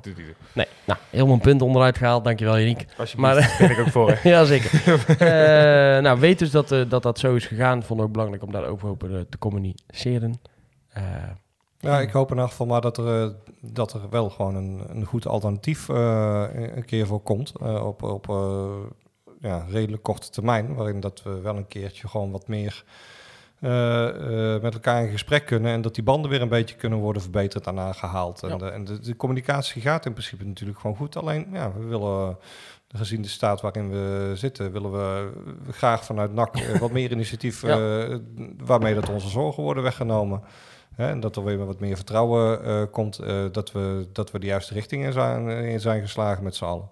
Nee, 0.55 0.67
nou, 0.85 0.99
helemaal 1.11 1.35
een 1.35 1.41
punt 1.41 1.63
onderuit 1.63 1.97
gehaald. 1.99 2.25
Dankjewel, 2.25 2.59
Yannick. 2.59 2.87
Maar- 3.17 3.35
daar 3.35 3.57
ben 3.59 3.71
ik 3.71 3.79
ook 3.79 3.89
voor. 3.89 4.19
ja, 4.33 4.45
zeker. 4.45 4.99
Eh, 5.19 6.03
nou, 6.03 6.21
weet 6.21 6.39
dus 6.39 6.51
dat, 6.51 6.73
eh, 6.73 6.83
dat 6.89 7.03
dat 7.03 7.19
zo 7.19 7.35
is 7.35 7.47
gegaan. 7.47 7.83
Vond 7.83 8.01
ik 8.01 8.07
ook 8.07 8.13
belangrijk 8.13 8.43
om 8.43 8.53
daarover 8.53 8.89
open 8.89 9.27
te 9.29 9.39
communiceren. 9.39 10.41
Eh, 10.89 11.03
Ja, 11.79 12.01
ik 12.01 12.11
hoop 12.11 12.31
in 12.31 12.39
geval 12.41 12.67
maar 12.67 12.81
dat 12.81 12.99
er, 12.99 13.35
dat 13.61 13.93
er 13.93 14.01
wel 14.11 14.31
gewoon 14.31 14.55
een, 14.55 14.81
een 14.89 15.05
goed 15.05 15.27
alternatief 15.27 15.89
eh, 15.89 16.45
een 16.53 16.85
keer 16.85 17.07
voor 17.07 17.21
komt. 17.21 17.53
eh, 17.63 17.87
op 17.87 18.03
op 18.03 18.29
eh, 18.29 18.69
ja, 19.41 19.67
redelijk 19.71 20.03
korte 20.03 20.31
termijn. 20.31 20.75
Waarin 20.75 21.01
dat 21.01 21.23
we 21.23 21.41
wel 21.41 21.57
een 21.57 21.67
keertje 21.69 22.09
gewoon 22.09 22.31
wat 22.31 22.49
meer 22.49 22.85
met 24.63 24.75
elkaar 24.75 25.03
in 25.05 25.11
gesprek 25.11 25.47
kunnen. 25.47 25.73
En 25.73 25.81
dat 25.81 25.95
die 25.95 26.05
banden 26.05 26.31
weer 26.31 26.43
een 26.43 26.49
beetje 26.49 26.77
kunnen 26.77 26.99
worden 26.99 27.23
verbeterd 27.23 27.67
en 27.67 27.79
aangehaald. 27.79 28.43
En, 28.43 28.49
Ja. 28.49 28.57
de, 28.57 28.69
en 28.71 28.85
de, 28.85 29.01
de 29.01 29.17
communicatie 29.17 29.83
gaat 29.83 30.07
in 30.07 30.13
principe 30.13 30.45
natuurlijk 30.45 30.79
gewoon 30.79 30.97
goed. 30.97 31.17
Alleen, 31.17 31.47
ja, 31.53 31.73
we 31.73 31.85
willen... 31.85 32.29
eh, 32.29 32.35
Gezien 32.93 33.23
de 33.23 33.29
staat 33.29 33.61
waarin 33.61 33.91
we 33.91 34.33
zitten, 34.35 34.73
willen 34.73 34.93
we 34.93 35.31
graag 35.71 36.05
vanuit 36.05 36.33
NAC 36.33 36.57
eh, 36.57 36.79
wat 36.79 36.91
meer 36.91 37.11
initiatief 37.19 37.63
Ja. 37.63 38.01
eh, 38.09 38.17
waarmee 38.65 38.95
dat 38.95 39.09
onze 39.09 39.29
zorgen 39.29 39.63
worden 39.63 39.83
weggenomen. 39.83 40.43
Hè, 40.95 41.09
en 41.09 41.21
dat 41.21 41.37
er 41.37 41.45
weer 41.45 41.67
wat 41.67 41.81
meer 41.81 41.97
vertrouwen 41.97 42.65
eh, 42.65 42.83
komt 42.91 43.19
eh, 43.19 43.45
dat, 43.53 43.73
we, 43.73 44.07
dat 44.13 44.31
we 44.31 44.39
de 44.39 44.47
juiste 44.47 44.75
richting 44.75 45.05
in 45.05 45.13
zijn, 45.13 45.49
in 45.49 45.81
zijn 45.81 46.01
geslagen 46.01 46.45
met 46.45 46.55
z'n 46.55 46.65
allen. 46.65 46.89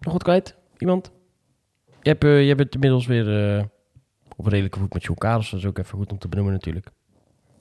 nog 0.00 0.12
wat 0.12 0.22
kwijt? 0.22 0.54
Iemand? 0.78 1.10
Je 2.02 2.08
hebt, 2.10 2.24
eh, 2.24 2.46
je 2.48 2.54
bent 2.54 2.74
inmiddels 2.74 3.06
weer 3.06 3.68
op 4.40 4.46
redelijke 4.46 4.78
voet 4.78 4.92
met 4.92 5.02
John 5.02 5.18
Karels. 5.18 5.50
Dat 5.50 5.60
is 5.60 5.66
ook 5.66 5.78
even 5.78 5.98
goed 5.98 6.12
om 6.12 6.18
te 6.18 6.28
benoemen 6.28 6.52
natuurlijk. 6.52 6.86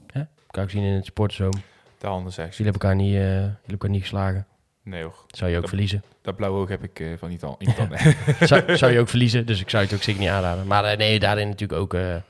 Hè? 0.08 0.22
Kan 0.48 0.64
ik 0.64 0.70
zien 0.70 0.84
in 0.84 0.94
het 0.94 1.06
sportzoom. 1.06 1.52
De 1.98 2.08
handen 2.08 2.34
zeg 2.34 2.58
Jullie 2.58 2.72
hebben 2.72 2.82
elkaar 2.82 2.96
niet, 2.96 3.14
eh, 3.16 3.22
jullie 3.22 3.40
hebben 3.42 3.72
elkaar 3.72 3.90
niet 3.90 4.02
geslagen. 4.02 4.48
Nee 4.84 5.04
hoor. 5.04 5.26
Zou 5.28 5.50
je 5.50 5.56
ook 5.56 5.62
Dat- 5.62 5.70
verliezen. 5.70 6.04
Dat 6.22 6.36
blauwe 6.36 6.60
oog 6.60 6.70
heb 6.70 6.84
ik 6.84 7.00
eh, 7.00 7.08
van 7.18 7.30
niet 7.30 7.44
al. 7.44 7.58
Zou, 8.40 8.78
zou 8.78 8.92
je 8.92 9.00
ook 9.00 9.10
verliezen, 9.10 9.46
dus 9.46 9.62
ik 9.62 9.70
zou 9.70 9.84
het 9.84 9.94
ook 9.94 10.02
zeker 10.02 10.22
niet 10.22 10.30
aanraden. 10.30 10.68
Maar 10.68 10.84
eh, 10.84 10.98
nee, 10.98 11.20
daarin 11.20 11.48
natuurlijk 11.48 11.80
ook... 11.82 11.94
ook 11.94 12.22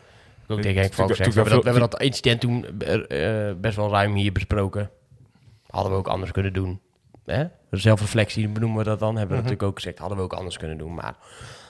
Nee, 0.47 0.59
tegen 0.59 0.81
Henk 0.81 0.93
Valk 0.93 1.09
gezegd. 1.09 1.33
We 1.33 1.41
hebben, 1.41 1.63
dat, 1.63 1.63
we 1.63 1.69
natuurlijk 1.71 1.89
hebben 1.89 1.89
dat 1.89 2.01
incident 2.01 2.41
toen 2.41 3.61
best 3.61 3.75
wel 3.75 3.89
ruim 3.89 4.13
hier 4.13 4.31
besproken. 4.31 4.89
Hadden 5.67 5.91
we 5.91 5.97
ook 5.97 6.07
anders 6.07 6.31
kunnen 6.31 6.53
doen. 6.53 6.81
Hè? 7.25 7.45
Zelfreflectie 7.71 8.47
benoemen 8.47 8.77
we 8.77 8.83
dat 8.83 8.99
dan. 8.99 9.15
Hebben 9.15 9.35
we 9.35 9.41
natuurlijk 9.43 9.69
ook 9.69 9.75
gezegd. 9.75 9.97
Hadden 9.99 10.17
we 10.17 10.23
ook 10.23 10.33
anders 10.33 10.57
kunnen 10.57 10.77
doen. 10.77 10.93
Maar 10.93 11.15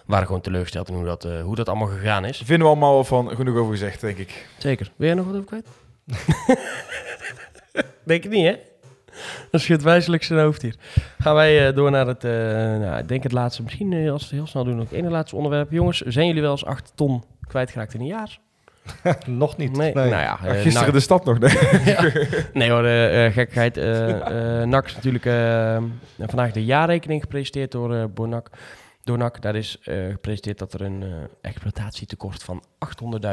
waren 0.10 0.26
gewoon 0.26 0.42
teleurgesteld 0.42 0.90
in 0.90 0.94
hoe 0.94 1.06
dat, 1.06 1.26
eh, 1.26 1.42
hoe 1.42 1.56
dat 1.56 1.70
allemaal 1.70 1.88
gegaan 1.88 2.26
is. 2.26 2.38
Vinden 2.38 2.60
we 2.60 2.72
allemaal 2.74 3.04
van 3.04 3.30
genoeg 3.36 3.58
over 3.58 3.72
gezegd, 3.72 4.02
denk 4.02 4.18
ik. 4.18 4.48
Zeker. 4.58 4.92
Wil 4.96 5.08
jij 5.08 5.16
nog 5.16 5.26
wat 5.26 5.36
over 5.36 5.46
kwijt? 5.48 5.68
denk 8.04 8.24
ik 8.24 8.32
niet, 8.32 8.46
hè? 8.46 8.56
Dat 9.52 9.62
schudt 9.62 9.84
wijselijk 9.84 10.24
zijn 10.24 10.40
hoofd 10.40 10.62
hier. 10.62 10.76
Gaan 11.20 11.36
wij 11.36 11.68
eh, 11.68 11.76
door 11.76 11.92
naar 11.92 12.08
het, 12.08 12.24
eh, 12.24 12.32
nou, 12.32 12.98
ik 12.98 13.08
denk 13.08 13.24
het 13.24 13.32
laatste, 13.32 13.64
misschien 13.64 13.94
als 13.94 14.22
we 14.22 14.28
het 14.28 14.36
heel 14.36 14.48
snel 14.48 14.64
doen, 14.64 14.76
nog 14.76 14.92
één 14.92 15.10
laatste 15.10 15.36
onderwerp. 15.36 15.72
Jongens, 15.72 16.02
zijn 16.02 16.28
jullie 16.28 16.42
wel 16.42 16.52
eens 16.52 16.66
8 16.66 16.92
ton 16.96 17.24
kwijtgeraakt 17.48 17.94
in 17.94 18.00
een 18.00 18.06
jaar? 18.06 18.40
Nog 19.26 19.58
niet. 19.58 19.78
Nee, 19.78 19.94
nee. 19.94 20.10
nou 20.10 20.22
ja. 20.22 20.40
eh, 20.44 20.52
Gisteren 20.52 20.74
nou- 20.74 20.92
de 20.92 21.00
stad 21.00 21.26
nog. 21.26 21.40
Nee. 21.40 21.52
Nee 22.54 22.72
hoor, 22.72 22.86
eh, 22.86 23.34
gekkigheid. 23.34 23.78
Eh 23.78 24.62
eh 24.62 24.68
NAC 24.68 24.86
is 24.86 24.96
natuurlijk 24.96 25.24
vandaag 26.18 26.52
de 26.52 26.66
jaarrekening 26.66 27.22
gepresenteerd 27.22 27.72
door, 27.72 27.96
eh 27.96 28.04
Bonak. 28.14 28.50
Door 29.04 29.18
NAC. 29.18 29.42
Daar 29.42 29.56
is 29.56 29.80
eh, 29.80 30.10
gepresenteerd 30.10 30.58
dat 30.58 30.74
er 30.74 30.82
een 30.82 31.04
eh, 31.04 31.10
exploitatietekort 31.42 32.44
van 32.44 32.64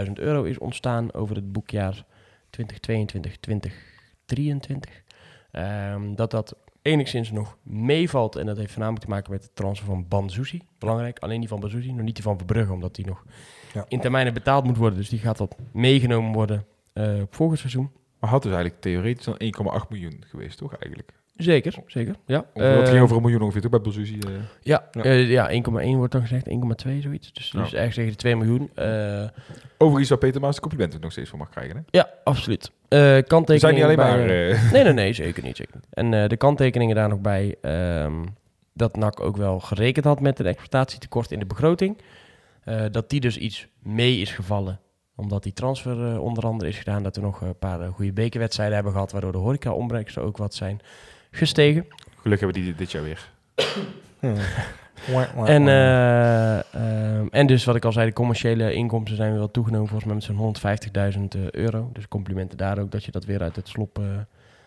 800.000 0.07 0.13
euro 0.13 0.43
is 0.43 0.59
ontstaan 0.59 1.13
over 1.13 1.37
het 1.37 1.53
boekjaar 1.53 2.05
2022-2023. 2.51 2.55
Ehm, 5.51 6.15
dat 6.15 6.31
dat 6.31 6.57
enigszins 6.83 7.31
nog 7.31 7.57
meevalt 7.63 8.37
en 8.37 8.47
dat 8.47 8.57
heeft 8.57 8.71
voornamelijk 8.71 9.05
te 9.05 9.11
maken 9.11 9.33
met 9.33 9.43
de 9.43 9.49
transfer 9.55 9.87
van 9.87 10.09
Banzuzi. 10.09 10.63
Belangrijk, 10.79 11.19
alleen 11.19 11.41
die 11.41 11.49
van 11.49 11.61
Banzuzi, 11.61 11.93
nog 11.93 12.05
niet 12.05 12.15
die 12.15 12.25
van 12.25 12.37
Verbrugge, 12.37 12.73
omdat 12.73 12.95
die 12.95 13.07
nog 13.07 13.25
Ja. 13.73 13.85
in 13.89 14.01
termijnen 14.01 14.35
betaald 14.35 14.65
moet 14.65 14.77
worden. 14.77 14.99
Dus 14.99 15.09
die 15.09 15.19
gaat 15.19 15.37
dat 15.37 15.57
meegenomen 15.73 16.33
worden 16.33 16.67
eh, 16.93 17.21
op 17.21 17.35
volgend 17.35 17.59
seizoen. 17.59 17.91
Maar 18.21 18.31
had 18.31 18.43
dus 18.43 18.53
eigenlijk 18.53 18.83
theoretisch 18.83 19.25
dan 19.25 19.39
1,8 19.39 19.89
miljoen 19.89 20.25
geweest, 20.27 20.59
toch 20.59 20.77
eigenlijk? 20.77 21.13
Zeker, 21.37 21.75
zeker. 21.87 22.15
Ja, 22.27 22.45
het 22.55 22.63
Eh, 22.63 22.87
ging 22.89 23.03
over 23.03 23.17
een 23.17 23.23
miljoen 23.23 23.41
ongeveer, 23.43 23.61
toch 23.61 23.71
bij 23.71 23.81
Belzuzi? 23.81 24.19
eh 24.19 24.33
Ja, 24.61 24.89
Ja. 24.93 25.03
eh, 25.03 25.31
ja 25.31 25.51
1,1 25.51 25.97
wordt 25.97 26.13
dan 26.13 26.21
gezegd, 26.21 26.49
1,2 26.49 27.01
zoiets. 27.01 27.33
Dus, 27.33 27.51
dus 27.51 27.75
ergens 27.75 27.95
tegen 27.95 28.11
de 28.11 28.17
2 28.17 28.37
miljoen. 28.37 28.71
Overigens 29.79 30.09
waar 30.09 30.19
Peter 30.19 30.41
Maas 30.41 30.55
de 30.55 30.61
complimenten 30.61 31.01
nog 31.01 31.13
steeds 31.13 31.31
voor 31.31 31.39
mag 31.39 31.49
krijgen, 31.49 31.77
hè? 31.77 31.83
ja, 31.91 32.09
absoluut. 32.25 32.71
We 32.89 33.25
kanttekeningen 33.27 33.61
zijn 33.61 33.75
niet 33.75 33.83
alleen 33.83 33.97
bij, 33.97 34.57
maar... 34.57 34.73
Nee, 34.73 34.83
nee, 34.85 34.93
nee, 34.93 35.13
zeker 35.13 35.43
niet. 35.43 35.57
Zeker 35.57 35.75
niet. 35.75 35.87
En 35.91 36.29
de 36.29 36.37
kanttekeningen 36.37 36.95
daar 36.97 37.09
nog 37.09 37.21
bij 37.21 37.55
ehm, 37.61 38.25
dat 38.73 38.97
NAC 38.97 39.21
ook 39.21 39.37
wel 39.37 39.61
gerekend 39.61 40.05
had 40.05 40.21
met 40.21 40.39
een 40.39 40.47
exploitatietekort 40.47 41.31
in 41.31 41.39
de 41.39 41.47
begroting. 41.47 41.99
Dat 42.91 43.11
die 43.11 43.21
dus 43.21 43.37
iets 43.39 43.67
mee 43.83 44.19
is 44.21 44.31
gevallen 44.33 44.81
Omdat 45.17 45.43
die 45.43 45.53
transfer 45.53 46.21
onder 46.21 46.45
andere 46.45 46.71
is 46.71 46.79
gedaan. 46.79 47.03
Dat 47.03 47.17
we 47.17 47.23
nog 47.23 47.41
een 47.41 47.59
paar 47.59 47.93
goede 47.93 48.13
bekerwedstrijden 48.13 48.75
hebben 48.75 48.93
gehad. 48.93 49.13
Waardoor 49.13 49.33
de 49.33 49.39
horeca-ombreken 49.39 50.23
ook 50.23 50.37
wat 50.37 50.55
zijn 50.55 50.81
gestegen. 51.37 51.87
Gelukkig 52.21 52.41
hebben 52.41 52.63
die 52.63 52.75
dit 52.75 52.91
jaar 52.91 53.03
weer. 53.03 53.29
En, 55.45 55.69
eh, 55.69 56.59
ehm, 56.75 57.27
en 57.31 57.47
dus 57.47 57.65
wat 57.65 57.77
ik 57.77 57.85
al 57.85 57.93
zei, 57.93 58.07
de 58.07 58.13
commerciële 58.13 58.75
inkomsten 58.75 59.17
zijn 59.17 59.31
weer 59.31 59.39
wel 59.39 59.51
toegenomen. 59.51 59.89
Volgens 59.89 60.07
mij 60.07 60.15
met 60.15 60.25
zo'n 60.25 60.37
150.000 60.37 61.35
eh, 61.35 61.51
euro. 61.51 61.91
Dus 61.93 62.09
complimenten 62.09 62.59
daar 62.59 62.79
ook 62.79 62.91
dat 62.91 63.05
je 63.05 63.11
dat 63.11 63.25
weer 63.25 63.43
uit 63.43 63.57
het 63.57 63.69
slop 63.69 63.99
eh, 63.99 64.05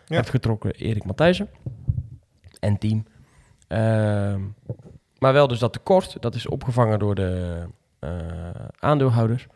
hebt 0.06 0.30
getrokken. 0.30 0.70
Erik 0.70 1.04
Matthijssen 1.04 1.48
en 2.60 2.78
team. 2.78 3.04
Ehm, 3.68 4.40
maar 5.18 5.32
wel 5.32 5.48
dus 5.48 5.58
dat 5.58 5.72
tekort, 5.72 6.16
dat 6.20 6.34
is 6.34 6.46
opgevangen 6.46 6.98
door 6.98 7.14
de 7.14 7.62
eh, 7.98 8.10
aandeelhouders. 8.78 9.46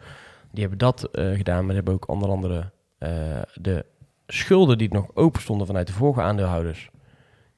Die 0.50 0.60
hebben 0.60 0.78
dat 0.78 1.04
eh, 1.04 1.30
gedaan, 1.30 1.58
maar 1.58 1.66
die 1.66 1.74
hebben 1.74 1.94
ook 1.94 2.08
onder 2.08 2.28
andere 2.28 2.70
eh, 2.98 3.10
de 3.54 3.84
schulden 4.26 4.78
die 4.78 4.92
nog 4.92 5.10
open 5.14 5.40
stonden 5.40 5.66
vanuit 5.66 5.86
de 5.86 5.92
vorige 5.92 6.20
aandeelhouders 6.20 6.90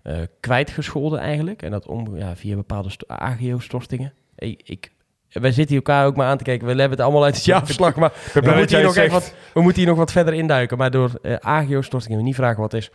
eh 0.07 0.19
kwijtgescholden 0.41 1.19
eigenlijk. 1.21 1.63
En 1.63 1.71
dat 1.71 1.87
om, 1.87 2.17
ja, 2.17 2.37
via 2.37 2.55
bepaalde 2.57 2.91
sto- 2.91 3.07
AGO-stortingen. 3.15 4.13
Ik, 4.37 4.61
ik, 4.65 4.93
wij 5.33 5.51
zitten 5.53 5.77
hier 5.77 5.85
elkaar 5.85 6.07
ook 6.07 6.17
maar 6.17 6.27
aan 6.29 6.39
te 6.39 6.45
kijken. 6.45 6.67
We 6.67 6.73
hebben 6.73 6.91
het 6.91 7.01
allemaal 7.01 7.25
uit 7.25 7.35
het 7.35 7.45
jaarverslag, 7.45 7.97
maar 7.97 8.13
we, 8.35 8.41
moeten 8.57 8.77
hier 8.77 8.87
nog 8.87 8.97
echt 8.97 9.13
wat, 9.13 9.35
we 9.55 9.61
moeten 9.61 9.81
hier 9.81 9.91
nog 9.91 9.99
wat 9.99 10.13
verder 10.13 10.35
induiken. 10.35 10.79
Maar 10.79 10.91
door 10.91 11.11
AGO-stortingen, 11.41 12.19
we 12.19 12.25
niet 12.25 12.35
vragen 12.35 12.61
wat 12.61 12.75
is. 12.75 12.91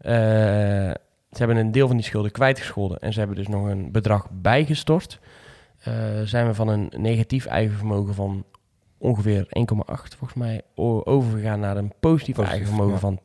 eh, 0.00 0.12
ze 1.30 1.38
hebben 1.38 1.56
een 1.56 1.72
deel 1.72 1.86
van 1.86 1.96
die 1.96 2.04
schulden 2.04 2.30
kwijtgescholden. 2.30 2.98
En 2.98 3.12
ze 3.12 3.18
hebben 3.18 3.36
dus 3.36 3.48
nog 3.48 3.66
een 3.66 3.92
bedrag 3.92 4.26
bijgestort. 4.30 5.18
Zijn 6.24 6.46
we 6.46 6.54
van 6.54 6.68
een 6.68 6.92
negatief 6.96 7.46
eigen 7.46 7.76
vermogen 7.76 8.14
van 8.14 8.44
ongeveer 9.02 9.44
1,8 9.44 9.46
volgens 10.18 10.34
mij 10.34 10.62
overgegaan 11.04 11.60
naar 11.60 11.76
een 11.76 11.92
positief, 12.00 12.34
Positief, 12.34 12.58
eigen 12.58 12.66
vermogen 12.66 12.92
ja. 12.92 12.98
van 12.98 13.18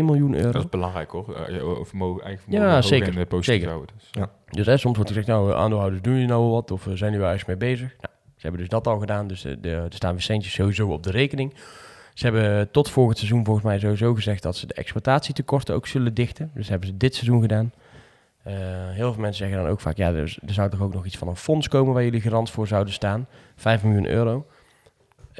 2,2 0.00 0.04
miljoen 0.04 0.34
euro. 0.34 0.50
Dat 0.50 0.62
is 0.64 0.68
belangrijk 0.68 1.10
hoor. 1.10 1.34
Eh, 1.34 1.56
vermogen, 1.82 2.24
eigen 2.24 2.42
vermogen 2.42 2.68
Ja, 2.68 2.82
zeker. 2.82 3.18
En, 3.18 3.26
positief 3.26 3.54
Zeker. 3.54 3.68
houden. 3.68 3.94
Dus. 3.96 4.24
Dus 4.50 4.66
hè, 4.66 4.76
soms 4.76 4.96
wordt 4.96 5.10
er 5.10 5.16
gezegd, 5.16 5.38
nou, 5.38 5.54
aandeelhouders, 5.54 6.02
doen 6.02 6.12
jullie 6.12 6.28
nou 6.28 6.50
wat? 6.50 6.70
Of 6.70 6.86
eh, 6.86 6.92
zijn 6.94 7.12
jullie 7.12 7.26
ergens 7.26 7.44
mee 7.44 7.56
bezig? 7.56 7.88
Nou, 8.00 8.14
ze 8.36 8.42
hebben 8.42 8.60
dus 8.60 8.68
dat 8.68 8.86
al 8.86 8.98
gedaan, 8.98 9.26
dus 9.26 9.44
eh, 9.44 9.56
de, 9.60 9.70
er 9.70 9.92
staan 9.92 10.12
weer 10.12 10.22
centjes 10.22 10.52
sowieso 10.52 10.88
op 10.88 11.02
de 11.02 11.10
rekening. 11.10 11.54
Ze 12.14 12.24
hebben 12.24 12.70
tot 12.70 12.90
volgend 12.90 13.18
seizoen 13.18 13.44
volgens 13.44 13.66
mij 13.66 13.78
sowieso 13.78 14.14
gezegd 14.14 14.42
dat 14.42 14.56
ze 14.56 14.66
de 14.66 14.74
exploitatietekorten 14.74 15.74
ook 15.74 15.86
zullen 15.86 16.14
dichten. 16.14 16.50
Dus 16.54 16.68
hebben 16.68 16.88
ze 16.88 16.96
dit 16.96 17.14
seizoen 17.14 17.40
gedaan. 17.40 17.72
Eh, 18.42 18.54
heel 18.90 19.12
veel 19.12 19.22
mensen 19.22 19.44
zeggen 19.44 19.62
dan 19.62 19.72
ook 19.72 19.80
vaak, 19.80 19.96
ja, 19.96 20.08
er, 20.08 20.38
er 20.46 20.52
zou 20.52 20.70
toch 20.70 20.80
ook 20.80 20.94
nog 20.94 21.06
iets 21.06 21.16
van 21.16 21.28
een 21.28 21.36
fonds 21.36 21.68
komen 21.68 21.94
waar 21.94 22.04
jullie 22.04 22.20
garant 22.20 22.50
voor 22.50 22.66
zouden 22.66 22.92
staan. 22.92 23.26
5 23.56 23.82
miljoen 23.82 24.06
euro. 24.06 24.46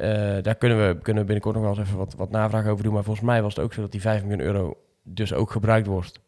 Eh, 0.01 0.43
daar 0.43 0.55
kunnen 0.55 0.87
we, 0.87 1.01
kunnen 1.01 1.21
we 1.21 1.33
binnenkort 1.33 1.55
nog 1.55 1.63
wel 1.63 1.77
eens 1.77 1.87
even 1.87 1.97
wat, 1.97 2.13
wat 2.13 2.29
navraag 2.29 2.67
over 2.67 2.83
doen. 2.83 2.93
Maar 2.93 3.03
volgens 3.03 3.25
mij 3.25 3.41
was 3.41 3.55
het 3.55 3.63
ook 3.63 3.73
zo 3.73 3.81
dat 3.81 3.91
die 3.91 4.01
5 4.01 4.21
miljoen 4.21 4.45
euro 4.45 4.77
dus 5.03 5.33
ook 5.33 5.51
gebruikt 5.51 5.87
wordt 5.87 6.19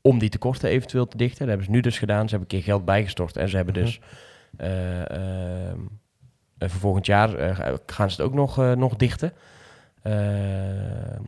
om 0.00 0.18
die 0.18 0.28
tekorten 0.28 0.68
eventueel 0.68 1.08
te 1.08 1.16
dichten. 1.16 1.38
Dat 1.38 1.48
hebben 1.48 1.66
ze 1.66 1.70
nu 1.70 1.80
dus 1.80 1.98
gedaan. 1.98 2.28
Ze 2.28 2.36
hebben 2.36 2.40
een 2.40 2.56
keer 2.56 2.72
geld 2.72 2.84
bijgestort 2.84 3.36
en 3.36 3.48
ze 3.48 3.56
hebben 3.56 3.74
dus 3.74 4.00
eh, 4.56 5.10
ehm, 5.10 5.80
eh, 6.58 6.68
voor 6.68 6.80
volgend 6.80 7.06
jaar 7.06 7.34
eh, 7.34 7.74
gaan 7.86 8.10
ze 8.10 8.16
het 8.16 8.26
ook 8.30 8.34
nog, 8.34 8.56
nog 8.56 8.96
dichten. 8.96 9.32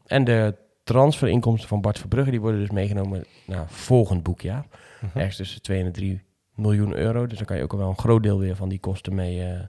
En 0.07 0.25
de 0.25 0.55
transferinkomsten 0.85 1.69
van 1.69 1.81
Bart 1.81 1.99
Verbrugge 1.99 2.31
die 2.31 2.41
worden 2.41 2.61
dus 2.61 2.71
meegenomen 2.71 3.25
naar 3.47 3.69
volgend 3.69 4.23
boekjaar. 4.23 4.67
Ergens 5.15 5.37
tussen 5.37 5.63
2 5.63 5.85
en 5.85 5.93
3 5.93 6.23
miljoen 6.61 6.97
euro. 6.97 7.27
Dus 7.27 7.39
dan 7.39 7.47
kan 7.47 7.57
je 7.57 7.63
ook 7.63 7.73
wel 7.73 7.89
een 7.89 7.99
groot 7.99 8.23
deel 8.23 8.39
weer 8.39 8.57
van 8.57 8.69
die 8.69 8.81
kosten 8.81 9.15
mee, 9.15 9.43
eh 9.43 9.61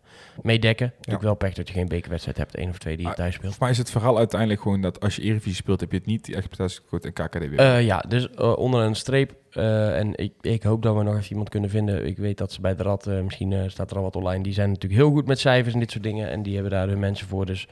mee 0.41 0.59
dekken. 0.59 0.93
Natuurlijk 0.95 1.23
wel 1.23 1.35
pech 1.35 1.53
dat 1.53 1.67
je 1.67 1.73
geen 1.73 1.87
bekerwedstrijd 1.87 2.37
hebt, 2.37 2.55
één 2.55 2.69
of 2.69 2.77
twee 2.77 2.97
die 2.97 3.07
je 3.07 3.13
thuis 3.13 3.35
speelt. 3.35 3.55
Volgens 3.55 3.59
mij 3.59 3.69
is 3.69 3.77
het 3.77 3.91
verhaal 3.91 4.17
uiteindelijk 4.17 4.61
gewoon 4.61 4.81
dat 4.81 4.99
als 4.99 5.15
je 5.15 5.21
Eredivisie 5.21 5.55
speelt, 5.55 5.79
heb 5.79 5.91
je 5.91 5.97
het 5.97 6.05
niet 6.05 6.25
die 6.25 6.35
exploitatietekort 6.35 7.05
en 7.05 7.13
KKD 7.13 7.49
weer. 7.49 7.59
Eh, 7.59 7.85
ja, 7.85 8.03
dus 8.07 8.29
eh, 8.29 8.57
onder 8.57 8.81
een 8.81 8.95
streep. 8.95 9.33
en 9.51 10.17
ik, 10.17 10.33
ik 10.41 10.63
hoop 10.63 10.81
dat 10.81 10.95
we 10.95 11.03
nog 11.03 11.17
even 11.17 11.29
iemand 11.29 11.49
kunnen 11.49 11.69
vinden. 11.69 12.05
Ik 12.05 12.17
weet 12.17 12.37
dat 12.37 12.51
ze 12.51 12.61
bij 12.61 12.75
de 12.75 12.83
Rad, 12.83 13.05
misschien 13.05 13.71
staat 13.71 13.91
er 13.91 13.97
al 13.97 14.03
wat 14.03 14.15
online. 14.15 14.43
Die 14.43 14.53
zijn 14.53 14.69
natuurlijk 14.69 15.01
heel 15.01 15.11
goed 15.11 15.27
met 15.27 15.39
cijfers 15.39 15.73
en 15.73 15.79
dit 15.79 15.91
soort 15.91 16.03
dingen. 16.03 16.29
En 16.29 16.43
die 16.43 16.53
hebben 16.53 16.71
daar 16.71 16.87
hun 16.87 16.99
mensen 16.99 17.27
voor. 17.27 17.45
Dus 17.45 17.67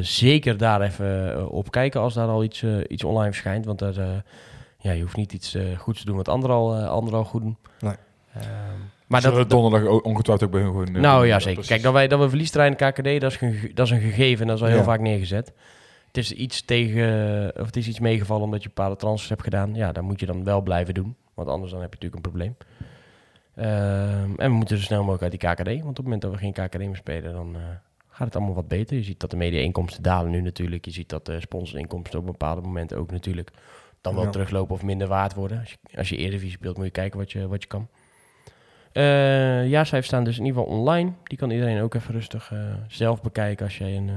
zeker 0.00 0.56
daar 0.56 0.80
even 0.80 1.50
op 1.50 1.70
kijken 1.70 2.00
als 2.00 2.14
daar 2.14 2.28
al 2.28 2.44
iets, 2.44 2.64
iets 2.88 3.04
online 3.04 3.30
verschijnt. 3.30 3.64
Want 3.64 3.78
daar, 3.78 4.24
ja, 4.78 4.92
je 4.92 5.02
hoeft 5.02 5.16
niet 5.16 5.32
iets 5.32 5.56
goeds 5.76 6.00
te 6.00 6.06
doen 6.06 6.16
wat 6.16 6.28
anderen 6.28 6.56
al, 6.56 6.76
anderen 6.76 7.18
al 7.18 7.24
goed 7.24 7.42
doen. 7.42 7.56
Nee. 7.80 7.94
Ehm, 8.40 8.46
maar 9.06 9.22
maar 9.22 9.32
dat 9.32 9.50
donderdag 9.50 9.90
ongetwijfeld 10.02 10.42
ook 10.48 10.50
bij 10.50 10.60
hun 10.60 10.70
gewoon. 10.70 10.94
eh, 10.94 11.00
nou 11.00 11.26
ja, 11.26 11.38
zeker. 11.40 11.66
Kijk, 11.66 11.82
dat 11.82 11.92
wij, 11.92 12.08
dat 12.08 12.20
we 12.20 12.28
verliestrein 12.28 12.76
KKD, 12.76 13.20
dat 13.20 13.32
is, 13.32 13.38
dat 13.74 13.86
is 13.86 13.92
een 13.92 14.00
gegeven. 14.00 14.40
en 14.42 14.46
Dat 14.46 14.56
is 14.56 14.62
al 14.62 14.68
heel 14.68 14.76
Ja. 14.78 14.84
vaak 14.84 15.00
neergezet. 15.00 15.52
Het 16.06 16.16
is 16.16 16.32
iets 16.32 16.62
tegen, 16.64 17.52
of 17.60 17.66
het 17.66 17.76
is 17.76 17.88
iets 17.88 18.00
meegevallen 18.00 18.44
omdat 18.44 18.62
je 18.62 18.68
bepaalde 18.68 18.96
transfers 18.96 19.28
hebt 19.28 19.42
gedaan. 19.42 19.74
Ja, 19.74 19.92
dan 19.92 20.04
moet 20.04 20.20
je 20.20 20.26
dan 20.26 20.44
wel 20.44 20.60
blijven 20.60 20.94
doen. 20.94 21.16
Want 21.34 21.48
anders 21.48 21.70
dan 21.72 21.80
heb 21.80 21.94
je 21.94 21.98
natuurlijk 22.00 22.24
een 22.26 22.30
probleem. 22.32 22.56
Ehm, 23.54 24.30
en 24.36 24.50
we 24.50 24.56
moeten 24.56 24.76
zo 24.76 24.82
snel 24.82 24.98
mogelijk 25.04 25.22
uit 25.22 25.40
die 25.40 25.50
KKD. 25.50 25.66
Want 25.84 25.88
op 25.88 25.94
het 25.96 26.04
moment 26.04 26.22
dat 26.22 26.30
we 26.32 26.38
geen 26.38 26.52
KKD 26.52 26.78
meer 26.78 26.96
spelen, 26.96 27.32
dan 27.32 27.54
eh, 27.56 27.60
gaat 28.08 28.26
het 28.26 28.36
allemaal 28.36 28.54
wat 28.54 28.68
beter. 28.68 28.96
Je 28.96 29.02
ziet 29.02 29.20
dat 29.20 29.30
de 29.30 29.36
media-inkomsten 29.36 30.02
dalen 30.02 30.30
nu 30.30 30.40
natuurlijk. 30.40 30.84
Je 30.84 30.90
ziet 30.90 31.08
dat 31.08 31.26
de 31.26 31.40
sponsorinkomsten 31.40 32.18
op 32.18 32.26
bepaalde 32.26 32.60
momenten 32.60 32.98
ook 32.98 33.10
natuurlijk 33.10 33.50
dan 34.00 34.14
wel 34.14 34.24
Ja. 34.24 34.30
teruglopen 34.30 34.74
of 34.74 34.82
minder 34.82 35.08
waard 35.08 35.34
worden. 35.34 35.58
Als 35.60 35.70
je, 35.70 35.96
als 35.98 36.08
je 36.08 36.16
Eredivisie 36.16 36.56
speelt, 36.56 36.76
moet 36.76 36.84
je 36.86 36.90
kijken 36.92 37.18
wat 37.18 37.32
je, 37.32 37.48
wat 37.48 37.62
je 37.62 37.68
kan. 37.68 37.88
Eh 38.96 39.68
jaarcijfers 39.68 40.06
staan 40.06 40.24
dus 40.24 40.38
in 40.38 40.44
ieder 40.44 40.60
geval 40.62 40.76
online. 40.78 41.12
Die 41.24 41.38
kan 41.38 41.50
iedereen 41.50 41.80
ook 41.82 41.94
even 41.94 42.14
rustig 42.14 42.52
eh, 42.52 42.58
zelf 42.88 43.22
bekijken 43.22 43.64
als 43.64 43.78
jij 43.78 43.96
een 43.96 44.08
eh, 44.08 44.14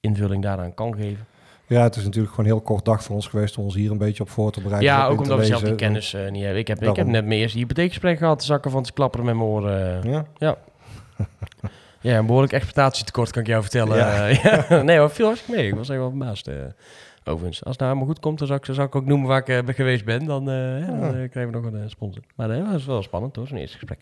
invulling 0.00 0.42
daaraan 0.42 0.74
kan 0.74 0.94
geven. 0.94 1.26
Ja, 1.66 1.82
het 1.82 1.96
is 1.96 2.04
natuurlijk 2.04 2.34
gewoon 2.34 2.46
een 2.50 2.56
heel 2.56 2.64
kort 2.64 2.84
dag 2.84 3.02
voor 3.02 3.14
ons 3.14 3.26
geweest 3.26 3.58
om 3.58 3.64
ons 3.64 3.74
hier 3.74 3.90
een 3.90 3.98
beetje 3.98 4.22
op 4.22 4.30
voor 4.30 4.52
te 4.52 4.60
bereiden. 4.60 4.90
ja, 4.92 5.06
ook 5.06 5.16
te 5.16 5.22
omdat 5.22 5.38
we 5.38 5.44
zelf 5.44 5.62
die 5.62 5.74
kennis 5.74 6.12
niet 6.30 6.42
hebben. 6.42 6.58
Ik 6.60 6.68
heb, 6.68 6.82
ik 6.82 6.96
heb 6.96 7.06
net 7.06 7.24
mijn 7.26 7.40
eerste 7.40 7.58
hypotheekgesprek 7.58 8.18
gehad, 8.18 8.38
de 8.40 8.44
zakken 8.46 8.70
van 8.70 8.82
het 8.82 8.92
klapperen 8.92 9.26
met 9.26 9.34
mijn 9.34 9.48
oren. 9.48 10.02
eh. 10.04 10.20
Ja, 10.38 10.56
Ja, 12.00 12.18
een 12.18 12.26
behoorlijk 12.26 12.52
exploitatietekort 12.52 13.30
kan 13.30 13.42
ik 13.42 13.48
jou 13.48 13.62
vertellen. 13.62 13.96
Ja. 13.96 14.26
Ja. 14.68 14.82
Nee 14.82 14.98
hoor, 14.98 15.10
viel 15.10 15.26
hartstikke 15.26 15.60
mee. 15.60 15.68
Ik 15.68 15.74
was 15.74 15.88
echt 15.88 15.98
wel 15.98 16.08
verbaasd. 16.10 16.48
Overigens, 17.24 17.64
als 17.64 17.70
het 17.70 17.78
nou 17.78 17.92
helemaal 17.92 18.14
goed 18.14 18.22
komt, 18.22 18.38
dan 18.38 18.46
zal 18.46 18.56
ik, 18.56 18.64
zal 18.64 18.84
ik 18.84 18.94
ook 18.94 19.04
noemen 19.04 19.28
waar 19.28 19.48
ik 19.48 19.48
eh, 19.48 19.74
geweest 19.74 20.04
ben. 20.04 20.24
Dan, 20.24 20.50
eh, 20.50 20.80
ja, 20.80 20.86
dan 20.86 21.02
eh, 21.02 21.30
krijgen 21.30 21.46
we 21.46 21.60
nog 21.60 21.64
een 21.64 21.90
sponsor. 21.90 22.22
Maar 22.34 22.48
dat 22.48 22.74
is 22.74 22.84
wel 22.84 23.02
spannend 23.02 23.36
hoor, 23.36 23.46
zo'n 23.46 23.56
eerste 23.56 23.78
gesprek. 23.78 24.00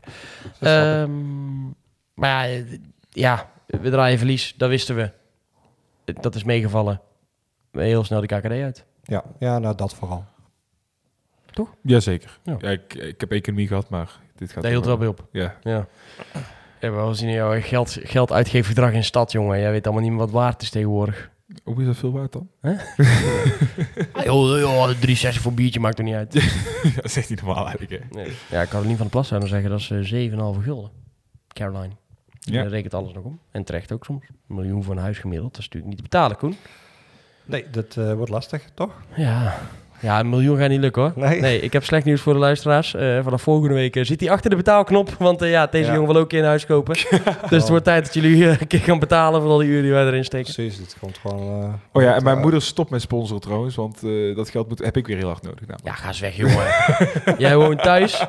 Ehm, 0.60 1.10
maar 2.14 2.48
ja, 2.48 2.64
ja, 3.10 3.50
we 3.66 3.90
draaien 3.90 4.18
verlies, 4.18 4.54
dat 4.56 4.68
wisten 4.68 4.96
we. 4.96 5.10
Dat 6.04 6.34
is 6.34 6.44
meegevallen. 6.44 7.00
Heel 7.72 8.04
snel 8.04 8.20
de 8.20 8.26
KKD 8.26 8.50
uit. 8.50 8.84
ja, 9.02 9.24
ja, 9.38 9.58
nou 9.58 9.76
dat 9.76 9.94
vooral. 9.94 10.24
Jazeker. 11.82 12.38
Ja. 12.42 12.56
Ja. 12.58 12.70
ik, 12.70 12.94
ik 12.94 13.20
heb 13.20 13.30
economie 13.30 13.66
gehad, 13.66 13.88
maar 13.88 14.20
dit 14.36 14.52
gaat 14.52 14.62
Dat 14.62 14.72
hield 14.72 14.84
wel 14.84 14.96
bij 14.96 15.06
op. 15.06 15.26
Ja. 15.32 15.56
Ja. 15.62 15.86
Ja, 16.80 16.90
maar 16.90 17.08
we 17.08 17.14
zien 17.14 17.30
jouw 17.30 17.60
geld, 17.60 17.98
geld 18.02 18.32
uitgeefgedrag 18.32 18.92
in 18.92 18.98
de 18.98 19.04
stad, 19.04 19.32
jongen. 19.32 19.60
Jij 19.60 19.70
weet 19.70 19.84
allemaal 19.84 20.02
niet 20.02 20.12
meer 20.12 20.20
wat 20.20 20.30
waard 20.30 20.62
is 20.62 20.70
tegenwoordig. 20.70 21.30
Hoe 21.64 21.80
is 21.80 21.86
dat 21.86 21.96
veel 21.96 22.12
waard 22.12 22.32
dan? 22.32 22.48
Ah, 24.12 24.24
joh, 24.24 24.58
joh, 24.58 24.90
3,60 24.90 24.94
voor 25.40 25.50
een 25.50 25.56
biertje 25.56 25.80
maakt 25.80 25.98
er 25.98 26.04
niet 26.04 26.14
uit. 26.14 26.32
dat 27.02 27.10
zegt 27.10 27.30
niet 27.30 27.42
normaal 27.42 27.66
eigenlijk. 27.66 28.02
Hè? 28.02 28.08
Nee. 28.10 28.32
Ja, 28.50 28.66
Caroline 28.66 28.96
van 28.96 29.06
der 29.06 29.10
Plas 29.10 29.28
zou 29.28 29.40
dan 29.40 29.48
zeggen 29.48 29.70
dat 29.70 29.80
is 29.80 30.12
eh, 30.12 30.30
7,5 30.56 30.62
gulden. 30.62 30.90
Caroline. 31.48 31.94
Ja. 32.40 32.62
Ja. 32.62 32.68
rekent 32.68 32.94
alles 32.94 33.12
nog 33.12 33.24
om. 33.24 33.38
En 33.50 33.64
terecht 33.64 33.92
ook 33.92 34.04
soms. 34.04 34.24
Een 34.28 34.54
miljoen 34.54 34.82
voor 34.82 34.94
een 34.94 35.02
huis 35.02 35.18
gemiddeld. 35.18 35.50
Dat 35.50 35.60
is 35.60 35.64
natuurlijk 35.64 35.92
niet 35.92 35.96
te 35.96 36.08
betalen, 36.10 36.36
Koen. 36.36 36.56
Nee, 37.44 37.70
dat 37.70 37.96
eh, 37.96 38.14
wordt 38.14 38.30
lastig, 38.30 38.70
toch? 38.74 39.02
Ja. 39.16 39.60
Ja, 40.02 40.20
een 40.20 40.28
miljoen 40.28 40.58
gaat 40.58 40.68
niet 40.68 40.80
lukken 40.80 41.02
hoor. 41.02 41.12
Nee. 41.16 41.60
ik 41.60 41.72
heb 41.72 41.84
slecht 41.84 42.04
nieuws 42.04 42.20
voor 42.20 42.32
de 42.32 42.38
luisteraars. 42.38 42.94
Eh, 42.94 43.22
vanaf 43.22 43.42
volgende 43.42 43.74
week 43.74 43.96
eh, 43.96 44.04
zit 44.04 44.20
hij 44.20 44.30
achter 44.30 44.50
de 44.50 44.56
betaalknop. 44.56 45.10
Want 45.18 45.42
eh, 45.42 45.50
ja, 45.50 45.66
deze 45.66 45.86
Ja. 45.88 45.92
jongen 45.94 46.06
wil 46.08 46.16
ook 46.16 46.22
een 46.22 46.28
keer 46.28 46.38
een 46.40 46.44
huis 46.46 46.66
kopen. 46.66 46.94
dus 47.50 47.60
het 47.60 47.68
wordt 47.68 47.84
tijd 47.84 48.04
dat 48.04 48.14
jullie 48.14 48.46
een 48.60 48.66
keer 48.66 48.80
gaan 48.80 48.98
betalen 48.98 49.40
voor 49.42 49.50
al 49.50 49.58
die 49.58 49.68
uren 49.68 49.82
die 49.82 49.92
wij 49.92 50.06
erin 50.06 50.24
steken. 50.24 50.54
Precies, 50.54 50.78
het 50.78 50.96
komt 51.00 51.18
gewoon... 51.18 51.62
eh, 51.62 51.72
Oh 51.92 52.02
ja, 52.02 52.14
en 52.14 52.22
mijn 52.24 52.38
moeder 52.38 52.62
stopt 52.62 52.90
met 52.90 53.00
sponsoren 53.00 53.40
trouwens, 53.42 53.74
want 53.74 54.02
eh, 54.02 54.36
dat 54.36 54.50
geld 54.50 54.68
moet, 54.68 54.78
heb 54.78 54.96
ik 54.96 55.06
weer 55.06 55.16
heel 55.16 55.28
hard 55.28 55.42
nodig. 55.42 55.60
namelijk. 55.60 55.84
Ja, 55.86 55.92
ga 55.92 56.08
eens 56.08 56.20
weg, 56.20 56.36
jongen. 56.36 56.66
Jij 57.38 57.56
woont 57.56 57.82
thuis. 57.82 58.26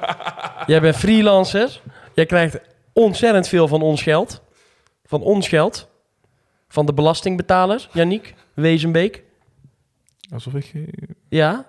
Jij 0.66 0.82
bent 0.82 0.96
freelancer. 0.96 1.82
Jij 2.14 2.26
krijgt 2.26 2.60
ontzettend 2.94 3.48
veel 3.48 3.68
van 3.68 3.82
ons 3.82 4.02
geld. 4.04 4.42
Van 5.06 5.22
ons 5.22 5.48
geld. 5.48 5.88
Van 6.68 6.86
de 6.86 6.94
belastingbetalers. 6.94 7.90
Janiek 7.94 8.34
Wezenbeek. 8.54 9.24
Alsof 10.34 10.54
ik... 10.54 10.74
Ja. 11.34 11.66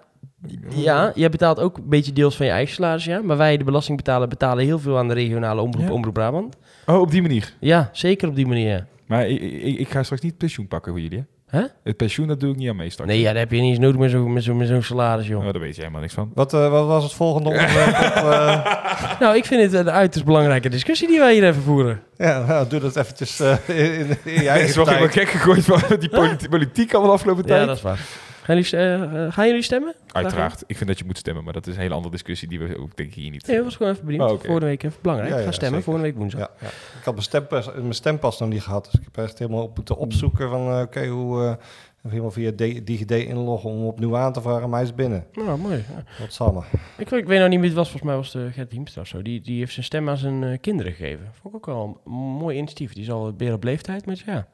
Ja, 0.68 1.12
jij 1.14 1.28
betaalt 1.30 1.60
ook 1.60 1.76
een 1.76 1.88
beetje 1.88 2.12
deels 2.12 2.36
van 2.36 2.46
je 2.46 2.52
eigen 2.52 2.74
salaris, 2.74 3.04
ja. 3.04 3.20
Maar 3.22 3.36
wij, 3.36 3.56
de 3.56 3.64
belastingbetaler, 3.64 4.28
betalen 4.28 4.64
heel 4.64 4.78
veel 4.78 4.98
aan 4.98 5.08
de 5.08 5.14
regionale 5.14 5.60
omroep, 5.60 5.86
Ja. 5.86 5.92
omroep 5.92 6.14
Brabant. 6.14 6.56
Oh, 6.86 7.00
op 7.00 7.10
die 7.10 7.22
manier. 7.22 7.52
Ja, 7.60 7.88
zeker 7.92 8.28
op 8.28 8.36
die 8.36 8.46
manier. 8.46 8.86
Maar 9.06 9.28
ik, 9.28 9.40
ik, 9.40 9.78
ik 9.78 9.88
ga 9.88 10.02
straks 10.02 10.22
niet 10.22 10.36
pensioen 10.38 10.68
pakken 10.68 10.92
voor 10.92 11.00
jullie, 11.00 11.24
hè? 11.46 11.62
Het 11.84 11.96
pensioen, 11.96 12.26
dat 12.26 12.40
doe 12.40 12.50
ik 12.50 12.56
niet 12.56 12.68
aan 12.68 12.76
mee 12.76 12.90
straks. 12.90 13.10
Nee, 13.10 13.20
ja, 13.20 13.30
daar 13.30 13.36
heb 13.40 13.50
je 13.52 13.60
niet 13.60 13.70
eens 13.70 13.78
nodig 13.78 14.00
met 14.00 14.10
zo'n 14.10 14.32
met 14.32 14.42
zo, 14.42 14.54
met 14.54 14.68
zo'n 14.68 14.82
salaris, 14.82 15.26
joh. 15.26 15.46
Oh, 15.46 15.52
daar 15.52 15.60
weet 15.60 15.74
je 15.74 15.80
helemaal 15.80 16.00
niks 16.00 16.14
van. 16.14 16.30
Wat, 16.34 16.54
eh, 16.54 16.70
wat 16.70 16.86
was 16.86 17.02
het 17.02 17.12
volgende 17.12 17.48
onderwerp? 17.48 17.88
op, 18.16 18.30
eh, 18.32 19.20
Nou, 19.20 19.36
ik 19.36 19.44
vind 19.44 19.62
het 19.62 19.72
een 19.86 19.90
uiterst 19.90 20.26
belangrijke 20.26 20.68
discussie 20.68 21.08
die 21.08 21.18
wij 21.18 21.32
hier 21.34 21.44
even 21.44 21.62
voeren. 21.62 22.00
ja, 22.16 22.44
nou, 22.46 22.68
doe 22.68 22.80
dat 22.80 22.96
eventjes 22.96 23.40
eh, 23.40 23.56
in, 23.66 23.76
in, 23.76 24.16
in 24.24 24.42
je 24.42 24.48
eigen 24.48 24.68
is 24.68 24.76
wel 24.76 24.84
gek 25.08 25.28
gegooid 25.28 25.64
van 25.64 25.80
die 25.98 26.08
politi- 26.08 26.48
politiek 26.48 26.94
al 26.94 27.02
de 27.02 27.08
afgelopen 27.08 27.46
tijd. 27.46 27.60
Ja, 27.60 27.66
dat 27.66 27.76
is 27.76 27.82
waar. 27.82 28.00
Gaan 28.45 28.57
jullie, 28.57 28.76
eh, 28.76 29.24
eh, 29.24 29.32
gaan 29.32 29.47
jullie 29.47 29.62
stemmen? 29.62 29.95
Uiteraard. 30.12 30.64
Ik 30.66 30.76
vind 30.76 30.88
dat 30.88 30.99
je 30.99 31.05
moet 31.05 31.18
stemmen, 31.18 31.45
maar 31.45 31.53
dat 31.53 31.66
is 31.66 31.74
een 31.74 31.80
hele 31.80 31.95
andere 31.95 32.11
discussie 32.12 32.49
die 32.49 32.59
we 32.59 32.78
ook 32.78 32.97
denk 32.97 33.09
ik 33.09 33.14
hier 33.14 33.30
niet... 33.30 33.47
Nee, 33.47 33.57
dat 33.57 33.64
was 33.64 33.76
gewoon 33.76 33.92
even 33.92 34.05
benieuwd. 34.05 34.30
Oh. 34.30 34.40
Volgende 34.40 34.66
week 34.66 34.82
even 34.82 34.99
belangrijk. 35.03 35.32
Ja, 35.32 35.38
ja, 35.38 35.45
Ga 35.45 35.53
stemmen, 35.53 35.80
zeker. 35.80 35.92
volgende 35.92 36.09
week 36.09 36.18
woensdag. 36.18 36.40
Ja, 36.40 36.51
ja. 36.61 36.66
Ik 36.99 37.05
had 37.05 37.12
mijn 37.14 37.26
stempas, 37.26 37.66
mijn 37.74 37.95
stempas 37.95 38.38
nog 38.38 38.49
niet 38.49 38.62
gehad, 38.62 38.84
dus 38.84 38.95
ik 39.01 39.05
heb 39.12 39.24
echt 39.24 39.38
helemaal 39.38 39.62
op 39.62 39.76
moeten 39.76 39.97
opzoeken 39.97 40.49
van, 40.49 40.68
eh, 40.68 40.80
oké, 40.80 41.07
hoe... 41.07 41.42
eh, 41.45 41.55
helemaal 42.09 42.30
via 42.30 42.51
DigiD 42.84 43.11
inloggen 43.11 43.70
om 43.70 43.84
opnieuw 43.86 44.16
aan 44.16 44.32
te 44.32 44.40
vragen, 44.40 44.68
maar 44.68 44.78
hij 44.78 44.88
is 44.88 44.95
binnen. 44.95 45.26
Nou, 45.32 45.59
mooi. 45.59 45.76
Ja. 45.76 46.05
Wat 46.20 46.32
samen. 46.32 46.64
Ik, 46.99 47.11
ik 47.11 47.26
weet 47.26 47.38
nou 47.38 47.49
niet 47.49 47.59
wie 47.61 47.68
het 47.68 47.78
was, 47.78 47.90
volgens 47.90 48.11
mij 48.11 48.16
was 48.20 48.34
uh, 48.34 48.53
Gert 48.53 48.72
Hiemstra 48.72 49.01
of 49.01 49.07
zo. 49.07 49.22
Die, 49.22 49.40
die 49.40 49.59
heeft 49.59 49.72
zijn 49.72 49.84
stem 49.84 50.09
aan 50.09 50.16
zijn 50.16 50.61
kinderen 50.61 50.92
gegeven. 50.92 51.28
Vond 51.32 51.55
ik 51.55 51.68
ook 51.68 51.74
wel 51.74 52.01
een 52.05 52.12
mooi 52.12 52.57
initiatief. 52.57 52.92
Die 52.92 53.03
is 53.03 53.11
al 53.11 53.34
weer 53.36 53.53
op 53.53 53.64
leeftijd, 53.64 54.07
maar 54.07 54.22
ja. 54.26 54.47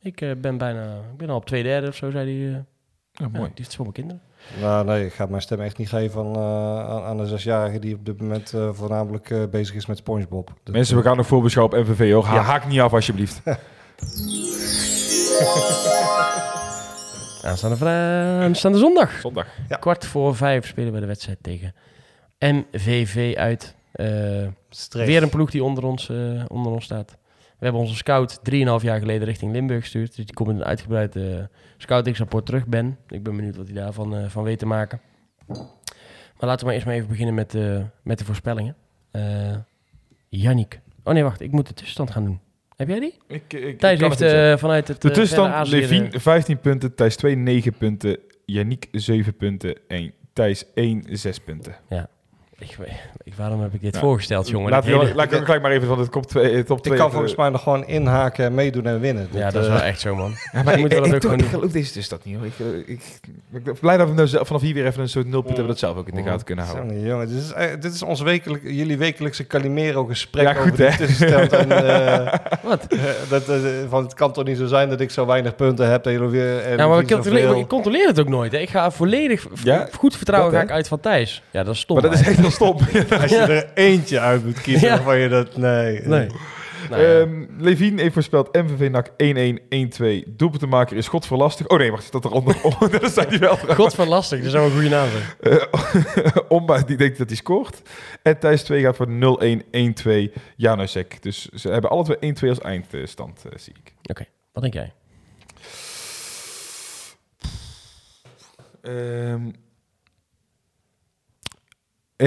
Ik 0.00 0.16
ben 0.40 0.58
bijna, 0.58 0.96
ik 1.12 1.16
ben 1.16 1.30
al 1.30 1.36
op 1.36 1.46
twee 1.46 1.62
derde 1.62 1.88
of 1.88 1.94
zo, 1.94 2.10
zei 2.10 2.44
hij. 2.50 2.64
Ja, 3.18 3.28
mooi. 3.28 3.44
die 3.44 3.52
heeft 3.54 3.74
voor 3.76 3.84
mijn 3.84 3.94
kinderen. 3.96 4.22
Nou, 4.60 4.84
nee, 4.84 5.06
ik 5.06 5.12
ga 5.12 5.26
mijn 5.26 5.42
stem 5.42 5.60
echt 5.60 5.76
niet 5.78 5.88
geven 5.88 6.20
aan, 6.24 6.34
eh, 6.34 6.88
aan, 6.90 7.02
aan 7.02 7.16
de 7.16 7.26
zesjarige 7.26 7.78
die 7.78 7.94
op 7.94 8.04
dit 8.06 8.20
moment 8.20 8.52
eh, 8.52 8.68
voornamelijk 8.72 9.30
eh, 9.30 9.42
bezig 9.50 9.74
is 9.74 9.86
met 9.86 9.96
SpongeBob. 9.96 10.50
Dat, 10.64 10.74
Mensen, 10.74 10.96
we 10.96 11.02
gaan 11.02 11.16
nog 11.16 11.26
voorbeschouwen 11.26 11.78
op 11.78 11.84
MVV 11.86 12.12
hoor. 12.12 12.24
Ha- 12.24 12.34
Ja. 12.34 12.40
Haak 12.40 12.66
niet 12.66 12.80
af 12.80 12.92
alsjeblieft. 12.92 13.40
Aanstaande, 17.42 17.76
vrij- 17.76 18.40
aanstaande 18.42 18.78
zondag. 18.78 19.20
Zondag. 19.20 19.46
Ja. 19.68 19.76
Kwart 19.76 20.06
voor 20.06 20.36
vijf 20.36 20.66
spelen 20.66 20.92
we 20.92 21.00
de 21.00 21.06
wedstrijd 21.06 21.38
tegen 21.42 21.74
MVV 22.38 23.34
uit. 23.36 23.74
Eh, 23.92 24.06
Streef. 24.70 25.06
weer 25.06 25.22
een 25.22 25.28
ploeg 25.28 25.50
die 25.50 25.64
onder 25.64 25.84
ons, 25.84 26.08
eh, 26.08 26.44
onder 26.48 26.72
ons 26.72 26.84
staat. 26.84 27.16
We 27.58 27.64
hebben 27.64 27.80
onze 27.80 27.96
scout 27.96 28.40
3,5 28.50 28.56
jaar 28.80 28.98
geleden 28.98 29.24
richting 29.24 29.52
Limburg 29.52 29.80
gestuurd. 29.80 30.16
Dus 30.16 30.24
die 30.24 30.34
komt 30.34 30.48
met 30.48 30.56
een 30.58 30.64
uitgebreid 30.64 31.16
eh 31.16 31.24
scoutingsrapport 31.76 32.46
terug, 32.46 32.66
Ben. 32.66 32.98
Ik 33.08 33.22
ben 33.22 33.36
benieuwd 33.36 33.56
wat 33.56 33.66
hij 33.66 33.74
daarvan 33.74 34.16
eh, 34.16 34.28
van 34.28 34.42
weet 34.42 34.58
te 34.58 34.66
maken. 34.66 35.00
Maar 35.46 36.48
laten 36.48 36.58
we 36.58 36.64
maar 36.64 36.74
eerst 36.74 36.86
maar 36.86 36.94
even 36.94 37.08
beginnen 37.08 37.34
met, 37.34 37.54
eh, 37.54 37.80
met 38.02 38.18
de 38.18 38.24
voorspellingen. 38.24 38.76
Yannick. 40.28 40.80
Oh 41.04 41.12
nee, 41.12 41.22
wacht. 41.22 41.40
Ik 41.40 41.52
moet 41.52 41.66
de 41.66 41.74
tussenstand 41.74 42.10
gaan 42.10 42.24
doen. 42.24 42.40
Heb 42.76 42.88
jij 42.88 43.00
die? 43.00 43.14
Ik, 43.26 43.52
ik, 43.52 43.78
Thijs 43.78 44.00
ik 44.00 44.18
heeft 44.18 44.60
vanuit 44.60 44.88
het 44.88 45.02
De 45.02 45.10
tussenstand, 45.10 45.72
eh, 45.72 46.20
15 46.20 46.58
punten, 46.58 46.94
Thijs 46.94 47.16
2 47.16 47.34
9 47.36 47.72
punten, 47.72 48.18
Yannick 48.44 48.88
7 48.92 49.36
punten 49.36 49.76
en 49.88 50.12
Thijs 50.32 50.64
1 50.74 51.04
6 51.10 51.38
punten. 51.38 51.74
Ik, 52.58 52.76
weet- 52.78 52.88
ik, 53.22 53.34
waarom 53.34 53.62
heb 53.62 53.74
ik 53.74 53.80
dit 53.80 53.94
Ja. 53.94 54.00
voorgesteld, 54.00 54.48
jongen? 54.48 54.70
Dat 54.70 54.84
we, 54.84 54.90
hele- 54.90 55.14
laat 55.14 55.32
ik 55.32 55.38
ook 55.38 55.44
gelijk 55.44 55.62
maar 55.62 55.70
even 55.70 55.88
van 55.88 55.98
het 55.98 56.12
top 56.12 56.26
2 56.26 56.64
top 56.64 56.76
Ik 56.78 56.82
2 56.84 56.98
kan 56.98 57.10
volgens 57.10 57.34
mij 57.34 57.48
nog 57.48 57.62
gewoon 57.62 57.86
inhaken, 57.86 58.44
en 58.44 58.54
meedoen 58.54 58.86
en 58.86 59.00
winnen. 59.00 59.28
Ja, 59.30 59.50
dat 59.50 59.62
is 59.62 59.68
eh, 59.68 59.74
wel 59.74 59.82
echt 59.82 60.00
zo, 60.00 60.14
man. 60.14 60.30
Ja, 60.52 60.62
maar 60.62 60.74
Je 60.74 60.80
moet 60.80 60.92
ik, 60.92 60.98
wel 60.98 61.06
dat 61.08 61.08
ik, 61.08 61.14
ook 61.14 61.20
gewoon 61.22 61.36
ik 61.38 61.42
doen. 61.42 61.50
geloof 61.54 61.72
deze 61.72 61.92
dus 61.92 62.08
dat 62.08 62.24
niet 62.24 62.36
hoor. 62.36 62.46
Ik, 62.46 62.52
eh, 62.58 62.66
ik, 62.94 63.00
ik 63.52 63.64
ben 63.64 63.74
blij 63.80 63.96
dat 63.96 64.08
we 64.08 64.14
nou 64.14 64.28
zelf- 64.28 64.46
vanaf 64.46 64.62
hier 64.62 64.74
weer 64.74 64.86
even 64.86 65.02
een 65.02 65.08
soort 65.08 65.26
nulpunt 65.26 65.48
hebben 65.56 65.66
dat 65.66 65.78
zelf 65.78 65.96
ook 65.96 66.08
in 66.08 66.14
de 66.14 66.22
gaten 66.22 66.44
kunnen 66.46 66.64
houden. 66.64 66.86
Jongen, 66.94 67.06
jongen, 67.08 67.28
dit 67.28 67.36
is, 67.36 67.52
eh, 67.52 67.66
dit 67.80 67.94
is 67.94 68.02
ons 68.02 68.20
wekelijk, 68.20 68.62
jullie 68.64 68.98
wekelijkse 68.98 69.46
Calimero-gesprek 69.46 70.44
Ja, 70.44 70.50
over 70.50 70.62
goed, 70.62 70.76
tussenstand. 70.76 71.52
en, 71.52 71.70
eh, 72.26 72.34
Wat? 72.62 72.86
eh, 72.86 72.98
dat, 73.28 73.48
eh, 73.48 73.56
van, 73.88 74.02
het 74.02 74.14
kan 74.14 74.32
toch 74.32 74.44
niet 74.44 74.56
zo 74.56 74.66
zijn 74.66 74.88
dat 74.88 75.00
ik 75.00 75.10
zo 75.10 75.26
weinig 75.26 75.56
punten 75.56 75.90
heb 75.90 76.06
en 76.06 76.12
jullie 76.12 76.28
weer... 76.28 76.58
En 76.60 76.76
Ja, 76.76 76.86
maar 76.88 77.00
ik 77.00 77.08
controleer, 77.08 77.56
ik 77.56 77.68
controleer 77.68 78.06
het 78.06 78.20
ook 78.20 78.28
nooit. 78.28 78.52
Hè. 78.52 78.58
Ik 78.58 78.70
ga 78.70 78.90
volledig 78.90 79.46
Ja, 79.62 79.88
goed 79.92 80.16
vertrouwen 80.16 80.52
dat, 80.52 80.60
ga 80.60 80.66
ik 80.66 80.72
uit 80.72 80.88
van 80.88 81.00
Thijs. 81.00 81.42
Ja, 81.50 81.62
dat 81.64 81.74
is 81.74 81.80
stom. 81.80 82.00
Maar 82.00 82.10
dat 82.10 82.20
is 82.20 82.26
echt 82.26 82.38
heel 82.48 82.76
stom. 82.76 82.76
Als 83.22 83.30
je 83.30 83.36
er 83.36 83.70
eentje 83.74 84.20
uit 84.20 84.44
moet 84.44 84.60
kiezen 84.60 84.88
Ja. 84.88 84.94
waarvan 84.94 85.18
je 85.18 85.28
dat... 85.28 85.56
Nee. 85.56 86.00
Nee. 86.04 86.28
Nou, 86.90 87.02
ja. 87.02 87.20
Ehm, 87.20 87.46
Levine 87.58 88.00
heeft 88.02 88.12
voorspeld 88.12 88.52
MVV 88.52 88.90
NAC 88.90 89.08
1-1, 89.08 90.24
1-2. 90.28 90.32
Doelpuntenmaker 90.36 90.96
is 90.96 91.08
God 91.08 91.26
voor 91.26 91.36
lastig. 91.38 91.66
Oh 91.66 91.78
nee, 91.78 91.90
wacht, 91.90 92.12
dat 92.12 92.24
eronder. 92.24 92.56
Oh, 92.62 92.80
dat 92.80 93.10
staat 93.10 93.28
hij 93.28 93.38
wel. 93.38 93.56
God 93.56 93.94
van 93.94 94.08
lastig, 94.08 94.42
dat 94.42 94.50
zou 94.50 94.64
een 94.64 94.72
goede 94.72 94.88
naam 94.88 95.08
zijn. 95.10 95.58
Eh, 95.60 96.36
Omba, 96.48 96.78
die 96.82 96.96
denkt 96.96 97.18
dat 97.18 97.26
hij 97.26 97.36
scoort. 97.36 97.82
En 98.22 98.38
Thijs 98.38 98.62
2 98.62 98.82
gaat 98.82 98.96
voor 98.96 99.08
0-1, 99.08 99.10
1-2. 100.28 100.32
Janusek. 100.56 101.22
Dus 101.22 101.48
ze 101.48 101.68
hebben 101.68 101.90
alle 101.90 102.04
twee 102.04 102.34
1-2 102.34 102.48
als 102.48 102.60
eindstand, 102.60 103.44
eh, 103.44 103.58
zie 103.58 103.74
ik. 103.84 103.94
Wat 104.52 104.62
denk 104.62 104.74
jij? 104.74 104.92
Ehm 108.82 109.50
1-0, 112.24 112.26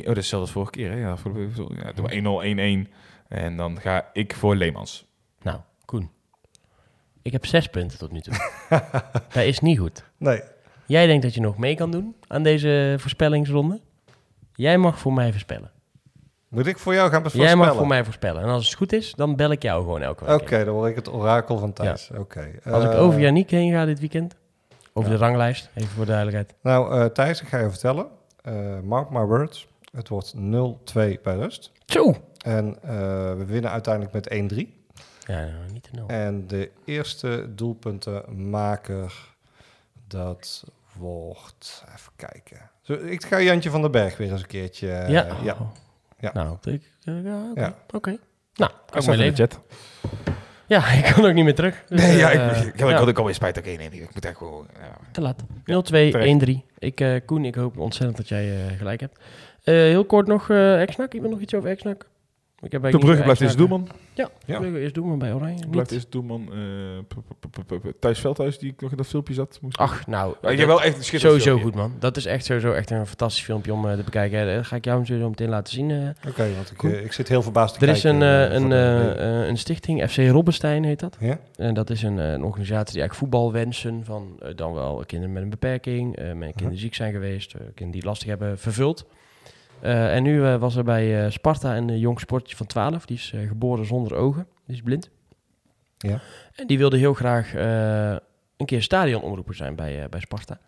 Oh, 0.00 0.06
dat 0.06 0.16
is 0.16 0.28
zelfs 0.28 0.32
als 0.32 0.50
vorige 0.50 0.70
keer, 0.70 0.90
hè? 0.90 0.96
Ja, 0.96 1.16
voor 1.16 1.32
de, 1.32 1.48
ja, 1.82 1.92
doe 1.92 2.20
maar 2.20 2.84
1-0, 2.84 2.86
1-1. 2.86 2.92
En 3.28 3.56
dan 3.56 3.80
ga 3.80 4.10
ik 4.12 4.34
voor 4.34 4.56
Leemans. 4.56 5.06
Nou, 5.42 5.58
Koen. 5.84 6.10
Ik 7.22 7.32
heb 7.32 7.46
zes 7.46 7.66
punten 7.66 7.98
tot 7.98 8.12
nu 8.12 8.20
toe. 8.20 8.34
dat 9.32 9.44
is 9.44 9.60
niet 9.60 9.78
goed. 9.78 10.04
Nee. 10.16 10.40
Jij 10.86 11.06
denkt 11.06 11.22
dat 11.22 11.34
je 11.34 11.40
nog 11.40 11.58
mee 11.58 11.74
kan 11.74 11.90
doen 11.90 12.16
aan 12.26 12.42
deze 12.42 12.94
voorspellingsronde. 12.98 13.80
Jij 14.54 14.78
mag 14.78 14.98
voor 14.98 15.12
mij 15.12 15.30
voorspellen. 15.30 15.70
Moet 16.48 16.66
ik 16.66 16.78
voor 16.78 16.94
jou 16.94 17.10
gaan 17.10 17.20
voorspellen? 17.20 17.48
Jij 17.48 17.56
mag 17.56 17.74
voor 17.74 17.86
mij 17.86 18.04
voorspellen. 18.04 18.42
En 18.42 18.48
als 18.48 18.66
het 18.66 18.76
goed 18.76 18.92
is, 18.92 19.14
dan 19.14 19.36
bel 19.36 19.50
ik 19.50 19.62
jou 19.62 19.82
gewoon 19.82 20.02
elke 20.02 20.24
week. 20.24 20.40
Oké, 20.40 20.64
dan 20.64 20.74
word 20.74 20.90
ik 20.90 20.96
het 20.96 21.12
orakel 21.12 21.58
van 21.58 21.72
Thijs. 21.72 22.10
Oké. 22.18 22.50
Als 22.64 22.84
ik 22.84 22.92
eh, 22.92 23.02
over 23.02 23.20
Yannick 23.20 23.50
heen 23.50 23.72
ga 23.72 23.84
dit 23.84 24.00
weekend. 24.00 24.36
Over 24.92 25.10
de 25.10 25.16
ranglijst, 25.16 25.68
even 25.74 25.88
voor 25.88 26.04
de 26.04 26.10
duidelijkheid. 26.10 26.54
Nou, 26.62 26.94
eh, 26.94 27.04
Thijs, 27.04 27.40
ik 27.42 27.48
ga 27.48 27.58
je 27.58 27.70
vertellen. 27.70 28.06
Eh, 28.42 28.80
mark 28.80 29.10
my 29.10 29.24
words. 29.24 29.68
Het 29.92 30.08
wordt 30.08 30.34
0-2 30.34 31.20
bij 31.22 31.36
rust. 31.36 31.72
Zo! 31.86 32.14
En 32.38 32.76
eh, 32.82 32.90
we 33.34 33.44
winnen 33.46 33.70
uiteindelijk 33.70 34.12
met 34.14 34.28
1-3. 34.28 34.78
Ja, 35.26 35.44
nou, 35.44 35.72
niet 35.72 35.82
te 35.82 35.90
nul. 35.92 36.06
En 36.06 36.46
de 36.46 36.70
eerste 36.84 37.46
doelpuntenmaker, 37.54 39.34
dat 40.06 40.64
wordt... 40.96 41.84
Even 41.94 42.12
kijken. 42.16 42.70
Zo, 42.80 42.92
ik 42.92 43.24
ga 43.24 43.40
Jantje 43.40 43.70
van 43.70 43.82
den 43.82 43.90
Berg 43.90 44.16
weer 44.16 44.30
eens 44.30 44.40
een 44.40 44.46
keertje... 44.46 44.86
ja. 44.86 45.26
ja. 45.42 45.56
Oh. 45.60 45.70
Ja. 46.18 46.30
Nou, 46.32 46.56
ik, 46.62 46.82
ja, 47.54 47.74
oké. 47.94 48.10
Ja. 48.10 48.16
Nou, 48.54 48.70
kan 48.86 49.02
ik 49.02 49.18
leven. 49.18 49.36
chat. 49.36 49.60
Ja, 50.70 50.92
ik 51.04 51.12
kan 51.14 51.24
ook 51.24 51.32
niet 51.32 51.44
meer 51.44 51.54
terug. 51.54 51.84
Dus, 51.88 52.00
Nee, 52.00 52.16
ja, 52.16 52.30
eh, 52.30 52.58
ik, 52.58 52.66
ik, 52.66 52.74
ik, 52.74 52.78
ja, 52.78 52.92
had 52.92 53.08
ook 53.08 53.18
alweer 53.18 53.34
spijt. 53.34 53.58
Oké, 53.58 53.68
nee, 53.68 53.88
ik 53.90 54.14
moet 54.14 54.24
echt 54.24 54.36
gewoon... 54.36 54.66
Ja. 54.80 54.96
te 55.12 55.20
laat. 55.20 55.42
0-2, 55.42 56.48
1-3. 56.48 56.50
Ik, 56.78 57.00
eh, 57.00 57.20
Koen, 57.26 57.44
ik 57.44 57.54
hoop 57.54 57.78
ontzettend 57.78 58.16
dat 58.16 58.28
jij 58.28 58.50
eh, 58.50 58.78
gelijk 58.78 59.00
hebt. 59.00 59.18
Heel 59.62 60.04
kort 60.04 60.26
nog 60.26 60.48
uh, 60.48 60.80
Exnak. 60.80 61.14
Ik 61.14 61.20
wil 61.20 61.30
nog 61.30 61.40
iets 61.40 61.54
over 61.54 61.70
Exnak. 61.70 62.06
Ik 62.62 62.72
heb 62.72 62.82
De 62.90 62.98
Brugge 62.98 63.22
blijft 63.22 63.40
deze 63.40 63.56
doelman. 63.56 63.88
Ja, 64.14 64.30
Ja. 64.46 64.58
Brugge 64.58 64.82
is 64.82 64.92
doelman 64.92 65.18
bij 65.18 65.32
Oranje. 65.32 65.68
Blijft 65.68 65.90
deze 65.90 66.06
doelman. 66.10 66.48
eh, 66.52 66.58
p- 67.08 67.92
Thijs 68.00 68.18
Veldhuis, 68.20 68.58
die 68.58 68.72
ik 68.72 68.80
nog 68.80 68.90
in 68.90 68.96
dat 68.96 69.06
filmpje 69.06 69.34
zat. 69.34 69.58
Moest 69.62 69.76
Ach, 69.78 70.06
nou. 70.06 70.28
Ja, 70.28 70.34
ik 70.34 70.40
dat- 70.42 70.58
heb 70.58 70.66
wel 70.66 70.82
echt 70.82 70.96
een 70.98 71.04
schitterend 71.04 71.42
Sowieso 71.42 71.60
filmpje. 71.66 71.80
goed, 71.82 71.90
man. 71.92 72.00
Dat 72.00 72.16
is 72.16 72.26
echt 72.26 72.44
sowieso 72.44 72.72
echt 72.72 72.90
een 72.90 73.06
fantastisch 73.06 73.42
filmpje 73.44 73.72
om 73.72 73.88
eh, 73.88 73.96
te 73.96 74.02
bekijken. 74.02 74.54
Dat 74.56 74.66
ga 74.66 74.76
ik 74.76 74.84
jou 74.84 75.04
zo 75.04 75.28
meteen 75.28 75.48
laten 75.48 75.72
zien. 75.72 75.90
eh. 75.90 76.28
Oké, 76.28 76.48
want 76.54 76.72
ik, 76.94 77.02
ik 77.04 77.12
zit 77.12 77.28
heel 77.28 77.42
verbaasd 77.42 77.78
te 77.78 77.86
er 77.86 77.92
is 77.92 78.02
een, 78.04 78.20
een, 78.20 78.70
een 79.48 79.56
stichting, 79.58 80.10
FC 80.10 80.16
Robbenstein 80.16 80.84
heet 80.84 81.00
dat. 81.00 81.16
ja? 81.20 81.38
En 81.56 81.74
dat 81.74 81.90
is 81.90 82.02
een, 82.02 82.18
eh, 82.18 82.32
een 82.32 82.44
organisatie 82.44 82.92
die 82.92 83.00
eigenlijk 83.00 83.14
voetbalwensen 83.14 84.04
van 84.04 84.40
dan 84.56 84.72
wel 84.72 85.02
kinderen 85.06 85.34
met 85.34 85.42
een 85.42 85.50
beperking, 85.50 86.16
eh, 86.16 86.32
met 86.32 86.52
kinderen 86.54 86.80
ziek 86.80 86.94
zijn 86.94 87.12
geweest, 87.12 87.52
kinderen 87.52 87.90
die 87.90 88.04
lastig 88.04 88.28
hebben, 88.28 88.58
vervult. 88.58 89.04
Eh, 89.80 90.14
en 90.14 90.22
nu 90.22 90.44
eh, 90.44 90.56
was 90.56 90.76
er 90.76 90.84
bij 90.84 91.24
eh, 91.24 91.30
Sparta 91.30 91.76
een 91.76 91.98
jong 91.98 92.20
sportje 92.20 92.56
van 92.56 92.66
12, 92.66 93.06
die 93.06 93.16
is 93.16 93.34
geboren 93.48 93.86
zonder 93.86 94.14
ogen, 94.14 94.46
die 94.66 94.76
is 94.76 94.82
blind. 94.82 95.10
Ja. 95.98 96.20
En 96.54 96.66
die 96.66 96.78
wilde 96.78 96.96
heel 96.96 97.14
graag 97.14 97.54
een 98.56 98.66
keer 98.66 98.82
stadionomroeper 98.82 99.54
zijn 99.54 99.74
bij, 99.74 100.08
bij 100.08 100.20
Sparta. 100.20 100.58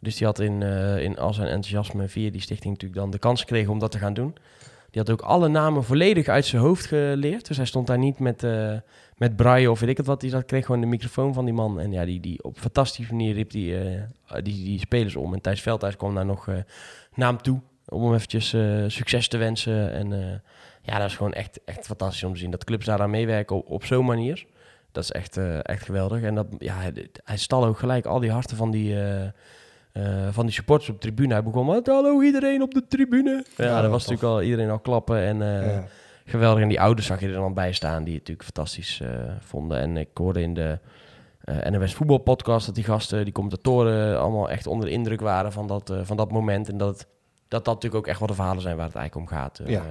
Dus 0.00 0.16
die 0.16 0.26
had 0.26 0.38
in, 0.38 0.62
in 1.00 1.18
al 1.18 1.34
zijn 1.34 1.48
enthousiasme 1.48 2.08
via 2.08 2.30
die 2.30 2.40
stichting 2.40 2.72
natuurlijk 2.72 3.00
dan 3.00 3.10
de 3.10 3.18
kans 3.18 3.40
gekregen 3.40 3.72
om 3.72 3.78
dat 3.78 3.90
te 3.90 3.98
gaan 3.98 4.14
doen. 4.14 4.34
Die 4.90 5.02
had 5.02 5.10
ook 5.10 5.20
alle 5.20 5.48
namen 5.48 5.84
volledig 5.84 6.28
uit 6.28 6.44
zijn 6.44 6.62
hoofd 6.62 6.86
geleerd. 6.86 7.46
Dus 7.46 7.56
hij 7.56 7.66
stond 7.66 7.86
daar 7.86 7.98
niet 7.98 8.18
met, 8.18 8.46
met 9.16 9.36
braille 9.36 9.70
of 9.70 9.80
weet 9.80 9.88
ik 9.88 9.96
het 9.96 10.06
wat. 10.06 10.20
Die 10.20 10.30
zat, 10.30 10.44
kreeg 10.44 10.66
gewoon 10.66 10.80
de 10.80 10.86
microfoon 10.86 11.34
van 11.34 11.44
die 11.44 11.54
man. 11.54 11.80
En 11.80 11.92
ja, 11.92 12.04
die, 12.04 12.20
die 12.20 12.42
op 12.42 12.58
fantastische 12.58 13.12
manier 13.12 13.34
riep 13.34 13.50
die, 13.50 13.76
die, 14.42 14.64
die 14.64 14.78
spelers 14.78 15.16
om. 15.16 15.32
En 15.32 15.40
Thijs 15.40 15.62
Veldhuis 15.62 15.96
kwam 15.96 16.14
daar 16.14 16.26
nog 16.26 16.46
naar 17.14 17.28
hem 17.28 17.42
toe. 17.42 17.60
Om 17.88 18.04
hem 18.04 18.14
eventjes 18.14 18.52
eh, 18.52 18.84
succes 18.86 19.28
te 19.28 19.36
wensen. 19.36 19.92
En 19.92 20.12
eh, 20.12 20.38
ja, 20.82 20.98
dat 20.98 21.08
is 21.08 21.16
gewoon 21.16 21.32
echt, 21.32 21.60
echt 21.64 21.86
fantastisch 21.86 22.24
om 22.24 22.32
te 22.32 22.38
zien. 22.38 22.50
Dat 22.50 22.64
clubs 22.64 22.86
daar 22.86 23.00
aan 23.00 23.10
meewerken 23.10 23.56
op, 23.56 23.70
op 23.70 23.84
zo'n 23.84 24.04
manier. 24.04 24.46
Dat 24.92 25.02
is 25.02 25.10
echt, 25.10 25.36
eh, 25.36 25.58
echt 25.62 25.84
geweldig. 25.84 26.22
En 26.22 26.34
dat, 26.34 26.46
ja, 26.58 26.74
hij, 26.74 27.08
hij 27.24 27.36
stal 27.36 27.64
ook 27.64 27.78
gelijk 27.78 28.06
al 28.06 28.20
die 28.20 28.30
harten 28.30 28.56
van 28.56 28.70
die, 28.70 28.96
van 30.30 30.46
die 30.46 30.54
supporters 30.54 30.88
op 30.90 30.94
de 30.94 31.00
tribune. 31.00 31.32
Hij 31.32 31.42
begon 31.42 31.66
met 31.66 31.86
hallo 31.86 32.22
iedereen 32.22 32.62
op 32.62 32.74
de 32.74 32.86
tribune. 32.88 33.44
Ja, 33.56 33.64
Ja, 33.64 33.80
dat 33.80 33.90
was 33.90 34.04
tof. 34.04 34.10
natuurlijk 34.10 34.38
al 34.38 34.42
iedereen 34.42 34.70
al 34.70 34.78
klappen. 34.78 35.18
En 35.18 35.38
ja. 35.38 35.84
geweldig. 36.24 36.62
En 36.62 36.68
die 36.68 36.80
ouders 36.80 37.06
zag 37.06 37.20
je 37.20 37.26
er 37.26 37.32
dan 37.32 37.54
bij 37.54 37.72
staan, 37.72 38.04
die 38.04 38.14
het 38.14 38.28
natuurlijk 38.28 38.44
fantastisch 38.44 39.02
vonden. 39.38 39.78
En 39.78 39.96
ik 39.96 40.08
hoorde 40.14 40.42
in 40.42 40.54
de 40.54 40.78
eh 41.44 41.70
NOS 41.70 41.94
voetbalpodcast 41.94 42.66
dat 42.66 42.74
die 42.74 42.84
gasten, 42.84 43.24
die 43.24 43.32
commentatoren, 43.32 44.20
allemaal 44.20 44.50
echt 44.50 44.66
onder 44.66 44.86
de 44.86 44.92
indruk 44.92 45.20
waren 45.20 45.52
van 45.52 45.66
dat, 45.66 45.94
van 46.02 46.16
dat 46.16 46.32
moment. 46.32 46.68
En 46.68 46.76
dat, 46.76 47.06
dat 47.48 47.64
dat 47.64 47.74
natuurlijk 47.74 47.94
ook 47.94 48.06
echt 48.06 48.18
wel 48.18 48.28
de 48.28 48.34
verhalen 48.34 48.62
zijn 48.62 48.76
waar 48.76 48.86
het 48.86 48.94
eigenlijk 48.96 49.30
om 49.30 49.36
gaat 49.38 49.58
eh, 49.58 49.66
Ja. 49.68 49.82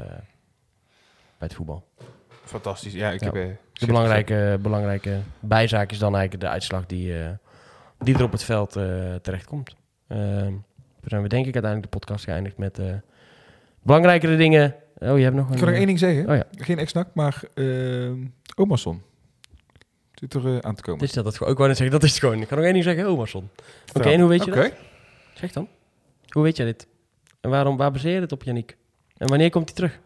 bij 1.37 1.47
het 1.47 1.53
voetbal. 1.53 1.83
Fantastisch. 2.43 2.93
Ja, 2.93 3.11
ik 3.11 3.19
Ja. 3.19 3.25
heb... 3.25 3.35
eh, 3.35 3.47
De 3.73 3.85
belangrijke, 3.85 4.57
belangrijke 4.61 5.19
bijzaak 5.39 5.91
is 5.91 5.97
dan 5.97 6.15
eigenlijk 6.15 6.43
de 6.45 6.49
uitslag 6.49 6.85
die, 6.85 7.19
eh, 7.23 7.29
die 7.99 8.15
er 8.15 8.23
op 8.23 8.31
het 8.31 8.43
veld 8.43 8.75
eh 8.75 9.15
terechtkomt. 9.21 9.75
Eh, 10.07 10.17
we 10.99 11.09
zijn 11.09 11.21
we 11.21 11.27
denk 11.27 11.45
ik 11.45 11.53
uiteindelijk 11.53 11.91
de 11.91 11.97
podcast 11.99 12.23
geëindigd 12.23 12.57
met 12.57 12.79
eh, 12.79 12.93
belangrijkere 13.81 14.35
dingen. 14.37 14.75
Oh, 14.97 15.17
je 15.17 15.23
hebt 15.23 15.35
nog 15.35 15.45
een... 15.47 15.53
Ik 15.53 15.59
kan 15.59 15.67
nog 15.67 15.77
één 15.77 15.85
ding 15.87 15.99
zeggen. 15.99 16.29
Oh 16.29 16.35
ja. 16.35 16.43
Geen 16.55 16.79
ex-nak, 16.79 17.07
maar 17.13 17.41
uh, 17.55 18.11
Omerson. 18.55 19.01
Zit 20.13 20.33
er 20.33 20.45
eh, 20.47 20.57
aan 20.57 20.75
te 20.75 20.81
komen. 20.81 20.99
Dit 20.99 21.09
is 21.09 21.15
dat, 21.15 21.23
dat 21.23 21.35
gewoon. 21.37 21.51
Ik 21.51 21.57
wou 21.57 21.69
net 21.69 21.77
zeggen, 21.77 21.99
dat 21.99 22.05
is 22.07 22.11
het 22.15 22.23
gewoon. 22.23 22.41
Ik 22.41 22.47
kan 22.47 22.55
nog 22.57 22.65
één 22.65 22.73
ding 22.73 22.85
zeggen, 22.85 23.05
Omerson. 23.05 23.49
Oké, 23.93 24.09
en 24.09 24.19
hoe 24.19 24.29
weet 24.29 24.43
je 24.45 24.51
Oké. 24.51 24.61
dat? 24.61 24.71
Zeg 25.33 25.51
dan. 25.51 25.67
Hoe 26.29 26.43
weet 26.43 26.57
jij 26.57 26.65
dit? 26.65 26.87
En 27.43 27.49
waarom, 27.49 27.77
waar 27.77 27.91
baseer 27.91 28.13
je 28.13 28.19
het 28.19 28.31
op, 28.31 28.43
Yannick? 28.43 28.77
En 29.17 29.27
wanneer 29.27 29.49
komt 29.49 29.65
hij 29.65 29.75
terug? 29.75 29.99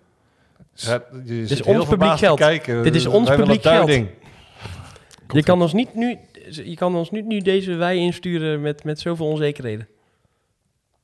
Ja, 0.73 1.03
je 1.25 1.41
is 1.41 1.61
ons 1.61 1.85
publiek 1.85 2.17
geld. 2.17 2.37
Dit 2.83 2.95
is 2.95 3.05
ons 3.05 3.29
publiek 3.29 3.61
geld. 3.61 3.89
Je 5.27 5.43
kan, 5.43 5.61
ons 5.61 5.73
niet 5.73 5.95
nu, 5.95 6.17
je 6.49 6.75
kan 6.75 6.95
ons 6.95 7.11
niet 7.11 7.25
nu 7.25 7.39
deze 7.39 7.73
wij 7.73 7.97
insturen 7.97 8.61
met, 8.61 8.83
met 8.83 8.99
zoveel 8.99 9.25
onzekerheden. 9.25 9.87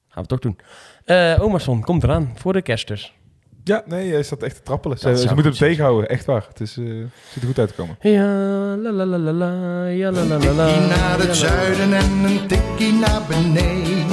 Gaan 0.08 0.24
we 0.24 0.30
toch 0.30 0.40
doen. 0.40 0.58
Eh 1.06 1.38
Omerson, 1.42 1.82
komt 1.82 2.04
eraan. 2.04 2.32
Voor 2.36 2.54
de 2.54 2.62
kerst 2.62 2.88
dus. 2.88 3.14
Ja, 3.64 3.84
nee, 3.86 4.12
hij 4.12 4.24
staat 4.24 4.44
echt 4.44 4.56
te 4.56 4.62
trappelen. 4.62 4.98
Ze, 4.98 5.06
Dat 5.08 5.16
ze 5.18 5.22
zou 5.24 5.34
moeten 5.34 5.52
hem 5.52 5.62
tegenhouden, 5.62 6.10
echt 6.10 6.26
waar. 6.26 6.46
Het 6.48 6.60
is, 6.60 6.78
eh, 6.78 6.86
ziet 7.32 7.42
er 7.42 7.48
goed 7.48 7.60
uit 7.60 7.68
te 7.70 7.76
komen. 7.76 7.98
Ja, 8.00 8.26
la 8.78 8.92
la 8.92 9.06
la 9.06 9.18
la 9.18 9.32
la, 9.32 9.86
ja 9.88 10.12
la 10.12 10.24
la 10.24 10.38
la 10.38 10.52
la. 10.54 10.66
Tikkie 10.68 10.88
naar 10.88 11.20
het 11.20 11.36
zuiden 11.36 11.94
en 11.94 12.12
een 12.24 12.48
tikkie 12.48 12.94
naar 12.94 13.22
beneden. 13.28 14.13